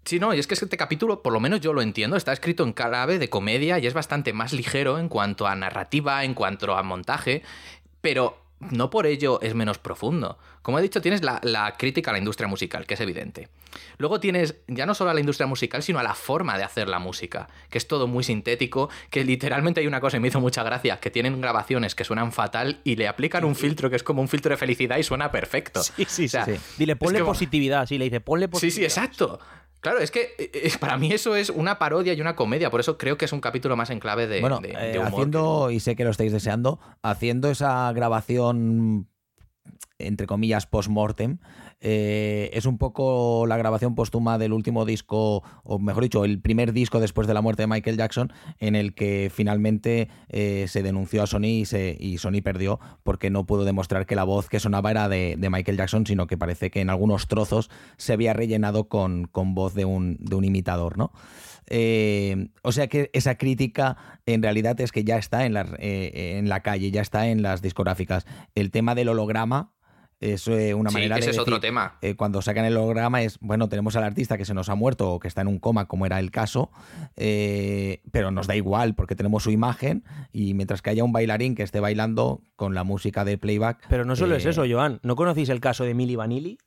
sí, 0.04 0.18
no, 0.18 0.34
y 0.34 0.38
es 0.38 0.46
que 0.46 0.54
este 0.54 0.76
capítulo, 0.76 1.22
por 1.22 1.32
lo 1.32 1.40
menos 1.40 1.60
yo 1.60 1.72
lo 1.72 1.82
entiendo, 1.82 2.16
está 2.16 2.32
escrito 2.32 2.64
en 2.64 2.72
clave 2.72 3.18
de 3.18 3.28
comedia 3.28 3.78
y 3.78 3.86
es 3.86 3.94
bastante 3.94 4.32
más 4.32 4.52
ligero 4.52 4.98
en 4.98 5.08
cuanto 5.08 5.46
a 5.46 5.54
narrativa, 5.56 6.24
en 6.24 6.34
cuanto 6.34 6.76
a 6.76 6.82
montaje, 6.82 7.42
pero 8.00 8.43
no 8.60 8.90
por 8.90 9.06
ello 9.06 9.40
es 9.42 9.54
menos 9.54 9.78
profundo. 9.78 10.38
Como 10.62 10.78
he 10.78 10.82
dicho, 10.82 11.00
tienes 11.02 11.22
la, 11.22 11.40
la 11.42 11.74
crítica 11.76 12.10
a 12.10 12.12
la 12.12 12.18
industria 12.18 12.48
musical, 12.48 12.86
que 12.86 12.94
es 12.94 13.00
evidente. 13.00 13.48
Luego 13.98 14.20
tienes 14.20 14.54
ya 14.68 14.86
no 14.86 14.94
solo 14.94 15.10
a 15.10 15.14
la 15.14 15.20
industria 15.20 15.46
musical, 15.46 15.82
sino 15.82 15.98
a 15.98 16.02
la 16.02 16.14
forma 16.14 16.56
de 16.56 16.64
hacer 16.64 16.88
la 16.88 16.98
música, 16.98 17.48
que 17.68 17.76
es 17.78 17.86
todo 17.88 18.06
muy 18.06 18.24
sintético, 18.24 18.88
que 19.10 19.24
literalmente 19.24 19.80
hay 19.80 19.86
una 19.86 20.00
cosa 20.00 20.16
que 20.16 20.20
me 20.20 20.28
hizo 20.28 20.40
mucha 20.40 20.62
gracia, 20.62 21.00
que 21.00 21.10
tienen 21.10 21.40
grabaciones 21.40 21.94
que 21.94 22.04
suenan 22.04 22.32
fatal 22.32 22.80
y 22.84 22.96
le 22.96 23.08
aplican 23.08 23.44
un 23.44 23.54
filtro 23.56 23.90
que 23.90 23.96
es 23.96 24.02
como 24.02 24.22
un 24.22 24.28
filtro 24.28 24.50
de 24.50 24.56
felicidad 24.56 24.96
y 24.98 25.02
suena 25.02 25.30
perfecto. 25.30 25.82
Sí, 25.82 26.06
sí, 26.08 26.24
O 26.26 26.28
sea, 26.28 26.44
sí. 26.46 26.54
Dile, 26.78 26.96
ponle 26.96 27.22
positividad. 27.24 27.86
Sí, 27.86 27.98
le 27.98 28.04
dice, 28.04 28.20
ponle 28.20 28.46
Sí, 28.46 28.50
positividad. 28.52 28.76
sí, 28.76 28.84
exacto. 29.00 29.40
Claro, 29.84 29.98
es 30.00 30.10
que 30.10 30.34
eh, 30.38 30.50
eh, 30.54 30.72
para 30.80 30.96
mí 30.96 31.12
eso 31.12 31.36
es 31.36 31.50
una 31.50 31.78
parodia 31.78 32.14
y 32.14 32.20
una 32.20 32.34
comedia, 32.34 32.70
por 32.70 32.80
eso 32.80 32.96
creo 32.98 33.16
que 33.18 33.26
es 33.26 33.32
un 33.34 33.40
capítulo 33.40 33.76
más 33.76 33.90
en 33.90 34.00
clave 34.00 34.26
de, 34.26 34.40
bueno, 34.40 34.58
de- 34.60 34.70
eh, 34.70 34.92
de 34.92 34.98
humor. 34.98 35.12
haciendo, 35.12 35.70
y 35.70 35.78
sé 35.78 35.94
que 35.94 36.04
lo 36.04 36.10
estáis 36.10 36.32
deseando, 36.32 36.80
haciendo 37.02 37.50
esa 37.50 37.92
grabación 37.92 39.06
entre 39.98 40.26
comillas, 40.26 40.66
post-mortem, 40.66 41.38
eh, 41.86 42.48
es 42.54 42.64
un 42.64 42.78
poco 42.78 43.44
la 43.46 43.58
grabación 43.58 43.94
póstuma 43.94 44.38
del 44.38 44.54
último 44.54 44.86
disco, 44.86 45.42
o 45.64 45.78
mejor 45.78 46.02
dicho, 46.02 46.24
el 46.24 46.40
primer 46.40 46.72
disco 46.72 46.98
después 46.98 47.28
de 47.28 47.34
la 47.34 47.42
muerte 47.42 47.64
de 47.64 47.66
Michael 47.66 47.98
Jackson, 47.98 48.32
en 48.58 48.74
el 48.74 48.94
que 48.94 49.30
finalmente 49.30 50.08
eh, 50.30 50.64
se 50.66 50.82
denunció 50.82 51.22
a 51.22 51.26
Sony 51.26 51.44
y, 51.44 52.16
Sony 52.16 52.40
perdió 52.42 52.80
porque 53.02 53.28
no 53.28 53.44
pudo 53.44 53.66
demostrar 53.66 54.06
que 54.06 54.16
la 54.16 54.24
voz 54.24 54.48
que 54.48 54.60
sonaba 54.60 54.90
era 54.90 55.10
de, 55.10 55.36
Michael 55.50 55.76
Jackson, 55.76 56.06
sino 56.06 56.26
que 56.26 56.38
parece 56.38 56.70
que 56.70 56.80
en 56.80 56.88
algunos 56.88 57.28
trozos 57.28 57.68
se 57.98 58.14
había 58.14 58.32
rellenado 58.32 58.88
con, 58.88 59.26
con 59.26 59.54
voz 59.54 59.74
de 59.74 59.84
un, 59.84 60.16
de 60.20 60.36
un 60.36 60.44
imitador, 60.46 60.96
¿no? 60.96 61.12
Eh, 61.66 62.48
o 62.62 62.72
sea 62.72 62.86
que 62.86 63.10
esa 63.12 63.36
crítica 63.36 63.96
en 64.24 64.42
realidad 64.42 64.80
es 64.80 64.90
que 64.90 65.04
ya 65.04 65.18
está 65.18 65.44
en 65.44 65.52
la, 65.52 65.66
en 65.78 66.48
la 66.48 66.60
calle, 66.60 66.90
ya 66.90 67.02
está 67.02 67.28
en 67.28 67.42
las 67.42 67.60
discográficas. 67.60 68.26
El 68.54 68.70
tema 68.70 68.94
del 68.94 69.10
holograma 69.10 69.73
es 70.20 70.48
eh, 70.48 70.74
una 70.74 70.90
Sí, 70.90 70.94
manera 70.94 71.16
ese 71.18 71.26
de 71.26 71.32
es 71.32 71.38
otro 71.38 71.60
tema. 71.60 71.98
eh, 72.00 72.14
cuando 72.14 72.40
sacan 72.42 72.64
el 72.64 72.76
holograma 72.76 73.22
es, 73.22 73.38
bueno, 73.40 73.68
tenemos 73.68 73.94
al 73.96 74.04
artista 74.04 74.38
que 74.38 74.44
se 74.44 74.54
nos 74.54 74.68
ha 74.68 74.74
muerto 74.74 75.10
o 75.12 75.18
que 75.20 75.28
está 75.28 75.40
en 75.42 75.48
un 75.48 75.58
coma, 75.58 75.86
como 75.86 76.06
era 76.06 76.18
el 76.20 76.30
caso, 76.30 76.70
eh, 77.16 78.02
pero 78.10 78.30
nos 78.30 78.46
da 78.46 78.56
igual 78.56 78.94
porque 78.94 79.14
tenemos 79.16 79.42
su 79.42 79.50
imagen 79.50 80.04
y 80.32 80.54
mientras 80.54 80.82
que 80.82 80.90
haya 80.90 81.04
un 81.04 81.12
bailarín 81.12 81.54
que 81.54 81.62
esté 81.62 81.80
bailando 81.80 82.42
con 82.56 82.74
la 82.74 82.84
música 82.84 83.24
de 83.24 83.38
playback. 83.38 83.86
Pero 83.88 84.04
no 84.04 84.16
solo 84.16 84.36
es 84.36 84.44
eh, 84.46 84.50
eso, 84.50 84.64
Joan. 84.68 85.00
¿No 85.02 85.16
conocéis 85.16 85.48
el 85.48 85.60
caso 85.60 85.84
de 85.84 85.94
Milli 85.94 86.16
Vanilli? 86.16 86.58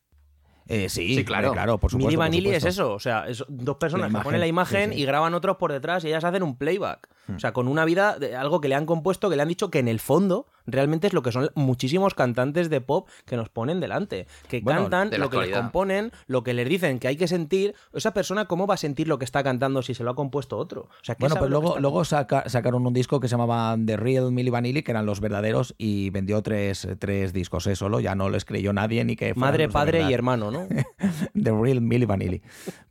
eh, 0.69 0.89
sí, 0.89 1.15
Sí, 1.15 1.23
claro. 1.23 1.53
claro, 1.53 1.77
por 1.79 1.89
supuesto. 1.91 2.07
Milli 2.09 2.17
por 2.17 2.25
Vanilli 2.25 2.49
es 2.51 2.65
eso. 2.65 2.93
O 2.93 2.99
sea, 2.99 3.25
es 3.27 3.43
dos 3.47 3.77
personas 3.77 4.11
que 4.13 4.19
ponen 4.21 4.39
la 4.41 4.47
imagen, 4.47 4.75
imagen 4.79 4.89
sí, 4.91 4.97
sí. 4.97 5.01
y 5.03 5.05
graban 5.05 5.33
otros 5.33 5.55
por 5.57 5.71
detrás 5.71 6.03
y 6.03 6.07
ellas 6.07 6.23
hacen 6.25 6.43
un 6.43 6.57
playback. 6.57 7.07
Hmm. 7.27 7.35
O 7.35 7.39
sea, 7.39 7.53
con 7.53 7.67
una 7.69 7.85
vida, 7.85 8.19
de 8.19 8.35
algo 8.35 8.59
que 8.59 8.67
le 8.67 8.75
han 8.75 8.85
compuesto, 8.85 9.29
que 9.29 9.35
le 9.37 9.41
han 9.41 9.47
dicho 9.47 9.71
que 9.71 9.79
en 9.79 9.87
el 9.87 9.99
fondo 10.01 10.47
realmente 10.67 11.07
es 11.07 11.13
lo 11.13 11.21
que 11.23 11.31
son 11.31 11.49
muchísimos 11.55 12.13
cantantes 12.13 12.69
de 12.69 12.81
pop 12.81 13.07
que 13.25 13.35
nos 13.37 13.49
ponen 13.49 13.79
delante. 13.79 14.27
Que 14.47 14.59
Bueno, 14.61 14.81
cantan 14.81 15.09
de 15.09 15.17
lo 15.17 15.29
que 15.29 15.37
les 15.37 15.49
componen, 15.57 16.11
lo 16.27 16.43
que 16.43 16.53
les 16.53 16.67
dicen 16.69 16.99
que 16.99 17.07
hay 17.07 17.17
que 17.17 17.27
sentir. 17.27 17.73
Esa 17.93 18.13
persona, 18.13 18.45
¿cómo 18.45 18.67
va 18.67 18.75
a 18.75 18.77
sentir 18.77 19.07
lo 19.07 19.17
que 19.17 19.25
está 19.25 19.43
cantando 19.43 19.81
si 19.81 19.93
se 19.93 20.03
lo 20.03 20.11
ha 20.11 20.15
compuesto 20.15 20.57
otro? 20.57 20.81
O 20.81 20.89
sea, 21.03 21.15
¿qué 21.15 21.21
Bueno, 21.21 21.35
sabe 21.35 21.43
pues 21.45 21.51
luego, 21.51 21.67
está 21.69 21.79
luego 21.81 22.05
saca- 22.05 22.47
sacaron 22.49 22.85
un 22.85 22.93
disco 22.93 23.19
que 23.19 23.27
se 23.27 23.33
llamaba 23.33 23.75
The 23.83 23.97
Real 23.97 24.31
Milli 24.31 24.49
Vanilli, 24.49 24.83
que 24.83 24.91
eran 24.91 25.05
los 25.05 25.19
verdaderos, 25.21 25.73
y 25.77 26.09
vendió 26.09 26.41
tres, 26.43 26.87
tres 26.99 27.33
discos, 27.33 27.65
¿eh? 27.67 27.75
Solo, 27.75 27.99
ya 27.99 28.13
no 28.15 28.29
les 28.29 28.45
creyó 28.45 28.73
nadie 28.73 29.03
ni 29.05 29.15
que 29.15 29.33
Madre, 29.33 29.69
padre 29.69 30.03
y 30.09 30.13
hermano, 30.13 30.51
¿no? 30.51 30.67
The 31.41 31.51
Real 31.51 31.81
Milli 31.81 32.05
Vanilli. 32.05 32.41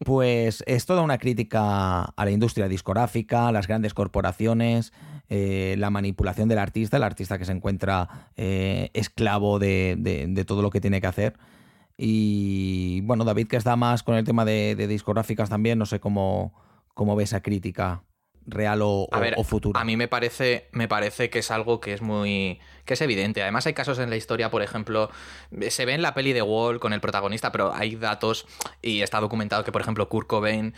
Pues 0.05 0.62
es 0.66 0.87
toda 0.87 1.03
una 1.03 1.18
crítica 1.18 2.05
a 2.05 2.24
la 2.24 2.31
industria 2.31 2.68
discográfica, 2.68 3.49
a 3.49 3.53
las 3.53 3.66
grandes 3.66 3.95
corporaciones, 3.95 4.93
eh, 5.29 5.74
la 5.79 5.91
manipulación 5.91 6.49
del 6.49 6.59
artista, 6.59 6.97
el 6.97 7.03
artista 7.03 7.39
que 7.39 7.45
se 7.45 7.53
encuentra 7.53 8.31
eh, 8.37 8.91
esclavo 8.95 9.59
de, 9.59 9.97
de- 9.99 10.27
de 10.29 10.45
todo 10.45 10.62
lo 10.62 10.70
que 10.70 10.81
tiene 10.81 11.01
que 11.01 11.07
hacer. 11.07 11.35
Y 11.99 13.01
bueno, 13.03 13.24
David, 13.24 13.47
que 13.49 13.57
está 13.57 13.74
más 13.77 14.03
con 14.03 14.16
el 14.16 14.24
tema 14.24 14.45
de, 14.45 14.74
discográficas 14.89 15.49
también, 15.49 15.79
no 15.79 15.87
sé 15.87 15.99
cómo, 16.01 16.53
cómo 16.95 17.16
ve 17.16 17.24
esa 17.24 17.41
crítica 17.41 18.03
real 18.47 18.82
o, 18.82 19.09
o, 19.11 19.44
futura. 19.44 19.80
A 19.80 19.84
mí 19.84 19.97
me 19.97 20.09
parece, 20.09 20.68
me 20.72 20.88
parece 20.88 21.30
que 21.30 21.40
es 21.40 21.51
algo 21.51 21.80
que 21.80 21.92
es 21.92 22.03
muy. 22.03 22.61
que 22.84 22.94
es 22.94 23.01
evidente. 23.01 23.42
Además, 23.42 23.66
hay 23.66 23.74
casos 23.74 23.99
en 23.99 24.11
la 24.11 24.16
historia, 24.16 24.51
por 24.51 24.62
ejemplo, 24.62 25.11
se 25.68 25.84
ve 25.84 25.94
en 25.94 26.03
la 26.03 26.14
peli 26.14 26.32
de 26.32 26.42
Wall 26.42 26.80
con 26.80 26.92
el 26.92 27.01
protagonista, 27.01 27.53
pero 27.53 27.74
hay 27.74 27.97
datos 27.97 28.47
y 28.82 29.03
está 29.03 29.20
documentado 29.20 29.64
que, 29.64 29.72
por 29.72 29.82
ejemplo, 29.82 30.09
Kurt 30.09 30.26
Cobain 30.26 30.74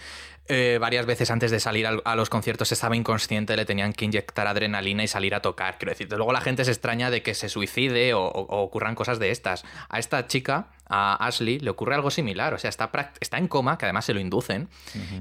eh, 0.50 0.78
varias 0.80 1.04
veces 1.04 1.30
antes 1.30 1.50
de 1.50 1.60
salir 1.60 1.86
a, 1.86 2.16
los 2.16 2.30
conciertos 2.30 2.72
estaba 2.72 2.96
inconsciente, 2.96 3.54
le 3.54 3.66
tenían 3.66 3.92
que 3.92 4.06
inyectar 4.06 4.46
adrenalina 4.46 5.04
y 5.04 5.08
salir 5.08 5.34
a 5.34 5.42
tocar. 5.42 5.76
Quiero 5.76 5.92
decir, 5.92 6.08
luego 6.10 6.32
la 6.32 6.40
gente 6.40 6.64
se 6.64 6.70
extraña 6.70 7.10
de 7.10 7.22
que 7.22 7.34
se 7.34 7.50
suicide 7.50 8.14
o, 8.14 8.24
ocurran 8.24 8.94
cosas 8.94 9.18
de 9.18 9.30
estas. 9.30 9.64
A 9.90 9.98
esta 9.98 10.26
chica, 10.26 10.68
a 10.88 11.26
Ashley, 11.26 11.58
le 11.58 11.70
ocurre 11.70 11.94
algo 11.94 12.10
similar. 12.10 12.54
O 12.54 12.58
sea, 12.58 12.70
está, 12.70 12.90
está 13.20 13.38
en 13.38 13.48
coma, 13.48 13.78
que 13.78 13.86
además 13.86 14.04
se 14.04 14.14
lo 14.14 14.20
inducen, 14.20 14.68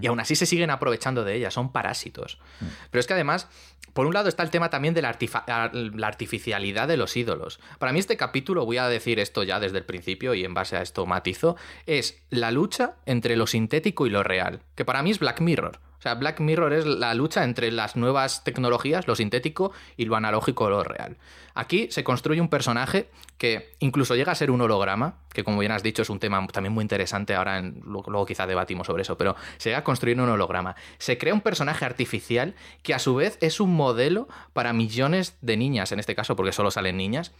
y 0.02 0.08
aún 0.08 0.20
así 0.20 0.36
se 0.36 0.46
siguen 0.46 0.70
aprovechando 0.70 1.24
de 1.24 1.36
ella, 1.36 1.52
son 1.52 1.72
parásitos. 1.72 2.40
Mm. 2.60 2.66
Pero 2.92 3.00
es 3.00 3.08
que 3.08 3.14
además, 3.14 3.48
por 3.94 4.06
un 4.06 4.14
lado 4.14 4.30
está 4.30 4.44
el 4.44 4.50
tema 4.50 4.70
también 4.70 4.94
de 4.94 5.02
la, 5.02 5.18
la, 5.48 6.08
artificialidad 6.08 6.88
de 6.88 6.98
los 6.98 7.18
ídolos. 7.18 7.60
Para 7.80 7.92
mí 7.92 8.00
este 8.00 8.18
capítulo, 8.18 8.66
voy 8.66 8.78
a 8.78 8.88
decir 8.88 9.20
esto 9.20 9.44
ya 9.44 9.60
desde 9.60 9.80
el 9.80 9.86
principio 9.86 10.34
y 10.34 10.46
en 10.46 10.54
base 10.54 10.78
a 10.78 10.82
esto 10.82 11.06
matizo, 11.06 11.56
es 11.86 12.22
la 12.30 12.52
lucha 12.52 12.96
entre 13.06 13.36
lo 13.36 13.48
sintético 13.48 14.06
y 14.06 14.10
lo 14.10 14.24
real, 14.24 14.62
que 14.76 14.86
para 14.86 15.02
mí 15.04 15.12
es 15.12 15.20
Black 15.20 15.42
Mirror. 15.42 15.80
O 15.98 16.02
sea, 16.02 16.14
Black 16.16 16.40
Mirror 16.40 16.74
es 16.74 16.86
la 16.86 17.14
lucha 17.14 17.44
entre 17.44 17.72
las 17.72 17.96
nuevas 17.96 18.44
tecnologías, 18.44 19.08
lo 19.08 19.16
sintético 19.16 19.72
y 19.96 20.06
lo 20.06 20.16
analógico, 20.16 20.70
lo 20.70 20.84
real. 20.84 21.18
Aquí 21.56 21.88
se 21.90 22.04
construye 22.04 22.40
un 22.40 22.50
personaje 22.50 23.10
que 23.40 23.74
incluso 23.80 24.16
llega 24.16 24.32
a 24.32 24.36
ser 24.36 24.52
un 24.52 24.62
holograma, 24.62 25.16
que 25.34 25.44
como 25.44 25.60
bien 25.60 25.72
has 25.72 25.82
dicho 25.82 26.04
es 26.04 26.10
un 26.12 26.20
tema 26.20 26.46
también 26.48 26.72
muy 26.72 26.84
interesante, 26.84 27.34
ahora 27.34 27.62
luego, 27.62 28.26
quizá 28.28 28.46
debatimos 28.46 28.86
sobre 28.86 29.02
eso, 29.02 29.18
pero 29.18 29.36
se 29.58 29.70
llega 29.70 29.80
a 29.80 29.84
construir 29.84 30.20
un 30.22 30.30
holograma. 30.30 30.76
Se 31.00 31.18
crea 31.18 31.34
un 31.34 31.42
personaje 31.42 31.84
artificial 31.84 32.54
que 32.84 32.94
a 32.94 33.00
su 33.00 33.16
vez 33.16 33.40
es 33.42 33.60
un 33.60 33.76
modelo 33.76 34.28
para 34.54 34.74
millones 34.74 35.38
de 35.42 35.58
niñas, 35.58 35.92
en 35.92 36.00
este 36.00 36.14
caso 36.14 36.36
porque 36.36 36.52
solo 36.52 36.70
salen 36.70 36.98
niñas, 36.98 37.34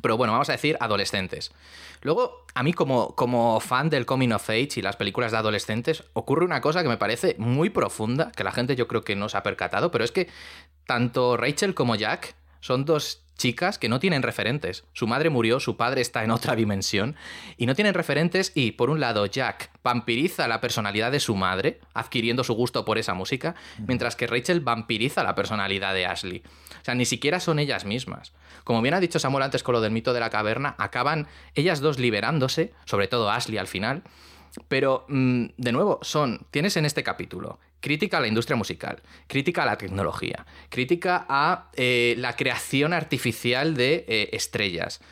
pero 0.00 0.16
bueno, 0.16 0.32
vamos 0.32 0.48
a 0.50 0.52
decir 0.52 0.76
adolescentes. 0.80 1.52
Luego, 2.02 2.44
a 2.54 2.62
mí 2.62 2.74
como, 2.74 3.14
como 3.14 3.58
fan 3.60 3.88
del 3.88 4.04
Coming 4.04 4.32
of 4.32 4.50
Age 4.50 4.68
y 4.76 4.82
las 4.82 4.96
películas 4.96 5.32
de 5.32 5.38
adolescentes, 5.38 6.04
ocurre 6.12 6.44
una 6.44 6.60
cosa 6.60 6.82
que 6.82 6.88
me 6.88 6.98
parece 6.98 7.36
muy 7.38 7.70
profunda, 7.70 8.30
que 8.32 8.44
la 8.44 8.52
gente 8.52 8.76
yo 8.76 8.86
creo 8.86 9.02
que 9.02 9.16
no 9.16 9.30
se 9.30 9.38
ha 9.38 9.42
percatado, 9.42 9.90
pero 9.90 10.04
es 10.04 10.12
que 10.12 10.28
tanto 10.86 11.36
Rachel 11.38 11.74
como 11.74 11.96
Jack 11.96 12.34
son 12.60 12.84
dos 12.84 13.23
chicas 13.36 13.78
que 13.78 13.88
no 13.88 14.00
tienen 14.00 14.22
referentes. 14.22 14.84
Su 14.92 15.06
madre 15.06 15.30
murió, 15.30 15.60
su 15.60 15.76
padre 15.76 16.00
está 16.00 16.24
en 16.24 16.30
otra 16.30 16.56
dimensión 16.56 17.16
y 17.56 17.66
no 17.66 17.74
tienen 17.74 17.94
referentes 17.94 18.52
y 18.54 18.72
por 18.72 18.90
un 18.90 19.00
lado 19.00 19.26
Jack 19.26 19.70
vampiriza 19.82 20.48
la 20.48 20.60
personalidad 20.60 21.12
de 21.12 21.20
su 21.20 21.36
madre, 21.36 21.80
adquiriendo 21.92 22.44
su 22.44 22.54
gusto 22.54 22.84
por 22.84 22.98
esa 22.98 23.14
música, 23.14 23.54
mientras 23.86 24.16
que 24.16 24.26
Rachel 24.26 24.60
vampiriza 24.60 25.22
la 25.22 25.34
personalidad 25.34 25.94
de 25.94 26.06
Ashley. 26.06 26.42
O 26.80 26.84
sea, 26.84 26.94
ni 26.94 27.04
siquiera 27.04 27.40
son 27.40 27.58
ellas 27.58 27.84
mismas. 27.84 28.32
Como 28.64 28.82
bien 28.82 28.94
ha 28.94 29.00
dicho 29.00 29.18
Samuel 29.18 29.44
antes 29.44 29.62
con 29.62 29.74
lo 29.74 29.80
del 29.80 29.92
mito 29.92 30.12
de 30.12 30.20
la 30.20 30.30
caverna, 30.30 30.74
acaban 30.78 31.26
ellas 31.54 31.80
dos 31.80 31.98
liberándose, 31.98 32.72
sobre 32.84 33.08
todo 33.08 33.30
Ashley 33.30 33.58
al 33.58 33.66
final. 33.66 34.02
Pero, 34.68 35.04
mm, 35.08 35.46
de 35.56 35.72
nuevo, 35.72 35.98
son, 36.02 36.46
tienes 36.50 36.76
en 36.76 36.84
este 36.84 37.02
capítulo 37.02 37.58
crítica 37.84 38.16
a 38.16 38.20
la 38.22 38.28
industria 38.28 38.56
musical, 38.56 39.02
crítica 39.26 39.62
a 39.62 39.66
la 39.66 39.76
tecnología, 39.76 40.46
crítica 40.70 41.26
a 41.28 41.68
eh, 41.74 42.14
la 42.16 42.34
creación 42.34 42.94
artificial 42.94 43.74
de 43.74 44.06
eh, 44.08 44.30
estrellas, 44.32 45.02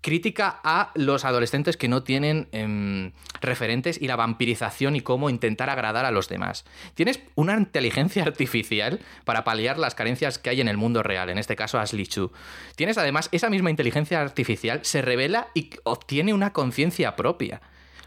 crítica 0.00 0.58
a 0.64 0.90
los 0.96 1.24
adolescentes 1.24 1.76
que 1.76 1.86
no 1.86 2.02
tienen 2.02 2.48
em, 2.50 3.12
referentes 3.40 4.02
y 4.02 4.08
la 4.08 4.16
vampirización 4.16 4.96
y 4.96 5.00
cómo 5.00 5.30
intentar 5.30 5.70
agradar 5.70 6.06
a 6.06 6.10
los 6.10 6.28
demás. 6.28 6.64
Tienes 6.94 7.20
una 7.36 7.56
inteligencia 7.56 8.22
artificial 8.26 8.98
para 9.24 9.44
paliar 9.44 9.78
las 9.78 9.94
carencias 9.94 10.40
que 10.40 10.50
hay 10.50 10.60
en 10.60 10.66
el 10.66 10.76
mundo 10.76 11.04
real, 11.04 11.30
en 11.30 11.38
este 11.38 11.54
caso 11.54 11.78
Ashley 11.78 12.08
Chu. 12.08 12.32
Tienes 12.74 12.98
además 12.98 13.28
esa 13.30 13.48
misma 13.48 13.70
inteligencia 13.70 14.20
artificial 14.20 14.80
se 14.82 15.02
revela 15.02 15.50
y 15.54 15.70
obtiene 15.84 16.34
una 16.34 16.52
conciencia 16.52 17.14
propia. 17.14 17.60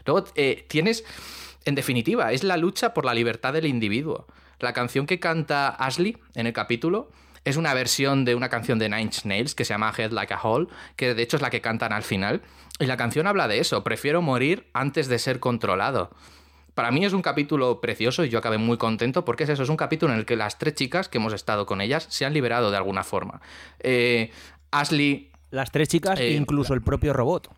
Luego 0.04 0.26
eh, 0.34 0.66
tienes, 0.68 1.02
en 1.64 1.74
definitiva, 1.74 2.32
es 2.32 2.44
la 2.44 2.56
lucha 2.56 2.94
por 2.94 3.04
la 3.04 3.14
libertad 3.14 3.52
del 3.52 3.66
individuo. 3.66 4.26
La 4.58 4.72
canción 4.72 5.06
que 5.06 5.20
canta 5.20 5.68
Ashley 5.68 6.18
en 6.34 6.46
el 6.46 6.52
capítulo 6.52 7.10
es 7.44 7.56
una 7.56 7.74
versión 7.74 8.24
de 8.24 8.34
una 8.34 8.48
canción 8.48 8.78
de 8.78 8.88
Nine 8.88 9.10
Nails 9.24 9.54
que 9.54 9.64
se 9.64 9.74
llama 9.74 9.92
Head 9.96 10.12
Like 10.12 10.34
a 10.34 10.40
Hole, 10.40 10.68
que 10.96 11.14
de 11.14 11.22
hecho 11.22 11.36
es 11.36 11.42
la 11.42 11.50
que 11.50 11.60
cantan 11.60 11.92
al 11.92 12.02
final. 12.02 12.42
Y 12.78 12.86
la 12.86 12.96
canción 12.96 13.26
habla 13.26 13.48
de 13.48 13.58
eso, 13.58 13.82
prefiero 13.82 14.22
morir 14.22 14.68
antes 14.72 15.08
de 15.08 15.18
ser 15.18 15.40
controlado. 15.40 16.10
Para 16.74 16.90
mí 16.90 17.04
es 17.04 17.12
un 17.12 17.20
capítulo 17.20 17.80
precioso 17.80 18.24
y 18.24 18.30
yo 18.30 18.38
acabé 18.38 18.58
muy 18.58 18.78
contento 18.78 19.24
porque 19.24 19.44
es 19.44 19.50
eso, 19.50 19.62
es 19.62 19.68
un 19.68 19.76
capítulo 19.76 20.12
en 20.12 20.20
el 20.20 20.24
que 20.24 20.36
las 20.36 20.58
tres 20.58 20.74
chicas 20.74 21.08
que 21.08 21.18
hemos 21.18 21.34
estado 21.34 21.66
con 21.66 21.80
ellas 21.80 22.06
se 22.08 22.24
han 22.24 22.32
liberado 22.32 22.70
de 22.70 22.76
alguna 22.76 23.04
forma. 23.04 23.42
Eh, 23.80 24.30
Ashley... 24.70 25.30
Las 25.50 25.70
tres 25.70 25.88
chicas 25.88 26.18
e 26.18 26.30
incluso 26.30 26.72
el 26.72 26.80
propio 26.80 27.12
robot. 27.12 27.50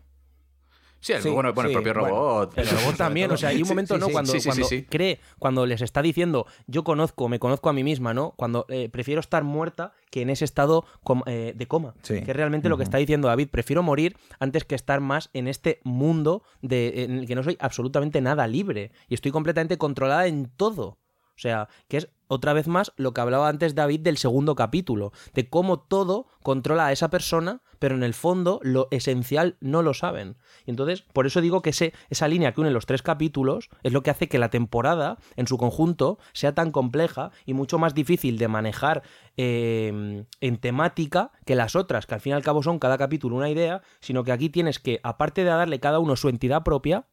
Sí, 1.05 1.13
el, 1.13 1.21
bueno, 1.21 1.49
el 1.49 1.53
propio 1.53 1.93
robot. 1.93 2.57
el 2.57 2.67
robot 2.67 2.95
también, 2.97 3.29
o 3.29 3.37
sea, 3.37 3.49
hay 3.49 3.61
un 3.61 3.67
momento, 3.67 3.95
¿no? 3.99 4.09
Cuando, 4.09 4.33
cuando 4.43 4.67
cree, 4.89 5.19
cuando 5.37 5.67
les 5.67 5.83
está 5.83 6.01
diciendo, 6.01 6.47
yo 6.65 6.83
conozco, 6.83 7.29
me 7.29 7.37
conozco 7.37 7.69
a 7.69 7.73
mí 7.73 7.83
misma, 7.83 8.15
¿no? 8.15 8.31
Cuando 8.31 8.65
eh, 8.69 8.89
prefiero 8.89 9.21
estar 9.21 9.43
muerta 9.43 9.93
que 10.09 10.23
en 10.23 10.31
ese 10.31 10.45
estado 10.45 10.83
eh, 11.27 11.53
de 11.55 11.67
coma. 11.67 11.93
Que 12.01 12.17
es 12.17 12.35
realmente 12.35 12.69
lo 12.69 12.77
que 12.77 12.83
está 12.83 12.97
diciendo 12.97 13.27
David. 13.27 13.49
Prefiero 13.51 13.83
morir 13.83 14.17
antes 14.39 14.63
que 14.63 14.73
estar 14.73 14.99
más 14.99 15.29
en 15.33 15.47
este 15.47 15.79
mundo 15.83 16.41
de, 16.63 17.03
en 17.03 17.19
el 17.19 17.27
que 17.27 17.35
no 17.35 17.43
soy 17.43 17.55
absolutamente 17.59 18.19
nada 18.19 18.47
libre. 18.47 18.91
Y 19.07 19.13
estoy 19.13 19.31
completamente 19.31 19.77
controlada 19.77 20.25
en 20.25 20.49
todo. 20.57 20.97
O 21.35 21.39
sea, 21.39 21.67
que 21.87 21.97
es 21.97 22.09
otra 22.27 22.53
vez 22.53 22.67
más 22.67 22.93
lo 22.97 23.13
que 23.13 23.21
hablaba 23.21 23.49
antes 23.49 23.75
David 23.75 24.01
del 24.01 24.17
segundo 24.17 24.55
capítulo, 24.55 25.11
de 25.33 25.49
cómo 25.49 25.79
todo 25.79 26.27
controla 26.41 26.87
a 26.87 26.91
esa 26.91 27.09
persona, 27.09 27.61
pero 27.79 27.95
en 27.95 28.03
el 28.03 28.13
fondo 28.13 28.59
lo 28.63 28.87
esencial 28.91 29.57
no 29.59 29.81
lo 29.81 29.93
saben. 29.93 30.37
Y 30.65 30.71
entonces, 30.71 31.03
por 31.13 31.27
eso 31.27 31.41
digo 31.41 31.61
que 31.61 31.71
ese, 31.71 31.93
esa 32.09 32.27
línea 32.27 32.53
que 32.53 32.61
une 32.61 32.71
los 32.71 32.85
tres 32.85 33.01
capítulos 33.01 33.69
es 33.83 33.93
lo 33.93 34.01
que 34.01 34.09
hace 34.09 34.27
que 34.27 34.39
la 34.39 34.49
temporada 34.49 35.17
en 35.35 35.47
su 35.47 35.57
conjunto 35.57 36.17
sea 36.33 36.55
tan 36.55 36.71
compleja 36.71 37.31
y 37.45 37.53
mucho 37.53 37.77
más 37.77 37.93
difícil 37.93 38.37
de 38.37 38.47
manejar 38.47 39.03
em, 39.37 40.25
en 40.41 40.57
temática 40.57 41.31
que 41.45 41.55
las 41.55 41.75
otras, 41.75 42.05
que 42.05 42.15
al 42.15 42.21
fin 42.21 42.31
y 42.31 42.35
al 42.35 42.43
cabo 42.43 42.63
son 42.63 42.79
cada 42.79 42.97
capítulo 42.97 43.35
una 43.35 43.49
idea, 43.49 43.81
sino 43.99 44.23
que 44.23 44.31
aquí 44.31 44.49
tienes 44.49 44.79
que, 44.79 44.99
aparte 45.03 45.43
de 45.43 45.49
darle 45.49 45.79
cada 45.79 45.99
uno 45.99 46.15
su 46.15 46.29
entidad 46.29 46.63
propia, 46.63 47.05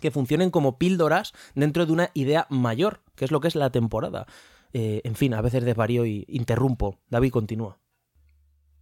que 0.00 0.10
funcionen 0.10 0.50
como 0.50 0.78
píldoras 0.78 1.32
dentro 1.54 1.86
de 1.86 1.92
una 1.92 2.10
idea 2.14 2.46
mayor, 2.50 3.00
que 3.14 3.24
es 3.24 3.30
lo 3.30 3.40
que 3.40 3.48
es 3.48 3.54
la 3.54 3.70
temporada. 3.70 4.26
Eh, 4.72 5.00
en 5.04 5.14
fin, 5.14 5.34
a 5.34 5.42
veces 5.42 5.64
desvarío 5.64 6.06
y 6.06 6.24
interrumpo. 6.28 6.98
David 7.08 7.30
continúa. 7.30 7.78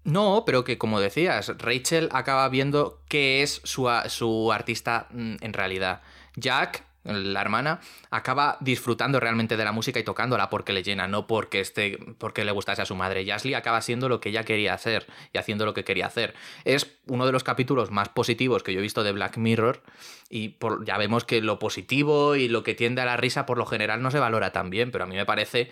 No, 0.05 0.45
pero 0.47 0.65
que 0.65 0.79
como 0.79 1.01
decías, 1.01 1.53
Rachel 1.59 2.09
acaba 2.13 2.49
viendo 2.49 3.03
qué 3.09 3.43
es 3.43 3.61
su, 3.65 3.91
su 4.07 4.53
artista 4.53 5.09
mm, 5.11 5.37
en 5.41 5.53
realidad. 5.53 6.01
Jack 6.37 6.85
la 7.09 7.41
hermana, 7.41 7.81
acaba 8.11 8.57
disfrutando 8.61 9.21
realmente 9.21 9.57
de 9.57 9.65
la 9.65 9.73
música 9.73 9.99
y 9.99 10.05
tocándola 10.05 10.51
porque 10.51 10.73
le 10.73 10.83
llena, 10.83 11.09
no 11.09 11.27
porque, 11.27 11.61
esté, 11.61 11.99
porque 12.19 12.45
le 12.45 12.53
gustase 12.53 12.83
a 12.83 12.87
su 12.87 12.95
madre. 12.95 13.23
Y 13.23 13.55
acaba 13.55 13.81
siendo 13.81 14.09
lo 14.09 14.21
que 14.21 14.29
ella 14.29 14.45
quería 14.45 14.75
hacer 14.75 15.07
y 15.33 15.39
haciendo 15.39 15.65
lo 15.65 15.75
que 15.75 15.85
quería 15.85 16.07
hacer. 16.07 16.35
Es 16.65 16.99
uno 17.07 17.27
de 17.27 17.33
los 17.33 17.45
capítulos 17.45 17.91
más 17.91 18.09
positivos 18.09 18.63
que 18.63 18.73
yo 18.73 18.81
he 18.81 18.83
visto 18.83 19.03
de 19.03 19.13
Black 19.13 19.37
Mirror 19.37 19.83
y 20.31 20.57
ya 20.85 20.99
vemos 20.99 21.25
que 21.25 21.41
lo 21.41 21.59
positivo 21.59 22.37
y 22.37 22.49
lo 22.49 22.63
que 22.63 22.75
tiende 22.75 23.03
a 23.03 23.05
la 23.05 23.17
risa 23.17 23.47
por 23.47 23.59
lo 23.59 23.67
general 23.67 24.03
no 24.03 24.11
se 24.11 24.19
valora 24.19 24.53
tan 24.53 24.71
bien, 24.71 24.91
pero 24.91 25.05
a 25.05 25.07
mí 25.07 25.17
me 25.17 25.27
parece 25.27 25.71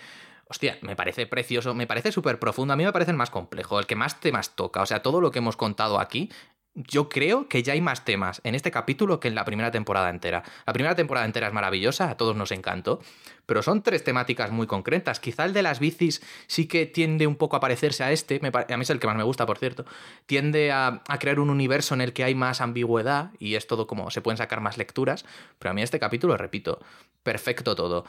hostia, 0.48 0.78
me 0.80 0.94
parece 0.94 1.26
precioso, 1.26 1.74
me 1.74 1.86
parece 1.86 2.12
súper 2.12 2.38
profundo, 2.38 2.72
a 2.72 2.76
mí 2.76 2.84
me 2.84 2.92
parece 2.92 3.10
el 3.10 3.16
más 3.16 3.30
complejo, 3.30 3.80
el 3.80 3.86
que 3.86 3.96
más 3.96 4.20
temas 4.20 4.54
toca, 4.54 4.80
o 4.80 4.86
sea, 4.86 5.02
todo 5.02 5.20
lo 5.20 5.32
que 5.32 5.40
hemos 5.40 5.56
contado 5.56 5.98
aquí 5.98 6.30
yo 6.76 7.08
creo 7.08 7.48
que 7.48 7.62
ya 7.62 7.72
hay 7.72 7.80
más 7.80 8.04
temas 8.04 8.42
en 8.44 8.54
este 8.54 8.70
capítulo 8.70 9.18
que 9.18 9.28
en 9.28 9.34
la 9.34 9.46
primera 9.46 9.70
temporada 9.70 10.10
entera. 10.10 10.44
La 10.66 10.74
primera 10.74 10.94
temporada 10.94 11.24
entera 11.24 11.48
es 11.48 11.52
maravillosa, 11.54 12.10
a 12.10 12.16
todos 12.18 12.36
nos 12.36 12.52
encantó, 12.52 13.00
pero 13.46 13.62
son 13.62 13.82
tres 13.82 14.04
temáticas 14.04 14.50
muy 14.50 14.66
concretas. 14.66 15.18
Quizá 15.18 15.46
el 15.46 15.54
de 15.54 15.62
las 15.62 15.80
bicis 15.80 16.22
sí 16.46 16.66
que 16.66 16.84
tiende 16.84 17.26
un 17.26 17.36
poco 17.36 17.56
a 17.56 17.60
parecerse 17.60 18.04
a 18.04 18.12
este, 18.12 18.40
a 18.44 18.76
mí 18.76 18.82
es 18.82 18.90
el 18.90 19.00
que 19.00 19.06
más 19.06 19.16
me 19.16 19.22
gusta, 19.22 19.46
por 19.46 19.56
cierto, 19.58 19.86
tiende 20.26 20.70
a, 20.70 21.02
crear 21.18 21.40
un 21.40 21.48
universo 21.48 21.94
en 21.94 22.02
el 22.02 22.12
que 22.12 22.24
hay 22.24 22.34
más 22.34 22.60
ambigüedad 22.60 23.30
y 23.38 23.54
es 23.54 23.66
todo 23.66 23.86
como 23.86 24.10
se 24.10 24.20
pueden 24.20 24.36
sacar 24.36 24.60
más 24.60 24.76
lecturas, 24.76 25.24
pero 25.58 25.70
a 25.70 25.74
mí 25.74 25.82
este 25.82 25.98
capítulo, 25.98 26.36
repito, 26.36 26.78
perfecto 27.22 27.74
todo. 27.74 28.04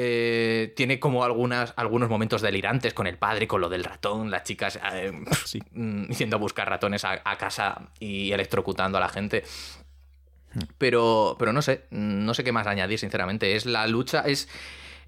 Eh, 0.00 0.74
tiene 0.76 1.00
como 1.00 1.24
algunas, 1.24 1.74
algunos 1.74 2.08
momentos 2.08 2.40
delirantes 2.40 2.94
con 2.94 3.08
el 3.08 3.18
padre, 3.18 3.48
con 3.48 3.60
lo 3.60 3.68
del 3.68 3.82
ratón, 3.82 4.30
las 4.30 4.44
chicas 4.44 4.78
eh, 4.92 5.10
mm, 5.72 6.10
yendo 6.12 6.36
a 6.36 6.38
buscar 6.38 6.68
ratones 6.68 7.04
a, 7.04 7.20
casa 7.36 7.90
y 7.98 8.30
electrocutando 8.30 8.98
a 8.98 9.00
la 9.00 9.08
gente. 9.08 9.42
Pero, 10.78 11.34
pero 11.36 11.52
no 11.52 11.62
sé, 11.62 11.86
no 11.90 12.32
sé 12.32 12.44
qué 12.44 12.52
más 12.52 12.68
añadir, 12.68 13.00
sinceramente. 13.00 13.56
Es 13.56 13.66
la 13.66 13.88
lucha, 13.88 14.20
es, 14.20 14.48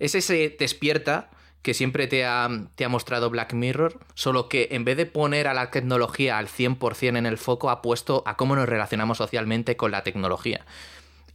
es 0.01 0.17
ese 0.17 0.57
despierta 0.59 1.31
que 1.63 1.73
siempre 1.73 2.09
te 2.09 2.25
ha, 2.25 2.49
te 2.75 2.85
ha, 2.85 2.89
mostrado 2.89 3.31
Black 3.31 3.53
Mirror, 3.53 4.01
solo 4.15 4.49
que 4.49 4.71
en 4.73 4.85
vez 4.85 4.97
de 4.97 5.07
poner 5.07 5.47
a 5.47 5.55
la 5.55 5.71
tecnología 5.71 6.37
al 6.37 6.49
100% 6.49 7.17
en 7.17 7.27
el 7.27 7.39
foco, 7.39 7.71
ha 7.71 7.81
puesto 7.81 8.25
a 8.27 8.37
cómo 8.37 8.57
nos 8.57 8.69
relacionamos 8.69 9.19
socialmente 9.19 9.77
con 9.77 9.93
la 9.93 10.03
tecnología. 10.03 10.67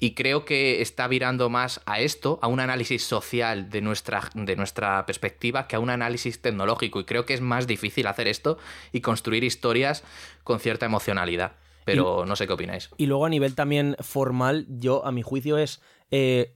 Y 0.05 0.11
creo 0.13 0.45
que 0.45 0.83
está 0.83 1.07
virando 1.07 1.49
más 1.49 1.81
a 1.87 1.99
esto, 1.99 2.37
a 2.43 2.47
un 2.47 2.59
análisis 2.59 3.03
social 3.03 3.71
de 3.71 3.81
nuestra, 3.81 4.29
de 4.35 4.55
nuestra 4.55 5.03
perspectiva, 5.07 5.67
que 5.67 5.77
a 5.77 5.79
un 5.79 5.89
análisis 5.89 6.43
tecnológico. 6.43 6.99
Y 6.99 7.05
creo 7.05 7.25
que 7.25 7.33
es 7.33 7.41
más 7.41 7.65
difícil 7.65 8.05
hacer 8.05 8.27
esto 8.27 8.59
y 8.91 9.01
construir 9.01 9.43
historias 9.43 10.03
con 10.43 10.59
cierta 10.59 10.85
emocionalidad. 10.85 11.53
Pero 11.85 12.23
no 12.27 12.35
sé 12.35 12.45
qué 12.45 12.53
opináis. 12.53 12.91
Y 12.97 13.07
luego 13.07 13.25
a 13.25 13.29
nivel 13.29 13.55
también 13.55 13.95
formal, 13.99 14.67
yo 14.69 15.03
a 15.07 15.11
mi 15.11 15.23
juicio 15.23 15.57
es 15.57 15.81
eh, 16.11 16.53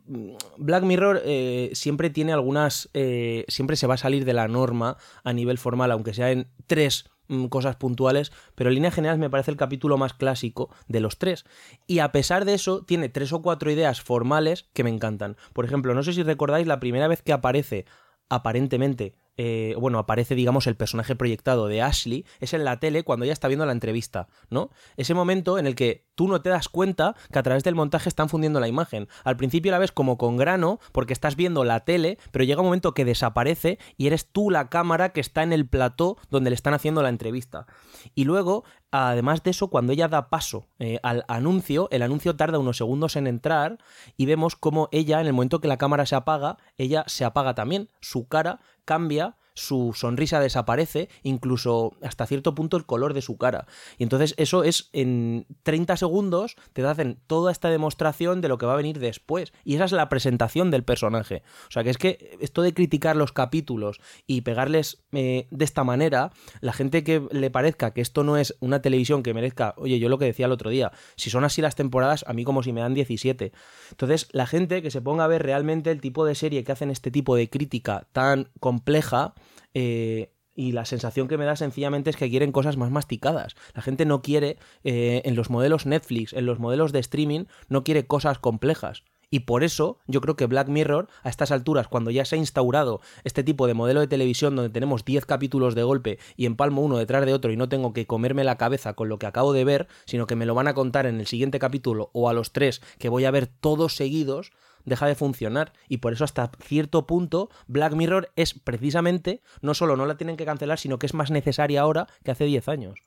Black 0.58 0.84
Mirror 0.84 1.24
eh, 1.26 1.72
siempre 1.74 2.12
tiene 2.12 2.34
algunas. 2.34 2.92
Eh, 2.94 3.46
siempre 3.48 3.78
se 3.78 3.88
va 3.88 3.96
a 3.96 3.98
salir 3.98 4.26
de 4.26 4.34
la 4.34 4.48
norma 4.48 4.98
a 5.24 5.34
nivel 5.34 5.58
formal, 5.58 5.90
aunque 5.90 6.14
sea 6.14 6.30
en 6.30 6.52
tres 6.68 7.10
cosas 7.50 7.76
puntuales, 7.76 8.32
pero 8.56 8.70
en 8.70 8.76
línea 8.76 8.92
general 8.92 9.20
me 9.20 9.30
parece 9.30 9.52
el 9.52 9.58
capítulo 9.58 9.98
más 9.98 10.14
clásico 10.14 10.70
de 10.88 11.00
los 11.00 11.18
tres. 11.18 11.46
Y 11.88 12.00
a 12.00 12.12
pesar 12.12 12.46
de 12.46 12.54
eso, 12.54 12.84
tiene 12.84 13.10
tres 13.10 13.34
o 13.34 13.42
cuatro 13.42 13.72
ideas 13.72 14.02
formales 14.02 14.70
que 14.74 14.84
me 14.84 14.90
encantan. 14.90 15.38
Por 15.54 15.66
ejemplo, 15.66 15.94
no 15.94 16.04
sé 16.04 16.14
si 16.14 16.24
recordáis 16.24 16.68
la 16.68 16.80
primera 16.80 17.08
vez 17.08 17.22
que 17.22 17.34
aparece 17.34 17.86
aparentemente 18.30 19.16
eh, 19.42 19.74
bueno, 19.80 20.00
aparece, 20.00 20.36
digamos, 20.36 20.68
el 20.68 20.76
personaje 20.76 21.16
proyectado 21.16 21.70
de 21.70 21.82
Ashley, 21.82 22.26
es 22.42 22.54
en 22.54 22.66
la 22.66 22.82
tele 22.82 23.06
cuando 23.06 23.24
ella 23.24 23.32
está 23.32 23.48
viendo 23.48 23.66
la 23.66 23.72
entrevista, 23.72 24.28
¿no? 24.50 24.70
Ese 24.98 25.14
momento 25.14 25.58
en 25.58 25.66
el 25.66 25.76
que 25.76 26.09
tú 26.20 26.28
no 26.28 26.42
te 26.42 26.50
das 26.50 26.68
cuenta 26.68 27.16
que 27.32 27.40
a 27.40 27.44
través 27.44 27.64
del 27.64 27.76
montaje 27.76 28.10
están 28.10 28.28
fundiendo 28.28 28.60
la 28.60 28.68
imagen. 28.68 29.08
Al 29.24 29.38
principio 29.38 29.72
la 29.72 29.80
ves 29.80 29.94
como 29.94 30.18
con 30.18 30.36
grano, 30.36 30.82
porque 30.92 31.14
estás 31.14 31.38
viendo 31.38 31.64
la 31.64 31.86
tele, 31.86 32.18
pero 32.32 32.44
llega 32.44 32.60
un 32.60 32.68
momento 32.68 32.94
que 32.94 33.06
desaparece 33.06 33.80
y 33.96 34.08
eres 34.08 34.30
tú 34.30 34.50
la 34.50 34.68
cámara 34.68 35.14
que 35.14 35.22
está 35.22 35.44
en 35.44 35.54
el 35.54 35.66
plató 35.66 36.18
donde 36.30 36.50
le 36.50 36.56
están 36.56 36.74
haciendo 36.74 37.02
la 37.02 37.08
entrevista. 37.08 37.68
Y 38.16 38.26
luego, 38.26 38.66
además 38.92 39.44
de 39.44 39.52
eso, 39.52 39.70
cuando 39.70 39.94
ella 39.94 40.10
da 40.10 40.30
paso 40.30 40.68
eh, 40.80 41.00
al 41.04 41.24
anuncio, 41.30 41.88
el 41.90 42.02
anuncio 42.02 42.36
tarda 42.36 42.60
unos 42.60 42.76
segundos 42.76 43.16
en 43.16 43.26
entrar 43.26 43.78
y 44.18 44.26
vemos 44.26 44.58
cómo 44.58 44.90
ella, 44.92 45.22
en 45.22 45.28
el 45.28 45.32
momento 45.32 45.62
que 45.62 45.70
la 45.70 45.78
cámara 45.78 46.06
se 46.06 46.18
apaga, 46.18 46.58
ella 46.76 47.06
se 47.08 47.24
apaga 47.24 47.56
también. 47.56 47.88
Su 48.02 48.28
cara 48.28 48.60
cambia 48.84 49.38
su 49.60 49.94
sonrisa 49.94 50.40
desaparece, 50.40 51.10
incluso 51.24 51.94
hasta 52.02 52.26
cierto 52.26 52.56
punto 52.56 52.78
el 52.78 52.86
color 52.86 53.14
de 53.14 53.22
su 53.22 53.38
cara. 53.38 53.68
Y 53.98 54.04
entonces 54.04 54.34
eso 54.38 54.64
es 54.64 54.90
en 54.94 55.46
30 55.64 55.98
segundos 55.98 56.56
te 56.74 56.86
hacen 56.86 57.20
toda 57.28 57.52
esta 57.52 57.70
demostración 57.70 58.42
de 58.42 58.48
lo 58.48 58.58
que 58.58 58.66
va 58.66 58.74
a 58.74 58.78
venir 58.78 59.00
después. 59.00 59.54
Y 59.64 59.76
esa 59.76 59.86
es 59.86 59.92
la 59.92 60.10
presentación 60.10 60.72
del 60.72 60.84
personaje. 60.84 61.44
O 61.68 61.72
sea 61.72 61.84
que 61.84 61.90
es 61.90 61.98
que 61.98 62.38
esto 62.40 62.62
de 62.62 62.74
criticar 62.74 63.16
los 63.16 63.32
capítulos 63.32 64.00
y 64.26 64.42
pegarles 64.42 65.04
eh, 65.12 65.48
de 65.52 65.66
esta 65.66 65.84
manera, 65.84 66.32
la 66.62 66.74
gente 66.74 67.04
que 67.04 67.28
le 67.32 67.52
parezca 67.52 67.92
que 67.92 68.02
esto 68.02 68.24
no 68.24 68.38
es 68.38 68.56
una 68.60 68.82
televisión 68.82 69.24
que 69.24 69.34
merezca, 69.34 69.74
oye, 69.78 70.00
yo 70.00 70.10
lo 70.10 70.18
que 70.18 70.26
decía 70.26 70.46
el 70.46 70.52
otro 70.52 70.70
día, 70.70 70.92
si 71.16 71.30
son 71.30 71.44
así 71.44 71.62
las 71.62 71.76
temporadas, 71.76 72.24
a 72.28 72.34
mí 72.34 72.44
como 72.44 72.64
si 72.64 72.72
me 72.72 72.82
dan 72.82 72.94
17. 72.94 73.52
Entonces, 73.92 74.30
la 74.32 74.48
gente 74.48 74.82
que 74.82 74.92
se 74.92 75.02
ponga 75.02 75.26
a 75.26 75.28
ver 75.28 75.44
realmente 75.44 75.92
el 75.92 76.02
tipo 76.02 76.26
de 76.26 76.36
serie 76.36 76.64
que 76.64 76.72
hacen 76.72 76.90
este 76.90 77.12
tipo 77.12 77.36
de 77.36 77.50
crítica 77.50 78.08
tan 78.12 78.50
compleja, 78.60 79.34
eh, 79.74 80.32
y 80.56 80.74
la 80.74 80.84
sensación 80.84 81.28
que 81.28 81.38
me 81.38 81.46
da 81.46 81.56
sencillamente 81.56 82.10
es 82.10 82.18
que 82.18 82.30
quieren 82.30 82.52
cosas 82.52 82.76
más 82.76 82.92
masticadas. 82.92 83.56
La 83.74 83.82
gente 83.82 84.06
no 84.06 84.22
quiere, 84.22 84.58
eh, 84.84 85.22
en 85.24 85.36
los 85.36 85.50
modelos 85.50 85.86
Netflix, 85.86 86.34
en 86.34 86.46
los 86.46 86.60
modelos 86.60 86.92
de 86.92 87.00
streaming, 87.00 87.46
no 87.70 87.84
quiere 87.84 88.08
cosas 88.08 88.40
complejas. 88.40 89.04
Y 89.32 89.42
por 89.42 89.64
eso 89.64 90.00
yo 90.08 90.22
creo 90.22 90.36
que 90.36 90.48
Black 90.48 90.68
Mirror, 90.68 91.08
a 91.24 91.30
estas 91.30 91.52
alturas, 91.52 91.88
cuando 91.88 92.12
ya 92.12 92.26
se 92.26 92.36
ha 92.36 92.40
instaurado 92.40 93.00
este 93.24 93.44
tipo 93.44 93.68
de 93.68 93.74
modelo 93.74 94.00
de 94.00 94.08
televisión 94.08 94.56
donde 94.56 94.72
tenemos 94.72 95.06
10 95.06 95.26
capítulos 95.26 95.76
de 95.76 95.84
golpe 95.84 96.20
y 96.36 96.46
empalmo 96.46 96.82
uno 96.82 96.98
detrás 96.98 97.26
de 97.26 97.34
otro 97.34 97.52
y 97.52 97.58
no 97.58 97.70
tengo 97.70 97.94
que 97.94 98.08
comerme 98.08 98.44
la 98.44 98.58
cabeza 98.58 98.94
con 98.94 99.08
lo 99.08 99.20
que 99.20 99.28
acabo 99.28 99.54
de 99.54 99.66
ver, 99.66 99.88
sino 100.06 100.26
que 100.26 100.36
me 100.36 100.46
lo 100.46 100.56
van 100.56 100.68
a 100.68 100.74
contar 100.74 101.06
en 101.06 101.20
el 101.20 101.28
siguiente 101.28 101.60
capítulo 101.60 102.10
o 102.14 102.28
a 102.28 102.34
los 102.34 102.52
tres 102.52 102.82
que 102.98 103.10
voy 103.10 103.26
a 103.26 103.32
ver 103.32 103.48
todos 103.48 103.96
seguidos, 103.96 104.52
deja 104.86 105.08
de 105.08 105.16
funcionar. 105.16 105.74
Y 105.88 105.98
por 105.98 106.14
eso 106.14 106.24
hasta 106.24 106.52
cierto 106.64 107.06
punto 107.06 107.50
Black 107.68 107.94
Mirror 107.94 108.32
es 108.36 108.54
precisamente, 108.54 109.42
no 109.62 109.74
solo 109.74 109.96
no 109.96 110.06
la 110.06 110.18
tienen 110.18 110.38
que 110.38 110.46
cancelar, 110.46 110.80
sino 110.80 111.00
que 111.00 111.06
es 111.06 111.14
más 111.14 111.32
necesaria 111.32 111.82
ahora 111.82 112.08
que 112.24 112.32
hace 112.32 112.46
10 112.46 112.68
años. 112.70 113.00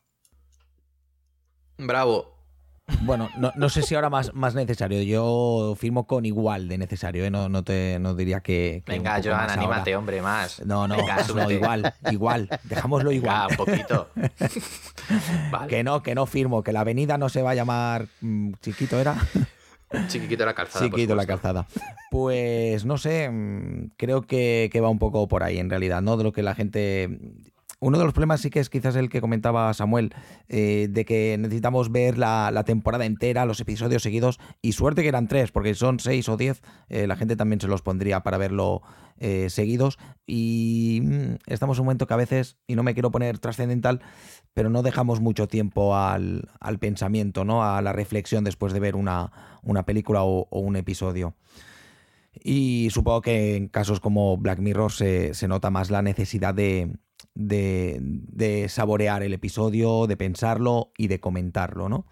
Bravo. 1.79 2.43
Bueno, 3.03 3.31
no, 3.37 3.69
sé 3.69 3.83
si 3.83 3.95
ahora 3.95 4.11
más, 4.11 4.35
más 4.35 4.55
necesario. 4.55 5.03
Yo 5.03 5.75
firmo 5.79 6.07
con 6.07 6.27
igual 6.27 6.69
de 6.69 6.79
necesario, 6.79 7.25
¿eh? 7.25 7.31
no, 7.31 7.49
no, 7.49 7.63
te 7.63 7.99
no 8.01 8.15
diría 8.15 8.41
que. 8.41 8.83
Venga, 8.87 9.21
Joan, 9.23 9.51
anímate, 9.51 9.97
hombre, 9.97 10.21
más. 10.21 10.65
No, 10.67 10.87
no, 10.89 10.97
no, 10.97 11.51
igual, 11.51 11.95
igual. 12.11 12.49
Dejámoslo 12.65 13.13
igual. 13.13 13.51
un 13.51 13.57
poquito. 13.57 14.09
Que 15.69 15.85
no, 15.85 16.03
que 16.03 16.15
no 16.15 16.27
firmo, 16.27 16.63
que 16.63 16.73
la 16.73 16.81
avenida 16.81 17.19
no 17.19 17.29
se 17.29 17.43
va 17.43 17.51
a 17.51 17.55
llamar 17.55 18.07
mm, 18.21 18.53
Chiquito, 18.61 18.99
¿era? 18.99 19.17
Chiquito 20.09 20.45
la 20.45 20.55
calzada. 20.55 20.85
Chiquito 20.85 21.15
la 21.15 21.27
calzada. 21.27 21.67
Pues 22.11 22.85
no 22.85 22.99
sé, 22.99 23.31
mm, 23.31 23.93
creo 23.97 24.23
que, 24.23 24.71
va 24.83 24.89
un 24.89 24.99
poco 24.99 25.29
por 25.29 25.43
ahí 25.43 25.59
en 25.59 25.71
realidad, 25.71 26.03
¿no? 26.03 26.17
De 26.17 26.25
lo 26.25 26.33
que 26.33 26.43
la 26.43 26.55
gente 26.55 27.19
uno 27.83 27.99
de 27.99 28.05
los 28.05 28.15
problemas 28.15 28.41
sí 28.41 28.49
que 28.49 28.61
es 28.61 28.71
quizás 28.71 28.95
el 28.95 29.11
que 29.11 29.21
comentaba 29.21 29.75
Samuel, 29.75 30.15
eh, 30.49 30.87
de 30.89 31.05
que 31.05 31.37
necesitamos 31.37 31.91
ver 31.91 32.17
la, 32.17 32.63
temporada 32.65 33.05
entera, 33.05 33.45
los 33.45 33.59
episodios 33.59 34.05
seguidos, 34.05 34.39
y 34.63 34.73
suerte 34.73 35.03
que 35.03 35.09
eran 35.09 35.27
tres, 35.27 35.51
porque 35.51 35.75
son 35.75 35.99
seis 35.99 36.29
o 36.29 36.37
diez, 36.37 36.63
eh, 36.89 37.09
la 37.09 37.17
gente 37.17 37.35
también 37.35 37.61
se 37.61 37.67
los 37.67 37.83
pondría 37.83 38.21
para 38.21 38.39
verlo 38.39 38.83
eh, 39.19 39.51
seguidos, 39.51 39.99
y 40.27 41.01
mm, 41.03 41.35
estamos 41.47 41.77
en 41.77 41.81
un 41.81 41.87
momento 41.87 42.07
que 42.07 42.15
a 42.15 42.19
veces, 42.19 42.57
y 42.69 42.77
no 42.77 42.85
me 42.85 42.95
quiero 42.95 43.11
poner 43.11 43.41
trascendental, 43.41 44.01
pero 44.55 44.71
no 44.71 44.83
dejamos 44.83 45.21
mucho 45.21 45.49
tiempo 45.49 45.97
al, 45.97 46.49
pensamiento, 46.79 47.45
¿no? 47.45 47.65
a 47.65 47.83
la 47.83 47.93
reflexión 47.93 48.45
después 48.45 48.73
de 48.73 48.79
ver 48.79 48.95
una, 48.95 49.33
película 49.85 50.23
o, 50.23 50.47
un 50.51 50.77
episodio. 50.77 51.35
Y 52.33 52.89
supongo 52.93 53.23
que 53.23 53.57
en 53.57 53.69
casos 53.69 53.99
como 53.99 54.37
Black 54.37 54.61
Mirror 54.61 54.93
se, 54.93 55.33
nota 55.49 55.71
más 55.71 55.91
la 55.91 56.01
necesidad 56.01 56.55
de, 56.55 56.93
de, 57.35 58.67
saborear 58.69 59.23
el 59.23 59.33
episodio, 59.33 60.07
de 60.07 60.17
pensarlo 60.17 60.93
y 60.97 61.09
de 61.09 61.21
comentarlo, 61.21 61.89
¿no? 61.89 62.07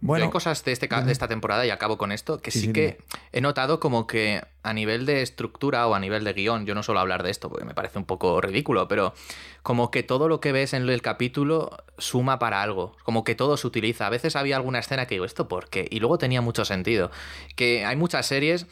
Bueno, 0.00 0.24
hay 0.24 0.30
cosas 0.32 0.64
de, 0.64 0.72
este, 0.72 0.88
de 0.88 1.12
esta 1.12 1.28
temporada, 1.28 1.64
y 1.64 1.70
acabo 1.70 1.96
con 1.96 2.10
esto, 2.10 2.42
que 2.42 2.50
sí, 2.50 2.72
que 2.72 2.98
he 3.30 3.40
notado 3.40 3.78
como 3.78 4.08
que 4.08 4.42
a 4.64 4.72
nivel 4.72 5.06
de 5.06 5.22
estructura 5.22 5.86
o 5.86 5.94
a 5.94 6.00
nivel 6.00 6.24
de 6.24 6.32
guion, 6.32 6.66
yo 6.66 6.74
no 6.74 6.82
suelo 6.82 6.98
hablar 6.98 7.22
de 7.22 7.30
esto 7.30 7.48
porque 7.48 7.64
me 7.64 7.72
parece 7.72 8.00
un 8.00 8.04
poco 8.04 8.40
ridículo, 8.40 8.88
pero 8.88 9.14
como 9.62 9.92
que 9.92 10.02
todo 10.02 10.26
lo 10.26 10.40
que 10.40 10.50
ves 10.50 10.72
en 10.72 10.88
el 10.88 11.02
capítulo 11.02 11.70
suma 11.98 12.40
para 12.40 12.62
algo, 12.62 12.96
como 13.04 13.22
que 13.22 13.36
todo 13.36 13.56
se 13.56 13.64
utiliza. 13.64 14.08
A 14.08 14.10
veces 14.10 14.34
había 14.34 14.56
alguna 14.56 14.80
escena 14.80 15.06
que 15.06 15.14
digo, 15.14 15.24
¿esto 15.24 15.46
por 15.46 15.68
qué? 15.68 15.86
Y 15.88 16.00
luego 16.00 16.18
tenía 16.18 16.40
mucho 16.40 16.64
sentido. 16.64 17.12
Que 17.54 17.84
hay 17.84 17.94
muchas 17.94 18.26
series 18.26 18.66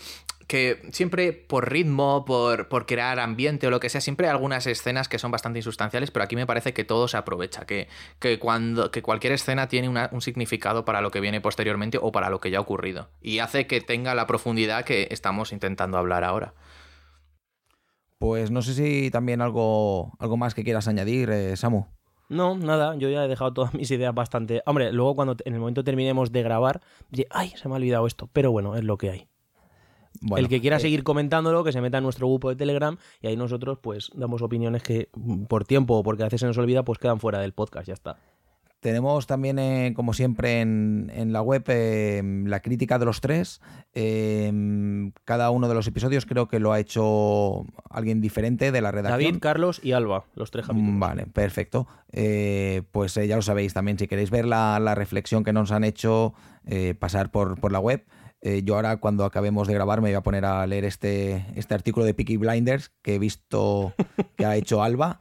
que 0.50 0.82
siempre 0.90 1.32
por 1.32 1.70
ritmo, 1.70 2.24
por, 2.24 2.66
por, 2.66 2.84
crear 2.84 3.20
ambiente 3.20 3.68
o 3.68 3.70
lo 3.70 3.78
que 3.78 3.88
sea, 3.88 4.00
siempre 4.00 4.26
hay 4.26 4.32
algunas 4.32 4.66
escenas 4.66 5.08
que 5.08 5.20
son 5.20 5.30
bastante 5.30 5.60
insustanciales, 5.60 6.10
pero 6.10 6.24
aquí 6.24 6.34
me 6.34 6.44
parece 6.44 6.74
que 6.74 6.82
todo 6.82 7.06
se 7.06 7.16
aprovecha, 7.16 7.66
que, 7.66 7.86
que 8.18 8.40
cuando, 8.40 8.90
que 8.90 9.00
cualquier 9.00 9.32
escena 9.32 9.68
tiene 9.68 9.88
un 9.88 10.20
significado 10.20 10.84
para 10.84 11.02
lo 11.02 11.12
que 11.12 11.20
viene 11.20 11.40
posteriormente 11.40 12.00
o 12.02 12.10
para 12.10 12.30
lo 12.30 12.40
que 12.40 12.50
ya 12.50 12.58
ha 12.58 12.62
ocurrido. 12.62 13.10
Y 13.22 13.38
hace 13.38 13.68
que 13.68 13.80
tenga 13.80 14.16
la 14.16 14.26
profundidad 14.26 14.84
que 14.84 15.06
estamos 15.12 15.52
intentando 15.52 15.98
hablar 15.98 16.24
ahora. 16.24 16.52
Pues 18.18 18.50
no 18.50 18.62
sé 18.62 18.74
si 18.74 19.08
también 19.12 19.42
algo, 19.42 20.16
algo 20.18 20.36
más 20.36 20.54
que 20.54 20.64
quieras 20.64 20.88
añadir, 20.88 21.30
eh, 21.30 21.56
Samu. 21.56 21.86
No, 22.28 22.58
nada, 22.58 22.96
yo 22.96 23.08
ya 23.08 23.24
he 23.24 23.28
dejado 23.28 23.52
todas 23.52 23.72
mis 23.72 23.88
ideas 23.92 24.16
bastante. 24.16 24.62
Hombre, 24.66 24.90
luego 24.90 25.14
cuando 25.14 25.36
en 25.44 25.54
el 25.54 25.60
momento 25.60 25.84
terminemos 25.84 26.32
de 26.32 26.42
grabar, 26.42 26.80
ay, 27.30 27.50
se 27.50 27.68
me 27.68 27.74
ha 27.74 27.76
olvidado 27.76 28.08
esto, 28.08 28.28
pero 28.32 28.50
bueno, 28.50 28.74
es 28.74 28.82
lo 28.82 28.98
que 28.98 29.10
hay 29.10 29.28
el 30.36 30.48
que 30.48 30.60
quiera 30.60 30.76
eh, 30.76 30.80
seguir 30.80 31.02
comentándolo, 31.02 31.64
que 31.64 31.72
se 31.72 31.80
meta 31.80 31.98
en 31.98 32.04
nuestro 32.04 32.26
grupo 32.28 32.48
de 32.48 32.56
Telegram 32.56 32.96
y 33.20 33.28
ahí 33.28 33.36
nosotros 33.36 33.78
pues 33.80 34.10
damos 34.14 34.42
opiniones 34.42 34.82
que 34.82 35.08
mm, 35.14 35.44
por 35.44 35.64
tiempo 35.64 35.96
o 35.96 36.02
porque 36.02 36.22
a 36.22 36.26
veces 36.26 36.40
se 36.40 36.46
nos 36.46 36.58
olvida 36.58 36.84
pues 36.84 36.98
quedan 36.98 37.20
fuera 37.20 37.38
del 37.40 37.52
podcast, 37.52 37.86
ya 37.88 37.94
está. 37.94 38.18
Tenemos 38.80 39.26
también, 39.26 39.58
eh, 39.58 39.92
como 39.94 40.14
siempre, 40.14 40.62
en, 40.62 41.32
la 41.34 41.42
web 41.42 41.64
eh, 41.68 42.22
la 42.46 42.60
crítica 42.60 42.98
de 42.98 43.04
los 43.04 43.20
tres. 43.20 43.60
cada 43.92 45.50
uno 45.50 45.68
de 45.68 45.74
los 45.74 45.86
episodios 45.86 46.24
creo 46.24 46.48
que 46.48 46.60
lo 46.60 46.72
ha 46.72 46.80
hecho 46.80 47.66
alguien 47.90 48.22
diferente 48.22 48.72
de 48.72 48.80
la 48.80 48.90
redacción. 48.90 49.20
David, 49.20 49.38
Carlos 49.38 49.80
y 49.84 49.92
Alba, 49.92 50.24
los 50.34 50.50
tres 50.50 50.66
capítulos. 50.66 50.98
Vale, 50.98 51.26
perfecto. 51.26 51.88
pues 52.90 53.14
ya 53.16 53.36
lo 53.36 53.42
sabéis 53.42 53.74
también, 53.74 53.98
si 53.98 54.08
queréis 54.08 54.30
ver 54.30 54.46
la, 54.46 54.80
la 54.80 54.94
reflexión 54.94 55.44
que 55.44 55.52
nos 55.52 55.72
han 55.72 55.84
hecho, 55.84 56.32
pasar 56.98 57.30
por, 57.30 57.60
por 57.60 57.72
la 57.72 57.80
web. 57.80 58.02
Eh, 58.42 58.62
yo 58.64 58.76
ahora 58.76 58.96
cuando 58.98 59.24
acabemos 59.26 59.68
de 59.68 59.74
grabar 59.74 60.00
me 60.00 60.08
voy 60.08 60.14
a 60.16 60.22
poner 60.22 60.44
a 60.46 60.66
leer 60.66 60.84
este, 60.86 61.44
este 61.56 61.74
artículo 61.74 62.06
de 62.06 62.14
Peaky 62.14 62.38
Blinders 62.38 62.90
que 63.02 63.16
he 63.16 63.18
visto 63.18 63.92
que 64.38 64.46
ha 64.46 64.56
hecho 64.56 64.82
Alba 64.82 65.20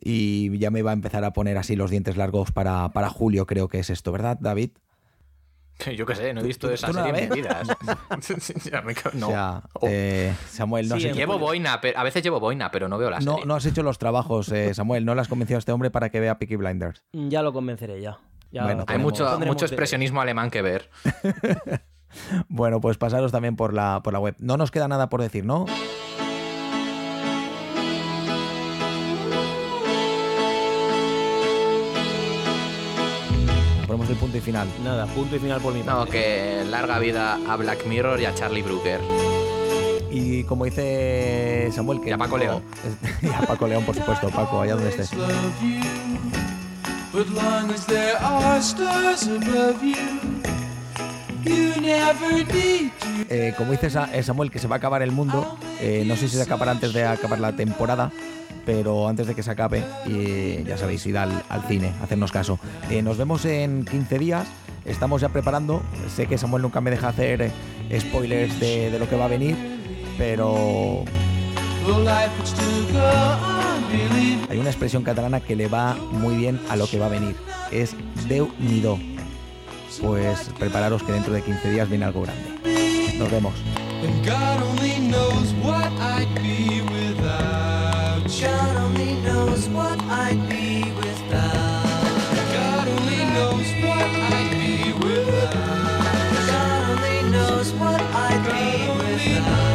y 0.00 0.56
ya 0.58 0.70
me 0.70 0.80
va 0.82 0.90
a 0.90 0.94
empezar 0.94 1.24
a 1.24 1.32
poner 1.34 1.58
así 1.58 1.76
los 1.76 1.90
dientes 1.90 2.16
largos 2.16 2.52
para, 2.52 2.88
para 2.90 3.10
julio, 3.10 3.46
creo 3.46 3.68
que 3.68 3.78
es 3.80 3.90
esto, 3.90 4.12
¿verdad, 4.12 4.38
David? 4.40 4.70
Yo 5.96 6.06
qué 6.06 6.14
sé, 6.14 6.32
no 6.32 6.40
he 6.40 6.44
visto 6.44 6.68
¿Tú- 6.68 6.74
esa 6.74 6.92
serie 6.92 7.24
en 7.24 7.28
mi 7.30 7.36
vida. 7.36 7.62
Ya 8.70 8.80
me 8.80 8.94
no. 9.14 9.26
O 9.26 9.30
sea, 9.30 9.62
Oh. 9.74 9.86
eh, 9.90 10.32
Samuel, 10.48 10.88
no 10.88 10.96
Sí, 10.98 11.10
Llevo 11.12 11.38
boina, 11.38 11.80
pero 11.80 11.98
a 11.98 12.02
veces 12.04 12.22
llevo 12.22 12.40
boina, 12.40 12.70
pero 12.70 12.88
no 12.88 12.96
veo 12.96 13.10
la 13.10 13.18
No, 13.20 13.32
serie. 13.32 13.46
no 13.46 13.54
has 13.56 13.66
hecho 13.66 13.82
los 13.82 13.98
trabajos, 13.98 14.50
eh, 14.52 14.72
Samuel. 14.72 15.04
No 15.04 15.14
le 15.14 15.20
has 15.20 15.28
convencido 15.28 15.58
a 15.58 15.60
este 15.60 15.72
hombre 15.72 15.90
para 15.90 16.08
que 16.10 16.20
vea 16.20 16.38
Peaky 16.38 16.56
Blinders. 16.56 17.02
Ya 17.12 17.42
lo 17.42 17.52
convenceré 17.52 18.00
ya. 18.00 18.18
Ya 18.52 18.62
Bueno, 18.64 18.84
Hay 18.86 18.98
mucho, 18.98 19.38
mucho 19.40 19.66
de- 19.66 19.72
expresionismo 19.72 20.20
alemán 20.20 20.50
que 20.50 20.62
ver. 20.62 20.90
Bueno, 22.48 22.80
pues 22.80 22.96
pasaros 22.98 23.32
también 23.32 23.56
por 23.56 23.72
la, 23.72 24.00
por 24.02 24.12
la 24.12 24.18
web. 24.18 24.34
No 24.38 24.56
nos 24.56 24.70
queda 24.70 24.88
nada 24.88 25.08
por 25.08 25.22
decir, 25.22 25.44
¿no? 25.44 25.66
Ponemos 33.86 34.10
el 34.10 34.16
punto 34.16 34.36
y 34.38 34.40
final. 34.40 34.68
Nada, 34.82 35.06
punto 35.06 35.36
y 35.36 35.38
final 35.38 35.60
por 35.60 35.74
mi 35.74 35.82
No, 35.82 36.06
que 36.06 36.64
larga 36.68 36.98
vida 36.98 37.38
a 37.48 37.56
Black 37.56 37.86
Mirror 37.86 38.20
y 38.20 38.24
a 38.24 38.34
Charlie 38.34 38.62
Brooker. 38.62 39.00
Y 40.10 40.44
como 40.44 40.64
dice 40.64 41.70
Samuel, 41.72 42.00
que 42.00 42.10
Y 42.10 42.12
a 42.12 42.18
Paco 42.18 42.38
León. 42.38 42.62
y 43.22 43.28
a 43.28 43.40
Paco 43.40 43.66
León, 43.66 43.84
por 43.84 43.94
supuesto, 43.94 44.28
Paco, 44.30 44.60
allá 44.60 44.74
donde 44.74 44.90
estés. 44.90 45.10
Eh, 53.28 53.54
como 53.56 53.72
dice 53.72 53.88
eh, 54.12 54.22
Samuel, 54.22 54.50
que 54.50 54.58
se 54.58 54.68
va 54.68 54.76
a 54.76 54.78
acabar 54.78 55.02
el 55.02 55.12
mundo. 55.12 55.56
eh, 55.80 56.04
no 56.06 56.16
sé 56.16 56.28
si 56.28 56.36
se 56.36 56.42
acabará 56.42 56.72
antes 56.72 56.92
de 56.92 57.04
acabar 57.04 57.40
la 57.40 57.54
temporada, 57.56 58.10
pero 58.64 59.08
antes 59.08 59.26
de 59.26 59.34
que 59.34 59.42
se 59.42 59.50
acabe, 59.50 59.84
ya 60.66 60.78
sabéis, 60.78 61.04
ir 61.06 61.18
al, 61.18 61.42
cine, 61.68 61.92
hacernos 62.02 62.32
caso. 62.32 62.58
Nos 63.02 63.18
vemos 63.18 63.44
en 63.44 63.84
15 63.84 64.18
días. 64.18 64.46
Estamos 64.84 65.20
ya 65.20 65.30
preparando. 65.30 65.82
Sé 66.14 66.26
que 66.26 66.36
Samuel 66.38 66.62
nunca 66.62 66.80
me 66.80 66.90
deja 66.90 67.08
hacer 67.08 67.50
spoilers 67.98 68.60
de, 68.60 68.96
lo 68.98 69.08
que 69.08 69.16
va 69.16 69.26
a 69.26 69.28
venir, 69.28 69.56
pero 70.18 71.04
hay 74.48 74.58
una 74.58 74.70
expresión 74.70 75.02
catalana 75.02 75.40
que 75.40 75.56
le 75.56 75.68
va 75.68 75.94
muy 75.94 76.36
bien 76.36 76.60
a 76.68 76.76
lo 76.76 76.86
que 76.86 76.98
va 76.98 77.06
a 77.06 77.10
venir. 77.10 77.36
Es 77.70 77.94
Deu 78.28 78.50
ni 78.58 78.80
do 78.80 79.13
pues 80.00 80.50
prepararos 80.58 81.02
que 81.02 81.12
dentro 81.12 81.32
de 81.32 81.42
15 81.42 81.70
días 81.70 81.88
viene 81.88 82.04
algo 82.04 82.22
grande. 82.22 83.18
Nos 83.18 83.30
vemos. 83.30 83.54
knows 97.34 97.72
what 97.74 98.00
I'd 98.00 98.44
be 98.44 98.88
without. 99.18 99.73